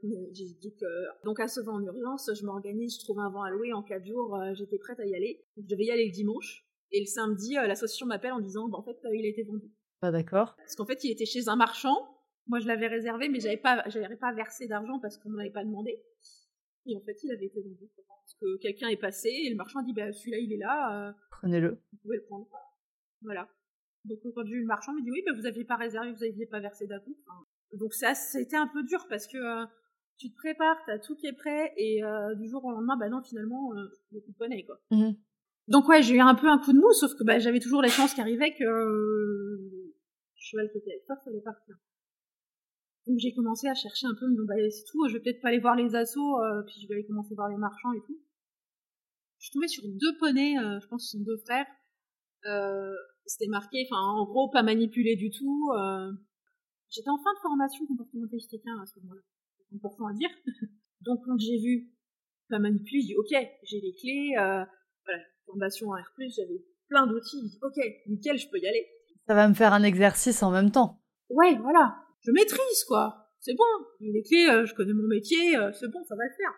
donc, 0.62 0.82
euh, 0.82 1.06
donc 1.24 1.40
à 1.40 1.48
ce 1.48 1.60
vent 1.60 1.74
en 1.74 1.82
urgence, 1.82 2.30
je 2.34 2.44
m'organise, 2.44 2.96
je 2.98 3.04
trouve 3.04 3.20
un 3.20 3.30
vent 3.30 3.42
à 3.42 3.50
louer 3.50 3.72
en 3.72 3.82
4 3.82 4.04
jours, 4.04 4.34
euh, 4.34 4.54
j'étais 4.54 4.78
prête 4.78 4.98
à 4.98 5.06
y 5.06 5.14
aller. 5.14 5.44
Donc, 5.56 5.66
je 5.68 5.74
devais 5.74 5.84
y 5.84 5.90
aller 5.90 6.06
le 6.06 6.12
dimanche. 6.12 6.66
Et 6.92 7.00
le 7.00 7.06
samedi, 7.06 7.56
euh, 7.56 7.66
l'association 7.66 8.06
m'appelle 8.06 8.32
en 8.32 8.40
disant, 8.40 8.68
bah, 8.68 8.78
en 8.78 8.82
fait, 8.82 8.98
il 9.12 9.24
a 9.24 9.28
été 9.28 9.44
vendu. 9.44 9.70
Pas 10.00 10.10
d'accord. 10.10 10.56
Parce 10.56 10.74
qu'en 10.74 10.86
fait, 10.86 11.04
il 11.04 11.10
était 11.12 11.26
chez 11.26 11.48
un 11.48 11.56
marchand. 11.56 11.96
Moi, 12.46 12.58
je 12.58 12.66
l'avais 12.66 12.88
réservé, 12.88 13.28
mais 13.28 13.38
j'avais 13.38 13.58
pas, 13.58 13.84
j'avais 13.88 14.16
pas 14.16 14.32
versé 14.32 14.66
d'argent 14.66 14.98
parce 14.98 15.18
qu'on 15.18 15.28
m'avait 15.28 15.50
pas 15.50 15.64
demandé. 15.64 16.02
Et 16.86 16.96
en 16.96 17.00
fait, 17.00 17.22
il 17.22 17.30
avait 17.30 17.46
été 17.46 17.60
vendu. 17.62 17.88
Parce 17.94 18.34
que 18.40 18.56
quelqu'un 18.60 18.88
est 18.88 18.96
passé 18.96 19.28
et 19.28 19.50
le 19.50 19.56
marchand 19.56 19.80
a 19.80 19.82
dit, 19.84 19.92
bah, 19.92 20.10
celui-là, 20.12 20.38
il 20.38 20.52
est 20.52 20.58
là. 20.58 21.08
Euh, 21.08 21.12
Prenez-le. 21.30 21.80
Vous 21.92 21.98
pouvez 22.02 22.16
le 22.16 22.24
prendre. 22.24 22.48
Voilà. 23.22 23.48
Donc, 24.04 24.18
quand 24.34 24.44
j'ai 24.46 24.54
eu 24.54 24.60
le 24.60 24.66
marchand, 24.66 24.92
il 24.92 24.96
m'a 24.96 25.04
dit, 25.04 25.10
oui, 25.12 25.22
bah, 25.26 25.32
vous 25.38 25.46
aviez 25.46 25.64
pas 25.64 25.76
réservé, 25.76 26.12
vous 26.12 26.24
aviez 26.24 26.46
pas 26.46 26.60
versé 26.60 26.86
d'argent. 26.86 27.12
Donc, 27.78 27.94
ça, 27.94 28.14
c'était 28.14 28.56
un 28.56 28.66
peu 28.66 28.82
dur 28.82 29.06
parce 29.08 29.26
que 29.26 29.36
euh, 29.36 29.66
tu 30.16 30.30
te 30.30 30.36
prépares, 30.36 30.76
t'as 30.86 30.98
tout 30.98 31.16
qui 31.16 31.26
est 31.26 31.32
prêt 31.32 31.72
et 31.76 32.02
euh, 32.04 32.34
du 32.34 32.48
jour 32.48 32.64
au 32.64 32.70
lendemain, 32.70 32.96
bah 32.96 33.08
non, 33.08 33.22
finalement, 33.22 33.72
euh, 33.74 33.86
plus 34.08 34.20
de 34.20 34.36
poney, 34.38 34.64
quoi. 34.64 34.80
Mmh. 34.90 35.12
Donc 35.68 35.88
ouais, 35.88 36.02
j'ai 36.02 36.14
eu 36.14 36.20
un 36.20 36.34
peu 36.34 36.48
un 36.48 36.58
coup 36.58 36.72
de 36.72 36.78
mou, 36.78 36.92
sauf 36.92 37.14
que 37.14 37.24
bah, 37.24 37.38
j'avais 37.38 37.60
toujours 37.60 37.82
les 37.82 37.90
chances 37.90 38.14
qui 38.14 38.20
arrivaient 38.20 38.54
que 38.54 38.64
cheval 40.40 40.70
qui 40.70 40.78
était 40.78 40.92
avec 40.92 41.06
force 41.06 41.26
allait 41.28 41.40
partir. 41.40 41.76
Donc 43.06 43.18
j'ai 43.18 43.32
commencé 43.32 43.68
à 43.68 43.74
chercher 43.74 44.06
un 44.06 44.14
peu, 44.14 44.28
me 44.28 44.44
bah, 44.44 44.54
c'est 44.70 44.84
tout, 44.90 45.08
je 45.08 45.14
vais 45.14 45.20
peut-être 45.20 45.40
pas 45.40 45.48
aller 45.48 45.60
voir 45.60 45.76
les 45.76 45.94
assos, 45.94 46.38
euh, 46.40 46.62
puis 46.66 46.80
je 46.82 46.88
vais 46.88 46.94
aller 46.94 47.06
commencer 47.06 47.34
voir 47.34 47.48
les 47.48 47.56
marchands 47.56 47.92
et 47.92 48.00
tout. 48.06 48.18
Je 49.38 49.46
suis 49.46 49.52
tombée 49.52 49.68
sur 49.68 49.84
deux 49.86 50.18
poneys, 50.18 50.58
euh, 50.58 50.80
je 50.80 50.86
pense 50.88 51.04
que 51.04 51.10
ce 51.10 51.18
sont 51.18 51.24
deux 51.24 51.38
frères. 51.38 51.66
Euh, 52.46 52.94
c'était 53.26 53.48
marqué, 53.48 53.86
enfin 53.90 54.00
en 54.00 54.24
gros 54.24 54.50
pas 54.50 54.62
manipulé 54.62 55.16
du 55.16 55.30
tout. 55.30 55.70
J'étais 56.90 57.08
en 57.08 57.18
fin 57.18 57.32
de 57.34 57.38
formation 57.38 57.86
comportementale 57.86 58.40
quelqu'un 58.50 58.80
à 58.82 58.86
ce 58.86 58.98
moment-là, 59.00 59.22
c'est 59.68 59.76
important 59.76 60.06
à 60.06 60.12
dire. 60.12 60.30
Donc 61.02 61.24
quand 61.24 61.38
j'ai 61.38 61.58
vu 61.58 61.90
pas 62.48 62.58
manipulé, 62.58 63.00
j'ai 63.00 63.06
dit 63.08 63.16
ok, 63.16 63.30
j'ai 63.62 63.80
les 63.80 63.94
clés, 63.94 64.32
euh, 64.38 64.64
voilà, 65.04 65.22
formation 65.46 65.88
en 65.90 65.94
R+, 65.94 66.12
j'avais 66.18 66.64
plein 66.88 67.06
d'outils, 67.06 67.58
ok, 67.62 67.78
nickel, 68.08 68.36
je 68.38 68.48
peux 68.48 68.58
y 68.58 68.66
aller. 68.66 68.86
Ça 69.28 69.34
va 69.34 69.48
me 69.48 69.54
faire 69.54 69.72
un 69.72 69.84
exercice 69.84 70.42
en 70.42 70.50
même 70.50 70.72
temps. 70.72 71.00
Ouais, 71.30 71.56
voilà. 71.58 71.94
Je 72.22 72.32
maîtrise, 72.32 72.84
quoi. 72.88 73.30
C'est 73.38 73.54
bon. 73.54 73.64
J'ai 74.00 74.10
les 74.10 74.22
clés, 74.22 74.48
euh, 74.50 74.66
je 74.66 74.74
connais 74.74 74.92
mon 74.92 75.06
métier, 75.06 75.56
euh, 75.56 75.72
c'est 75.72 75.88
bon, 75.88 76.02
ça 76.04 76.16
va 76.16 76.24
le 76.24 76.34
faire. 76.36 76.52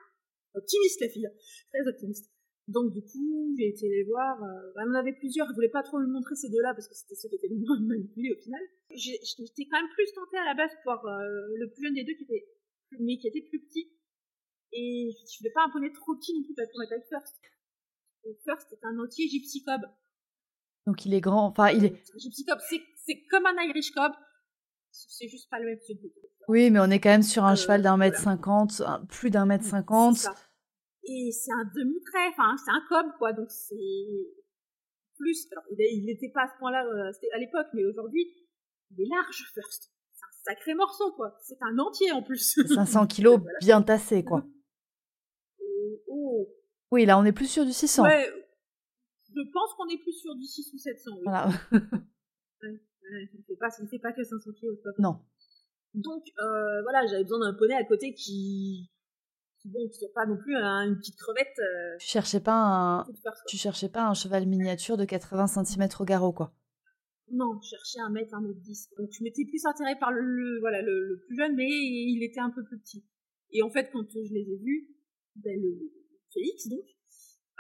Optimiste, 0.54 1.00
la 1.02 1.08
fille. 1.08 1.28
Très 1.70 1.86
optimiste. 1.86 2.31
Donc, 2.68 2.92
du 2.92 3.02
coup, 3.02 3.54
j'ai 3.58 3.68
été 3.68 3.88
les 3.88 4.04
voir. 4.04 4.42
Euh, 4.42 4.72
on 4.76 4.90
en 4.90 4.94
avait 4.94 5.12
plusieurs. 5.12 5.48
Je 5.48 5.54
voulais 5.54 5.68
pas 5.68 5.82
trop 5.82 5.98
lui 5.98 6.10
montrer 6.10 6.36
ces 6.36 6.48
deux-là 6.48 6.74
parce 6.74 6.88
que 6.88 6.94
c'était 6.94 7.14
ceux 7.14 7.28
qui 7.28 7.36
étaient 7.36 7.48
le 7.48 7.58
moins 7.58 7.80
manipulés 7.86 8.32
au 8.32 8.40
final. 8.40 8.60
J'étais 8.94 9.66
quand 9.70 9.80
même 9.80 9.90
plus 9.90 10.12
tentée 10.14 10.38
à 10.38 10.44
la 10.44 10.54
base 10.54 10.70
pour 10.84 10.94
le 11.02 11.66
plus 11.70 11.84
jeune 11.84 11.94
des 11.94 12.04
deux 12.04 12.14
qui 12.14 12.24
était, 12.24 12.46
mais 13.00 13.18
qui 13.18 13.26
était 13.26 13.42
plus 13.42 13.60
petit. 13.60 13.92
Et 14.72 15.10
je 15.10 15.38
voulais 15.38 15.52
pas 15.52 15.64
un 15.66 15.70
poney 15.70 15.92
trop 15.92 16.14
petit 16.16 16.34
non 16.34 16.44
plus 16.44 16.54
pour 16.54 16.80
mettre 16.80 16.92
avec 16.92 17.04
First. 17.08 17.34
First, 18.44 18.66
c'est 18.70 18.84
un 18.84 18.98
entier 18.98 19.28
Gypsy 19.28 19.62
Cob. 19.64 19.82
Donc 20.86 21.04
il 21.04 21.14
est 21.14 21.20
grand, 21.20 21.46
enfin 21.46 21.70
il 21.70 21.84
est. 21.84 21.94
Gypsy 22.16 22.44
Cob, 22.44 22.58
c'est 22.68 23.22
comme 23.30 23.46
un 23.46 23.62
Irish 23.68 23.92
Cob, 23.92 24.12
c'est 24.90 25.28
juste 25.28 25.48
pas 25.50 25.58
le 25.58 25.66
même 25.66 25.78
Oui, 26.48 26.70
mais 26.70 26.80
on 26.80 26.90
est 26.90 27.00
quand 27.00 27.10
même 27.10 27.22
sur 27.22 27.44
un 27.44 27.52
euh, 27.52 27.56
cheval 27.56 27.82
d'un 27.82 27.96
mètre 27.96 28.18
cinquante, 28.18 28.82
plus 29.08 29.30
d'un 29.30 29.46
mètre 29.46 29.64
cinquante. 29.64 30.26
Et 31.04 31.32
c'est 31.32 31.52
un 31.52 31.64
demi-trait, 31.74 32.28
enfin 32.30 32.56
c'est 32.64 32.70
un 32.70 32.82
cob 32.88 33.12
quoi, 33.18 33.32
donc 33.32 33.50
c'est 33.50 33.74
plus. 35.16 35.48
Alors 35.52 35.64
il 35.70 36.04
n'était 36.04 36.30
pas 36.30 36.42
à 36.42 36.48
ce 36.48 36.58
point-là 36.58 36.84
euh, 36.86 37.12
à 37.34 37.38
l'époque, 37.38 37.66
mais 37.74 37.84
aujourd'hui 37.84 38.32
il 38.90 39.02
est 39.02 39.08
large 39.08 39.50
first. 39.54 39.90
C'est 40.12 40.24
un 40.24 40.54
sacré 40.54 40.74
morceau 40.74 41.12
quoi. 41.12 41.36
C'est 41.42 41.60
un 41.60 41.78
entier 41.78 42.12
en 42.12 42.22
plus. 42.22 42.56
500 42.68 43.06
kilos 43.08 43.40
bien 43.60 43.82
tassé 43.82 44.24
quoi. 44.24 44.46
Oh, 45.60 46.02
oh. 46.08 46.48
Oui, 46.92 47.04
là 47.04 47.18
on 47.18 47.24
est 47.24 47.32
plus 47.32 47.48
sur 47.48 47.64
du 47.64 47.72
600. 47.72 48.04
Ouais, 48.04 48.30
je 49.34 49.50
pense 49.52 49.74
qu'on 49.74 49.88
est 49.88 49.98
plus 49.98 50.12
sur 50.12 50.34
du 50.36 50.44
6 50.44 50.72
ou 50.74 50.78
700. 50.78 51.10
Oui. 51.14 51.20
Voilà. 51.24 51.48
ouais, 51.72 52.80
ça, 53.00 53.38
ne 53.38 53.42
fait 53.46 53.56
pas, 53.56 53.70
ça 53.70 53.82
ne 53.82 53.88
fait 53.88 53.98
pas 53.98 54.12
que 54.12 54.22
500 54.22 54.52
kilos. 54.52 54.78
Non. 54.98 55.18
Donc 55.94 56.24
euh, 56.38 56.82
voilà, 56.82 57.06
j'avais 57.06 57.24
besoin 57.24 57.40
d'un 57.40 57.54
poney 57.54 57.74
à 57.74 57.84
côté 57.84 58.14
qui, 58.14 58.91
qui 59.62 59.68
bon, 59.68 59.88
qui 59.88 59.98
soit 59.98 60.12
pas 60.14 60.26
non 60.26 60.36
plus 60.36 60.54
une 60.54 60.96
petite 60.98 61.16
crevette. 61.16 61.58
Euh, 61.58 61.96
tu 61.98 62.08
cherchais 62.08 62.40
pas 62.40 62.54
un, 62.54 63.06
tu 63.46 63.56
cherchais 63.56 63.88
pas 63.88 64.06
un 64.06 64.14
cheval 64.14 64.46
miniature 64.46 64.96
de 64.96 65.04
80 65.04 65.64
cm 65.64 65.88
au 66.00 66.04
garrot, 66.04 66.32
quoi? 66.32 66.52
Non, 67.30 67.58
je 67.62 67.68
cherchais 67.68 68.00
un 68.00 68.10
mètre, 68.10 68.34
un 68.34 68.42
mètre 68.42 68.60
10. 68.60 68.90
Donc 68.98 69.08
je 69.12 69.22
m'étais 69.24 69.44
plus 69.44 69.64
attirée 69.64 69.98
par 69.98 70.12
le, 70.12 70.58
voilà, 70.60 70.82
le, 70.82 71.22
plus 71.26 71.36
jeune, 71.36 71.54
mais 71.54 71.66
il 71.66 72.22
était 72.22 72.40
un 72.40 72.50
peu 72.50 72.62
plus 72.64 72.78
petit. 72.80 73.04
Et 73.52 73.62
en 73.62 73.70
fait, 73.70 73.90
quand 73.92 74.04
je 74.10 74.34
les 74.34 74.40
ai 74.40 74.58
vus, 74.62 74.88
ben, 75.36 75.58
le 75.60 75.90
Félix, 76.32 76.68
donc, 76.68 76.84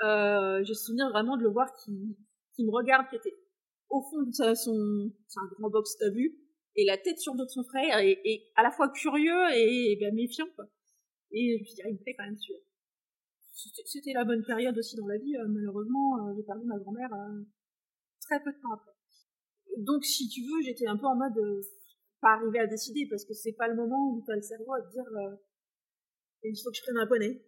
euh, 0.04 0.62
j'ai 0.64 0.74
souvenir 0.74 1.08
vraiment 1.10 1.36
de 1.36 1.42
le 1.42 1.50
voir 1.50 1.72
qui, 1.84 2.16
qui 2.54 2.64
me 2.64 2.70
regarde, 2.70 3.08
qui 3.08 3.16
était 3.16 3.36
au 3.88 4.02
fond 4.02 4.22
de 4.22 4.54
son, 4.54 5.12
c'est 5.28 5.40
un 5.40 5.48
grand 5.58 5.70
box 5.70 5.96
t'as 5.98 6.10
vu, 6.10 6.38
et 6.76 6.84
la 6.86 6.96
tête 6.96 7.18
sur 7.18 7.34
le 7.34 7.38
dos 7.38 7.44
de 7.44 7.50
son 7.50 7.64
frère, 7.64 7.98
et, 8.00 8.42
à 8.56 8.62
la 8.62 8.70
fois 8.70 8.88
curieux 8.90 9.50
et, 9.54 9.96
ben, 10.00 10.14
méfiant, 10.14 10.46
quoi. 10.56 10.66
Et 11.32 11.56
je 11.56 11.60
me 11.60 11.64
suis 11.64 11.74
dit, 11.74 11.82
il 11.86 11.94
me 11.94 11.98
fait 12.04 12.14
quand 12.14 12.24
même 12.24 12.38
suer. 12.38 12.62
C'était 13.84 14.12
la 14.12 14.24
bonne 14.24 14.44
période 14.44 14.76
aussi 14.78 14.96
dans 14.96 15.06
la 15.06 15.18
vie, 15.18 15.36
euh, 15.36 15.46
malheureusement, 15.48 16.18
euh, 16.18 16.34
j'ai 16.36 16.42
perdu 16.42 16.66
ma 16.66 16.78
grand-mère 16.78 17.12
euh, 17.12 17.42
très 18.20 18.42
peu 18.42 18.52
de 18.52 18.58
temps 18.60 18.72
après. 18.72 18.92
Donc, 19.78 20.04
si 20.04 20.28
tu 20.28 20.42
veux, 20.42 20.62
j'étais 20.62 20.86
un 20.86 20.96
peu 20.96 21.06
en 21.06 21.16
mode, 21.16 21.38
pas 22.20 22.34
arrivé 22.34 22.60
à 22.60 22.66
décider, 22.66 23.06
parce 23.08 23.24
que 23.24 23.34
c'est 23.34 23.52
pas 23.52 23.68
le 23.68 23.74
moment 23.74 24.12
où 24.12 24.24
t'as 24.26 24.36
le 24.36 24.42
cerveau 24.42 24.72
à 24.74 24.82
te 24.82 24.90
dire, 24.90 25.04
il 26.44 26.56
faut 26.62 26.70
que 26.70 26.76
je 26.76 26.82
prenne 26.82 26.98
un 26.98 27.06
poney. 27.06 27.42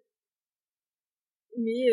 Mais, 1.57 1.87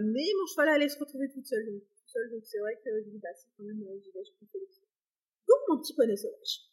mais 0.00 0.26
mon 0.38 0.46
cheval 0.46 0.68
allait 0.68 0.88
se 0.88 0.98
retrouver 0.98 1.28
toute 1.28 1.46
seule. 1.46 1.82
Donc, 2.30 2.44
c'est 2.44 2.58
vrai 2.58 2.76
que 2.84 2.90
je 3.04 3.10
dis, 3.10 3.18
bah, 3.18 3.28
c'est 3.34 3.48
quand 3.56 3.64
même, 3.64 3.82
euh, 3.82 3.98
j'y 4.02 4.10
vais, 4.10 4.24
je 4.24 4.32
Donc, 4.42 5.58
mon 5.68 5.80
petit 5.80 5.94
poney 5.94 6.16
sauvage. 6.16 6.70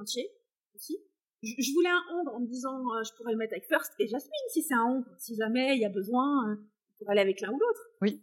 Entier, 0.00 0.30
aussi. 0.74 0.98
Je, 1.44 1.72
voulais 1.72 1.88
un 1.88 2.18
ombre 2.18 2.34
en 2.34 2.40
me 2.40 2.46
disant, 2.46 2.80
euh, 2.94 3.02
je 3.04 3.14
pourrais 3.16 3.32
le 3.32 3.38
mettre 3.38 3.52
avec 3.52 3.66
First 3.66 3.92
et 3.98 4.06
Jasmine 4.06 4.32
si 4.48 4.62
c'est 4.62 4.74
un 4.74 4.84
ombre. 4.84 5.06
Si 5.18 5.36
jamais 5.36 5.76
il 5.76 5.80
y 5.80 5.84
a 5.84 5.90
besoin, 5.90 6.50
euh, 6.50 6.56
pour 6.98 7.10
aller 7.10 7.20
avec 7.20 7.40
l'un 7.40 7.50
ou 7.50 7.58
l'autre. 7.58 7.80
Oui. 8.00 8.22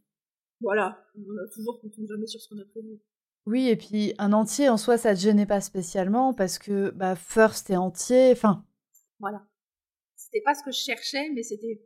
Voilà. 0.62 1.04
On 1.16 1.38
a 1.38 1.48
toujours, 1.54 1.80
on 1.84 1.90
tombe 1.90 2.08
jamais 2.08 2.28
sur 2.28 2.40
ce 2.42 2.50
qu'on 2.50 2.60
a 2.60 2.66
prévu. 2.66 3.00
Oui, 3.46 3.70
et 3.70 3.76
puis 3.76 4.14
un 4.18 4.34
entier 4.34 4.70
en 4.70 4.78
soi, 4.78 4.98
ça 4.98 5.16
te 5.16 5.20
gênait 5.20 5.46
pas 5.46 5.62
spécialement 5.62 6.34
parce 6.34 6.60
que 6.60 6.92
bah, 6.92 7.16
First 7.16 7.70
est 7.70 7.78
entier, 7.78 8.32
enfin. 8.32 8.66
Voilà. 9.20 9.46
C'était 10.16 10.42
pas 10.42 10.54
ce 10.54 10.64
que 10.64 10.72
je 10.72 10.80
cherchais, 10.80 11.30
mais 11.34 11.44
c'était 11.44 11.82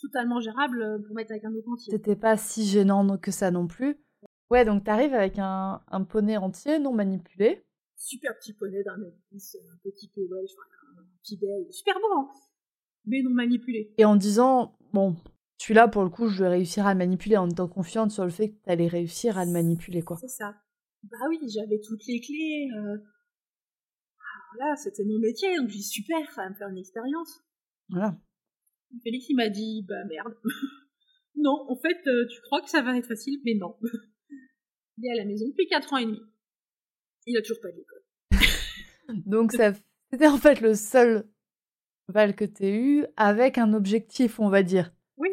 totalement 0.00 0.40
gérable 0.40 0.82
euh, 0.82 0.98
pour 1.04 1.14
mettre 1.14 1.32
avec 1.32 1.44
un 1.44 1.54
autre 1.54 1.68
entier. 1.68 1.92
C'était 1.92 2.16
pas 2.16 2.36
si 2.36 2.66
gênant 2.66 3.18
que 3.18 3.30
ça 3.30 3.50
non 3.50 3.66
plus. 3.66 4.00
Ouais, 4.50 4.64
donc 4.64 4.84
t'arrives 4.84 5.14
avec 5.14 5.38
un, 5.38 5.82
un 5.88 6.04
poney 6.04 6.36
entier 6.36 6.78
non 6.78 6.92
manipulé. 6.92 7.64
Super 7.98 8.38
petit 8.38 8.54
poney 8.54 8.82
d'un 8.84 8.96
mètre 8.96 9.16
un 9.16 9.76
petit 9.82 10.08
peu 10.08 10.22
ouais, 10.22 10.40
un 10.96 11.04
petit 11.22 11.38
super 11.70 11.94
beau, 12.00 12.12
hein 12.16 12.30
mais 13.08 13.22
non 13.22 13.30
manipulé. 13.30 13.92
Et 13.98 14.04
en 14.04 14.16
disant, 14.16 14.76
bon, 14.92 15.16
celui-là, 15.58 15.88
pour 15.88 16.04
le 16.04 16.10
coup, 16.10 16.28
je 16.28 16.44
vais 16.44 16.48
réussir 16.48 16.86
à 16.86 16.92
le 16.92 16.98
manipuler 16.98 17.36
en 17.36 17.48
étant 17.48 17.68
confiante 17.68 18.10
sur 18.10 18.24
le 18.24 18.30
fait 18.30 18.50
que 18.50 18.64
t'allais 18.64 18.86
réussir 18.86 19.38
à 19.38 19.44
le 19.44 19.50
manipuler, 19.50 20.02
quoi. 20.02 20.16
C'est 20.20 20.28
ça. 20.28 20.54
Bah 21.04 21.16
oui, 21.28 21.38
j'avais 21.48 21.80
toutes 21.80 22.06
les 22.06 22.20
clés. 22.20 22.68
Euh... 22.76 22.98
Voilà, 24.54 24.76
c'était 24.76 25.04
mon 25.04 25.18
métier, 25.18 25.56
donc 25.56 25.68
j'ai 25.68 25.82
super, 25.82 26.30
ça 26.32 26.42
va 26.42 26.50
me 26.50 26.54
faire 26.54 26.68
une 26.68 26.78
expérience. 26.78 27.42
Voilà. 27.88 28.18
Félix, 29.02 29.28
il 29.28 29.36
m'a 29.36 29.48
dit, 29.48 29.84
bah 29.86 30.04
merde. 30.04 30.34
non, 31.36 31.66
en 31.68 31.76
fait, 31.76 32.06
euh, 32.06 32.26
tu 32.30 32.40
crois 32.42 32.62
que 32.62 32.70
ça 32.70 32.82
va 32.82 32.96
être 32.96 33.06
facile, 33.06 33.40
mais 33.44 33.54
non. 33.54 33.76
il 34.98 35.06
est 35.06 35.12
à 35.12 35.16
la 35.16 35.24
maison 35.24 35.46
depuis 35.48 35.66
4 35.68 35.92
ans 35.92 35.98
et 35.98 36.06
demi. 36.06 36.20
Il 37.28 37.36
a 37.36 37.42
toujours 37.42 37.60
pas 37.60 37.68
d'école. 37.70 38.02
Donc 39.26 39.52
ça, 39.52 39.72
c'était 40.10 40.26
en 40.26 40.38
fait 40.38 40.60
le 40.60 40.74
seul 40.74 41.28
val 42.08 42.34
que 42.34 42.44
tu 42.44 42.66
eu 42.66 43.06
avec 43.16 43.58
un 43.58 43.74
objectif, 43.74 44.40
on 44.40 44.48
va 44.48 44.62
dire. 44.62 44.92
Oui, 45.18 45.28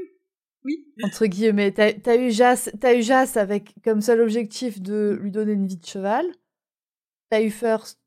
oui. 0.65 0.85
Entre 1.03 1.25
guillemets, 1.25 1.71
t'as 1.71 1.93
as 2.05 2.15
eu 2.17 2.31
Jas, 2.31 2.69
as 2.83 2.93
eu 2.93 3.01
Jas 3.01 3.37
avec 3.37 3.73
comme 3.83 4.01
seul 4.01 4.21
objectif 4.21 4.81
de 4.81 5.17
lui 5.21 5.31
donner 5.31 5.53
une 5.53 5.67
vie 5.67 5.77
de 5.77 5.85
cheval. 5.85 6.25
T'as 7.29 7.41
eu 7.41 7.49
First 7.49 7.99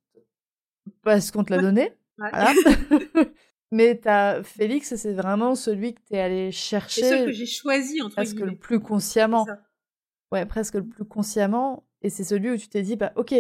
parce 1.02 1.30
qu'on 1.30 1.44
te 1.44 1.52
l'a 1.52 1.60
donné. 1.60 1.92
Voilà. 2.18 2.52
Mais 3.70 4.06
as 4.06 4.42
Félix, 4.42 4.94
c'est 4.96 5.12
vraiment 5.12 5.54
celui 5.54 5.94
que 5.94 6.00
tu 6.06 6.14
es 6.14 6.20
allé 6.20 6.52
chercher. 6.52 7.02
C'est 7.02 7.10
celui 7.10 7.32
que 7.32 7.32
j'ai 7.32 7.46
choisi, 7.46 8.02
entre 8.02 8.14
Presque 8.14 8.40
le 8.40 8.56
plus 8.56 8.80
consciemment. 8.80 9.46
Ouais, 10.32 10.46
presque 10.46 10.74
le 10.74 10.86
plus 10.86 11.04
consciemment. 11.04 11.86
Et 12.02 12.10
c'est 12.10 12.24
celui 12.24 12.50
où 12.50 12.56
tu 12.56 12.68
t'es 12.68 12.82
dit, 12.82 12.96
bah, 12.96 13.12
ok, 13.16 13.34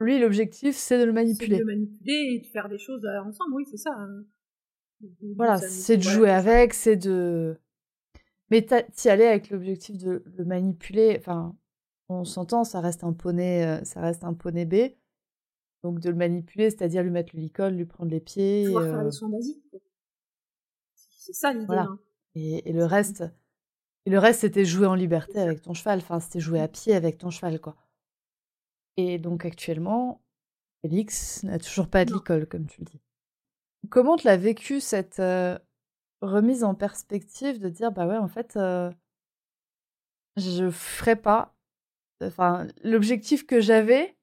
lui, 0.00 0.18
l'objectif, 0.18 0.76
c'est 0.76 0.98
de 0.98 1.04
le 1.04 1.12
manipuler. 1.12 1.58
de 1.58 1.62
le 1.62 1.66
manipuler 1.66 2.34
et 2.34 2.38
de 2.40 2.46
faire 2.46 2.68
des 2.68 2.78
choses 2.78 3.04
euh, 3.04 3.22
ensemble, 3.22 3.54
oui, 3.54 3.64
c'est 3.70 3.76
ça. 3.76 3.90
Hein. 3.96 4.24
Voilà, 5.36 5.58
c'est 5.58 5.96
de 5.96 6.02
jouer 6.02 6.30
avec, 6.30 6.74
c'est 6.74 6.96
de. 6.96 7.58
Mais 8.50 8.64
t'y 8.94 9.08
allais 9.08 9.26
avec 9.26 9.50
l'objectif 9.50 9.98
de 9.98 10.22
le 10.24 10.44
manipuler. 10.44 11.16
Enfin, 11.18 11.56
on 12.08 12.24
s'entend, 12.24 12.64
ça 12.64 12.80
reste 12.80 13.04
un 13.04 13.12
poney, 13.12 13.64
euh, 13.66 13.84
ça 13.84 14.00
reste 14.00 14.24
un 14.24 14.34
poney 14.34 14.64
B. 14.64 14.94
Donc 15.82 16.00
de 16.00 16.08
le 16.08 16.16
manipuler, 16.16 16.70
c'est-à-dire 16.70 17.02
lui 17.02 17.10
mettre 17.10 17.34
le 17.34 17.40
licol, 17.40 17.74
lui 17.74 17.84
prendre 17.84 18.10
les 18.10 18.20
pieds. 18.20 18.64
Pouvoir 18.66 18.84
faire 18.84 19.02
les 19.02 19.08
euh 19.08 19.10
soins 19.10 19.28
basiques. 19.28 19.62
C'est 20.94 21.34
ça 21.34 21.52
l'idée. 21.52 21.66
Voilà. 21.66 21.82
Hein. 21.82 21.98
Et, 22.34 22.72
le 22.72 22.84
reste, 22.84 23.24
et 24.06 24.10
le 24.10 24.18
reste, 24.18 24.40
c'était 24.40 24.64
jouer 24.64 24.86
en 24.86 24.94
liberté 24.94 25.38
avec 25.38 25.62
ton 25.62 25.74
cheval. 25.74 25.98
Enfin, 25.98 26.20
c'était 26.20 26.40
jouer 26.40 26.60
à 26.60 26.68
pied 26.68 26.94
avec 26.94 27.18
ton 27.18 27.30
cheval, 27.30 27.60
quoi. 27.60 27.76
Et 28.96 29.18
donc 29.18 29.44
actuellement, 29.44 30.22
Félix 30.82 31.42
n'a 31.42 31.58
toujours 31.58 31.88
pas 31.88 32.04
de 32.04 32.12
licol, 32.12 32.46
comme 32.46 32.66
tu 32.66 32.80
le 32.80 32.86
dis. 32.86 33.00
Comment 33.90 34.16
tu 34.16 34.26
l'as 34.26 34.36
vécu 34.36 34.80
cette 34.80 35.20
euh, 35.20 35.58
remise 36.20 36.64
en 36.64 36.74
perspective 36.74 37.60
de 37.60 37.68
dire 37.68 37.92
bah 37.92 38.06
ouais 38.06 38.16
en 38.16 38.28
fait 38.28 38.56
euh, 38.56 38.90
je 40.36 40.70
ferai 40.70 41.16
pas. 41.16 41.54
Enfin, 42.22 42.66
l'objectif 42.82 43.46
que 43.46 43.60
j'avais, 43.60 44.16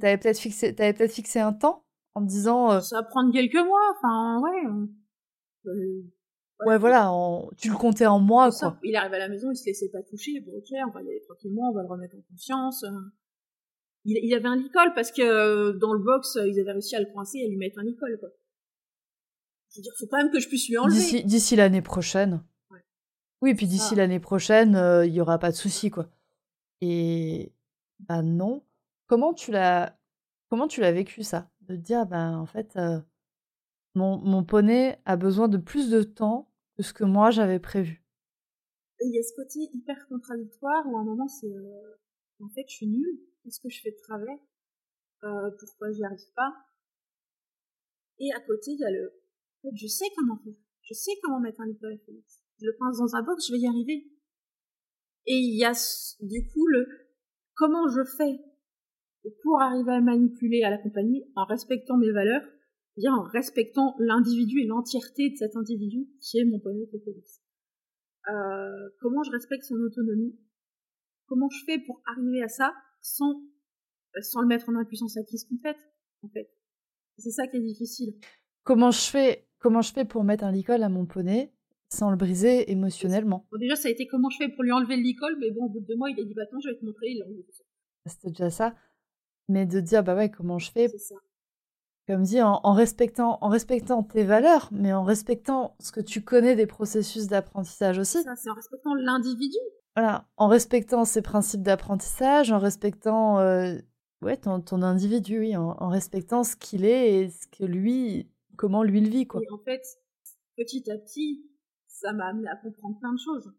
T'avais 0.00 0.18
peut-être 0.18 0.38
fixé, 0.38 0.72
peut-être 0.72 1.12
fixé 1.12 1.40
un 1.40 1.52
temps 1.52 1.84
en 2.14 2.20
me 2.20 2.26
disant. 2.26 2.72
Euh 2.72 2.80
ça 2.80 3.00
va 3.00 3.02
prendre 3.04 3.32
quelques 3.32 3.54
mois, 3.54 3.94
enfin 3.96 4.42
ouais. 4.42 5.72
Ouais, 6.64 6.78
voilà, 6.78 7.12
tu 7.58 7.68
le 7.70 7.76
comptais 7.76 8.06
en 8.06 8.18
mois, 8.18 8.50
quoi. 8.50 8.78
Il 8.82 8.96
arrive 8.96 9.12
à 9.12 9.18
la 9.18 9.28
maison, 9.28 9.50
il 9.50 9.56
se 9.56 9.66
laissait 9.66 9.90
pas 9.90 10.02
toucher. 10.02 10.40
Bon, 10.40 10.52
ok, 10.56 10.66
on 10.86 10.90
va 10.90 11.02
y 11.02 11.08
aller 11.08 11.20
tranquillement, 11.26 11.70
on 11.70 11.74
va 11.74 11.82
le 11.82 11.88
remettre 11.88 12.16
en 12.16 12.22
conscience. 12.30 12.84
Il, 14.08 14.18
il 14.22 14.32
avait 14.34 14.46
un 14.46 14.56
licol 14.56 14.94
parce 14.94 15.10
que 15.10 15.20
euh, 15.20 15.72
dans 15.72 15.92
le 15.92 15.98
box, 15.98 16.38
ils 16.46 16.58
avaient 16.60 16.72
réussi 16.72 16.94
à 16.96 17.00
le 17.00 17.06
coincer 17.12 17.38
et 17.38 17.44
à 17.44 17.48
lui 17.48 17.56
mettre 17.56 17.78
un 17.78 17.82
licol, 17.82 18.16
quoi. 18.18 18.28
Je 19.70 19.80
veux 19.80 19.82
dire, 19.82 19.92
faut 19.98 20.06
quand 20.06 20.18
même 20.18 20.30
que 20.30 20.40
je 20.40 20.48
puisse 20.48 20.68
lui 20.68 20.78
enlever. 20.78 21.22
D'ici 21.24 21.56
l'année 21.56 21.82
prochaine. 21.82 22.42
Ouais. 22.70 22.84
Oui, 23.42 23.54
puis 23.54 23.66
d'ici 23.66 23.94
l'année 23.94 24.20
prochaine, 24.20 24.80
il 25.04 25.12
y 25.12 25.20
aura 25.20 25.38
pas 25.38 25.50
de 25.50 25.56
souci, 25.56 25.90
quoi. 25.90 26.08
Et 26.80 27.52
bah 27.98 28.22
non. 28.22 28.62
Comment 29.06 29.34
tu 29.34 29.50
l'as 29.50 29.98
comment 30.48 30.68
tu 30.68 30.80
l'as 30.80 30.92
vécu 30.92 31.22
ça? 31.22 31.50
De 31.62 31.74
te 31.74 31.80
dire: 31.80 32.06
«Ben, 32.06 32.38
en 32.38 32.46
fait, 32.46 32.78
mon 33.94 34.18
mon 34.18 34.44
poney 34.44 34.98
a 35.04 35.16
besoin 35.16 35.48
de 35.48 35.58
plus 35.58 35.90
de 35.90 36.02
temps 36.02 36.48
que 36.76 36.82
ce 36.82 36.92
que 36.92 37.04
moi 37.04 37.30
j'avais 37.30 37.58
prévu». 37.58 38.04
il 39.00 39.14
y 39.14 39.18
a 39.18 39.22
ce 39.22 39.34
côté 39.34 39.58
hyper 39.74 40.06
contradictoire 40.08 40.86
où 40.86 40.96
à 40.96 41.00
un 41.00 41.04
moment 41.04 41.28
c'est, 41.28 41.52
«En 42.40 42.48
fait, 42.48 42.64
je 42.68 42.74
suis 42.74 42.86
nulle. 42.86 43.20
Qu'est-ce 43.46 43.60
que 43.60 43.70
je 43.70 43.80
fais 43.80 43.92
de 43.92 44.02
travers? 44.02 44.38
pourquoi 45.60 45.92
j'y 45.92 46.02
arrive 46.02 46.32
pas?» 46.34 46.52
et 48.18 48.32
à 48.32 48.40
côté, 48.40 48.72
il 48.72 48.80
y 48.80 48.84
a 48.84 48.90
le 48.90 49.06
«En 49.62 49.70
fait, 49.70 49.76
je 49.76 49.86
sais 49.86 50.06
comment 50.16 50.36
faire. 50.42 50.54
Je 50.82 50.94
sais 50.94 51.12
comment 51.22 51.38
mettre 51.38 51.60
un 51.60 51.66
licol 51.66 51.92
à. 51.92 52.40
Je 52.60 52.66
le 52.66 52.76
pince 52.76 52.98
dans 52.98 53.14
un 53.14 53.22
box, 53.22 53.46
je 53.46 53.52
vais 53.52 53.60
y 53.60 53.68
arriver» 53.68 54.10
et 55.26 55.36
il 55.36 55.56
y 55.56 55.64
a 55.64 55.72
du 56.22 56.48
coup 56.48 56.66
le 56.66 56.88
«Comment 57.54 57.86
je 57.88 58.02
fais?» 58.16 58.40
pour 59.44 59.60
arriver 59.60 59.92
à 59.92 60.00
manipuler, 60.00 60.64
à 60.64 60.70
l'accompagner 60.70 61.30
en 61.36 61.44
respectant 61.44 61.96
mes 61.96 62.10
valeurs, 62.10 62.42
bien 62.96 63.14
en 63.14 63.22
respectant 63.22 63.94
l'individu 64.00 64.60
et 64.60 64.66
l'entièreté 64.66 65.30
de 65.30 65.36
cet 65.36 65.54
individu 65.54 66.08
qui 66.20 66.38
est 66.38 66.44
mon 66.44 66.58
poney 66.58 66.86
Félix. 66.86 67.42
Euh, 68.28 68.88
comment 69.00 69.22
je 69.22 69.30
respecte 69.30 69.62
son 69.64 69.76
autonomie? 69.76 70.36
Comment 71.26 71.48
je 71.48 71.64
fais 71.64 71.78
pour 71.78 72.02
arriver 72.06 72.42
à 72.42 72.48
ça? 72.48 72.74
Sans 73.06 73.42
sans 74.22 74.40
le 74.40 74.46
mettre 74.46 74.68
en 74.68 74.74
impuissance 74.76 75.16
acquise 75.16 75.44
complète 75.44 75.78
en 76.22 76.28
fait 76.28 76.50
C'est 77.18 77.30
ça 77.30 77.46
qui 77.46 77.58
est 77.58 77.60
difficile. 77.60 78.14
Comment 78.64 78.90
je 78.90 79.10
fais 79.10 79.46
Comment 79.58 79.82
je 79.82 79.92
fais 79.92 80.04
pour 80.04 80.24
mettre 80.24 80.44
un 80.44 80.52
licol 80.52 80.82
à 80.82 80.88
mon 80.88 81.06
poney 81.06 81.52
sans 81.88 82.10
le 82.10 82.16
briser 82.16 82.70
émotionnellement? 82.70 83.46
Bon, 83.50 83.58
Déjà, 83.58 83.76
ça 83.76 83.88
a 83.88 83.90
été 83.90 84.06
comment 84.06 84.28
je 84.30 84.38
fais 84.38 84.48
pour 84.48 84.64
lui 84.64 84.72
enlever 84.72 84.96
le 84.96 85.02
licol, 85.02 85.36
mais 85.40 85.50
bon, 85.50 85.66
au 85.66 85.68
bout 85.68 85.80
de 85.80 85.86
deux 85.86 85.96
mois, 85.96 86.10
il 86.10 86.20
a 86.20 86.24
dit 86.24 86.34
bah 86.34 86.42
attends, 86.44 86.60
je 86.60 86.68
vais 86.68 86.76
te 86.76 86.84
montrer, 86.84 87.08
il 87.10 87.22
a 87.22 87.26
enlevé 87.26 87.44
C'était 88.06 88.28
déjà 88.28 88.50
ça. 88.50 88.74
Mais 89.48 89.66
de 89.66 89.80
dire, 89.80 90.02
bah 90.02 90.16
ouais, 90.16 90.30
comment 90.30 90.58
je 90.58 90.70
fais 90.70 90.88
Comme 92.08 92.24
dit, 92.24 92.42
en, 92.42 92.72
respectant, 92.72 93.38
en 93.40 93.48
respectant 93.48 94.02
tes 94.02 94.24
valeurs, 94.24 94.68
mais 94.72 94.92
en 94.92 95.04
respectant 95.04 95.76
ce 95.78 95.92
que 95.92 96.00
tu 96.00 96.22
connais 96.22 96.56
des 96.56 96.66
processus 96.66 97.28
d'apprentissage 97.28 97.98
aussi. 97.98 98.18
C'est 98.22 98.50
en 98.50 98.54
respectant 98.54 98.94
l'individu. 98.94 99.58
En 99.96 100.48
respectant 100.48 101.06
ses 101.06 101.22
principes 101.22 101.62
d'apprentissage, 101.62 102.52
en 102.52 102.58
respectant 102.58 103.40
euh, 103.40 103.78
ouais, 104.20 104.36
ton, 104.36 104.60
ton 104.60 104.82
individu, 104.82 105.38
oui, 105.40 105.56
en, 105.56 105.88
respectant 105.88 106.44
ce 106.44 106.54
qu'il 106.54 106.84
est 106.84 107.14
et 107.14 107.30
ce 107.30 107.46
que 107.48 107.64
lui, 107.64 108.30
comment 108.56 108.82
lui 108.82 108.98
il 108.98 109.08
vit, 109.08 109.26
quoi. 109.26 109.40
Et 109.40 109.50
en 109.50 109.58
fait, 109.58 109.82
petit 110.56 110.90
à 110.90 110.98
petit, 110.98 111.50
ça 111.88 112.12
m'a 112.12 112.26
amené 112.26 112.46
à 112.48 112.56
comprendre 112.56 112.98
plein 112.98 113.14
de 113.14 113.18
choses. 113.18 113.50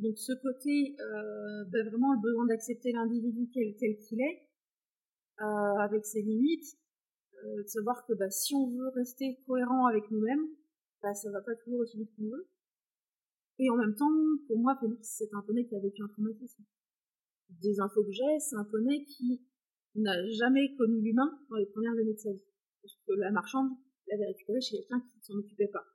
Donc 0.00 0.18
ce 0.18 0.32
côté, 0.42 0.96
euh, 0.98 1.64
ben 1.70 1.88
vraiment 1.88 2.12
le 2.12 2.20
besoin 2.20 2.46
d'accepter 2.46 2.90
l'individu 2.90 3.48
tel 3.52 3.96
qu'il 3.98 4.20
est, 4.20 4.48
euh, 5.42 5.78
avec 5.78 6.04
ses 6.04 6.22
limites, 6.22 6.76
de 7.44 7.66
savoir 7.66 8.04
que 8.06 8.14
bah, 8.14 8.30
si 8.30 8.54
on 8.54 8.68
veut 8.70 8.88
rester 8.94 9.40
cohérent 9.46 9.86
avec 9.86 10.10
nous-mêmes, 10.10 10.46
bah, 11.02 11.14
ça 11.14 11.30
va 11.30 11.40
pas 11.40 11.54
toujours 11.56 11.80
aussi 11.80 11.98
vite 11.98 12.10
qu'on 12.16 12.24
veut. 12.24 12.48
Et 13.62 13.70
en 13.70 13.76
même 13.76 13.94
temps, 13.94 14.10
pour 14.48 14.58
moi, 14.58 14.76
Félix, 14.80 15.14
c'est 15.18 15.32
un 15.32 15.40
poney 15.42 15.64
qui 15.64 15.76
a 15.76 15.78
vécu 15.78 16.02
un 16.02 16.08
traumatisme. 16.08 16.64
Des 17.48 17.78
infos 17.78 18.02
que 18.02 18.10
j'ai, 18.10 18.40
c'est 18.40 18.56
un 18.56 18.64
poney 18.64 19.04
qui 19.04 19.40
n'a 19.94 20.18
jamais 20.30 20.74
connu 20.74 21.00
l'humain 21.00 21.30
dans 21.48 21.56
les 21.56 21.66
premières 21.66 21.92
années 21.92 22.14
de 22.14 22.18
sa 22.18 22.32
vie. 22.32 22.42
Parce 22.82 22.96
que 23.06 23.12
la 23.12 23.30
marchande 23.30 23.70
l'avait 24.08 24.26
récupéré 24.26 24.60
chez 24.60 24.78
quelqu'un 24.78 24.98
qui 24.98 25.16
ne 25.16 25.22
s'en 25.22 25.38
occupait 25.38 25.68
pas. 25.68 25.86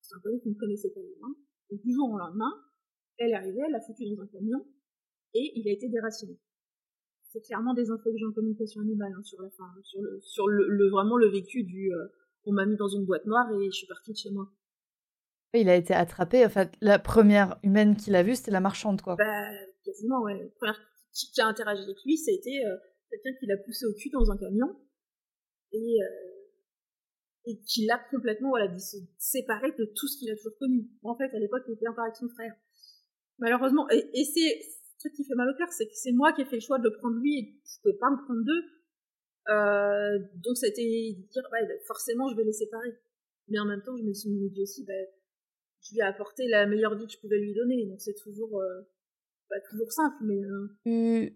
C'est 0.00 0.14
un 0.14 0.20
poney 0.20 0.38
qui 0.38 0.50
ne 0.50 0.54
connaissait 0.54 0.90
pas 0.90 1.00
l'humain. 1.00 1.34
Et 1.70 1.78
du 1.78 1.92
jour 1.92 2.08
au 2.12 2.18
lendemain, 2.18 2.52
elle 3.18 3.30
est 3.30 3.34
arrivée, 3.34 3.62
elle 3.66 3.72
l'a 3.72 3.80
foutu 3.80 4.04
dans 4.14 4.22
un 4.22 4.28
camion, 4.28 4.64
et 5.34 5.52
il 5.56 5.68
a 5.68 5.72
été 5.72 5.88
déraciné. 5.88 6.38
C'est 7.32 7.40
clairement 7.40 7.74
des 7.74 7.90
infos 7.90 8.12
que 8.12 8.16
j'ai 8.16 8.26
en 8.26 8.32
communication 8.32 8.80
animale 8.82 9.12
hein, 9.18 9.22
sur 9.24 9.42
la 9.42 9.50
fin, 9.50 9.64
sur 10.20 10.46
le, 10.46 10.88
vraiment 10.88 11.16
le 11.16 11.30
vécu 11.30 11.64
du, 11.64 11.92
euh, 11.92 12.06
on 12.44 12.52
m'a 12.52 12.66
mis 12.66 12.76
dans 12.76 12.88
une 12.88 13.06
boîte 13.06 13.26
noire 13.26 13.50
et 13.50 13.64
je 13.64 13.76
suis 13.76 13.86
partie 13.88 14.12
de 14.12 14.16
chez 14.16 14.30
moi. 14.30 14.52
Il 15.54 15.68
a 15.68 15.76
été 15.76 15.92
attrapé. 15.92 16.44
En 16.46 16.48
fait, 16.48 16.70
la 16.80 16.98
première 16.98 17.58
humaine 17.62 17.96
qu'il 17.96 18.14
a 18.14 18.22
vue, 18.22 18.34
c'était 18.34 18.50
la 18.50 18.60
marchande, 18.60 19.02
quoi. 19.02 19.16
Bah, 19.16 19.50
quasiment, 19.84 20.22
ouais. 20.22 20.38
La 20.38 20.48
première 20.56 20.80
qui, 21.12 21.40
a 21.40 21.46
interagi 21.46 21.82
avec 21.82 21.96
lui, 22.04 22.16
c'était 22.16 22.64
euh, 22.64 22.76
quelqu'un 23.10 23.38
qui 23.38 23.46
l'a 23.46 23.58
poussé 23.58 23.84
au 23.86 23.92
cul 23.92 24.08
dans 24.10 24.30
un 24.30 24.38
camion 24.38 24.68
et, 25.72 26.02
euh, 26.02 26.32
et 27.46 27.60
qui 27.60 27.84
l'a 27.86 27.98
complètement 28.10 28.50
voilà, 28.50 28.72
séparé 29.18 29.72
de 29.78 29.84
tout 29.94 30.08
ce 30.08 30.18
qu'il 30.18 30.30
a 30.30 30.36
toujours 30.36 30.56
connu. 30.58 30.88
En 31.02 31.16
fait, 31.16 31.34
à 31.34 31.38
l'époque, 31.38 31.64
il 31.68 31.74
était 31.74 31.88
encore 31.88 32.04
avec 32.04 32.16
son 32.16 32.28
frère. 32.30 32.54
Malheureusement, 33.38 33.88
et, 33.90 34.24
c'est 34.24 34.60
ce 34.98 35.08
qui 35.08 35.24
fait 35.24 35.34
mal 35.34 35.50
au 35.50 35.56
cœur, 35.56 35.68
c'est 35.72 35.86
que 35.86 35.94
c'est 35.94 36.12
moi 36.12 36.32
qui 36.32 36.42
ai 36.42 36.44
fait 36.44 36.56
le 36.56 36.62
choix 36.62 36.78
de 36.78 36.88
prendre 36.88 37.16
lui 37.16 37.38
et 37.38 37.60
je 37.66 37.80
pouvais 37.82 37.98
pas 37.98 38.10
me 38.10 38.24
prendre 38.24 38.42
deux. 38.44 38.62
Euh, 39.48 40.18
donc 40.36 40.56
été 40.62 41.12
dire, 41.30 41.42
ouais, 41.52 41.66
bah, 41.66 41.74
forcément, 41.86 42.30
je 42.30 42.36
vais 42.36 42.44
les 42.44 42.52
séparer. 42.52 42.94
Mais 43.48 43.58
en 43.58 43.64
même 43.64 43.82
temps, 43.82 43.96
je 43.96 44.04
me 44.04 44.12
suis 44.12 44.30
dit 44.30 44.62
aussi, 44.62 44.84
bah, 44.84 44.92
je 45.82 45.92
lui 45.92 45.98
ai 45.98 46.02
apporté 46.02 46.46
la 46.48 46.66
meilleure 46.66 46.94
vie 46.94 47.06
que 47.06 47.12
je 47.12 47.18
pouvais 47.18 47.38
lui 47.38 47.54
donner. 47.54 47.86
Donc 47.86 48.00
c'est 48.00 48.14
toujours, 48.14 48.60
euh, 48.60 48.82
pas 49.48 49.60
toujours 49.70 49.90
simple, 49.92 50.16
mais. 50.22 50.40
Euh... 50.86 51.30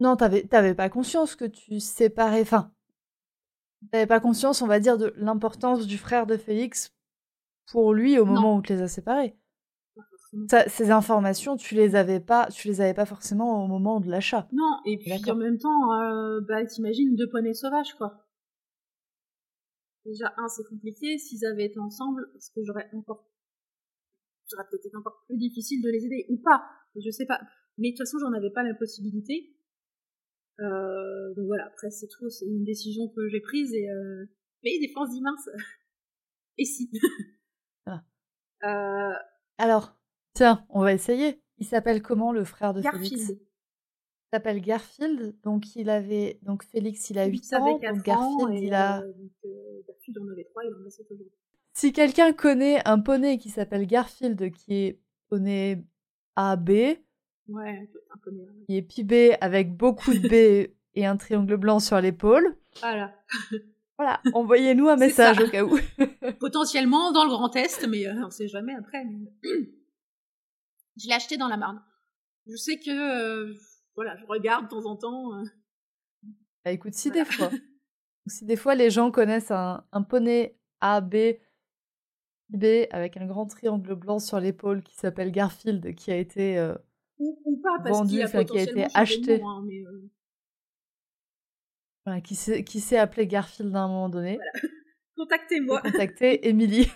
Non, 0.00 0.16
t'avais, 0.16 0.42
t'avais 0.42 0.74
pas 0.74 0.88
conscience 0.88 1.36
que 1.36 1.44
tu 1.44 1.80
séparais. 1.80 2.42
Enfin, 2.42 2.72
t'avais 3.90 4.06
pas 4.06 4.20
conscience, 4.20 4.62
on 4.62 4.66
va 4.66 4.80
dire, 4.80 4.98
de 4.98 5.12
l'importance 5.16 5.86
du 5.86 5.98
frère 5.98 6.26
de 6.26 6.36
Félix 6.36 6.94
pour 7.70 7.92
lui 7.92 8.18
au 8.18 8.24
moment 8.24 8.56
où 8.56 8.62
tu 8.62 8.72
les 8.72 8.82
as 8.82 8.88
séparés. 8.88 9.36
ces 10.68 10.90
informations, 10.90 11.56
tu 11.56 11.74
les 11.74 11.94
avais 11.94 12.20
pas, 12.20 12.48
tu 12.48 12.68
les 12.68 12.80
avais 12.80 12.94
pas 12.94 13.06
forcément 13.06 13.64
au 13.64 13.66
moment 13.66 14.00
de 14.00 14.08
l'achat. 14.08 14.48
Non, 14.52 14.78
et 14.86 14.98
puis 14.98 15.12
en 15.30 15.36
même 15.36 15.58
temps, 15.58 15.92
euh, 16.00 16.40
bah 16.40 16.64
t'imagines 16.64 17.14
deux 17.16 17.28
poneys 17.28 17.54
sauvages 17.54 17.94
quoi. 17.94 18.21
Déjà, 20.04 20.34
un, 20.36 20.48
c'est 20.48 20.64
compliqué. 20.64 21.18
S'ils 21.18 21.44
avaient 21.46 21.66
été 21.66 21.78
ensemble, 21.78 22.28
est-ce 22.36 22.50
que 22.50 22.62
j'aurais 22.64 22.88
encore. 22.92 23.28
J'aurais 24.50 24.64
peut-être 24.70 24.86
été 24.86 24.96
encore 24.96 25.24
plus 25.26 25.38
difficile 25.38 25.82
de 25.82 25.88
les 25.88 26.04
aider, 26.04 26.26
ou 26.28 26.36
pas. 26.38 26.64
Je 26.96 27.10
sais 27.10 27.26
pas. 27.26 27.40
Mais 27.78 27.88
de 27.88 27.96
toute 27.96 28.06
façon, 28.06 28.18
j'en 28.18 28.32
avais 28.32 28.50
pas 28.50 28.62
la 28.62 28.74
possibilité. 28.74 29.56
Euh, 30.60 31.34
donc 31.34 31.46
voilà, 31.46 31.66
après, 31.66 31.90
c'est 31.90 32.08
tout. 32.08 32.28
C'est 32.28 32.46
une 32.46 32.64
décision 32.64 33.08
que 33.08 33.28
j'ai 33.28 33.40
prise 33.40 33.72
et. 33.74 33.88
Euh... 33.88 34.26
Mais 34.64 34.78
des 34.78 34.88
fois, 34.92 35.02
on 35.02 35.06
se 35.06 35.12
dit 35.12 35.22
mince. 35.22 35.48
et 36.58 36.64
si 36.64 36.90
ah. 37.86 38.04
euh... 38.64 39.18
Alors, 39.58 39.96
tiens, 40.34 40.66
on 40.68 40.82
va 40.82 40.92
essayer. 40.92 41.40
Il 41.58 41.66
s'appelle 41.66 42.02
comment 42.02 42.32
le 42.32 42.44
frère 42.44 42.74
de 42.74 42.82
Garfield. 42.82 43.20
Félix 43.20 43.51
s'appelle 44.32 44.62
Garfield, 44.62 45.34
donc 45.44 45.76
il 45.76 45.90
avait 45.90 46.38
donc 46.42 46.64
Félix 46.64 47.10
il 47.10 47.18
a 47.18 47.26
8 47.26 47.52
ans, 47.54 47.78
donc 47.78 48.02
Garfield 48.02 48.62
il 48.62 48.72
a 48.72 49.02
euh, 49.02 49.12
euh, 49.44 49.82
Garfield 49.86 50.18
en 50.18 50.32
avait 50.32 50.44
3, 50.44 50.64
il 50.64 50.74
en 50.74 50.86
a 50.86 50.90
7 50.90 51.06
aujourd'hui. 51.10 51.32
Si 51.74 51.92
quelqu'un 51.92 52.32
connaît 52.32 52.86
un 52.88 52.98
poney 52.98 53.36
qui 53.36 53.50
s'appelle 53.50 53.86
Garfield 53.86 54.50
qui 54.52 54.74
est 54.74 55.00
poney 55.28 55.84
AB, 56.36 56.70
ouais, 56.70 56.98
un 57.48 58.18
poney, 58.24 58.46
qui 58.66 58.76
est 58.78 58.82
pibé 58.82 59.36
avec 59.42 59.76
beaucoup 59.76 60.14
de 60.14 60.26
B 60.26 60.70
et 60.94 61.04
un 61.04 61.16
triangle 61.18 61.56
blanc 61.56 61.78
sur 61.78 62.00
l'épaule. 62.00 62.56
Voilà. 62.80 63.14
Voilà, 63.98 64.22
envoyez-nous 64.32 64.88
un 64.88 64.96
message 65.06 65.40
au 65.40 65.48
cas 65.48 65.62
où. 65.62 65.78
Potentiellement 66.40 67.12
dans 67.12 67.24
le 67.24 67.30
Grand 67.30 67.54
Est, 67.54 67.86
mais 67.86 68.06
euh, 68.06 68.24
on 68.24 68.30
sait 68.30 68.48
jamais 68.48 68.74
après. 68.74 69.04
Je 70.96 71.06
l'ai 71.06 71.14
acheté 71.14 71.36
dans 71.36 71.48
la 71.48 71.58
Marne. 71.58 71.82
Je 72.46 72.56
sais 72.56 72.78
que 72.78 73.54
voilà, 73.94 74.16
je 74.16 74.24
regarde 74.26 74.64
de 74.64 74.70
temps 74.70 74.86
en 74.86 74.96
temps. 74.96 75.34
Euh. 75.34 75.44
Bah 76.64 76.70
écoute, 76.70 76.94
si 76.94 77.10
des 77.10 77.24
fois, 77.24 77.50
si 78.26 78.44
des 78.44 78.56
fois 78.56 78.74
les 78.74 78.90
gens 78.90 79.10
connaissent 79.10 79.50
un, 79.50 79.84
un 79.92 80.02
poney 80.02 80.56
A, 80.80 81.00
B, 81.00 81.16
B 82.50 82.64
avec 82.90 83.16
un 83.16 83.26
grand 83.26 83.46
triangle 83.46 83.94
blanc 83.94 84.18
sur 84.18 84.40
l'épaule 84.40 84.82
qui 84.82 84.94
s'appelle 84.96 85.32
Garfield, 85.32 85.94
qui 85.94 86.10
a 86.10 86.16
été 86.16 86.58
euh, 86.58 86.74
ou, 87.18 87.60
pas, 87.62 87.82
parce 87.82 87.98
vendu, 87.98 88.22
a 88.22 88.44
qui 88.44 88.58
a 88.58 88.62
été 88.62 88.86
acheté. 88.94 89.42
hein, 89.42 89.62
mais 89.66 89.80
euh... 89.86 90.10
voilà, 92.04 92.20
qui 92.20 92.34
s'est 92.34 92.98
appelé 92.98 93.26
Garfield 93.26 93.74
à 93.74 93.80
un 93.80 93.88
moment 93.88 94.08
donné. 94.08 94.36
Voilà. 94.36 94.52
Contactez-moi. 95.16 95.80
Contactez 95.82 96.48
Émilie. 96.48 96.90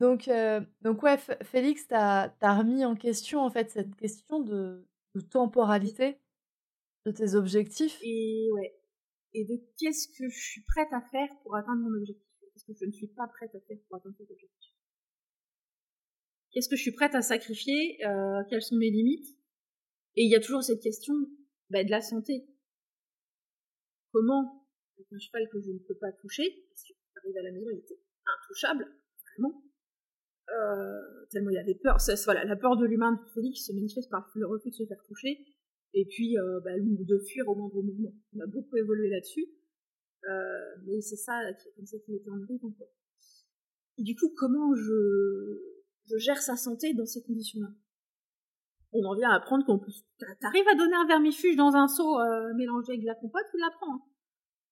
donc, 0.00 0.28
euh, 0.28 0.60
donc 0.80 1.02
ouais, 1.02 1.18
Félix, 1.42 1.86
t'as 1.86 2.32
as 2.40 2.54
remis 2.56 2.84
en 2.84 2.96
question 2.96 3.40
en 3.40 3.50
fait 3.50 3.70
cette 3.70 3.94
question 3.96 4.40
de 4.40 4.86
de 5.14 5.20
temporalité 5.20 6.18
de 7.06 7.12
tes 7.12 7.34
objectifs? 7.34 7.98
Et 8.02 8.48
ouais. 8.52 8.76
Et 9.32 9.44
de 9.44 9.56
qu'est-ce 9.78 10.08
que 10.08 10.28
je 10.28 10.38
suis 10.38 10.62
prête 10.62 10.92
à 10.92 11.00
faire 11.00 11.28
pour 11.42 11.56
atteindre 11.56 11.82
mon 11.82 11.96
objectif? 11.96 12.26
Qu'est-ce 12.40 12.64
que 12.64 12.74
je 12.74 12.84
ne 12.86 12.92
suis 12.92 13.08
pas 13.08 13.28
prête 13.28 13.54
à 13.54 13.60
faire 13.60 13.78
pour 13.88 13.96
atteindre 13.96 14.16
cet 14.18 14.30
objectif 14.30 14.74
Qu'est-ce 16.52 16.68
que 16.68 16.76
je 16.76 16.82
suis 16.82 16.92
prête 16.92 17.14
à 17.14 17.22
sacrifier? 17.22 18.04
Euh, 18.04 18.42
Quelles 18.48 18.62
sont 18.62 18.76
mes 18.76 18.90
limites? 18.90 19.38
Et 20.16 20.24
il 20.24 20.30
y 20.30 20.34
a 20.34 20.40
toujours 20.40 20.64
cette 20.64 20.82
question 20.82 21.14
bah, 21.70 21.84
de 21.84 21.90
la 21.90 22.00
santé. 22.00 22.44
Comment, 24.12 24.66
un 25.12 25.18
cheval 25.18 25.48
que 25.52 25.60
je 25.60 25.70
ne 25.70 25.78
peux 25.78 25.94
pas 25.94 26.10
toucher, 26.12 26.66
parce 26.68 26.82
que 26.82 26.92
arrive 27.18 27.36
à 27.38 27.42
la 27.42 27.52
maison, 27.52 27.66
il 27.72 27.78
était 27.78 28.00
intouchable, 28.26 28.86
vraiment, 29.32 29.62
euh, 30.58 31.26
tellement 31.30 31.50
il 31.50 31.58
avait 31.58 31.74
peur. 31.74 31.98
Voilà, 32.24 32.44
la 32.44 32.56
peur 32.56 32.76
de 32.76 32.84
l'humain 32.84 33.12
de 33.12 33.30
Félix 33.30 33.66
se 33.66 33.72
manifeste 33.72 34.10
par 34.10 34.28
le 34.34 34.46
refus 34.46 34.70
de 34.70 34.74
se 34.74 34.86
faire 34.86 35.02
toucher, 35.06 35.38
et 35.94 36.04
puis 36.06 36.36
euh, 36.38 36.60
bah, 36.60 36.72
de 36.78 37.18
fuir 37.18 37.48
au 37.48 37.54
moindre 37.54 37.82
mouvement. 37.82 38.12
On 38.34 38.40
a 38.40 38.46
beaucoup 38.46 38.76
évolué 38.76 39.10
là-dessus, 39.10 39.46
euh, 40.28 40.76
mais 40.86 41.00
c'est 41.00 41.16
ça, 41.16 41.40
comme 41.76 41.86
ça 41.86 41.98
qu'il 41.98 42.16
était 42.16 42.30
en 42.30 42.42
arrive. 42.42 42.60
Et 43.98 44.02
du 44.02 44.16
coup, 44.16 44.32
comment 44.36 44.74
je, 44.74 46.16
gère 46.16 46.42
sa 46.42 46.56
santé 46.56 46.94
dans 46.94 47.06
ces 47.06 47.22
conditions-là? 47.22 47.68
On 48.92 49.04
en 49.04 49.14
vient 49.14 49.30
à 49.30 49.36
apprendre 49.36 49.64
qu'on 49.64 49.78
peut. 49.78 49.92
T'arrives 50.40 50.66
à 50.66 50.74
donner 50.74 50.96
un 50.96 51.06
vermifuge 51.06 51.54
dans 51.54 51.76
un 51.76 51.86
seau 51.86 52.18
mélangé 52.56 52.92
avec 52.92 53.02
de 53.02 53.06
la 53.06 53.14
compote, 53.14 53.44
tu 53.52 53.58
l'apprends. 53.58 53.94
Hein. 53.94 54.02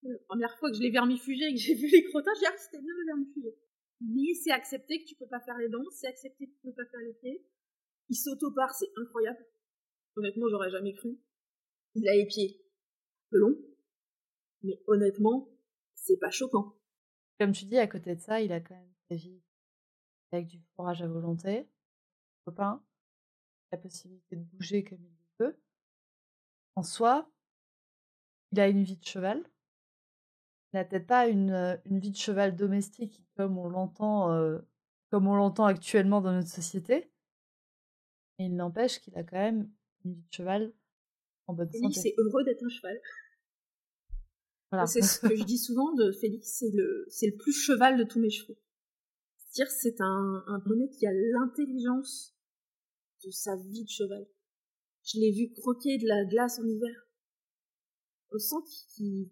La 0.03 0.19
première 0.27 0.57
fois 0.57 0.71
que 0.71 0.75
je 0.75 0.81
l'ai 0.81 0.91
vermifugé 0.91 1.45
et 1.45 1.53
que 1.53 1.59
j'ai 1.59 1.75
vu 1.75 1.87
les 1.89 2.03
crottins, 2.03 2.31
j'ai 2.35 2.41
dit 2.41 2.47
ah, 2.49 2.57
c'était 2.57 2.81
bien 2.81 2.93
le 2.97 3.05
vermifuger 3.05 3.55
mais 4.01 4.33
c'est 4.43 4.51
accepter 4.51 5.03
que 5.03 5.07
tu 5.07 5.15
peux 5.15 5.27
pas 5.27 5.39
faire 5.39 5.57
les 5.57 5.69
dents, 5.69 5.83
c'est 5.91 6.07
accepter 6.07 6.47
que 6.47 6.53
tu 6.53 6.61
peux 6.63 6.73
pas 6.73 6.85
faire 6.85 7.01
les 7.01 7.13
pieds. 7.13 7.45
Il 8.09 8.15
s'auto-part, 8.15 8.73
c'est 8.73 8.91
incroyable. 8.97 9.45
Honnêtement, 10.15 10.47
j'aurais 10.49 10.71
jamais 10.71 10.93
cru. 10.93 11.19
Il 11.95 12.07
a 12.07 12.15
les 12.15 12.25
pieds 12.25 12.61
longs, 13.31 13.57
mais 14.63 14.81
honnêtement, 14.87 15.49
c'est 15.95 16.17
pas 16.17 16.31
choquant. 16.31 16.75
Comme 17.39 17.51
tu 17.51 17.65
dis, 17.65 17.77
à 17.77 17.87
côté 17.87 18.15
de 18.15 18.21
ça, 18.21 18.41
il 18.41 18.51
a 18.51 18.59
quand 18.59 18.75
même 18.75 18.93
sa 19.09 19.15
vie 19.15 19.41
avec 20.31 20.47
du 20.47 20.59
fourrage 20.75 21.01
à 21.01 21.07
volonté, 21.07 21.67
copain, 22.45 22.83
la 23.71 23.77
possibilité 23.77 24.35
de 24.35 24.43
bouger 24.43 24.83
comme 24.83 25.03
il 25.03 25.17
veut. 25.39 25.59
En 26.75 26.83
soi, 26.83 27.29
il 28.51 28.59
a 28.59 28.67
une 28.67 28.83
vie 28.83 28.97
de 28.97 29.05
cheval, 29.05 29.43
n'a 30.73 30.85
peut-être 30.85 31.07
pas 31.07 31.27
une, 31.27 31.51
euh, 31.51 31.77
une, 31.85 31.99
vie 31.99 32.11
de 32.11 32.17
cheval 32.17 32.55
domestique 32.55 33.23
comme 33.35 33.57
on 33.57 33.67
l'entend 33.67 34.31
euh, 34.31 34.59
comme 35.09 35.27
on 35.27 35.35
l'entend 35.35 35.65
actuellement 35.65 36.21
dans 36.21 36.31
notre 36.31 36.49
société. 36.49 37.11
Mais 38.37 38.45
il 38.45 38.55
n'empêche 38.55 38.99
qu'il 38.99 39.17
a 39.17 39.23
quand 39.23 39.37
même 39.37 39.71
une 40.05 40.13
vie 40.13 40.21
de 40.21 40.33
cheval 40.33 40.73
en 41.47 41.53
bonne 41.53 41.69
Félix 41.69 41.95
santé. 41.95 42.09
c'est 42.09 42.21
heureux 42.21 42.43
d'être 42.43 42.63
un 42.63 42.69
cheval. 42.69 43.01
Voilà. 44.71 44.85
C'est 44.85 45.01
ce 45.01 45.19
que 45.19 45.35
je 45.35 45.43
dis 45.43 45.57
souvent 45.57 45.93
de 45.95 46.11
Félix, 46.11 46.59
c'est 46.59 46.69
le, 46.71 47.05
c'est 47.09 47.27
le 47.27 47.37
plus 47.37 47.53
cheval 47.53 47.97
de 47.97 48.03
tous 48.03 48.19
mes 48.19 48.29
chevaux. 48.29 48.57
C'est-à-dire 49.37 49.71
c'est 49.71 49.99
un, 49.99 50.43
un 50.45 50.59
poney 50.59 50.89
qui 50.89 51.07
a 51.07 51.11
l'intelligence 51.11 52.35
de 53.25 53.31
sa 53.31 53.55
vie 53.55 53.83
de 53.83 53.89
cheval. 53.89 54.27
Je 55.03 55.19
l'ai 55.19 55.31
vu 55.31 55.51
croquer 55.51 55.97
de 55.97 56.07
la 56.07 56.23
glace 56.25 56.59
en 56.59 56.65
hiver. 56.65 57.07
On 58.31 58.37
sent 58.37 58.63
qu'il 58.93 59.31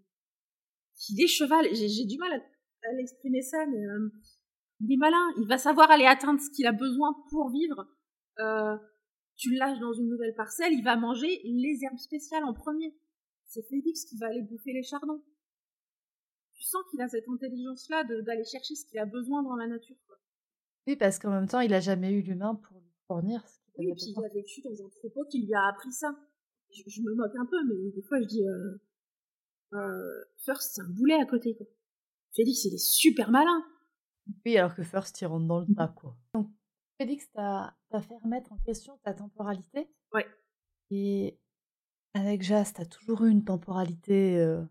qu'il 1.07 1.21
est 1.21 1.27
cheval. 1.27 1.65
J'ai 1.73 2.05
du 2.05 2.17
mal 2.17 2.31
à, 2.33 2.93
l'exprimer 2.93 3.41
ça, 3.41 3.65
mais 3.65 3.85
euh, 3.85 4.09
il 4.81 4.93
est 4.93 4.97
malin. 4.97 5.33
Il 5.39 5.47
va 5.47 5.57
savoir 5.57 5.89
aller 5.89 6.05
atteindre 6.05 6.39
ce 6.39 6.49
qu'il 6.51 6.67
a 6.67 6.71
besoin 6.71 7.15
pour 7.29 7.49
vivre. 7.49 7.87
Euh, 8.39 8.77
tu 9.35 9.51
le 9.51 9.57
lâches 9.57 9.79
dans 9.79 9.93
une 9.93 10.09
nouvelle 10.09 10.33
parcelle, 10.35 10.73
il 10.73 10.83
va 10.83 10.95
manger 10.95 11.41
les 11.43 11.79
herbes 11.83 11.97
spéciales 11.97 12.43
en 12.43 12.53
premier. 12.53 12.95
C'est 13.45 13.63
Félix 13.67 14.05
qui 14.05 14.17
va 14.17 14.27
aller 14.27 14.41
bouffer 14.41 14.73
les 14.73 14.83
chardons. 14.83 15.23
Tu 16.53 16.63
sens 16.63 16.81
qu'il 16.89 17.01
a 17.01 17.07
cette 17.07 17.29
intelligence-là 17.29 18.03
d'aller 18.03 18.43
chercher 18.43 18.75
ce 18.75 18.85
qu'il 18.85 18.99
a 18.99 19.05
besoin 19.05 19.43
dans 19.43 19.55
la 19.55 19.67
nature. 19.67 19.95
Oui, 20.87 20.95
parce 20.95 21.19
qu'en 21.19 21.29
même 21.29 21.47
temps, 21.47 21.59
il 21.59 21.73
a 21.73 21.79
jamais 21.79 22.11
eu 22.11 22.21
l'humain 22.21 22.55
pour 22.55 22.79
lui 22.79 22.93
fournir 23.05 23.45
ce 23.47 23.59
qu'il 23.59 23.87
Oui, 23.87 23.93
puis 23.93 24.15
il 24.17 24.25
a 24.25 24.29
vécu 24.29 24.61
dans 24.61 24.85
un 24.85 24.89
troupeau 24.89 25.25
qui 25.29 25.45
lui 25.45 25.53
a 25.53 25.67
appris 25.67 25.91
ça. 25.91 26.15
Je, 26.71 27.01
me 27.01 27.13
moque 27.15 27.35
un 27.35 27.45
peu, 27.45 27.57
mais 27.65 27.91
des 27.91 28.01
fois 28.01 28.19
je 28.21 28.27
dis 28.27 28.47
euh, 28.47 28.77
euh, 29.73 30.23
First, 30.37 30.75
c'est 30.75 30.81
un 30.81 30.89
boulet 30.89 31.15
à 31.15 31.25
côté. 31.25 31.55
Quoi. 31.55 31.65
Félix, 32.35 32.65
il 32.65 32.73
est 32.73 32.83
super 32.83 33.31
malin. 33.31 33.63
Oui, 34.45 34.57
alors 34.57 34.75
que 34.75 34.83
First, 34.83 35.21
il 35.21 35.25
rentre 35.25 35.47
dans 35.47 35.59
le 35.59 35.73
tas, 35.75 35.87
quoi. 35.87 36.17
Donc, 36.33 36.49
Félix 36.99 37.29
t'as 37.31 37.73
fait 37.91 38.17
remettre 38.21 38.51
en 38.51 38.57
question 38.57 38.99
ta 39.03 39.13
temporalité. 39.13 39.89
Ouais. 40.13 40.25
Et 40.89 41.39
avec 42.13 42.41
Jas, 42.41 42.73
t'as 42.75 42.85
toujours 42.85 43.23
eu 43.25 43.29
une 43.29 43.43
temporalité 43.43 44.37
euh, 44.39 44.63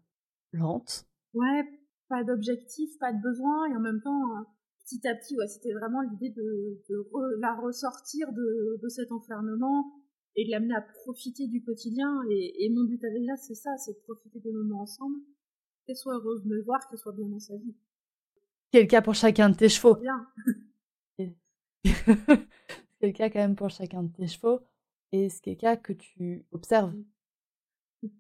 lente. 0.53 1.07
Ouais, 1.35 1.65
pas 2.09 2.25
d'objectif, 2.25 2.99
pas 2.99 3.13
de 3.13 3.21
besoin, 3.21 3.71
et 3.71 3.77
en 3.77 3.81
même 3.81 4.01
temps, 4.03 4.37
euh, 4.37 4.43
petit 4.85 5.07
à 5.07 5.15
petit, 5.15 5.37
ouais, 5.37 5.47
c'était 5.47 5.73
vraiment 5.73 6.01
l'idée 6.01 6.31
de, 6.31 6.83
de 6.89 7.41
la 7.41 7.55
ressortir 7.55 8.33
de, 8.33 8.81
de 8.83 8.89
cet 8.89 9.13
enfermement 9.13 9.93
et 10.37 10.45
de 10.45 10.51
l'amener 10.51 10.75
à 10.75 10.83
profiter 10.83 11.47
du 11.49 11.63
quotidien. 11.63 12.23
Et, 12.31 12.71
mon 12.71 12.85
but 12.85 13.03
avec 13.05 13.25
Jas, 13.25 13.37
c'est 13.37 13.55
ça, 13.55 13.77
c'est 13.79 13.95
de 13.95 13.99
profiter 14.01 14.39
des 14.41 14.53
moments 14.53 14.83
ensemble, 14.83 15.19
qu'elle 15.87 15.97
soit 15.97 16.15
heureuse 16.15 16.43
de 16.45 16.49
me 16.49 16.63
voir, 16.63 16.87
qu'elle 16.89 16.99
soit 16.99 17.13
bien 17.13 17.27
dans 17.27 17.39
sa 17.39 17.57
vie. 17.57 17.75
Quel 18.71 18.87
cas 18.87 19.03
pour 19.03 19.15
chacun 19.15 19.49
de 19.49 19.57
tes 19.57 19.69
chevaux. 19.69 19.97
Bien. 19.97 20.29
c'est 21.85 23.07
le 23.07 23.13
cas 23.13 23.31
quand 23.31 23.39
même 23.39 23.57
pour 23.57 23.71
chacun 23.71 24.03
de 24.03 24.13
tes 24.13 24.27
chevaux. 24.27 24.61
Et 25.13 25.29
c'est 25.29 25.51
le 25.51 25.57
cas 25.57 25.77
que 25.77 25.93
tu 25.93 26.45
observes. 26.51 26.95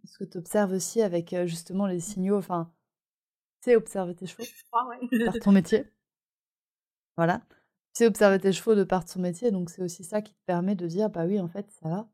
Ce 0.04 0.18
que 0.18 0.24
tu 0.24 0.38
observes 0.38 0.72
aussi 0.72 1.02
avec 1.02 1.34
justement 1.44 1.86
les 1.86 2.00
signaux. 2.00 2.36
Enfin, 2.36 2.72
tu 3.60 3.70
sais 3.70 3.76
observer 3.76 4.14
tes 4.14 4.26
chevaux. 4.26 4.44
Je 4.44 4.64
crois, 4.64 4.88
ouais. 4.88 5.24
par 5.26 5.34
ton 5.40 5.52
métier. 5.52 5.84
Voilà. 7.16 7.42
Tu 7.96 8.04
sais 8.04 8.08
observer 8.08 8.38
tes 8.38 8.52
chevaux 8.52 8.74
de 8.74 8.84
par 8.84 9.06
ton 9.06 9.20
métier. 9.20 9.50
Donc 9.50 9.70
c'est 9.70 9.80
aussi 9.80 10.04
ça 10.04 10.20
qui 10.20 10.34
te 10.34 10.44
permet 10.44 10.74
de 10.74 10.86
dire 10.86 11.08
bah 11.08 11.24
oui, 11.24 11.40
en 11.40 11.48
fait, 11.48 11.64
ça 11.70 11.88
va. 11.88 12.10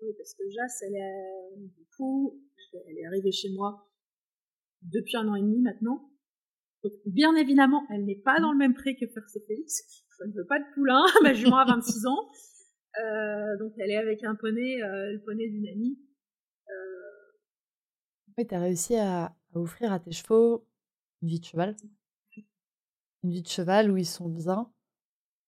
Oui, 0.00 0.14
parce 0.16 0.32
que 0.34 0.44
Jas, 0.48 0.86
elle 0.86 0.94
est, 0.94 1.56
du 1.56 1.84
coup, 1.96 2.40
elle 2.86 2.98
est 2.98 3.06
arrivée 3.06 3.32
chez 3.32 3.48
moi 3.52 3.90
depuis 4.82 5.16
un 5.16 5.26
an 5.26 5.34
et 5.34 5.40
demi 5.40 5.60
maintenant. 5.60 6.08
Donc, 6.84 6.92
bien 7.04 7.34
évidemment, 7.34 7.84
elle 7.90 8.04
n'est 8.04 8.22
pas 8.24 8.38
dans 8.38 8.52
le 8.52 8.58
même 8.58 8.74
pré 8.74 8.94
que 8.94 9.04
Percy 9.06 9.40
Félix 9.44 10.04
je 10.20 10.28
ne 10.28 10.34
veux 10.34 10.46
pas 10.46 10.60
de 10.60 10.64
poulain, 10.72 11.02
ma 11.24 11.34
jument 11.34 11.58
a 11.58 11.64
26 11.64 12.06
ans. 12.06 12.30
Euh, 13.02 13.58
donc 13.58 13.72
elle 13.78 13.90
est 13.90 13.96
avec 13.96 14.22
un 14.22 14.36
poney, 14.36 14.84
euh, 14.84 15.14
le 15.14 15.20
poney 15.24 15.48
d'une 15.48 15.66
amie. 15.66 15.98
Euh... 18.38 18.44
tu 18.44 18.54
as 18.54 18.60
réussi 18.60 18.94
à, 18.98 19.34
offrir 19.54 19.92
à 19.92 19.98
tes 19.98 20.12
chevaux 20.12 20.64
une 21.22 21.28
vie 21.28 21.40
de 21.40 21.44
cheval. 21.44 21.74
Une 23.24 23.30
vie 23.30 23.42
de 23.42 23.48
cheval 23.48 23.90
où 23.90 23.96
ils 23.96 24.06
sont 24.06 24.28
bien 24.28 24.72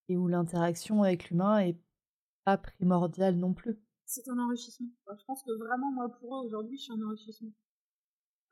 et 0.07 0.17
où 0.17 0.27
l'interaction 0.27 1.03
avec 1.03 1.29
l'humain 1.29 1.59
est 1.59 1.79
pas 2.43 2.57
primordiale 2.57 3.35
non 3.35 3.53
plus. 3.53 3.77
C'est 4.05 4.27
un 4.29 4.37
enrichissement. 4.37 4.89
je 5.07 5.25
pense 5.25 5.43
que 5.43 5.51
vraiment, 5.57 5.91
moi, 5.91 6.09
pour 6.19 6.35
eux, 6.35 6.45
aujourd'hui, 6.45 6.77
je 6.77 6.83
suis 6.83 6.93
un 6.93 7.01
enrichissement. 7.01 7.51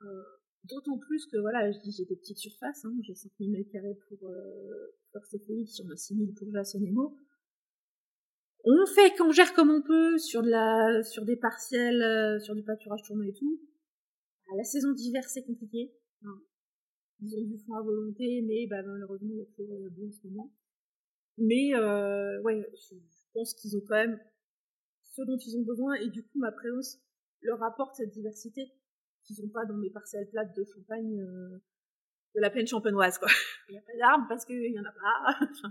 Euh, 0.02 0.24
D'autant 0.66 0.98
plus 0.98 1.26
que 1.26 1.38
voilà, 1.38 1.70
je 1.72 1.80
dis 1.80 1.92
j'ai 1.92 2.06
des 2.06 2.16
petites 2.16 2.38
surfaces, 2.38 2.86
hein, 2.86 2.96
j'ai 3.02 3.14
5000 3.14 3.52
mètres 3.52 3.70
carrés 3.70 3.98
pour 4.08 4.30
euh, 4.30 4.96
pays, 5.46 5.68
sur 5.68 5.86
ma 5.86 5.98
6000 5.98 6.34
pour 6.36 6.50
Jas 6.54 6.76
et 6.76 6.80
Nemo. 6.80 7.18
On 8.64 8.86
fait 8.86 9.14
qu'on 9.18 9.32
gère 9.32 9.54
comme 9.54 9.70
on 9.70 9.82
peut 9.82 10.18
sur 10.18 10.42
de 10.42 10.50
la, 10.50 11.04
sur 11.04 11.26
des 11.26 11.36
partiels, 11.36 12.02
euh, 12.02 12.40
sur 12.40 12.56
du 12.56 12.64
pâturage 12.64 13.02
tournant 13.06 13.24
et 13.24 13.34
tout. 13.34 13.60
La 14.56 14.64
saison 14.64 14.94
d'hiver, 14.94 15.28
c'est 15.28 15.44
compliqué. 15.44 15.92
Ils 17.20 17.36
ont 17.36 17.44
du 17.44 17.58
fond 17.58 17.74
à 17.74 17.82
volonté, 17.82 18.42
mais 18.48 18.66
bah, 18.68 18.82
malheureusement, 18.84 19.32
il 19.34 19.40
y 19.40 19.42
a 19.42 19.46
toujours 19.46 19.74
euh, 19.74 19.90
bon 19.90 20.08
en 20.08 20.12
ce 20.12 20.28
moment. 20.28 20.54
Mais 21.38 21.76
euh, 21.76 22.42
ouais, 22.42 22.66
je, 22.74 22.96
je 22.96 23.26
pense 23.34 23.54
qu'ils 23.54 23.76
ont 23.76 23.82
quand 23.88 23.96
même 23.96 24.20
ce 25.04 25.22
dont 25.24 25.38
ils 25.38 25.58
ont 25.58 25.64
besoin 25.64 25.96
et 25.96 26.10
du 26.10 26.24
coup, 26.24 26.40
ma 26.40 26.52
présence 26.52 27.00
leur 27.42 27.62
apporte 27.64 27.96
cette 27.96 28.12
diversité 28.12 28.72
qu'ils 29.24 29.44
n'ont 29.44 29.52
pas 29.52 29.66
dans 29.66 29.76
mes 29.76 29.90
parcelles 29.90 30.30
plates 30.30 30.56
de 30.56 30.64
champagne 30.66 31.20
euh, 31.20 31.62
de 32.36 32.42
la 32.42 32.50
plaine 32.50 32.68
champenoise. 32.68 33.18
Quoi. 33.18 33.30
Il 33.70 33.74
n'y 33.74 33.78
a 33.78 33.82
pas 33.82 33.98
d'arbres 33.98 34.26
parce 34.28 34.46
qu'il 34.46 34.72
n'y 34.72 34.80
en 34.80 34.86
a 34.86 34.92
pas. 34.92 35.70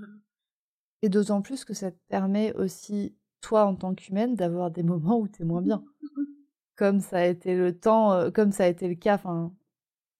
Et 1.02 1.08
d'autant 1.08 1.42
plus 1.42 1.64
que 1.64 1.74
ça 1.74 1.90
te 1.90 1.98
permet 2.08 2.54
aussi, 2.54 3.16
toi 3.40 3.64
en 3.64 3.74
tant 3.74 3.94
qu'humaine, 3.94 4.36
d'avoir 4.36 4.70
des 4.70 4.84
moments 4.84 5.18
où 5.18 5.28
tu 5.28 5.42
es 5.42 5.44
moins 5.44 5.62
bien. 5.62 5.84
comme 6.76 7.00
ça 7.00 7.18
a 7.18 7.24
été 7.26 7.56
le 7.56 7.78
temps, 7.78 8.12
euh, 8.12 8.30
comme 8.30 8.52
ça 8.52 8.64
a 8.64 8.68
été 8.68 8.88
le 8.88 8.94
cas, 8.94 9.16
enfin, 9.16 9.54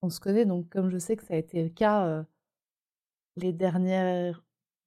on 0.03 0.11
se 0.11 0.21
connaît, 0.21 0.45
donc 0.45 0.69
comme 0.69 0.91
je 0.91 0.99
sais 0.99 1.17
que 1.17 1.25
ça 1.25 1.35
a 1.35 1.37
été 1.37 1.63
le 1.63 1.69
cas 1.71 2.07
euh, 2.07 2.23
les 3.37 3.53
derniers 3.53 4.33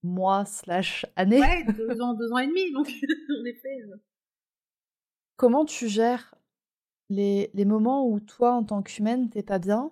mois 0.06 0.46
slash 0.46 1.06
années. 1.16 1.42
Ouais, 1.42 1.66
deux 1.66 2.02
ans, 2.02 2.14
deux 2.14 2.32
ans 2.32 2.38
et 2.38 2.48
demi, 2.48 2.72
donc 2.72 2.88
en 3.42 3.46
effet. 3.46 3.78
Comment 5.36 5.66
tu 5.66 5.88
gères 5.88 6.36
les, 7.10 7.52
les 7.54 7.66
moments 7.66 8.08
où 8.08 8.20
toi, 8.20 8.54
en 8.54 8.64
tant 8.64 8.82
qu'humaine, 8.82 9.30
t'es 9.30 9.44
pas 9.44 9.60
bien, 9.60 9.92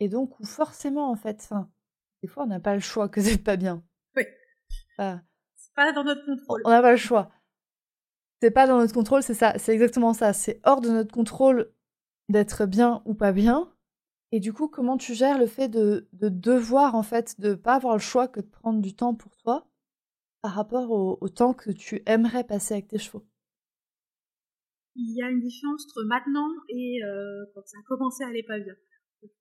et 0.00 0.08
donc 0.08 0.38
où 0.40 0.44
forcément, 0.44 1.10
en 1.10 1.16
fait, 1.16 1.48
des 2.22 2.28
fois, 2.28 2.44
on 2.44 2.46
n'a 2.46 2.60
pas 2.60 2.74
le 2.74 2.80
choix 2.80 3.08
que 3.08 3.20
d'être 3.20 3.44
pas 3.44 3.56
bien. 3.56 3.82
Oui. 4.16 4.24
c'est 4.98 5.74
pas 5.74 5.92
dans 5.92 6.04
notre 6.04 6.24
contrôle. 6.24 6.62
On 6.64 6.70
n'a 6.70 6.82
pas 6.82 6.92
le 6.92 6.96
choix. 6.96 7.30
C'est 8.42 8.50
pas 8.50 8.66
dans 8.66 8.78
notre 8.78 8.92
contrôle, 8.92 9.22
c'est 9.22 9.34
ça, 9.34 9.54
c'est 9.58 9.72
exactement 9.72 10.12
ça. 10.12 10.32
C'est 10.32 10.60
hors 10.64 10.80
de 10.80 10.90
notre 10.90 11.12
contrôle 11.12 11.72
d'être 12.28 12.66
bien 12.66 13.02
ou 13.06 13.14
pas 13.14 13.32
bien. 13.32 13.72
Et 14.32 14.40
du 14.40 14.52
coup, 14.52 14.68
comment 14.68 14.96
tu 14.96 15.14
gères 15.14 15.38
le 15.38 15.46
fait 15.46 15.68
de, 15.68 16.08
de 16.12 16.28
devoir, 16.28 16.94
en 16.94 17.02
fait, 17.02 17.40
de 17.40 17.54
pas 17.54 17.74
avoir 17.74 17.94
le 17.94 18.00
choix 18.00 18.26
que 18.26 18.40
de 18.40 18.46
prendre 18.46 18.80
du 18.80 18.94
temps 18.94 19.14
pour 19.14 19.36
toi 19.36 19.68
par 20.42 20.52
rapport 20.52 20.90
au, 20.90 21.28
temps 21.28 21.54
que 21.54 21.70
tu 21.70 22.02
aimerais 22.06 22.44
passer 22.44 22.74
avec 22.74 22.88
tes 22.88 22.98
chevaux? 22.98 23.26
Il 24.94 25.14
y 25.14 25.22
a 25.22 25.30
une 25.30 25.40
différence 25.40 25.84
entre 25.86 26.04
maintenant 26.04 26.48
et 26.68 27.02
euh, 27.04 27.44
quand 27.54 27.66
ça 27.66 27.78
a 27.78 27.82
commencé 27.82 28.24
à 28.24 28.28
aller 28.28 28.42
pas 28.42 28.58
bien. 28.58 28.74
Parce 29.20 29.32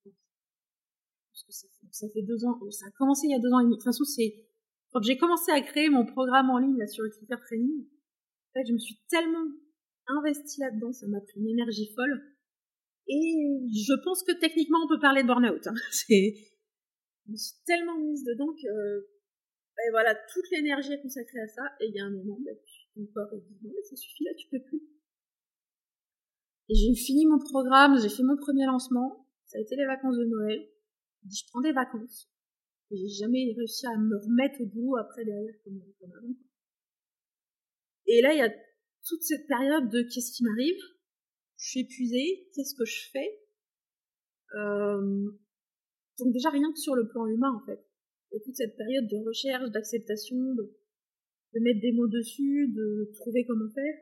que 1.44 1.54
ça, 1.92 2.08
fait 2.10 2.24
deux 2.24 2.46
ans, 2.46 2.60
ça 2.72 2.88
a 2.88 2.92
commencé 2.92 3.28
il 3.28 3.32
y 3.32 3.36
a 3.36 3.40
deux 3.40 3.52
ans 3.52 3.60
et 3.60 3.64
demi. 3.64 3.76
De 3.76 3.78
toute 3.78 3.86
façon, 3.86 4.04
c'est 4.04 4.46
quand 4.92 5.02
j'ai 5.02 5.18
commencé 5.18 5.52
à 5.52 5.62
créer 5.62 5.90
mon 5.90 6.06
programme 6.06 6.50
en 6.50 6.58
ligne 6.58 6.86
sur 6.88 7.04
le 7.04 7.10
Clicker 7.10 7.40
Training. 7.40 7.86
En 7.86 8.54
fait, 8.54 8.66
je 8.68 8.74
me 8.74 8.78
suis 8.78 9.00
tellement 9.10 9.46
investie 10.08 10.62
là-dedans, 10.62 10.92
ça 10.92 11.08
m'a 11.08 11.22
pris 11.22 11.40
une 11.40 11.50
énergie 11.50 11.92
folle. 11.96 12.35
Et 13.08 13.62
je 13.72 13.94
pense 14.04 14.24
que 14.24 14.34
techniquement, 14.40 14.80
on 14.84 14.88
peut 14.88 15.00
parler 15.00 15.22
de 15.22 15.28
burn-out. 15.28 15.68
Hein. 15.68 15.76
Je 16.10 17.32
me 17.32 17.38
suis 17.38 17.56
tellement 17.66 17.98
mise 17.98 18.24
dedans 18.24 18.54
que, 18.54 19.08
ben 19.78 19.92
voilà, 19.92 20.16
toute 20.32 20.46
l'énergie 20.52 20.94
est 20.94 21.02
consacrée 21.02 21.40
à 21.40 21.48
ça. 21.48 21.64
Et 21.82 21.88
il 21.88 21.96
y 21.96 22.00
a 22.00 22.06
un 22.06 22.12
moment, 22.12 22.38
ben, 22.46 22.56
ton 22.96 23.06
corps 23.14 23.36
dit 23.36 23.58
non, 23.64 23.72
mais 23.76 23.84
ça 23.84 23.96
suffit 23.96 24.24
là, 24.26 24.32
tu 24.38 24.48
peux 24.50 24.62
plus. 24.62 24.82
Et 26.70 26.76
j'ai 26.76 26.96
fini 26.96 27.26
mon 27.26 27.40
programme, 27.40 28.00
j'ai 28.00 28.10
fait 28.10 28.24
mon 28.24 28.38
premier 28.38 28.66
lancement. 28.66 29.28
Ça 29.46 29.58
a 29.58 29.62
été 29.62 29.76
les 29.76 29.86
vacances 29.86 30.18
de 30.18 30.26
Noël. 30.26 30.68
Je 31.30 31.44
prends 31.52 31.62
des 31.62 31.72
vacances. 31.72 32.30
Et 32.92 32.98
j'ai 32.98 33.08
jamais 33.08 33.54
réussi 33.58 33.86
à 33.88 33.98
me 33.98 34.18
remettre 34.18 34.62
au 34.62 34.66
boulot 34.68 34.98
après 34.98 35.26
derrière 35.26 35.56
comme 35.64 35.82
avant. 36.02 36.36
Et 38.08 38.22
là, 38.22 38.34
il 38.34 38.38
y 38.38 38.42
a 38.42 38.50
toute 38.50 39.24
cette 39.24 39.48
période 39.48 39.90
de 39.90 40.04
qu'est-ce 40.04 40.32
qui 40.32 40.44
m'arrive? 40.44 40.82
Je 41.58 41.70
suis 41.70 41.80
épuisée, 41.82 42.50
qu'est-ce 42.54 42.76
que 42.76 42.86
je 42.86 43.10
fais? 43.12 43.40
Euh... 44.56 45.32
Donc 46.20 46.32
déjà 46.34 46.50
rien 46.50 46.72
que 46.72 46.80
sur 46.80 46.96
le 46.96 47.08
plan 47.08 47.26
humain 47.28 47.52
en 47.52 47.66
fait. 47.66 47.80
A 48.34 48.40
toute 48.44 48.56
cette 48.56 48.76
période 48.76 49.08
de 49.08 49.18
recherche, 49.26 49.70
d'acceptation, 49.72 50.36
de, 50.36 51.60
mettre 51.60 51.80
des 51.80 51.94
mots 51.94 52.08
dessus, 52.08 52.68
de 52.74 53.12
trouver 53.16 53.46
comment 53.46 53.70
faire. 53.74 53.96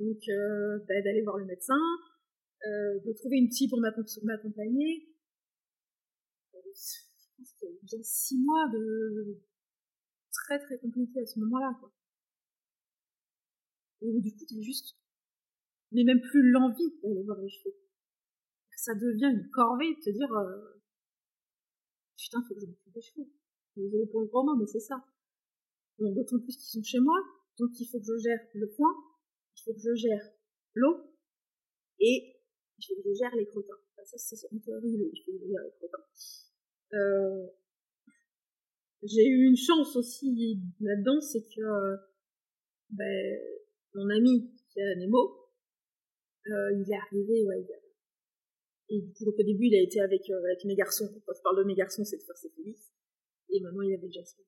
Donc, 0.00 0.18
euh, 0.28 0.78
bah, 0.88 1.00
d'aller 1.04 1.22
voir 1.22 1.36
le 1.36 1.44
médecin, 1.44 1.78
euh, 2.66 2.98
de 3.04 3.12
trouver 3.12 3.36
une 3.36 3.48
psy 3.48 3.68
pour 3.68 3.80
m'accompagner. 3.80 5.08
Bien 7.82 8.02
six 8.02 8.38
mois 8.38 8.68
de 8.72 9.40
très 10.32 10.58
très 10.58 10.78
compliqué 10.78 11.20
à 11.20 11.26
ce 11.26 11.38
moment-là, 11.40 11.76
quoi. 11.80 11.92
Et 14.02 14.20
du 14.20 14.34
coup, 14.34 14.44
t'as 14.48 14.60
juste, 14.60 14.96
mais 15.92 16.04
même 16.04 16.20
plus 16.20 16.50
l'envie 16.50 16.92
d'aller 17.02 17.22
voir 17.22 17.38
les 17.40 17.48
chevaux. 17.48 17.74
Ça 18.76 18.94
devient 18.94 19.30
une 19.32 19.50
corvée 19.50 19.94
de 19.94 20.00
te 20.00 20.10
dire, 20.10 20.32
euh, 20.32 20.80
putain, 22.16 22.42
faut 22.48 22.54
que 22.54 22.60
je 22.60 22.66
m'occupe 22.66 22.92
des 22.94 23.02
chevaux. 23.02 23.28
Désolé 23.76 24.06
pour 24.06 24.22
le 24.22 24.26
gros 24.26 24.44
mot, 24.44 24.56
mais 24.56 24.66
c'est 24.66 24.80
ça. 24.80 25.04
D'autant 25.98 26.38
plus 26.38 26.56
qu'ils 26.56 26.80
sont 26.80 26.82
chez 26.82 27.00
moi, 27.00 27.18
donc 27.58 27.70
il 27.78 27.86
faut 27.86 27.98
que 27.98 28.06
je 28.06 28.22
gère 28.22 28.40
le 28.54 28.70
point, 28.70 28.94
il 29.54 29.62
faut 29.62 29.74
que 29.74 29.80
je 29.80 29.94
gère 29.94 30.32
l'eau 30.74 30.96
et 31.98 32.40
il 32.78 32.86
faut 32.86 32.94
que 32.94 33.08
je 33.10 33.14
gère 33.18 33.34
les 33.36 33.46
crottins. 33.46 33.78
ça, 34.04 34.16
c'est 34.16 34.46
en 34.50 34.58
théorie, 34.58 34.96
il 34.96 35.22
faut 35.24 35.32
que 35.32 35.38
je 35.44 35.46
gère 35.46 35.62
les 35.62 35.72
crottins. 35.72 36.04
Euh, 36.94 37.46
j'ai 39.02 39.26
eu 39.26 39.46
une 39.46 39.56
chance 39.56 39.94
aussi 39.96 40.60
là-dedans, 40.80 41.20
c'est 41.20 41.42
que 41.42 41.96
ben, 42.90 43.38
mon 43.94 44.08
ami 44.08 44.50
qui 44.72 44.80
a 44.80 44.94
Nemo, 44.96 45.39
euh, 46.46 46.72
il 46.72 46.90
est 46.90 46.96
arrivé, 46.96 47.44
ouais, 47.46 47.66
et 48.90 49.00
du 49.00 49.12
coup, 49.12 49.24
au 49.24 49.42
début, 49.42 49.66
il 49.66 49.74
a 49.76 49.82
été 49.82 50.00
avec, 50.00 50.28
euh, 50.28 50.44
avec 50.44 50.64
mes 50.64 50.74
garçons. 50.74 51.08
Quand 51.24 51.32
je 51.32 51.42
parle 51.42 51.58
de 51.58 51.64
mes 51.64 51.74
garçons, 51.74 52.04
c'est 52.04 52.16
de 52.16 52.22
faire 52.22 52.36
ses 52.36 52.50
Félix. 52.50 52.92
Et 53.50 53.60
maintenant, 53.60 53.82
il 53.82 53.94
avait 53.94 54.10
Jasmine. 54.10 54.46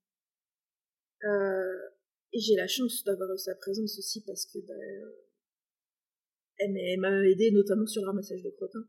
Euh, 1.24 1.88
et 2.32 2.40
j'ai 2.40 2.56
la 2.56 2.66
chance 2.66 3.04
d'avoir 3.04 3.38
sa 3.38 3.54
présence 3.54 3.98
aussi 3.98 4.24
parce 4.24 4.46
que 4.46 4.58
bah, 4.66 4.74
elle 6.58 6.98
m'a 6.98 7.24
aidé 7.28 7.52
notamment 7.52 7.86
sur 7.86 8.02
le 8.02 8.08
ramassage 8.08 8.42
de 8.42 8.50
crottins. 8.50 8.88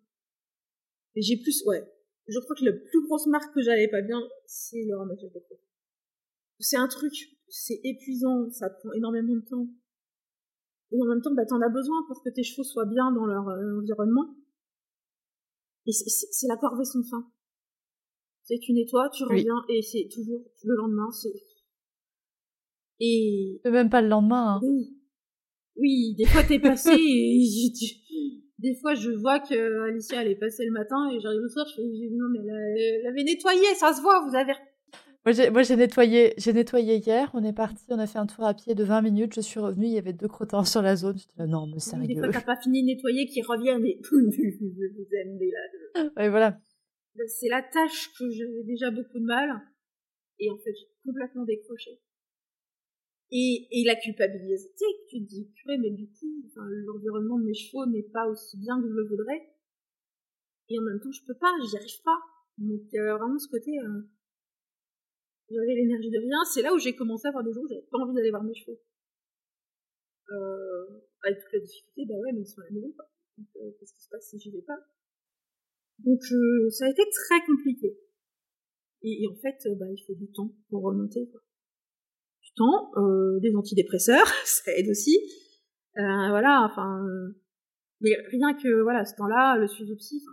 Et 1.16 1.22
j'ai 1.22 1.38
plus, 1.38 1.64
ouais, 1.68 1.84
je 2.28 2.39
crois 2.39 2.56
que 2.56 2.66
la 2.66 2.74
plus 2.74 3.04
grosse 3.06 3.28
marque 3.28 3.54
que 3.54 3.62
j'avais 3.62 3.88
pas 3.88 4.01
bien, 4.01 4.28
c'est 4.47 4.84
le 4.86 4.97
ramassage 4.97 5.32
de 5.32 5.39
crottins. 5.39 5.64
C'est 6.60 6.78
un 6.78 6.88
truc, 6.88 7.14
c'est 7.47 7.80
épuisant, 7.84 8.49
ça 8.49 8.72
prend 8.72 8.91
énormément 8.93 9.36
de 9.36 9.45
temps. 9.45 9.68
Et 10.94 11.02
en 11.02 11.06
même 11.06 11.22
temps, 11.22 11.34
bah, 11.34 11.46
t'en 11.46 11.60
as 11.62 11.70
besoin 11.70 12.06
pour 12.08 12.24
que 12.24 12.30
tes 12.30 12.44
chevaux 12.44 12.64
soient 12.64 12.86
bien 12.86 13.12
dans 13.12 13.26
leur 13.26 13.48
euh, 13.50 13.82
environnement. 13.82 14.36
Et 15.86 15.91
c'est 15.91 16.48
la 16.48 16.56
corvée 16.56 16.86
sans 16.86 17.04
fin. 17.04 17.28
C'est 18.44 18.60
tu 18.60 18.74
nettoies, 18.74 19.10
tu 19.10 19.24
reviens, 19.24 19.64
et 19.70 19.82
c'est 19.82 20.08
toujours 20.14 20.41
le 20.64 20.76
lendemain, 20.76 21.12
c'est 21.12 21.34
et 23.00 23.60
même 23.66 23.89
pas 23.89 24.02
le 24.02 24.08
lendemain. 24.08 24.56
Hein. 24.56 24.60
Oui. 24.64 24.98
Oui, 25.76 26.16
des 26.16 26.26
fois 26.26 26.44
t'es 26.44 26.60
passé 26.60 26.91
et 26.91 27.44
des 28.60 28.76
fois 28.76 28.94
je 28.94 29.10
vois 29.10 29.39
que 29.39 29.89
Alicia 29.89 30.22
elle 30.22 30.32
est 30.32 30.39
passée 30.39 30.66
le 30.66 30.72
matin 30.72 31.10
et 31.12 31.20
j'arrive 31.20 31.41
le 31.41 31.50
soir, 31.50 31.66
je 31.68 31.76
fais 31.76 31.82
non 32.12 32.28
mais 32.32 32.39
elle, 32.48 33.08
avait 33.08 33.24
nettoyé, 33.24 33.66
ça 33.76 33.91
se 33.91 34.02
voit, 34.02 34.24
vous 34.26 34.36
avez 34.36 34.54
moi, 35.26 35.63
j'ai 35.63 35.76
nettoyé, 35.76 36.34
j'ai 36.38 36.53
nettoyé 36.53 36.97
hier. 36.97 37.32
On 37.34 37.43
est 37.43 37.53
parti, 37.53 37.86
on 37.89 37.99
a 37.99 38.07
fait 38.07 38.19
un 38.19 38.26
tour 38.26 38.45
à 38.45 38.53
pied 38.53 38.76
de 38.76 38.84
20 38.84 39.01
minutes. 39.01 39.34
Je 39.36 39.41
suis 39.41 39.59
revenue, 39.59 39.86
il 39.86 39.93
y 39.93 39.97
avait 39.97 40.13
deux 40.13 40.28
crottins 40.28 40.65
sur 40.65 40.82
la 40.82 40.95
zone. 40.95 41.17
J'étais 41.17 41.38
là, 41.38 41.47
non, 41.47 41.67
mais 41.67 41.80
sérieux. 41.80 42.07
Des 42.07 42.15
t'as 42.15 42.41
pas 42.41 42.59
fini 42.61 42.82
de 42.82 42.88
nettoyer, 42.88 43.26
qui 43.26 43.41
reviennent 43.41 43.86
et 43.86 43.99
vous 44.11 44.19
aime 44.19 45.39
là. 45.39 46.09
Ouais, 46.17 46.30
voilà. 46.30 46.59
C'est 47.28 47.49
la 47.49 47.61
tâche 47.61 48.11
que 48.17 48.30
j'avais 48.30 48.63
déjà 48.63 48.91
beaucoup 48.91 49.19
de 49.19 49.26
mal. 49.26 49.49
Et 50.39 50.49
en 50.49 50.57
fait, 50.57 50.74
j'ai 50.74 50.88
complètement 51.05 51.45
décroché 51.45 51.99
et, 53.36 53.67
et 53.71 53.84
la 53.84 53.95
culpabilité, 53.95 54.86
tu 55.09 55.17
te 55.17 55.28
dis, 55.28 55.49
purée, 55.55 55.80
mais 55.80 55.89
du 55.89 56.07
coup, 56.07 56.43
enfin, 56.45 56.67
l'environnement 56.69 57.39
de 57.39 57.45
mes 57.45 57.53
chevaux 57.55 57.88
n'est 57.88 58.07
pas 58.13 58.28
aussi 58.28 58.57
bien 58.57 58.80
que 58.80 58.88
je 58.88 58.93
le 58.93 59.07
voudrais. 59.07 59.41
Et 60.69 60.78
en 60.78 60.84
même 60.84 60.99
temps, 60.99 61.11
je 61.11 61.26
peux 61.26 61.38
pas, 61.39 61.51
j'y 61.67 61.76
arrive 61.76 62.01
pas. 62.03 62.19
Donc, 62.59 62.93
euh, 62.93 63.17
vraiment, 63.17 63.39
ce 63.39 63.47
côté, 63.47 63.71
euh, 63.80 64.01
j'avais 65.54 65.76
l'énergie 65.76 66.10
de 66.10 66.20
rien. 66.20 66.43
C'est 66.51 66.62
là 66.62 66.74
où 66.74 66.80
j'ai 66.80 66.95
commencé 66.95 67.28
à 67.28 67.30
avoir 67.30 67.43
des 67.43 67.54
jours 67.54 67.64
où 67.64 67.68
j'avais 67.68 67.88
pas 67.91 67.99
envie 67.99 68.14
d'aller 68.14 68.30
voir 68.32 68.43
mes 68.43 68.56
chevaux. 68.56 68.80
Euh, 70.32 71.01
avec 71.24 71.39
toute 71.39 71.54
la 71.54 71.60
difficulté, 71.60 72.06
bah 72.08 72.16
ouais, 72.20 72.32
mais 72.34 72.41
ils 72.41 72.47
sont 72.47 72.62
à 72.62 72.66
la 72.66 72.72
maison, 72.72 72.91
quoi. 72.91 73.06
Euh, 73.39 73.72
qu'est-ce 73.80 73.93
qui 73.93 74.04
se 74.04 74.10
passe 74.10 74.30
si 74.30 74.39
j'y 74.39 74.51
vais 74.51 74.62
pas? 74.62 74.80
Donc, 75.99 76.22
euh, 76.32 76.70
ça 76.70 76.86
a 76.86 76.89
été 76.89 77.04
très 77.10 77.45
compliqué. 77.45 77.97
Et, 79.04 79.28
en 79.28 79.36
fait, 79.36 79.58
bah, 79.78 79.86
il 79.91 80.04
faut 80.06 80.16
du 80.16 80.32
temps 80.32 80.56
pour 80.70 80.84
remonter, 80.84 81.30
quoi 81.30 81.41
temps, 82.56 82.91
euh, 82.97 83.39
des 83.39 83.56
antidépresseurs, 83.56 84.28
ça 84.45 84.72
aide 84.76 84.89
aussi. 84.89 85.18
Euh, 85.97 86.30
voilà, 86.30 86.68
enfin, 86.70 87.06
mais 88.01 88.16
rien 88.32 88.54
que 88.54 88.82
voilà, 88.82 89.06
ce 89.06 89.16
temps-là, 89.16 89.58
le 89.58 89.68
suivi 89.68 89.95
psy. 89.95 90.24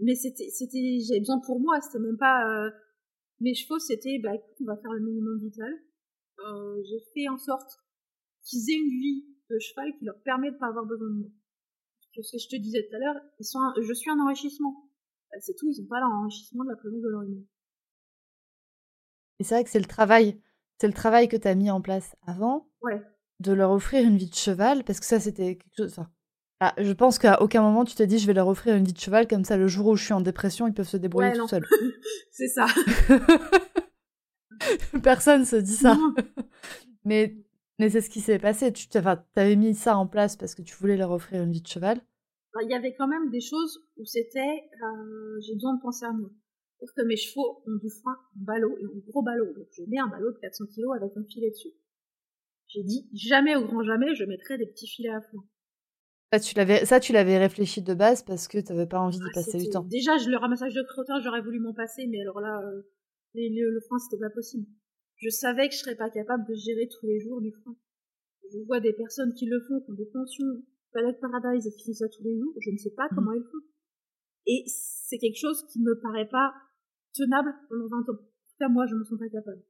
Mais 0.00 0.14
c'était, 0.14 0.48
c'était, 0.50 0.98
j'avais 1.06 1.20
besoin 1.20 1.40
pour 1.46 1.60
moi. 1.60 1.80
C'était 1.80 2.02
même 2.02 2.16
pas 2.18 2.42
euh, 2.48 2.70
mes 3.42 3.54
chevaux. 3.54 3.78
C'était, 3.78 4.18
bah 4.22 4.34
écoute, 4.34 4.56
on 4.60 4.64
va 4.64 4.76
faire 4.76 4.92
le 4.92 5.00
minimum 5.00 5.38
vital. 5.38 5.72
Euh, 6.40 6.82
j'ai 6.84 7.00
fait 7.14 7.28
en 7.28 7.38
sorte 7.38 7.70
qu'ils 8.44 8.70
aient 8.70 8.78
une 8.78 9.00
vie 9.00 9.26
de 9.50 9.58
cheval 9.58 9.92
qui 9.98 10.04
leur 10.04 10.20
permet 10.22 10.50
de 10.50 10.56
pas 10.56 10.68
avoir 10.68 10.86
besoin 10.86 11.08
de 11.08 11.14
moi. 11.14 11.30
Parce 11.98 12.10
que 12.16 12.22
ce 12.22 12.32
que 12.32 12.42
je 12.42 12.56
te 12.56 12.62
disais 12.62 12.86
tout 12.88 12.96
à 12.96 12.98
l'heure, 12.98 13.20
ils 13.38 13.44
sont, 13.44 13.60
je 13.80 13.92
suis 13.92 14.10
un 14.10 14.18
enrichissement. 14.18 14.90
Bah, 15.30 15.38
c'est 15.40 15.54
tout. 15.54 15.68
Ils 15.68 15.82
ont 15.82 15.86
pas 15.86 16.00
l'enrichissement 16.00 16.64
de 16.64 16.70
la 16.70 16.76
présence 16.76 17.02
de 17.02 17.08
leur 17.08 17.22
humain. 17.22 17.44
Et 19.38 19.44
c'est 19.44 19.54
vrai 19.54 19.64
que 19.64 19.70
c'est 19.70 19.80
le 19.80 19.86
travail 19.86 20.40
c'est 20.82 20.88
le 20.88 20.94
travail 20.94 21.28
que 21.28 21.36
tu 21.36 21.46
as 21.46 21.54
mis 21.54 21.70
en 21.70 21.80
place 21.80 22.16
avant 22.26 22.68
de 23.38 23.52
leur 23.52 23.70
offrir 23.70 24.04
une 24.04 24.16
vie 24.16 24.28
de 24.28 24.34
cheval, 24.34 24.82
parce 24.82 24.98
que 24.98 25.06
ça, 25.06 25.20
c'était 25.20 25.54
quelque 25.54 25.76
chose. 25.76 25.92
Enfin, 25.92 26.10
ah, 26.64 26.74
je 26.78 26.92
pense 26.92 27.18
qu'à 27.18 27.42
aucun 27.42 27.60
moment 27.60 27.84
tu 27.84 27.96
t'es 27.96 28.06
dit 28.06 28.18
je 28.18 28.26
vais 28.26 28.34
leur 28.34 28.46
offrir 28.46 28.76
une 28.76 28.84
vie 28.84 28.92
de 28.92 28.98
cheval, 28.98 29.26
comme 29.26 29.44
ça 29.44 29.56
le 29.56 29.66
jour 29.66 29.88
où 29.88 29.96
je 29.96 30.04
suis 30.04 30.12
en 30.12 30.20
dépression, 30.20 30.68
ils 30.68 30.74
peuvent 30.74 30.88
se 30.88 30.96
débrouiller 30.96 31.32
tout 31.32 31.48
seuls. 31.48 31.66
c'est 32.30 32.46
ça. 32.46 32.66
Personne 35.02 35.44
se 35.44 35.56
dit 35.56 35.74
ça. 35.74 35.98
mais 37.04 37.34
mais 37.78 37.90
c'est 37.90 38.00
ce 38.00 38.10
qui 38.10 38.20
s'est 38.20 38.38
passé. 38.38 38.72
Tu 38.72 38.86
avais 39.34 39.56
mis 39.56 39.74
ça 39.74 39.96
en 39.96 40.06
place 40.06 40.36
parce 40.36 40.54
que 40.54 40.62
tu 40.62 40.76
voulais 40.76 40.96
leur 40.96 41.10
offrir 41.10 41.42
une 41.42 41.50
vie 41.50 41.62
de 41.62 41.66
cheval. 41.66 42.00
Il 42.62 42.70
y 42.70 42.74
avait 42.74 42.94
quand 42.94 43.08
même 43.08 43.30
des 43.30 43.40
choses 43.40 43.82
où 43.96 44.04
c'était 44.04 44.40
euh, 44.40 45.40
j'ai 45.40 45.54
besoin 45.54 45.74
de 45.74 45.80
penser 45.80 46.04
à 46.04 46.12
moi 46.12 46.30
que 46.90 47.02
mes 47.02 47.16
chevaux 47.16 47.62
ont 47.66 47.76
du 47.76 47.90
frein 47.90 48.16
en 48.36 48.44
ballot, 48.44 48.76
et 48.78 48.84
un 48.84 48.98
gros 49.08 49.22
ballot. 49.22 49.52
Donc 49.54 49.66
je 49.70 49.82
mets 49.88 49.98
un 49.98 50.08
ballot 50.08 50.32
de 50.32 50.38
400 50.38 50.66
kg 50.66 50.96
avec 50.96 51.16
un 51.16 51.24
filet 51.24 51.50
dessus. 51.50 51.72
J'ai 52.68 52.82
dit, 52.82 53.08
jamais 53.14 53.54
au 53.54 53.66
grand 53.66 53.84
jamais, 53.84 54.14
je 54.14 54.24
mettrai 54.24 54.58
des 54.58 54.66
petits 54.66 54.88
filets 54.88 55.10
à 55.10 55.20
fond. 55.20 55.42
Ça, 56.32 56.40
tu 56.40 56.54
l'avais, 56.56 56.86
ça, 56.86 56.98
tu 56.98 57.12
l'avais 57.12 57.36
réfléchi 57.36 57.82
de 57.82 57.92
base 57.92 58.22
parce 58.22 58.48
que 58.48 58.56
tu 58.56 58.72
n'avais 58.72 58.86
pas 58.86 58.98
envie 58.98 59.18
d'y 59.18 59.28
ah, 59.28 59.34
passer 59.34 59.58
du 59.58 59.68
temps. 59.68 59.84
Déjà, 59.84 60.16
je, 60.16 60.30
le 60.30 60.38
ramassage 60.38 60.72
de 60.72 60.82
crottin, 60.82 61.20
j'aurais 61.20 61.42
voulu 61.42 61.60
m'en 61.60 61.74
passer, 61.74 62.06
mais 62.06 62.22
alors 62.22 62.40
là, 62.40 62.58
euh, 62.64 62.82
le, 63.34 63.80
frein, 63.86 63.98
c'était 63.98 64.18
pas 64.18 64.30
possible. 64.30 64.66
Je 65.16 65.28
savais 65.28 65.68
que 65.68 65.74
je 65.74 65.80
serais 65.80 65.94
pas 65.94 66.08
capable 66.08 66.48
de 66.48 66.54
gérer 66.54 66.88
tous 66.88 67.06
les 67.06 67.20
jours 67.20 67.42
du 67.42 67.52
frein. 67.52 67.76
Je 68.50 68.64
vois 68.66 68.80
des 68.80 68.94
personnes 68.94 69.34
qui 69.34 69.44
le 69.44 69.60
font, 69.60 69.80
qui 69.82 69.90
ont 69.90 69.94
des 69.94 70.06
pensions, 70.06 70.46
Palette 70.94 71.20
Paradise 71.20 71.66
et 71.66 71.70
qui 71.70 71.84
font 71.84 71.92
ça 71.92 72.08
tous 72.08 72.24
les 72.24 72.38
jours, 72.38 72.54
je 72.60 72.70
ne 72.70 72.78
sais 72.78 72.94
pas 72.96 73.04
mmh. 73.04 73.14
comment 73.14 73.32
ils 73.32 73.44
font. 73.44 73.66
Et 74.46 74.64
c'est 74.66 75.18
quelque 75.18 75.38
chose 75.38 75.66
qui 75.70 75.82
me 75.82 76.00
paraît 76.00 76.28
pas 76.28 76.54
tenable 77.14 77.52
pendant 77.68 77.88
20 77.88 77.96
ans. 78.08 78.12
En 78.12 78.16
tout 78.16 78.58
cas, 78.58 78.68
moi, 78.68 78.86
je 78.86 78.94
me 78.94 79.04
sens 79.04 79.18
pas 79.18 79.28
capable. 79.28 79.62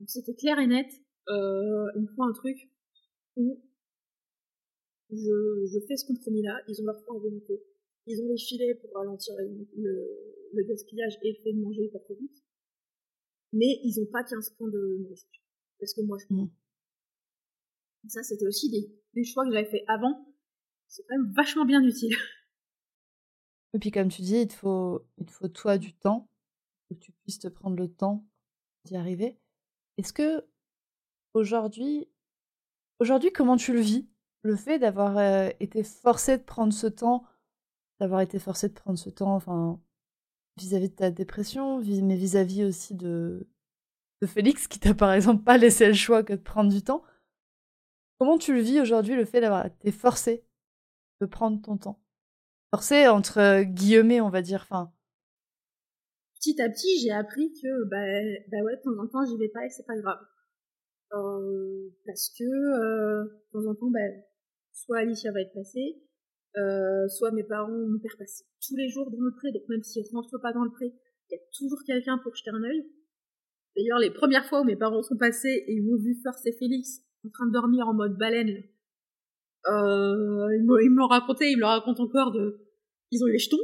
Donc 0.00 0.08
c'était 0.08 0.34
clair 0.34 0.58
et 0.58 0.66
net. 0.66 0.88
Euh, 1.28 1.86
il 1.94 2.02
me 2.02 2.06
faut 2.16 2.22
un 2.22 2.32
truc 2.32 2.56
où 3.36 3.62
je, 5.12 5.66
je 5.72 5.78
fais 5.86 5.96
ce 5.96 6.06
compromis-là. 6.06 6.60
Ils 6.68 6.80
ont 6.80 6.86
leur 6.86 7.02
point 7.04 7.16
à 7.16 7.18
volonté. 7.18 7.62
Ils 8.06 8.20
ont 8.22 8.28
les 8.28 8.38
filets 8.38 8.74
pour 8.74 8.90
ralentir 8.94 9.34
le, 9.38 9.68
le, 10.52 10.62
gaspillage 10.64 11.18
et 11.22 11.32
le 11.32 11.38
fait 11.42 11.52
de 11.52 11.60
manger 11.60 11.88
pas 11.88 12.00
trop 12.00 12.14
vite. 12.14 12.42
Mais 13.52 13.78
ils 13.84 14.00
ont 14.00 14.06
pas 14.06 14.24
15 14.24 14.50
points 14.56 14.68
de 14.68 14.98
nourriture. 15.00 15.42
Parce 15.78 15.92
que 15.94 16.00
moi, 16.00 16.16
je 16.18 16.26
prends. 16.26 16.50
Ça, 18.08 18.22
c'était 18.22 18.46
aussi 18.46 18.70
des, 18.70 18.90
des 19.14 19.24
choix 19.24 19.44
que 19.44 19.52
j'avais 19.52 19.70
fait 19.70 19.84
avant. 19.86 20.26
C'est 20.88 21.04
quand 21.04 21.16
même 21.16 21.32
vachement 21.32 21.64
bien 21.64 21.82
utile. 21.82 22.14
Et 23.74 23.78
puis 23.78 23.90
comme 23.90 24.08
tu 24.08 24.22
dis, 24.22 24.36
il 24.36 24.48
te 24.48 24.54
faut, 24.54 25.06
il 25.18 25.26
te 25.26 25.30
faut 25.30 25.48
toi 25.48 25.78
du 25.78 25.94
temps, 25.94 26.28
que 26.88 26.94
tu 26.94 27.12
puisses 27.12 27.38
te 27.38 27.48
prendre 27.48 27.76
le 27.76 27.88
temps 27.88 28.26
d'y 28.84 28.96
arriver. 28.96 29.38
Est-ce 29.96 30.12
que 30.12 30.44
aujourd'hui, 31.34 32.08
aujourd'hui, 32.98 33.32
comment 33.32 33.56
tu 33.56 33.72
le 33.72 33.80
vis? 33.80 34.08
Le 34.42 34.56
fait 34.56 34.78
d'avoir 34.78 35.18
euh, 35.18 35.50
été 35.60 35.84
forcé 35.84 36.36
de 36.36 36.42
prendre 36.42 36.72
ce 36.72 36.86
temps, 36.86 37.24
d'avoir 38.00 38.20
été 38.20 38.38
forcé 38.38 38.68
de 38.68 38.74
prendre 38.74 38.98
ce 38.98 39.10
temps, 39.10 39.34
enfin, 39.34 39.80
vis-à-vis 40.56 40.88
de 40.88 40.94
ta 40.94 41.10
dépression, 41.10 41.78
mais 41.80 42.16
vis-à-vis 42.16 42.64
aussi 42.64 42.94
de, 42.94 43.46
de 44.20 44.26
Félix, 44.26 44.66
qui 44.66 44.80
t'a 44.80 44.94
par 44.94 45.12
exemple 45.12 45.44
pas 45.44 45.58
laissé 45.58 45.86
le 45.86 45.94
choix 45.94 46.22
que 46.22 46.32
de 46.32 46.40
prendre 46.40 46.72
du 46.72 46.82
temps. 46.82 47.02
Comment 48.18 48.38
tu 48.38 48.52
le 48.54 48.60
vis 48.60 48.80
aujourd'hui, 48.80 49.14
le 49.14 49.24
fait 49.24 49.40
d'avoir 49.40 49.66
été 49.66 49.90
forcé 49.90 50.44
de 51.20 51.26
prendre 51.26 51.60
ton 51.60 51.76
temps? 51.76 52.00
Forcé 52.70 53.08
entre 53.08 53.62
guillemets, 53.62 54.20
on 54.20 54.30
va 54.30 54.42
dire. 54.42 54.62
Enfin. 54.62 54.92
Petit 56.36 56.60
à 56.60 56.68
petit, 56.68 57.00
j'ai 57.00 57.12
appris 57.12 57.52
que 57.52 57.84
bah, 57.84 57.98
bah 58.50 58.64
ouais, 58.64 58.76
de 58.76 58.82
temps 58.82 59.08
temps, 59.08 59.26
j'y 59.26 59.36
vais 59.36 59.48
pas 59.48 59.64
et 59.64 59.70
c'est 59.70 59.86
pas 59.86 59.96
grave. 59.96 60.18
Parce 62.06 62.30
que 62.38 62.44
euh, 62.44 63.24
de 63.24 63.52
temps 63.52 63.70
en 63.70 63.74
temps, 63.74 63.90
bah, 63.90 64.00
soit 64.84 64.98
Alicia 64.98 65.32
va 65.32 65.40
être 65.40 65.52
passée, 65.52 66.02
euh, 66.56 67.08
soit 67.08 67.30
mes 67.32 67.44
parents 67.44 67.70
mon 67.70 67.98
père 67.98 68.16
passe 68.18 68.44
tous 68.66 68.76
les 68.76 68.88
jours 68.88 69.10
dans 69.10 69.20
le 69.20 69.34
pré, 69.34 69.52
donc 69.52 69.62
même 69.68 69.82
s'ils 69.82 70.04
rentrent 70.12 70.38
pas 70.40 70.52
dans 70.52 70.64
le 70.64 70.70
pré, 70.70 70.86
il 70.86 71.34
y 71.34 71.36
a 71.36 71.42
toujours 71.56 71.82
quelqu'un 71.86 72.18
pour 72.18 72.34
jeter 72.34 72.50
un 72.50 72.62
œil. 72.62 72.84
D'ailleurs, 73.76 73.98
les 73.98 74.10
premières 74.10 74.44
fois 74.46 74.60
où 74.60 74.64
mes 74.64 74.76
parents 74.76 75.02
sont 75.02 75.16
passés 75.16 75.64
et 75.66 75.72
ils 75.72 75.82
m'ont 75.82 75.96
vu 75.96 76.14
First 76.22 76.46
et 76.46 76.52
Félix 76.52 77.00
en 77.24 77.30
train 77.30 77.46
de 77.46 77.52
dormir 77.52 77.88
en 77.88 77.94
mode 77.94 78.18
baleine, 78.18 78.62
euh, 79.68 80.48
ils 80.56 80.90
me 80.90 80.96
l'ont 80.96 81.06
raconté, 81.06 81.50
ils 81.50 81.56
me 81.56 81.60
le 81.60 81.66
racontent 81.66 82.02
encore 82.02 82.32
de, 82.32 82.60
ils 83.10 83.22
ont 83.22 83.28
eu 83.28 83.32
les 83.32 83.38
jetons. 83.38 83.56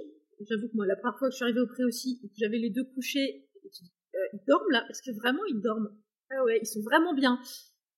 J'avoue 0.48 0.68
que 0.68 0.76
moi, 0.76 0.86
la 0.86 0.94
première 0.94 1.18
fois 1.18 1.28
que 1.28 1.32
je 1.32 1.36
suis 1.36 1.44
arrivée 1.44 1.60
au 1.60 1.66
pré 1.66 1.84
aussi, 1.84 2.20
j'avais 2.38 2.58
les 2.58 2.70
deux 2.70 2.84
couchés, 2.94 3.48
euh, 3.64 4.18
ils 4.32 4.40
dorment 4.46 4.70
là, 4.70 4.84
parce 4.86 5.00
que 5.02 5.10
vraiment 5.10 5.44
ils 5.46 5.60
dorment? 5.60 5.90
Ah 6.30 6.44
ouais, 6.44 6.60
ils 6.62 6.66
sont 6.66 6.82
vraiment 6.82 7.14
bien. 7.14 7.38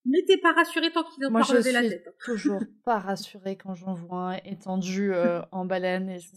Mais 0.07 0.23
t'es 0.27 0.39
pas 0.39 0.53
rassuré 0.53 0.91
tant 0.91 1.05
qu'il 1.05 1.23
n'a 1.23 1.31
pas 1.31 1.43
relevé 1.43 1.73
la 1.73 1.83
tête. 1.83 2.05
Moi, 2.07 2.15
je 2.19 2.25
suis 2.25 2.41
toujours 2.41 2.63
pas 2.85 2.99
rassurée 2.99 3.57
quand 3.57 3.75
j'en 3.75 3.95
vois 3.95 4.33
un 4.33 4.37
étendu 4.45 5.13
euh, 5.13 5.43
en 5.53 5.65
baleine. 5.67 6.09
Et 6.09 6.19
je... 6.19 6.31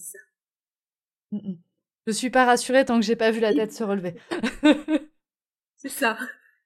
je 2.08 2.12
suis 2.12 2.30
pas 2.30 2.46
rassurée 2.46 2.84
tant 2.86 3.00
que 3.00 3.06
j'ai 3.06 3.16
pas 3.16 3.32
vu 3.32 3.40
la 3.40 3.54
tête 3.54 3.72
se 3.72 3.84
relever. 3.84 4.16
C'est 5.78 5.90
ça. 5.90 6.18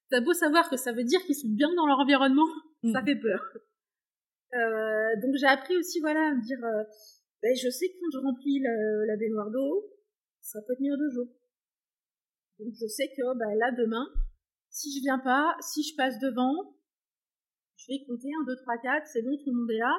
T'as 0.09 0.21
beau 0.21 0.33
savoir 0.33 0.69
que 0.69 0.77
ça 0.77 0.91
veut 0.91 1.03
dire 1.03 1.21
qu'ils 1.25 1.35
sont 1.35 1.49
bien 1.49 1.73
dans 1.75 1.85
leur 1.85 1.99
environnement, 1.99 2.47
ça 2.91 3.01
mm. 3.01 3.05
fait 3.05 3.15
peur. 3.15 3.41
Euh, 4.53 5.21
donc 5.21 5.35
j'ai 5.35 5.47
appris 5.47 5.75
aussi 5.75 5.99
voilà 5.99 6.21
à 6.21 6.33
me 6.33 6.41
dire 6.41 6.63
euh, 6.63 6.83
ben, 7.43 7.53
je 7.53 7.69
sais 7.69 7.89
que 7.89 7.93
quand 7.99 8.11
je 8.13 8.17
remplis 8.19 8.61
la 8.61 9.17
baignoire 9.17 9.51
d'eau 9.51 9.91
ça 10.39 10.59
peut 10.65 10.73
tenir 10.77 10.97
deux 10.97 11.09
jours 11.09 11.27
donc 12.57 12.73
je 12.79 12.87
sais 12.87 13.09
que 13.09 13.37
ben, 13.37 13.53
là 13.59 13.73
demain 13.77 14.07
si 14.69 14.97
je 14.97 15.01
viens 15.01 15.19
pas 15.19 15.57
si 15.59 15.83
je 15.83 15.97
passe 15.97 16.17
devant 16.19 16.76
je 17.77 17.85
vais 17.87 18.03
compter 18.05 18.27
1, 18.27 18.45
2, 18.45 18.55
3, 18.55 18.77
4 18.77 19.07
c'est 19.07 19.21
bon 19.21 19.37
tout 19.37 19.49
le 19.49 19.57
monde 19.57 19.71
est 19.71 19.79
là 19.79 19.95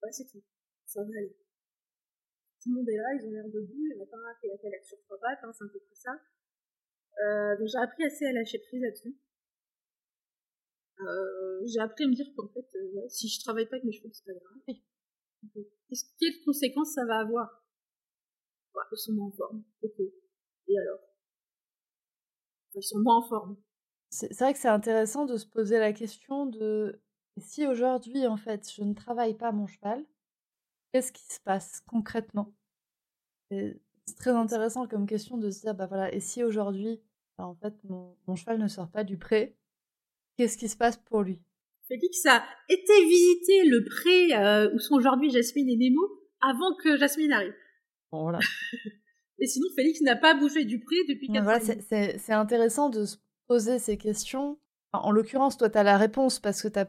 bah 0.00 0.08
c'est 0.10 0.26
tout 0.26 0.42
ça 0.84 1.02
va 1.02 1.12
aller 1.16 1.36
tout 2.62 2.70
le 2.70 2.74
monde 2.76 2.88
est 2.88 2.96
là 2.96 3.14
ils 3.14 3.26
ont 3.26 3.30
l'air 3.30 3.48
debout 3.48 3.86
il 3.86 3.94
n'y 3.94 4.00
en 4.00 4.04
a 4.04 4.08
pas 4.08 4.16
un 4.16 4.34
qui 4.40 4.50
a 4.50 4.70
l'air 4.70 4.84
sur 4.84 4.98
trois 5.04 5.20
pattes 5.20 5.40
hein, 5.42 5.52
c'est 5.52 5.64
un 5.64 5.68
peu 5.68 5.78
tout 5.78 5.94
ça 5.94 6.12
euh, 7.22 7.56
donc 7.58 7.68
j'ai 7.68 7.78
appris 7.78 8.04
assez 8.04 8.26
à 8.26 8.32
lâcher 8.32 8.58
prise 8.58 8.82
là-dessus 8.82 9.16
euh, 11.00 11.66
j'ai 11.66 11.80
appris 11.80 12.04
à 12.04 12.08
me 12.08 12.14
dire 12.14 12.26
qu'en 12.36 12.48
fait, 12.48 12.68
euh, 12.76 13.08
si 13.08 13.28
je 13.28 13.40
travaille 13.40 13.66
pas 13.66 13.76
avec 13.76 13.84
mes 13.84 13.92
cheveux, 13.92 14.10
c'est 14.12 14.24
pas 14.24 14.38
grave. 14.38 14.76
quelles 16.20 16.44
conséquences 16.44 16.94
ça 16.94 17.04
va 17.06 17.20
avoir? 17.20 17.64
Bah, 18.74 18.82
Ils 18.92 18.98
sont 18.98 19.12
moins 19.12 19.28
en 19.28 19.32
forme. 19.32 19.64
Ok. 19.82 20.00
Et 20.00 20.78
alors? 20.78 21.00
Ils 22.74 22.82
sont 22.82 23.00
moins 23.00 23.18
en 23.18 23.28
forme. 23.28 23.56
C'est 24.12 24.38
vrai 24.38 24.52
que 24.52 24.58
c'est 24.58 24.68
intéressant 24.68 25.24
de 25.24 25.36
se 25.36 25.46
poser 25.46 25.78
la 25.78 25.92
question 25.92 26.46
de 26.46 27.00
si 27.38 27.66
aujourd'hui, 27.66 28.26
en 28.26 28.36
fait, 28.36 28.70
je 28.70 28.82
ne 28.82 28.92
travaille 28.92 29.34
pas 29.34 29.52
mon 29.52 29.66
cheval, 29.66 30.04
qu'est-ce 30.92 31.12
qui 31.12 31.24
se 31.24 31.40
passe 31.40 31.80
concrètement? 31.88 32.52
C'est 33.50 33.80
très 34.18 34.32
intéressant 34.32 34.86
comme 34.86 35.06
question 35.06 35.38
de 35.38 35.50
se 35.50 35.60
dire, 35.60 35.74
bah 35.74 35.86
voilà, 35.86 36.12
et 36.12 36.20
si 36.20 36.44
aujourd'hui, 36.44 37.00
bah, 37.38 37.46
en 37.46 37.54
fait, 37.54 37.74
mon, 37.84 38.14
mon 38.26 38.36
cheval 38.36 38.58
ne 38.58 38.68
sort 38.68 38.90
pas 38.90 39.02
du 39.02 39.16
pré, 39.16 39.56
Qu'est-ce 40.36 40.56
qui 40.56 40.68
se 40.68 40.76
passe 40.76 40.96
pour 40.96 41.22
lui? 41.22 41.40
Félix 41.88 42.24
a 42.26 42.42
été 42.68 43.04
visiter 43.04 43.64
le 43.64 43.84
pré 43.84 44.34
euh, 44.34 44.74
où 44.74 44.78
sont 44.78 44.94
aujourd'hui 44.94 45.30
Jasmine 45.30 45.68
et 45.68 45.76
Nemo 45.76 46.00
avant 46.40 46.74
que 46.82 46.96
Jasmine 46.96 47.32
arrive. 47.32 47.54
Bon, 48.10 48.22
voilà. 48.22 48.38
et 49.38 49.46
sinon, 49.46 49.66
Félix 49.76 50.00
n'a 50.00 50.16
pas 50.16 50.34
bougé 50.34 50.64
du 50.64 50.80
pré 50.80 50.96
depuis 51.08 51.28
4 51.28 51.44
voilà, 51.44 51.60
C'est 51.60 52.32
intéressant 52.32 52.88
de 52.88 53.04
se 53.04 53.16
poser 53.52 53.78
ces 53.78 53.98
questions. 53.98 54.58
en 54.94 55.10
l'occurrence, 55.10 55.58
toi, 55.58 55.68
tu 55.68 55.76
as 55.76 55.82
la 55.82 55.98
réponse 55.98 56.40
parce 56.40 56.62
que 56.62 56.68
tu 56.68 56.80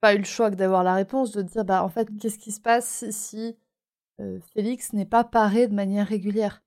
pas 0.00 0.14
eu 0.14 0.18
le 0.18 0.24
choix 0.24 0.50
que 0.50 0.56
d'avoir 0.56 0.82
la 0.82 0.94
réponse, 0.94 1.30
de 1.30 1.42
dire, 1.42 1.64
bah, 1.64 1.84
en 1.84 1.88
fait, 1.88 2.08
qu'est-ce 2.18 2.38
qui 2.38 2.50
se 2.50 2.60
passe 2.60 3.08
si 3.10 3.56
euh, 4.20 4.40
Félix 4.52 4.92
n'est 4.92 5.06
pas 5.06 5.22
paré 5.22 5.68
de 5.68 5.74
manière 5.74 6.08
régulière? 6.08 6.64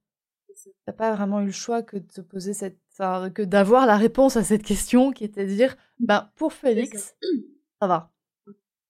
T'as 0.85 0.93
pas 0.93 1.13
vraiment 1.13 1.41
eu 1.41 1.47
le 1.47 1.51
choix 1.51 1.83
que 1.83 1.97
de 1.97 2.07
te 2.07 2.21
poser 2.21 2.53
cette 2.53 2.79
que 3.33 3.41
d'avoir 3.41 3.85
la 3.85 3.97
réponse 3.97 4.37
à 4.37 4.43
cette 4.43 4.61
question 4.61 5.11
qui 5.11 5.23
était 5.23 5.47
de 5.47 5.51
dire 5.51 5.75
ben 5.99 6.29
pour 6.35 6.53
Félix 6.53 7.15
ça 7.81 7.87
va. 7.87 8.11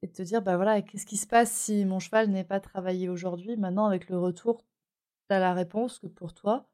Et 0.02 0.08
de 0.08 0.12
te 0.12 0.22
dire 0.22 0.42
bah 0.42 0.58
voilà 0.58 0.82
qu'est-ce 0.82 1.06
qui 1.06 1.16
se 1.16 1.26
passe 1.26 1.52
si 1.52 1.86
mon 1.86 2.00
cheval 2.00 2.30
n'est 2.30 2.44
pas 2.44 2.60
travaillé 2.60 3.08
aujourd'hui? 3.08 3.56
Maintenant 3.56 3.86
avec 3.86 4.10
le 4.10 4.20
retour 4.20 4.66
tu 5.30 5.34
as 5.34 5.40
la 5.40 5.54
réponse 5.54 6.00
que 6.00 6.08
pour 6.08 6.34
toi 6.34 6.68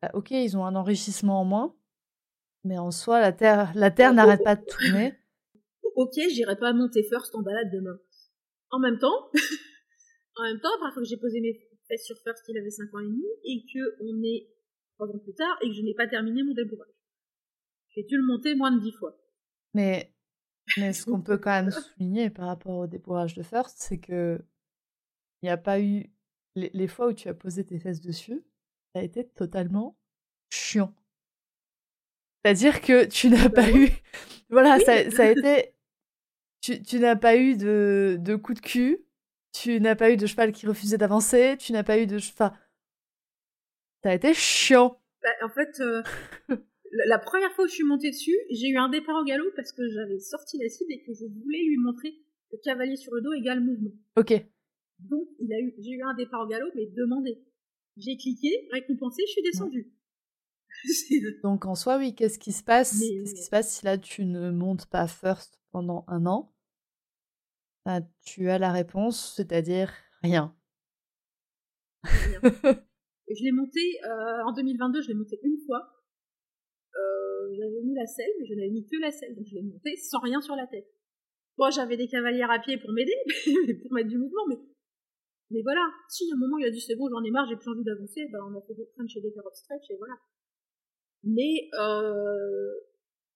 bah, 0.00 0.10
ok 0.14 0.30
ils 0.30 0.56
ont 0.56 0.64
un 0.64 0.76
enrichissement 0.76 1.40
en 1.40 1.44
moins 1.44 1.74
mais 2.64 2.78
en 2.78 2.90
soi 2.90 3.20
la 3.20 3.32
terre 3.32 3.72
la 3.74 3.90
terre 3.90 4.14
n'arrête 4.14 4.42
pas 4.42 4.56
de 4.56 4.64
tourner 4.64 5.14
ok 5.96 6.14
j'irai 6.30 6.56
pas 6.56 6.72
monter 6.72 7.02
first 7.02 7.34
en 7.34 7.42
balade 7.42 7.70
demain 7.72 7.98
en 8.70 8.78
même 8.78 8.98
temps 8.98 9.30
en 10.36 10.44
même 10.44 10.60
temps 10.60 10.78
par 10.80 10.94
que 10.94 11.04
j'ai 11.04 11.16
posé 11.16 11.40
mes 11.40 11.60
fesses 11.88 12.04
sur 12.04 12.16
first 12.24 12.44
il 12.48 12.58
avait 12.58 12.70
5 12.70 12.94
ans 12.94 13.00
et 13.00 13.04
demi 13.04 13.24
et 13.44 13.64
que 13.72 14.02
on 14.02 14.22
est 14.22 14.52
ans 15.10 15.18
plus 15.18 15.34
tard 15.34 15.56
et 15.62 15.68
que 15.68 15.74
je 15.74 15.82
n'ai 15.82 15.94
pas 15.94 16.06
terminé 16.06 16.42
mon 16.42 16.54
débourrage. 16.54 16.94
J'ai 17.90 18.04
dû 18.04 18.16
le 18.16 18.24
monter 18.24 18.54
moins 18.54 18.72
de 18.72 18.80
dix 18.80 18.92
fois. 18.92 19.16
Mais, 19.74 20.12
mais 20.76 20.92
ce 20.92 21.04
qu'on 21.04 21.20
peut 21.20 21.38
quand 21.42 21.50
même 21.50 21.70
souligner 21.70 22.30
par 22.30 22.46
rapport 22.46 22.78
au 22.78 22.86
débourrage 22.86 23.34
de 23.34 23.42
First, 23.42 23.76
c'est 23.78 23.98
que 23.98 24.42
il 25.42 25.46
n'y 25.46 25.50
a 25.50 25.56
pas 25.56 25.80
eu. 25.80 26.10
Les, 26.54 26.86
fois 26.86 27.08
où 27.08 27.12
tu 27.14 27.28
as 27.28 27.34
posé 27.34 27.64
tes 27.64 27.78
fesses 27.78 28.02
dessus, 28.02 28.44
ça 28.92 29.00
a 29.00 29.02
été 29.02 29.26
totalement 29.26 29.98
chiant. 30.50 30.94
C'est-à-dire 32.44 32.80
que 32.80 33.04
tu 33.04 33.28
n'as 33.28 33.48
pas 33.48 33.70
eu. 33.70 33.88
Voilà, 34.50 34.78
ça, 34.80 35.10
ça, 35.10 35.24
a 35.24 35.30
été. 35.30 35.74
Tu, 36.60 36.82
tu 36.82 36.98
n'as 36.98 37.16
pas 37.16 37.36
eu 37.36 37.56
de, 37.56 38.16
de 38.20 38.36
coup 38.36 38.54
de 38.54 38.60
cul, 38.60 39.04
tu 39.52 39.80
n'as 39.80 39.96
pas 39.96 40.10
eu 40.10 40.16
de 40.16 40.26
cheval 40.26 40.52
qui 40.52 40.66
refusait 40.66 40.98
d'avancer, 40.98 41.56
tu 41.58 41.72
n'as 41.72 41.84
pas 41.84 41.98
eu 41.98 42.06
de. 42.06 42.16
Enfin, 42.16 42.52
ça 44.02 44.10
a 44.10 44.14
été 44.14 44.34
chiant. 44.34 45.00
Bah, 45.22 45.30
en 45.44 45.48
fait, 45.48 45.80
euh, 45.80 46.02
la 47.06 47.18
première 47.18 47.52
fois 47.52 47.64
où 47.64 47.68
je 47.68 47.74
suis 47.74 47.84
montée 47.84 48.10
dessus, 48.10 48.36
j'ai 48.50 48.68
eu 48.68 48.76
un 48.76 48.88
départ 48.88 49.16
au 49.20 49.24
galop 49.24 49.50
parce 49.54 49.72
que 49.72 49.82
j'avais 49.90 50.18
sorti 50.18 50.58
la 50.58 50.68
cible 50.68 50.92
et 50.92 51.02
que 51.02 51.12
je 51.14 51.26
voulais 51.26 51.62
lui 51.62 51.78
montrer 51.78 52.12
que 52.50 52.56
cavalier 52.62 52.96
sur 52.96 53.14
le 53.14 53.22
dos 53.22 53.32
égale 53.32 53.60
mouvement. 53.60 53.92
Ok. 54.16 54.32
Donc, 54.98 55.28
il 55.40 55.52
a 55.52 55.60
eu, 55.60 55.74
j'ai 55.78 55.92
eu 55.92 56.02
un 56.02 56.14
départ 56.14 56.42
au 56.42 56.46
galop, 56.46 56.70
mais 56.74 56.86
demandé. 56.86 57.38
J'ai 57.96 58.16
cliqué, 58.16 58.68
récompensé, 58.70 59.22
je 59.26 59.32
suis 59.32 59.42
descendue. 59.42 59.92
Donc 61.42 61.66
en 61.66 61.74
soi, 61.74 61.98
oui, 61.98 62.14
qu'est-ce 62.14 62.38
qui 62.38 62.52
se 62.52 62.62
passe? 62.62 63.00
Qu'est-ce 63.00 63.34
qui 63.34 63.42
se 63.42 63.50
passe 63.50 63.76
si 63.76 63.84
là 63.84 63.98
tu 63.98 64.24
ne 64.24 64.50
montes 64.50 64.86
pas 64.86 65.06
first 65.06 65.60
pendant 65.70 66.04
un 66.08 66.26
an? 66.26 66.52
Bah, 67.84 68.00
Tu 68.24 68.48
as 68.50 68.58
la 68.58 68.72
réponse, 68.72 69.34
c'est-à-dire 69.36 69.92
rien. 70.22 70.54
rien. 72.04 72.12
je 73.28 73.44
l'ai 73.44 73.52
monté, 73.52 73.80
euh, 74.04 74.44
en 74.46 74.52
2022, 74.52 75.02
je 75.02 75.08
l'ai 75.08 75.14
monté 75.14 75.38
une 75.42 75.58
fois. 75.66 75.80
Euh, 76.94 77.54
j'avais 77.56 77.82
mis 77.82 77.94
la 77.94 78.06
selle, 78.06 78.32
mais 78.38 78.46
je 78.46 78.54
n'avais 78.54 78.70
mis 78.70 78.86
que 78.86 79.00
la 79.00 79.10
selle, 79.10 79.34
donc 79.34 79.46
je 79.46 79.54
l'ai 79.54 79.62
monté 79.62 79.96
sans 79.96 80.20
rien 80.20 80.40
sur 80.40 80.54
la 80.56 80.66
tête. 80.66 80.86
Moi, 81.58 81.70
j'avais 81.70 81.96
des 81.96 82.08
cavalières 82.08 82.50
à 82.50 82.58
pied 82.58 82.78
pour 82.78 82.92
m'aider, 82.92 83.16
pour 83.82 83.92
mettre 83.92 84.08
du 84.08 84.18
mouvement, 84.18 84.46
mais 84.48 84.56
mais 85.52 85.60
voilà, 85.62 85.84
si 86.08 86.24
à 86.30 86.34
un 86.34 86.38
moment 86.38 86.56
il 86.56 86.64
a 86.64 86.70
dit 86.70 86.80
c'est 86.80 86.96
bon, 86.96 87.10
j'en 87.10 87.22
ai 87.22 87.30
marre, 87.30 87.46
j'ai 87.46 87.56
plus 87.56 87.68
envie 87.68 87.84
d'avancer, 87.84 88.26
ben 88.32 88.40
on 88.48 88.56
a 88.56 88.62
fait 88.62 88.72
des 88.72 88.88
crunch 88.94 89.14
et 89.16 89.20
des 89.20 89.32
carottes 89.32 89.54
stretch 89.54 89.90
et 89.90 89.96
voilà. 89.98 90.14
Mais 91.24 91.70
euh, 91.78 92.72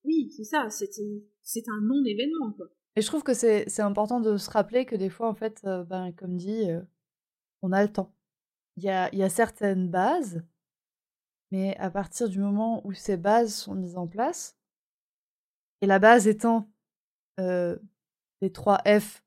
oui, 0.05 0.31
c'est 0.37 0.45
ça, 0.45 0.69
c'est 0.71 1.69
un 1.69 1.81
non-événement. 1.83 2.57
Et 2.97 3.03
je 3.03 3.07
trouve 3.07 3.23
que 3.23 3.35
c'est 3.35 3.81
important 3.81 4.21
de 4.21 4.37
se 4.37 4.51
rappeler 4.51 4.87
que 4.87 4.97
des 4.97 5.11
fois, 5.11 5.29
en 5.29 5.35
fait, 5.35 5.63
euh, 5.65 5.85
ben, 5.85 6.13
comme 6.13 6.37
dit, 6.37 6.71
euh, 6.71 6.81
on 7.63 7.73
a 7.73 7.83
le 7.83 7.93
temps. 7.93 8.13
Il 8.77 8.85
y 8.85 8.91
a, 8.91 9.29
certaines 9.31 9.89
bases, 9.89 10.43
mais 11.51 11.77
à 11.79 11.91
partir 11.91 12.29
du 12.29 12.39
moment 12.39 12.87
où 12.87 12.93
ces 12.93 13.17
bases 13.17 13.55
sont 13.55 13.75
mises 13.75 13.97
en 13.97 14.07
place, 14.07 14.57
et 15.81 15.87
la 15.87 15.99
base 15.99 16.27
étant 16.27 16.71
les 17.39 18.53
trois 18.53 18.83
F, 18.87 19.23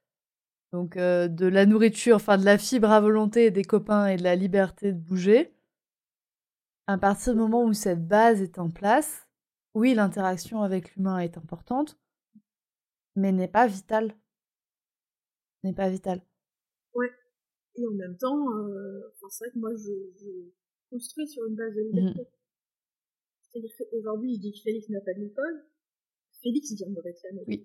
donc 0.72 0.98
de 0.98 1.46
la 1.48 1.66
nourriture, 1.66 2.18
enfin 2.18 2.38
de 2.38 2.46
la 2.46 2.60
fibre 2.60 2.92
à 2.92 3.02
volonté 3.02 3.50
des 3.50 3.64
copains 3.64 4.08
et 4.08 4.18
de 4.18 4.24
la 4.24 4.36
liberté 4.36 4.94
de 4.94 5.00
bouger, 5.00 5.52
à 6.90 6.98
partir 6.98 7.34
du 7.34 7.40
moment 7.40 7.64
où 7.66 7.74
cette 7.74 8.08
base 8.08 8.42
est 8.42 8.58
en 8.58 8.72
place, 8.72 9.28
oui, 9.76 9.94
l'interaction 9.94 10.64
avec 10.64 10.96
l'humain 10.96 11.20
est 11.20 11.38
importante, 11.38 12.00
mais 13.16 13.32
n'est 13.32 13.48
pas 13.48 13.68
vitale. 13.68 14.18
N'est 15.64 15.76
pas 15.76 15.88
vitale. 15.92 16.26
Ouais. 16.96 17.12
Et 17.76 17.86
en 17.86 17.92
même 17.92 18.18
temps, 18.18 18.42
euh, 18.58 19.02
c'est 19.30 19.44
vrai 19.44 19.54
que 19.54 19.60
moi, 19.60 19.70
je, 19.76 19.94
je, 20.18 20.32
construis 20.90 21.28
sur 21.28 21.46
une 21.46 21.56
base 21.56 21.76
de 21.76 21.82
liberté. 21.82 22.22
Mmh. 22.22 22.26
C'est-à-dire 23.44 23.72
qu'aujourd'hui, 23.78 24.36
je 24.38 24.40
dis 24.40 24.52
que 24.52 24.62
Félix 24.64 24.90
n'a 24.90 25.02
pas 25.02 25.14
de 25.14 25.20
l'école. 25.20 25.66
Félix 26.42 26.74
vient 26.74 26.90
me 26.90 27.02
réclamer 27.02 27.44
oui. 27.46 27.64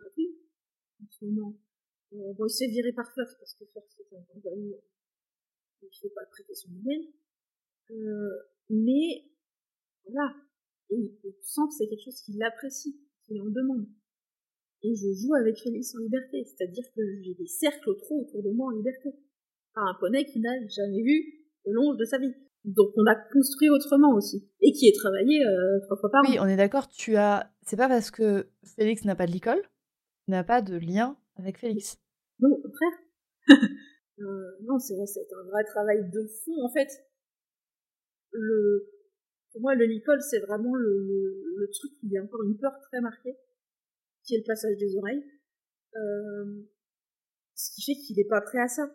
en 1.03 1.07
ce 1.09 1.25
moment. 1.25 1.57
Euh, 2.13 2.35
bon, 2.35 2.45
il 2.45 2.51
s'est 2.51 2.69
viré 2.69 2.93
par 2.93 3.11
First 3.15 3.39
parce 3.39 3.55
que 3.55 3.65
First 3.73 3.89
c'est 3.97 4.17
un 4.19 4.23
compagnie, 4.25 4.75
il 5.81 5.87
ne 5.87 5.91
faut 5.99 6.15
pas 6.15 6.27
prêter 6.27 6.55
son 6.55 6.69
email. 6.75 7.15
Euh, 7.91 8.54
mais, 8.71 9.25
voilà. 10.09 10.35
Et 10.91 11.19
on 11.25 11.31
sent 11.43 11.61
que 11.69 11.75
c'est 11.79 11.89
quelque 11.89 12.05
chose 12.05 12.21
qu'il 12.23 12.43
apprécie, 12.43 13.01
qu'il 13.27 13.41
en 13.41 13.49
demande. 13.49 13.87
Et 14.83 14.95
je 14.95 15.13
joue 15.13 15.35
avec 15.35 15.59
Félix 15.59 15.95
en 15.95 15.99
liberté. 15.99 16.45
C'est-à-dire 16.45 16.85
que 16.95 17.01
j'ai 17.23 17.35
des 17.35 17.47
cercles 17.47 17.97
trop 17.97 18.21
autour 18.21 18.43
de 18.43 18.51
moi 18.51 18.69
en 18.69 18.77
liberté 18.77 19.15
un 19.77 19.95
poney 19.99 20.25
qui 20.25 20.41
n'a 20.41 20.53
jamais 20.69 21.03
vu 21.03 21.25
le 21.67 21.73
longe 21.73 21.97
de 21.97 22.05
sa 22.05 22.19
vie. 22.19 22.35
Donc 22.65 22.93
on 22.97 23.07
a 23.07 23.15
construit 23.15 23.69
autrement 23.69 24.15
aussi 24.15 24.49
et 24.61 24.73
qui 24.73 24.89
est 24.89 24.95
travaillé 24.95 25.45
euh, 25.45 25.81
trois 25.83 25.97
fois 25.99 26.11
par 26.11 26.23
an. 26.23 26.31
Oui, 26.31 26.39
on 26.41 26.47
est 26.47 26.57
d'accord. 26.57 26.89
Tu 26.89 27.17
as. 27.17 27.53
C'est 27.63 27.77
pas 27.77 27.89
parce 27.89 28.11
que 28.11 28.49
Félix 28.77 29.05
n'a 29.05 29.15
pas 29.15 29.27
de 29.27 29.33
l'école, 29.33 29.61
n'a 30.29 30.45
pas 30.45 30.63
de 30.63 30.77
lien 30.77 31.19
avec 31.37 31.59
Félix. 31.59 31.99
Non, 32.41 32.51
au 32.51 32.63
contraire. 32.63 32.99
euh, 34.21 34.51
non, 34.63 34.79
c'est 34.79 34.95
vrai, 34.97 35.07
c'est 35.07 35.27
un 35.33 35.51
vrai 35.51 35.65
travail 35.65 36.11
de 36.11 36.27
fond 36.45 36.65
en 36.65 36.73
fait. 36.73 36.89
Le, 38.35 38.91
pour 39.53 39.61
moi, 39.61 39.75
le 39.75 39.87
l'école, 39.87 40.21
c'est 40.21 40.41
vraiment 40.41 40.75
le, 40.75 41.07
le, 41.57 41.71
truc 41.71 41.93
où 42.03 42.07
il 42.07 42.13
y 42.13 42.19
a 42.19 42.23
encore 42.23 42.43
une 42.43 42.59
peur 42.59 42.73
très 42.91 43.01
marquée. 43.01 43.37
qui 44.25 44.35
est 44.35 44.39
le 44.39 44.45
passage 44.45 44.77
des 44.77 44.97
oreilles. 44.97 45.25
Euh, 45.97 46.63
ce 47.55 47.75
qui 47.75 47.83
fait 47.83 48.01
qu'il 48.01 48.17
n'est 48.17 48.29
pas 48.29 48.41
prêt 48.41 48.59
à 48.59 48.69
ça. 48.69 48.93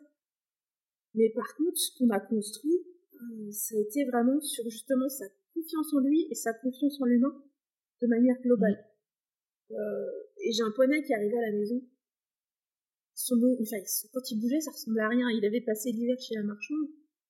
Mais 1.14 1.30
par 1.30 1.56
contre, 1.56 1.78
ce 1.78 1.98
qu'on 1.98 2.10
a 2.10 2.20
construit, 2.20 2.86
euh, 3.16 3.52
ça 3.52 3.76
a 3.76 3.80
été 3.80 4.06
vraiment 4.06 4.40
sur 4.42 4.64
justement 4.70 5.10
sa 5.10 5.26
confiance 5.54 5.94
en 5.94 6.00
lui 6.00 6.28
et 6.30 6.36
sa 6.36 6.54
confiance 6.54 7.02
en 7.02 7.06
l'humain 7.06 7.34
de 8.02 8.08
manière 8.08 8.40
globale. 8.42 8.86
Euh, 9.72 10.12
et 10.44 10.52
j'ai 10.52 10.64
un 10.64 10.72
poney 10.72 11.02
qui 11.04 11.14
arrivait 11.14 11.38
à 11.38 11.52
la 11.52 11.52
maison. 11.52 11.82
Son, 13.14 13.36
enfin, 13.62 13.78
quand 14.14 14.32
il 14.32 14.40
bougeait, 14.40 14.62
ça 14.62 14.72
ressemblait 14.72 15.04
à 15.04 15.10
rien. 15.10 15.30
Il 15.30 15.46
avait 15.46 15.62
passé 15.62 15.92
l'hiver 15.92 16.18
chez 16.20 16.38
un 16.38 16.44
marchand. 16.44 16.76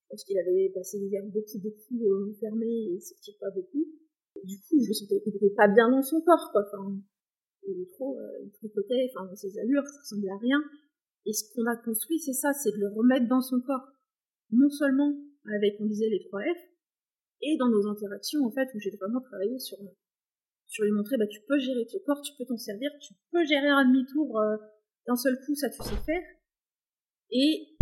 Pense 0.10 0.24
qu'il 0.24 0.38
avait 0.40 0.72
passé 0.74 0.98
l'hiver 0.98 1.24
beaucoup, 1.28 1.60
beaucoup 1.60 2.08
euh, 2.08 2.34
fermé 2.40 2.66
et 2.66 3.00
sortir 3.00 3.36
pas 3.40 3.52
beaucoup. 3.52 3.86
Du 4.44 4.58
coup, 4.58 4.82
je 4.82 4.88
le 4.88 4.94
sentais 4.94 5.22
pas 5.56 5.68
bien 5.68 5.90
dans 5.90 6.02
son 6.02 6.22
corps, 6.22 6.50
quoi. 6.52 6.66
Il 7.68 7.82
est 7.82 7.92
trop, 7.94 8.18
euh, 8.18 8.44
il 8.44 8.52
tricotait, 8.52 9.12
enfin, 9.14 9.36
ses 9.36 9.60
allures, 9.60 9.86
ça 9.86 10.00
ressemblait 10.00 10.32
à 10.32 10.38
rien. 10.38 10.64
Et 11.26 11.34
ce 11.34 11.44
qu'on 11.54 11.66
a 11.66 11.76
construit, 11.76 12.20
c'est 12.20 12.34
ça, 12.34 12.54
c'est 12.54 12.72
de 12.72 12.78
le 12.78 12.90
remettre 12.90 13.28
dans 13.28 13.42
son 13.42 13.62
corps. 13.62 13.88
Non 14.52 14.70
seulement 14.70 15.14
avec, 15.46 15.76
on 15.80 15.86
disait, 15.86 16.10
les 16.10 16.24
3 16.28 16.42
F, 16.42 16.70
et 17.42 17.58
dans 17.58 17.70
nos 17.70 17.88
interactions, 17.88 18.44
en 18.46 18.52
fait, 18.52 18.68
où 18.74 18.80
j'ai 18.80 18.92
vraiment 18.92 19.22
travaillé 19.22 19.60
sur, 19.60 19.78
sur 20.68 20.84
lui 20.84 20.92
montrer, 20.92 21.18
bah, 21.18 21.28
tu 21.28 21.40
peux 21.48 21.60
gérer 21.60 21.86
ton 21.86 22.00
corps, 22.06 22.22
tu 22.22 22.34
peux 22.38 22.46
t'en 22.46 22.58
servir, 22.58 22.92
tu 23.02 23.14
peux 23.32 23.46
gérer 23.46 23.68
un 23.68 23.86
demi-tour 23.86 24.40
euh, 24.40 24.58
d'un 25.08 25.16
seul 25.16 25.40
coup, 25.46 25.56
ça 25.56 25.70
tu 25.70 25.82
sais 25.84 25.96
faire. 26.06 26.24
Et 27.32 27.78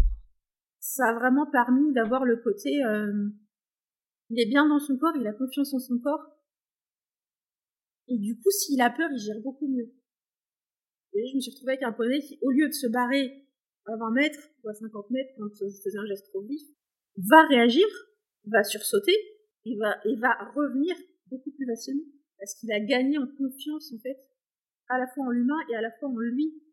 ça 0.88 1.10
a 1.10 1.14
vraiment 1.14 1.46
permis 1.46 1.92
d'avoir 1.92 2.24
le 2.24 2.38
côté, 2.38 2.82
euh, 2.86 3.28
il 4.30 4.40
est 4.40 4.48
bien 4.48 4.70
dans 4.70 4.80
son 4.80 4.98
corps, 4.98 5.18
il 5.20 5.28
a 5.28 5.34
confiance 5.34 5.74
en 5.74 5.80
son 5.80 6.00
corps. 6.00 6.24
Et 8.08 8.18
du 8.18 8.40
coup, 8.40 8.50
s'il 8.52 8.80
a 8.80 8.90
peur, 8.90 9.10
il 9.12 9.20
gère 9.20 9.42
beaucoup 9.42 9.68
mieux. 9.68 9.94
Et 11.14 11.28
je 11.28 11.36
me 11.36 11.42
suis 11.42 11.52
retrouvée 11.52 11.74
avec 11.74 11.84
un 11.84 11.92
poney 11.92 12.20
qui, 12.22 12.40
au 12.42 12.52
lieu 12.52 12.70
de 12.70 12.74
se 12.74 12.88
barrer 12.88 13.46
à 13.86 13.98
20 13.98 14.12
mètres 14.12 14.40
ou 14.64 14.70
à 14.70 14.74
50 14.74 15.12
mètres 15.12 15.34
quand 15.38 15.50
je 15.54 15.66
faisais 15.66 15.98
un 15.98 16.06
geste 16.06 16.28
trop 16.28 16.42
vif, 16.42 16.62
va 17.18 17.46
réagir, 17.48 17.86
va 18.46 18.64
sursauter, 18.64 19.16
et 19.66 19.76
va, 19.76 19.98
et 20.06 20.16
va 20.16 20.36
revenir 20.56 20.96
beaucoup 21.30 21.52
plus 21.52 21.66
facilement. 21.66 22.06
Parce 22.40 22.54
qu'il 22.56 22.72
a 22.72 22.80
gagné 22.80 23.18
en 23.18 23.28
confiance, 23.28 23.92
en 23.92 24.00
fait, 24.00 24.24
à 24.88 24.98
la 24.98 25.08
fois 25.08 25.26
en 25.26 25.32
l'humain 25.32 25.60
et 25.70 25.76
à 25.76 25.82
la 25.82 25.92
fois 26.00 26.08
en 26.08 26.18
lui, 26.18 26.64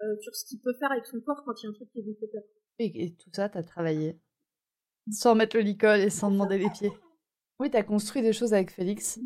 euh, 0.00 0.16
sur 0.20 0.34
ce 0.34 0.46
qu'il 0.46 0.60
peut 0.62 0.74
faire 0.78 0.92
avec 0.92 1.04
son 1.04 1.20
corps 1.20 1.42
quand 1.44 1.52
il 1.60 1.64
y 1.64 1.66
a 1.66 1.70
un 1.70 1.74
truc 1.74 1.90
qui 1.90 2.00
lui 2.00 2.14
fait 2.14 2.28
peur. 2.28 2.44
Et, 2.78 3.14
tout 3.14 3.30
ça, 3.32 3.48
t'as 3.48 3.62
travaillé 3.62 4.18
sans 5.10 5.34
mettre 5.34 5.56
le 5.56 5.62
licol 5.62 6.00
et 6.00 6.10
sans 6.10 6.30
demander 6.30 6.58
les 6.58 6.70
pieds? 6.70 6.92
Oui, 7.58 7.70
t'as 7.70 7.82
construit 7.82 8.22
des 8.22 8.32
choses 8.32 8.54
avec 8.54 8.70
Félix. 8.70 9.18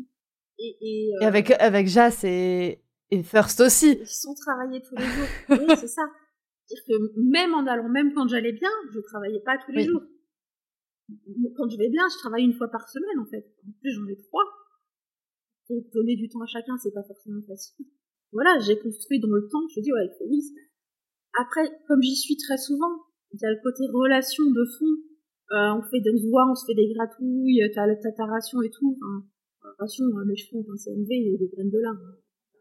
Et, 0.57 0.77
et, 0.81 1.09
et 1.21 1.25
avec, 1.25 1.51
euh, 1.51 1.55
avec 1.59 1.87
Jas 1.87 2.23
et, 2.23 2.81
et 3.11 3.23
First 3.23 3.59
aussi. 3.61 3.97
Ils 3.99 4.07
sont 4.07 4.33
travaillés 4.33 4.81
tous 4.81 4.95
les 4.95 5.05
jours. 5.05 5.27
oui, 5.49 5.75
c'est 5.79 5.87
ça. 5.87 6.03
C'est-à-dire 6.65 6.85
que 6.87 7.19
même 7.19 7.53
en 7.53 7.67
allant, 7.67 7.89
même 7.89 8.13
quand 8.13 8.27
j'allais 8.27 8.53
bien, 8.53 8.69
je 8.91 8.99
travaillais 9.01 9.41
pas 9.41 9.57
tous 9.63 9.71
les 9.71 9.83
jours. 9.85 10.01
Quand 11.57 11.69
je 11.69 11.77
vais 11.77 11.89
bien, 11.89 12.07
je 12.09 12.17
travaille 12.17 12.43
une 12.43 12.53
fois 12.53 12.69
par 12.69 12.87
semaine, 12.87 13.19
en 13.19 13.25
fait. 13.25 13.45
En 13.67 13.71
plus, 13.81 13.91
j'en 13.91 14.07
ai 14.07 14.15
trois. 14.15 14.45
Donc, 15.69 15.83
donner 15.93 16.15
du 16.15 16.29
temps 16.29 16.41
à 16.41 16.47
chacun, 16.47 16.77
c'est 16.77 16.93
pas 16.93 17.03
forcément 17.03 17.41
facile. 17.47 17.85
Voilà, 18.31 18.57
j'ai 18.59 18.79
construit 18.79 19.19
dans 19.19 19.29
le 19.29 19.47
temps, 19.47 19.67
je 19.75 19.81
dis, 19.81 19.93
ouais, 19.93 20.09
Félix. 20.17 20.47
Après, 21.39 21.69
comme 21.87 22.01
j'y 22.01 22.15
suis 22.15 22.37
très 22.37 22.57
souvent, 22.57 23.03
il 23.33 23.39
y 23.41 23.45
a 23.45 23.49
le 23.49 23.59
côté 23.61 23.83
relation 23.91 24.45
de 24.45 24.65
fond. 24.77 24.93
Euh, 25.51 25.77
on 25.77 25.83
fait 25.89 25.99
des 25.99 26.15
voix, 26.29 26.45
on 26.49 26.55
se 26.55 26.65
fait 26.65 26.75
des 26.75 26.93
gratouilles, 26.93 27.61
t'as 27.73 27.85
la 27.85 27.95
tataration 27.95 28.61
et 28.61 28.69
tout. 28.69 28.97
Enfin, 28.97 29.75
ration, 29.79 30.05
hein, 30.15 30.25
mes 30.25 30.35
cheveux 30.35 30.61
ont 30.61 30.71
un 30.71 30.77
CMV 30.77 31.11
et 31.11 31.37
des 31.37 31.49
graines 31.49 31.69
de 31.69 31.79
lin. 31.79 31.99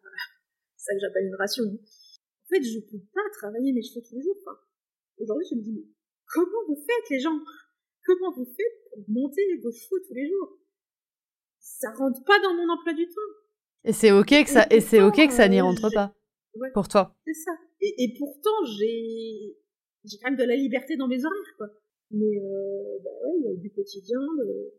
C'est 0.76 0.92
ça 0.92 0.94
que 0.94 1.00
j'appelle 1.00 1.26
une 1.26 1.36
ration. 1.36 1.64
En 1.64 2.48
fait, 2.48 2.62
je 2.62 2.80
peux 2.80 3.00
pas 3.14 3.28
travailler 3.38 3.72
mes 3.72 3.82
cheveux 3.82 4.02
tous 4.02 4.16
les 4.16 4.22
jours. 4.22 4.36
Aujourd'hui, 5.18 5.46
je 5.50 5.56
me 5.56 5.62
dis, 5.62 5.72
mais 5.72 5.86
comment 6.26 6.64
vous 6.68 6.76
faites, 6.76 7.10
les 7.10 7.20
gens? 7.20 7.38
Comment 8.04 8.32
vous 8.32 8.44
faites 8.44 8.90
pour 8.90 9.04
monter 9.08 9.42
vos 9.62 9.70
cheveux 9.70 10.02
tous 10.06 10.14
les 10.14 10.28
jours? 10.28 10.58
Ça 11.60 11.92
rentre 11.92 12.22
pas 12.24 12.40
dans 12.40 12.54
mon 12.54 12.68
emploi 12.72 12.92
du 12.92 13.06
temps. 13.06 13.32
Et 13.84 13.92
c'est 13.92 14.12
ok 14.12 14.28
que 14.28 14.50
ça, 14.50 14.66
et, 14.70 14.80
c'est 14.80 15.02
ok 15.02 15.26
que 15.26 15.32
ça 15.32 15.48
n'y 15.48 15.60
euh, 15.60 15.64
rentre 15.64 15.90
pas. 15.92 16.14
pour 16.74 16.88
toi. 16.88 17.14
C'est 17.26 17.34
ça. 17.34 17.52
Et, 17.80 18.14
pourtant, 18.16 18.64
j'ai, 18.78 19.56
j'ai 20.04 20.18
quand 20.18 20.30
même 20.30 20.38
de 20.38 20.44
la 20.44 20.56
liberté 20.56 20.96
dans 20.96 21.08
mes 21.08 21.24
horaires, 21.24 21.54
quoi. 21.56 21.68
Mais 22.10 22.40
euh, 22.40 22.98
bah 23.02 23.10
ouais, 23.24 23.34
il 23.38 23.44
y 23.44 23.52
a 23.52 23.56
du 23.56 23.70
quotidien, 23.70 24.20
de, 24.38 24.72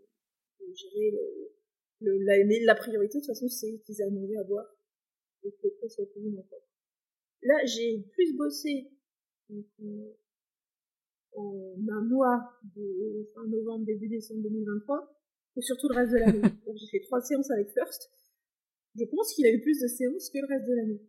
gérer 0.75 1.11
le, 2.01 2.17
la, 2.23 2.35
la, 2.65 2.75
priorité, 2.75 3.17
de 3.17 3.23
toute 3.23 3.27
façon, 3.27 3.47
c'est 3.47 3.79
qu'ils 3.85 4.01
aient 4.01 4.05
à 4.05 4.09
manger, 4.09 4.37
à 4.37 4.43
boire 4.43 4.67
et 5.43 5.51
que 5.51 5.67
le 5.81 5.89
soit 5.89 6.05
plus 6.11 6.21
Là, 7.41 7.65
j'ai 7.65 7.99
plus 8.13 8.35
bossé 8.37 8.91
euh, 9.51 10.13
en 11.33 11.75
un 11.89 12.01
mois 12.05 12.39
de 12.75 13.29
fin 13.33 13.45
novembre, 13.47 13.85
début 13.85 14.07
décembre 14.07 14.41
2023 14.43 15.19
que 15.55 15.61
surtout 15.61 15.87
le 15.89 15.95
reste 15.95 16.13
de 16.13 16.17
l'année. 16.17 16.41
j'ai 16.75 16.87
fait 16.87 17.03
trois 17.05 17.21
séances 17.21 17.51
avec 17.51 17.69
First. 17.71 18.09
Je 18.95 19.05
pense 19.05 19.33
qu'il 19.33 19.45
a 19.45 19.51
eu 19.51 19.61
plus 19.61 19.79
de 19.81 19.87
séances 19.87 20.29
que 20.29 20.39
le 20.39 20.47
reste 20.47 20.67
de 20.67 20.73
l'année. 20.73 21.01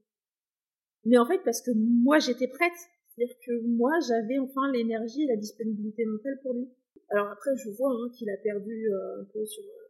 Mais 1.04 1.18
en 1.18 1.26
fait, 1.26 1.40
parce 1.44 1.60
que 1.60 1.70
moi, 1.74 2.18
j'étais 2.18 2.48
prête. 2.48 2.72
C'est-à-dire 3.16 3.36
que 3.46 3.66
moi, 3.66 3.92
j'avais 4.06 4.38
enfin 4.38 4.70
l'énergie 4.72 5.22
et 5.22 5.26
la 5.26 5.36
disponibilité 5.36 6.04
mentale 6.04 6.38
pour 6.42 6.54
lui. 6.54 6.68
Alors 7.10 7.28
après, 7.28 7.50
je 7.56 7.70
vois 7.70 7.90
hein, 7.90 8.10
qu'il 8.16 8.28
a 8.30 8.36
perdu 8.36 8.90
euh, 8.90 9.22
un 9.22 9.24
peu 9.24 9.44
sur, 9.44 9.62
euh, 9.62 9.88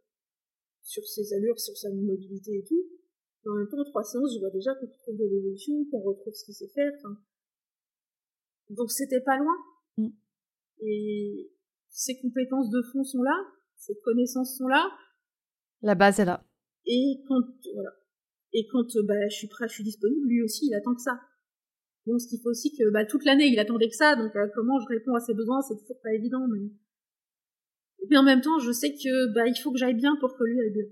sur 0.83 1.03
ses 1.05 1.33
allures, 1.33 1.59
sur 1.59 1.75
sa 1.75 1.89
mobilité 1.91 2.57
et 2.57 2.63
tout. 2.63 2.85
Mais 3.43 3.51
en 3.51 3.55
même 3.55 3.67
temps, 3.67 3.79
en 3.79 3.85
trois 3.85 4.03
séances, 4.03 4.33
je 4.35 4.39
vois 4.39 4.51
déjà 4.51 4.75
qu'on 4.75 4.85
retrouve 4.85 5.17
de 5.17 5.23
l'évolution, 5.23 5.73
qu'on 5.89 6.01
retrouve 6.01 6.33
ce 6.33 6.45
qu'il 6.45 6.53
sait 6.53 6.67
faire. 6.67 6.93
Donc 8.69 8.91
c'était 8.91 9.21
pas 9.21 9.37
loin. 9.37 9.55
Mm. 9.97 10.09
Et 10.81 11.51
ses 11.89 12.19
compétences 12.19 12.69
de 12.69 12.81
fond 12.91 13.03
sont 13.03 13.23
là, 13.23 13.35
ses 13.77 13.97
connaissances 14.03 14.57
sont 14.57 14.67
là. 14.67 14.87
La 15.81 15.95
base 15.95 16.19
est 16.19 16.25
là. 16.25 16.43
Et 16.85 17.23
quand 17.27 17.41
voilà. 17.73 17.91
Et 18.53 18.67
quand 18.71 18.87
bah, 19.03 19.27
je 19.29 19.35
suis 19.35 19.47
prêt, 19.47 19.67
je 19.67 19.73
suis 19.73 19.83
disponible, 19.83 20.27
lui 20.27 20.41
aussi, 20.43 20.67
il 20.67 20.73
attend 20.75 20.95
que 20.95 21.01
ça. 21.01 21.19
Bon, 22.05 22.19
ce 22.19 22.27
qu'il 22.27 22.39
faut 22.41 22.49
aussi 22.49 22.75
que 22.75 22.89
bah, 22.91 23.05
toute 23.05 23.25
l'année, 23.25 23.47
il 23.47 23.59
attendait 23.59 23.89
que 23.89 23.95
ça, 23.95 24.15
donc 24.15 24.35
euh, 24.35 24.47
comment 24.53 24.79
je 24.79 24.87
réponds 24.87 25.15
à 25.15 25.19
ses 25.19 25.33
besoins, 25.33 25.61
c'est 25.61 25.75
toujours 25.75 25.99
pas 26.01 26.13
évident. 26.13 26.47
Mais... 26.47 26.69
Et 28.11 28.17
en 28.17 28.23
même 28.23 28.41
temps, 28.41 28.59
je 28.59 28.71
sais 28.71 28.93
que 28.93 29.33
bah, 29.33 29.47
il 29.47 29.55
faut 29.55 29.71
que 29.71 29.79
j'aille 29.79 29.95
bien 29.95 30.15
pour 30.19 30.35
que 30.37 30.43
lui 30.43 30.61
aille 30.61 30.73
bien. 30.73 30.85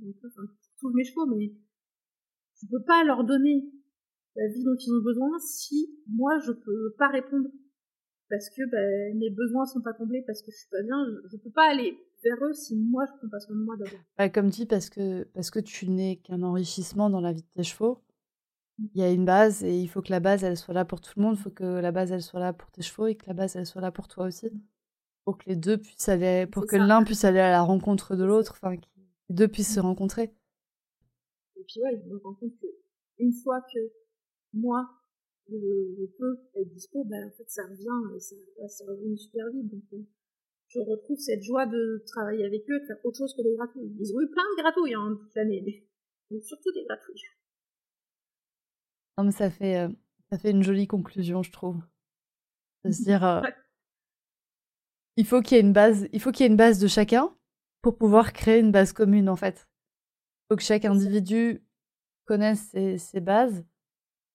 Donc, 0.00 0.14
enfin, 0.24 0.42
trouve 0.78 0.94
mes 0.94 1.04
chevaux, 1.04 1.26
mais 1.26 1.52
je 2.60 2.66
peux 2.68 2.82
pas 2.84 3.04
leur 3.04 3.24
donner 3.24 3.64
la 4.36 4.48
vie 4.48 4.64
dont 4.64 4.76
ils 4.78 4.92
ont 4.92 5.02
besoin 5.02 5.38
si 5.40 5.98
moi 6.06 6.38
je 6.46 6.52
peux 6.52 6.94
pas 6.96 7.08
répondre 7.08 7.48
parce 8.30 8.48
que 8.50 8.62
bah, 8.70 9.16
mes 9.16 9.30
besoins 9.30 9.64
sont 9.66 9.80
pas 9.80 9.92
comblés 9.92 10.22
parce 10.26 10.42
que 10.42 10.50
je 10.50 10.56
suis 10.56 10.68
pas 10.70 10.82
bien. 10.82 10.96
Je, 11.30 11.36
peux 11.38 11.50
pas 11.50 11.70
aller 11.70 11.96
vers 12.22 12.36
eux 12.44 12.52
si 12.52 12.76
moi 12.76 13.04
je 13.06 13.18
prends 13.18 13.28
pas 13.28 13.40
soin 13.40 13.56
de 13.56 13.62
moi 13.62 13.76
d'abord. 13.76 13.98
Bah, 14.16 14.28
comme 14.28 14.50
dit 14.50 14.66
parce 14.66 14.90
que 14.90 15.24
parce 15.34 15.50
que 15.50 15.60
tu 15.60 15.88
n'es 15.88 16.16
qu'un 16.16 16.42
enrichissement 16.42 17.10
dans 17.10 17.20
la 17.20 17.32
vie 17.32 17.42
de 17.42 17.48
tes 17.54 17.62
chevaux. 17.62 17.98
Il 18.78 19.00
y 19.00 19.02
a 19.02 19.10
une 19.10 19.24
base 19.24 19.64
et 19.64 19.76
il 19.76 19.88
faut 19.88 20.02
que 20.02 20.10
la 20.10 20.20
base 20.20 20.44
elle 20.44 20.56
soit 20.56 20.74
là 20.74 20.84
pour 20.84 21.00
tout 21.00 21.12
le 21.16 21.22
monde. 21.22 21.36
Il 21.36 21.42
faut 21.42 21.50
que 21.50 21.64
la 21.64 21.90
base 21.90 22.12
elle 22.12 22.22
soit 22.22 22.40
là 22.40 22.52
pour 22.52 22.70
tes 22.70 22.82
chevaux 22.82 23.06
et 23.08 23.16
que 23.16 23.26
la 23.26 23.34
base 23.34 23.56
elle 23.56 23.66
soit 23.66 23.80
là 23.80 23.90
pour 23.90 24.06
toi 24.06 24.26
aussi. 24.26 24.50
Pour 25.24 25.36
que 25.36 25.48
les 25.48 25.56
deux 25.56 25.78
puissent 25.78 26.08
aller, 26.08 26.46
pour 26.46 26.66
que 26.66 26.76
l'un 26.76 27.02
puisse 27.02 27.24
aller 27.24 27.40
à 27.40 27.50
la 27.50 27.62
rencontre 27.62 28.14
de 28.14 28.24
l'autre, 28.24 28.52
enfin 28.52 28.76
que 28.76 28.86
les 29.28 29.34
deux 29.34 29.48
puissent 29.48 29.74
se 29.74 29.80
rencontrer. 29.80 30.32
Et 31.56 31.64
puis 31.66 31.82
ouais, 31.82 32.00
je 32.02 32.08
me 32.08 32.18
rends 32.18 32.34
compte 32.34 32.56
que 32.60 32.66
une 33.18 33.32
fois 33.32 33.60
que 33.62 33.80
moi 34.52 34.88
je, 35.48 36.06
peux 36.18 36.38
être 36.54 36.72
dispo, 36.72 37.04
ben 37.04 37.26
en 37.26 37.30
fait 37.36 37.48
ça 37.48 37.62
revient 37.64 38.16
et 38.16 38.20
ça, 38.20 38.36
ça 38.68 38.84
revient 38.86 39.18
super 39.18 39.50
vite. 39.50 39.68
Donc 39.68 39.82
euh, 39.92 40.06
je 40.68 40.78
retrouve 40.80 41.18
cette 41.18 41.42
joie 41.42 41.66
de 41.66 42.04
travailler 42.06 42.44
avec 42.44 42.62
eux, 42.70 42.80
de 42.80 42.86
faire 42.86 42.96
autre 43.04 43.18
chose 43.18 43.34
que 43.34 43.42
des 43.42 43.56
gratouilles. 43.56 43.92
Ils 43.98 44.14
ont 44.14 44.20
eu 44.20 44.30
plein 44.30 44.44
de 44.56 44.62
gratouilles 44.62 44.94
hein, 44.94 45.18
toute 45.20 45.34
l'année, 45.34 45.88
mais 46.30 46.40
surtout 46.42 46.70
des 46.72 46.84
gratouilles. 46.84 47.24
Non 49.18 49.24
mais 49.24 49.32
ça 49.32 49.50
fait 49.50 49.76
euh, 49.76 49.88
ça 50.30 50.38
fait 50.38 50.50
une 50.50 50.62
jolie 50.62 50.86
conclusion, 50.86 51.42
je 51.42 51.52
trouve. 51.52 51.82
De 52.84 52.92
se 52.92 53.02
dire, 53.02 53.24
euh, 53.24 53.42
il 55.16 55.26
faut 55.26 55.42
qu'il 55.42 55.56
y 55.56 55.58
ait 55.58 55.62
une 55.62 55.74
base, 55.74 56.08
il 56.12 56.20
faut 56.20 56.32
qu'il 56.32 56.44
y 56.44 56.46
ait 56.46 56.50
une 56.50 56.56
base 56.56 56.78
de 56.78 56.86
chacun 56.86 57.36
pour 57.82 57.98
pouvoir 57.98 58.32
créer 58.32 58.60
une 58.60 58.72
base 58.72 58.94
commune 58.94 59.28
en 59.28 59.36
fait. 59.36 59.68
Il 59.68 60.46
faut 60.50 60.56
que 60.56 60.62
chaque 60.62 60.86
individu 60.86 61.62
connaisse 62.24 62.70
ses, 62.70 62.96
ses 62.96 63.20
bases 63.20 63.66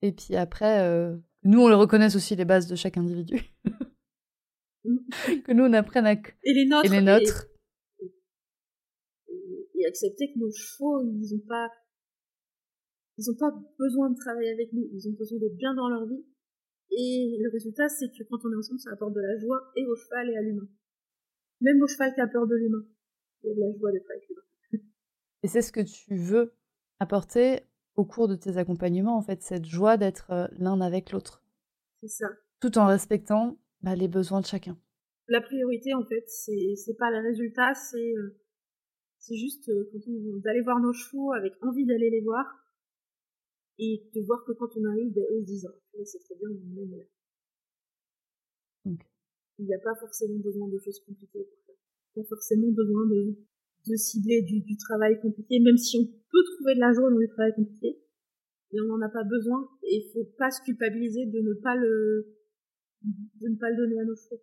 et 0.04 0.12
puis 0.12 0.36
après, 0.36 0.82
euh, 0.82 1.16
nous, 1.44 1.62
on 1.62 1.70
le 1.70 1.76
reconnaisse 1.76 2.18
aussi 2.18 2.36
les 2.36 2.44
bases 2.44 2.68
de 2.68 2.76
chaque 2.76 2.98
individu. 2.98 3.42
que 4.84 5.54
nous, 5.54 5.64
on 5.64 5.72
apprenne 5.72 6.06
à... 6.06 6.12
Et 6.12 6.54
les 6.54 6.66
nôtres. 6.66 6.86
Et 6.86 6.90
les 6.90 7.02
nôtres. 7.02 7.48
Et, 9.80 9.86
accepter 9.88 10.34
que 10.34 10.40
nos 10.40 10.52
chevaux, 10.52 11.02
ils 11.06 11.36
ont 11.36 11.48
pas... 11.48 11.70
Ils 13.18 13.30
ont 13.30 13.36
pas 13.36 13.54
besoin 13.78 14.10
de 14.10 14.18
travailler 14.18 14.52
avec 14.52 14.74
nous. 14.74 14.90
Ils 14.92 15.08
ont 15.08 15.14
besoin 15.14 15.40
d'être 15.40 15.56
bien 15.56 15.74
dans 15.74 15.90
leur 15.90 16.06
vie. 16.06 16.26
Et 16.92 17.38
le 17.40 17.50
résultat, 17.50 17.90
c'est 17.90 18.10
que 18.10 18.24
quand 18.30 18.46
on 18.46 18.52
est 18.52 18.56
ensemble, 18.56 18.80
ça 18.80 18.92
apporte 18.92 19.14
de 19.14 19.22
la 19.22 19.38
joie 19.38 19.72
et 19.76 19.86
au 19.86 19.96
cheval 19.96 20.30
et 20.30 20.38
à 20.38 20.42
l'humain. 20.42 20.68
Même 21.62 21.82
au 21.82 21.88
cheval 21.88 22.14
qui 22.14 22.22
a 22.22 22.28
peur 22.28 22.48
de 22.48 22.56
l'humain. 22.56 22.86
Il 23.44 23.50
y 23.50 23.52
a 23.52 23.56
de 23.56 23.60
la 23.60 23.78
joie 23.78 23.92
d'être 23.92 24.10
avec 24.10 24.28
l'humain. 24.30 24.84
Et 25.44 25.48
c'est 25.48 25.62
ce 25.62 25.72
que 25.72 25.82
tu 25.82 26.16
veux 26.16 26.54
apporter 27.00 27.62
au 27.96 28.06
cours 28.06 28.28
de 28.28 28.36
tes 28.36 28.58
accompagnements, 28.58 29.18
en 29.18 29.22
fait, 29.22 29.42
cette 29.42 29.66
joie 29.66 29.98
d'être 29.98 30.32
euh, 30.32 30.48
l'un 30.58 30.82
avec 30.82 31.12
l'autre. 31.12 31.44
C'est 32.02 32.08
ça. 32.08 32.28
Tout 32.60 32.78
en 32.78 32.88
respectant 32.88 33.58
bah, 33.82 33.96
les 33.96 34.08
besoins 34.08 34.42
de 34.42 34.46
chacun. 34.46 34.78
La 35.28 35.42
priorité, 35.42 35.94
en 35.94 36.04
fait, 36.06 36.24
c'est 36.28 36.76
c'est 36.76 36.96
pas 36.96 37.12
le 37.12 37.20
résultat, 37.20 37.74
c'est 37.76 38.14
euh, 38.18 38.40
c'est 39.20 39.36
juste 39.36 39.70
euh, 39.70 39.90
quand 39.92 40.00
on 40.08 40.38
d'aller 40.38 40.62
voir 40.62 40.80
nos 40.80 40.94
chevaux 40.94 41.34
avec 41.34 41.54
envie 41.62 41.86
d'aller 41.86 42.10
les 42.10 42.22
voir 42.22 42.46
et 43.80 44.10
de 44.14 44.22
voir 44.22 44.44
que 44.46 44.52
quand 44.54 44.70
on 44.78 44.84
arrive, 44.86 45.14
ben, 45.14 45.24
eux 45.32 45.42
se 45.42 45.46
disent 45.46 45.70
oh, 45.94 46.04
c'est 46.06 46.20
trop 46.20 46.36
bien, 46.36 46.50
on 46.50 46.78
est 46.78 46.98
là. 46.98 47.04
Il 49.60 49.66
n'y 49.66 49.74
a 49.74 49.80
pas 49.80 49.96
forcément 49.96 50.40
besoin 50.40 50.68
de 50.68 50.78
choses 50.80 51.00
compliquées 51.06 51.44
pour 51.44 51.60
ça. 51.66 51.74
Pas 52.16 52.28
forcément 52.28 52.72
besoin 52.72 53.06
de, 53.08 53.36
de 53.88 53.96
cibler 53.96 54.42
du, 54.42 54.62
du 54.62 54.78
travail 54.78 55.20
compliqué, 55.22 55.60
même 55.60 55.78
si 55.78 55.98
on 55.98 56.06
peut 56.06 56.44
trouver 56.56 56.76
de 56.76 56.80
la 56.80 56.92
joie 56.92 57.10
dans 57.10 57.20
du 57.20 57.28
travail 57.30 57.54
compliqué. 57.56 58.00
Mais 58.72 58.82
on 58.82 58.98
n'en 58.98 59.06
a 59.06 59.10
pas 59.10 59.24
besoin 59.24 59.70
et 59.84 59.98
il 59.98 60.12
faut 60.12 60.26
pas 60.38 60.50
se 60.50 60.62
culpabiliser 60.64 61.28
de 61.28 61.40
ne 61.40 61.54
pas 61.62 61.76
le, 61.76 62.36
de 63.04 63.48
ne 63.48 63.56
pas 63.58 63.70
le 63.70 63.78
donner 63.78 64.00
à 64.00 64.06
nos 64.06 64.16
chevaux. 64.16 64.42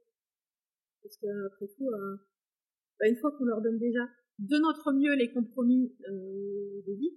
Parce 1.03 1.17
qu'après 1.17 1.67
tout, 1.77 1.89
euh, 1.89 2.17
bah, 2.99 3.09
une 3.09 3.17
fois 3.17 3.33
qu'on 3.37 3.45
leur 3.45 3.61
donne 3.61 3.79
déjà 3.79 4.09
de 4.39 4.57
notre 4.59 4.93
mieux 4.93 5.15
les 5.17 5.33
compromis 5.33 5.95
euh, 6.09 6.83
de 6.87 6.93
vie, 6.93 7.17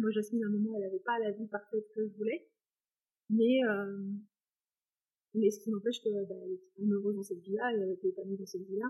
moi 0.00 0.10
Jasmine 0.10 0.44
à 0.44 0.46
un 0.46 0.50
moment 0.50 0.76
elle 0.76 0.82
n'avait 0.82 1.02
pas 1.04 1.18
la 1.18 1.30
vie 1.32 1.46
parfaite 1.46 1.84
que 1.94 2.06
je 2.06 2.16
voulais, 2.16 2.48
mais 3.30 3.64
euh, 3.64 4.12
mais 5.34 5.50
ce 5.50 5.60
qui 5.60 5.70
n'empêche 5.70 6.02
que 6.02 6.08
bah, 6.28 6.34
heureuse 6.78 7.16
dans 7.16 7.22
cette 7.22 7.40
vie-là, 7.40 7.72
elle 7.72 7.98
épanouie 8.02 8.38
dans 8.38 8.46
cette 8.46 8.66
vie-là, 8.66 8.86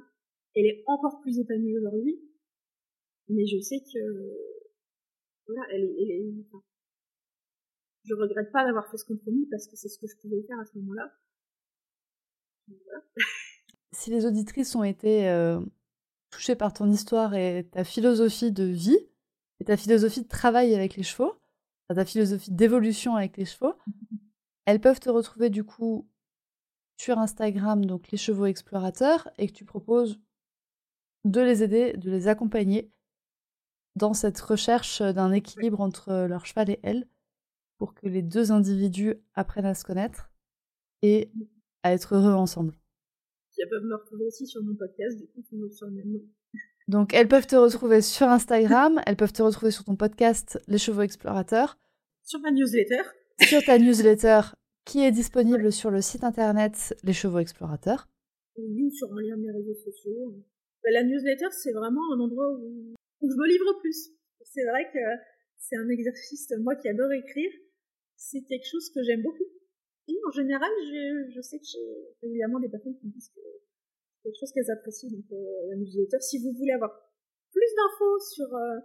elle 0.55 0.67
est 0.67 0.85
encore 0.87 1.21
plus 1.21 1.39
épanouie 1.39 1.77
aujourd'hui, 1.77 2.21
mais 3.29 3.47
je 3.47 3.59
sais 3.61 3.81
que 3.81 3.99
voilà, 5.47 5.63
elle 5.73 5.85
est, 5.85 6.25
enfin, 6.47 6.63
je 8.05 8.15
regrette 8.15 8.53
pas 8.53 8.65
d'avoir 8.65 8.89
fait 8.91 8.97
ce 8.97 9.05
compromis 9.05 9.47
parce 9.51 9.67
que 9.67 9.77
c'est 9.77 9.89
ce 9.89 9.99
que 9.99 10.07
je 10.07 10.17
pouvais 10.17 10.43
faire 10.43 10.59
à 10.59 10.65
ce 10.65 10.79
moment-là. 10.79 11.13
Si 13.93 14.11
les 14.11 14.27
auditrices 14.27 14.75
ont 14.75 14.85
été 14.85 15.29
euh, 15.29 15.61
touchées 16.31 16.57
par 16.57 16.73
ton 16.73 16.91
histoire 16.91 17.35
et 17.35 17.67
ta 17.71 17.85
philosophie 17.85 18.53
de 18.53 18.65
vie, 18.65 18.99
et 19.61 19.65
ta 19.65 19.77
philosophie 19.77 20.23
de 20.23 20.29
travail 20.29 20.75
avec 20.75 20.97
les 20.97 21.03
chevaux, 21.03 21.35
ta 21.89 22.05
philosophie 22.05 22.51
d'évolution 22.51 23.17
avec 23.17 23.37
les 23.37 23.45
chevaux, 23.45 23.75
elles 24.67 24.81
peuvent 24.81 25.01
te 25.01 25.11
retrouver 25.11 25.51
du 25.51 25.65
coup 25.65 26.09
sur 26.99 27.19
Instagram, 27.19 27.85
donc 27.85 28.11
les 28.11 28.19
chevaux 28.19 28.47
explorateurs, 28.47 29.31
et 29.39 29.47
que 29.47 29.53
tu 29.53 29.65
proposes 29.65 30.19
de 31.25 31.41
les 31.41 31.63
aider, 31.63 31.93
de 31.93 32.11
les 32.11 32.29
accompagner 32.29 32.91
dans 33.97 34.15
cette 34.15 34.41
recherche 34.41 35.03
d'un 35.03 35.33
équilibre 35.33 35.81
entre 35.81 36.27
leur 36.27 36.47
cheval 36.47 36.71
et 36.71 36.81
elles, 36.83 37.07
pour 37.79 37.95
que 37.95 38.07
les 38.07 38.23
deux 38.23 38.53
individus 38.53 39.15
apprennent 39.35 39.67
à 39.67 39.75
se 39.75 39.85
connaître 39.85 40.31
et 41.03 41.31
à 41.83 41.93
être 41.93 42.15
heureux 42.15 42.33
ensemble 42.33 42.79
elles 43.59 43.69
peuvent 43.69 43.85
me 43.85 43.95
retrouver 43.95 44.27
aussi 44.27 44.47
sur 44.47 44.63
mon 44.63 44.75
podcast, 44.75 45.19
du 45.19 45.27
coup, 45.29 45.43
toujours 45.43 45.73
sur 45.73 45.87
le 45.87 45.93
même 45.93 46.13
nom. 46.13 46.23
Donc, 46.89 47.15
elles 47.15 47.29
peuvent 47.29 47.47
te 47.47 47.57
retrouver 47.57 48.01
sur 48.01 48.29
Instagram, 48.29 49.01
elles 49.07 49.17
peuvent 49.17 49.33
te 49.33 49.43
retrouver 49.43 49.73
sur 49.73 49.85
ton 49.85 49.97
podcast 49.97 50.61
Les 50.69 50.79
Chevaux 50.79 51.03
Explorateurs. 51.03 51.79
Sur 52.23 52.41
ma 52.41 52.51
newsletter. 52.51 53.03
Sur 53.41 53.63
ta 53.65 53.79
newsletter 53.79 54.41
qui 54.85 55.05
est 55.05 55.11
disponible 55.11 55.73
sur 55.73 55.91
le 55.91 56.01
site 56.01 56.23
internet 56.23 56.95
Les 57.03 57.13
Chevaux 57.13 57.41
Explorateurs. 57.41 58.07
Oui, 58.57 58.91
sur 58.93 59.13
un 59.13 59.21
lien 59.21 59.37
de 59.37 59.43
mes 59.43 59.51
réseaux 59.51 59.75
sociaux. 59.75 60.35
Bah, 60.85 60.91
la 60.93 61.03
newsletter, 61.03 61.49
c'est 61.51 61.73
vraiment 61.73 62.03
un 62.15 62.21
endroit 62.21 62.51
où, 62.53 62.95
où 63.21 63.31
je 63.31 63.37
me 63.37 63.49
livre 63.49 63.79
plus. 63.81 64.11
C'est 64.45 64.65
vrai 64.65 64.89
que 64.93 64.99
c'est 65.59 65.77
un 65.77 65.89
exercice, 65.89 66.53
moi 66.61 66.77
qui 66.77 66.89
adore 66.89 67.13
écrire, 67.13 67.51
c'est 68.17 68.43
quelque 68.43 68.67
chose 68.71 68.91
que 68.95 69.03
j'aime 69.03 69.23
beaucoup 69.23 69.45
en 70.27 70.31
général, 70.31 70.71
je, 70.81 71.31
je 71.35 71.41
sais 71.41 71.59
que 71.59 71.65
j'ai 71.65 72.17
régulièrement 72.23 72.61
des 72.61 72.69
personnes 72.69 72.97
qui 72.99 73.07
me 73.07 73.13
disent 73.13 73.31
que 73.35 73.41
quelque 74.27 74.39
chose 74.39 74.53
qu'elles 74.53 74.71
apprécient, 74.71 75.11
donc 75.11 75.25
euh, 75.33 75.69
la 75.71 75.77
newsletter. 75.77 76.21
Si 76.21 76.39
vous 76.43 76.53
voulez 76.53 76.73
avoir 76.73 76.91
plus 77.53 77.75
d'infos 77.77 78.19
sur, 78.35 78.55
euh, 78.55 78.79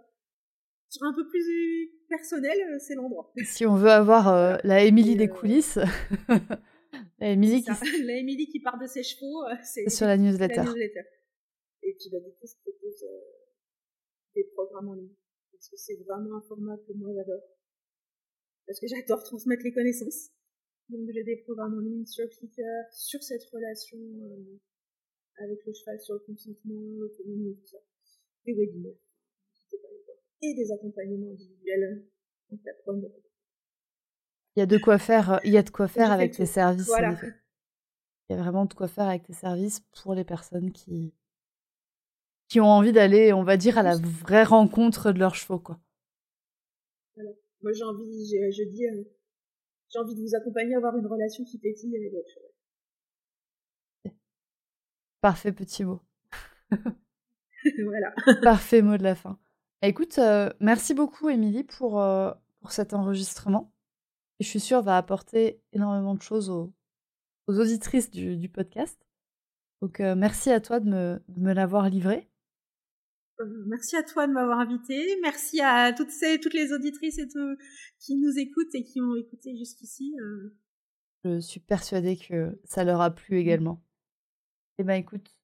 sur 0.88 1.02
un 1.02 1.14
peu 1.14 1.26
plus 1.28 1.90
personnel, 2.08 2.56
euh, 2.58 2.78
c'est 2.78 2.94
l'endroit. 2.94 3.32
Si 3.44 3.66
on 3.66 3.76
veut 3.76 3.90
avoir 3.90 4.28
euh, 4.28 4.56
la 4.64 4.84
Émilie 4.84 5.16
des 5.16 5.28
coulisses, 5.28 5.78
la 7.18 7.30
Émilie 7.30 7.62
qui... 7.62 7.70
la 8.06 8.16
Émilie 8.16 8.46
qui 8.46 8.60
part 8.60 8.78
de 8.78 8.86
ses 8.86 9.02
chevaux, 9.02 9.42
c'est 9.64 9.88
sur 9.90 10.06
la 10.06 10.16
newsletter. 10.16 10.56
la 10.56 10.64
newsletter. 10.64 11.04
Et 11.82 11.96
puis 11.98 12.08
bah, 12.10 12.20
du 12.20 12.30
coup, 12.30 12.46
je 12.46 12.54
propose 12.62 13.04
des 14.34 14.44
programmes 14.54 14.88
en 14.88 14.94
ligne, 14.94 15.14
parce 15.52 15.68
que 15.68 15.76
c'est 15.76 15.96
vraiment 16.06 16.36
un 16.36 16.42
format 16.42 16.76
que 16.78 16.92
moi 16.94 17.10
j'adore. 17.14 17.42
Parce 18.66 18.78
que 18.78 18.86
j'adore 18.86 19.24
transmettre 19.24 19.64
les 19.64 19.72
connaissances. 19.72 20.30
Donc 20.88 21.08
j'ai 21.12 21.24
des 21.24 21.36
programmes 21.44 21.74
en 21.74 21.80
ligne 21.80 22.06
sur 22.06 22.28
Clicker, 22.30 22.84
sur 22.92 23.22
cette 23.22 23.44
relation 23.52 23.98
euh, 23.98 24.60
avec 25.38 25.64
le 25.66 25.72
cheval, 25.72 26.00
sur 26.00 26.14
le 26.14 26.20
consentement, 26.20 26.98
l'autonomie, 26.98 27.56
tout 27.56 27.66
ça. 27.66 27.78
Des 28.44 28.54
webinaires, 28.54 28.98
et 30.42 30.54
des 30.54 30.72
accompagnements 30.72 31.30
individuels. 31.30 32.04
Donc 32.50 32.60
la 32.64 32.72
il 34.54 34.60
y 34.60 34.62
a 34.62 34.66
de 34.66 34.76
quoi 34.76 34.98
faire, 34.98 35.40
il 35.44 35.52
y 35.52 35.56
a 35.56 35.62
de 35.62 35.70
quoi 35.70 35.88
faire 35.88 36.12
avec 36.12 36.32
tes 36.32 36.46
services. 36.46 36.86
Voilà. 36.86 37.16
Il 38.28 38.36
y 38.36 38.38
a 38.38 38.42
vraiment 38.42 38.66
de 38.66 38.74
quoi 38.74 38.88
faire 38.88 39.08
avec 39.08 39.22
tes 39.22 39.32
services 39.32 39.80
pour 40.02 40.14
les 40.14 40.24
personnes 40.24 40.72
qui 40.72 41.14
qui 42.48 42.60
ont 42.60 42.66
envie 42.66 42.92
d'aller, 42.92 43.32
on 43.32 43.44
va 43.44 43.56
dire, 43.56 43.78
à 43.78 43.82
la 43.82 43.96
vraie 43.96 44.44
rencontre 44.44 45.10
de 45.12 45.18
leurs 45.18 45.34
chevaux, 45.34 45.58
quoi. 45.58 45.80
Voilà. 47.14 47.30
Moi, 47.62 47.72
j'ai 47.72 47.84
envie, 47.84 48.26
je, 48.26 48.50
je 48.50 48.68
dis, 48.68 48.86
euh, 48.86 49.04
j'ai 49.88 49.98
envie 49.98 50.14
de 50.14 50.20
vous 50.20 50.34
accompagner 50.36 50.74
à 50.74 50.76
avoir 50.76 50.94
une 50.98 51.06
relation 51.06 51.44
qui 51.44 51.58
pétille 51.58 51.96
avec 51.96 52.12
votre 52.12 52.28
cheval. 52.28 52.51
Parfait 55.22 55.52
petit 55.52 55.84
mot. 55.84 56.02
voilà. 56.72 58.12
Parfait 58.42 58.82
mot 58.82 58.96
de 58.96 59.04
la 59.04 59.14
fin. 59.14 59.38
Écoute, 59.80 60.18
euh, 60.18 60.50
merci 60.58 60.94
beaucoup 60.94 61.28
Émilie 61.28 61.62
pour, 61.62 62.00
euh, 62.00 62.32
pour 62.60 62.72
cet 62.72 62.92
enregistrement. 62.92 63.72
Et 64.40 64.44
je 64.44 64.48
suis 64.48 64.58
sûre 64.58 64.82
va 64.82 64.96
apporter 64.96 65.62
énormément 65.72 66.16
de 66.16 66.22
choses 66.22 66.50
aux, 66.50 66.74
aux 67.46 67.60
auditrices 67.60 68.10
du, 68.10 68.36
du, 68.36 68.48
podcast. 68.48 69.00
Donc 69.80 70.00
euh, 70.00 70.16
merci 70.16 70.50
à 70.50 70.60
toi 70.60 70.80
de 70.80 70.90
me, 70.90 71.22
de 71.28 71.40
me 71.40 71.52
l'avoir 71.52 71.88
livré. 71.88 72.28
Merci 73.66 73.96
à 73.96 74.02
toi 74.02 74.26
de 74.26 74.32
m'avoir 74.32 74.58
invité. 74.58 75.20
Merci 75.22 75.60
à 75.60 75.92
toutes 75.92 76.10
ces, 76.10 76.40
toutes 76.40 76.54
les 76.54 76.72
auditrices 76.72 77.18
et 77.18 77.28
tout, 77.28 77.56
qui 78.00 78.16
nous 78.16 78.36
écoutent 78.40 78.74
et 78.74 78.82
qui 78.82 79.00
ont 79.00 79.14
écouté 79.14 79.56
jusqu'ici. 79.56 80.16
Je 81.24 81.38
suis 81.38 81.60
persuadée 81.60 82.16
que 82.16 82.58
ça 82.64 82.82
leur 82.82 83.00
a 83.00 83.14
plu 83.14 83.38
également. 83.38 83.80
Eh 84.78 84.84
ben, 84.84 84.94
écoute, 84.94 85.36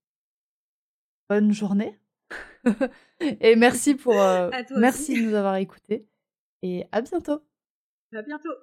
bonne 1.28 1.52
journée. 1.52 1.98
et 3.20 3.56
merci 3.56 3.94
pour, 3.94 4.18
euh, 4.20 4.50
merci 4.76 5.20
de 5.20 5.28
nous 5.28 5.34
avoir 5.34 5.56
écoutés. 5.56 6.08
Et 6.62 6.86
à 6.92 7.00
bientôt. 7.00 7.40
À 8.14 8.22
bientôt. 8.22 8.54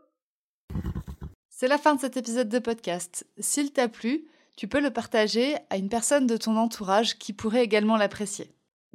C'est 1.49 1.67
la 1.67 1.77
fin 1.77 1.95
de 1.95 2.01
cet 2.01 2.17
épisode 2.17 2.49
de 2.49 2.59
podcast. 2.59 3.25
S'il 3.37 3.71
t'a 3.71 3.87
plu, 3.87 4.27
tu 4.57 4.67
peux 4.67 4.81
le 4.81 4.91
partager 4.91 5.55
à 5.69 5.77
une 5.77 5.89
personne 5.89 6.27
de 6.27 6.37
ton 6.37 6.57
entourage 6.57 7.17
qui 7.17 7.31
pourrait 7.33 7.63
également 7.63 7.97
l'apprécier. 7.97 8.51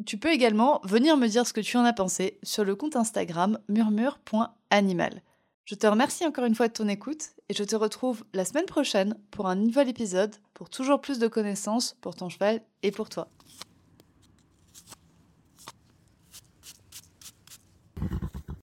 Tu 0.07 0.19
peux 0.19 0.31
également 0.31 0.81
venir 0.85 1.17
me 1.17 1.29
dire 1.29 1.47
ce 1.47 1.53
que 1.53 1.61
tu 1.61 1.77
en 1.77 1.85
as 1.85 1.93
pensé 1.93 2.39
sur 2.43 2.65
le 2.65 2.75
compte 2.75 2.97
Instagram 2.97 3.59
murmure.animal. 3.69 5.23
Je 5.71 5.77
te 5.77 5.87
remercie 5.87 6.27
encore 6.27 6.47
une 6.47 6.57
fois 6.57 6.67
de 6.67 6.73
ton 6.73 6.89
écoute 6.89 7.29
et 7.49 7.55
je 7.55 7.63
te 7.63 7.77
retrouve 7.77 8.25
la 8.35 8.45
semaine 8.45 8.65
prochaine 8.65 9.15
pour 9.31 9.47
un 9.47 9.55
nouvel 9.55 9.89
épisode 9.89 10.35
pour 10.53 10.69
toujours 10.69 11.01
plus 11.01 11.21
de 11.21 11.29
connaissances 11.29 11.97
pour 12.01 12.17
ton 12.17 12.29
cheval 12.29 12.61
et 12.83 12.91
pour 12.91 13.09
toi. 13.09 13.29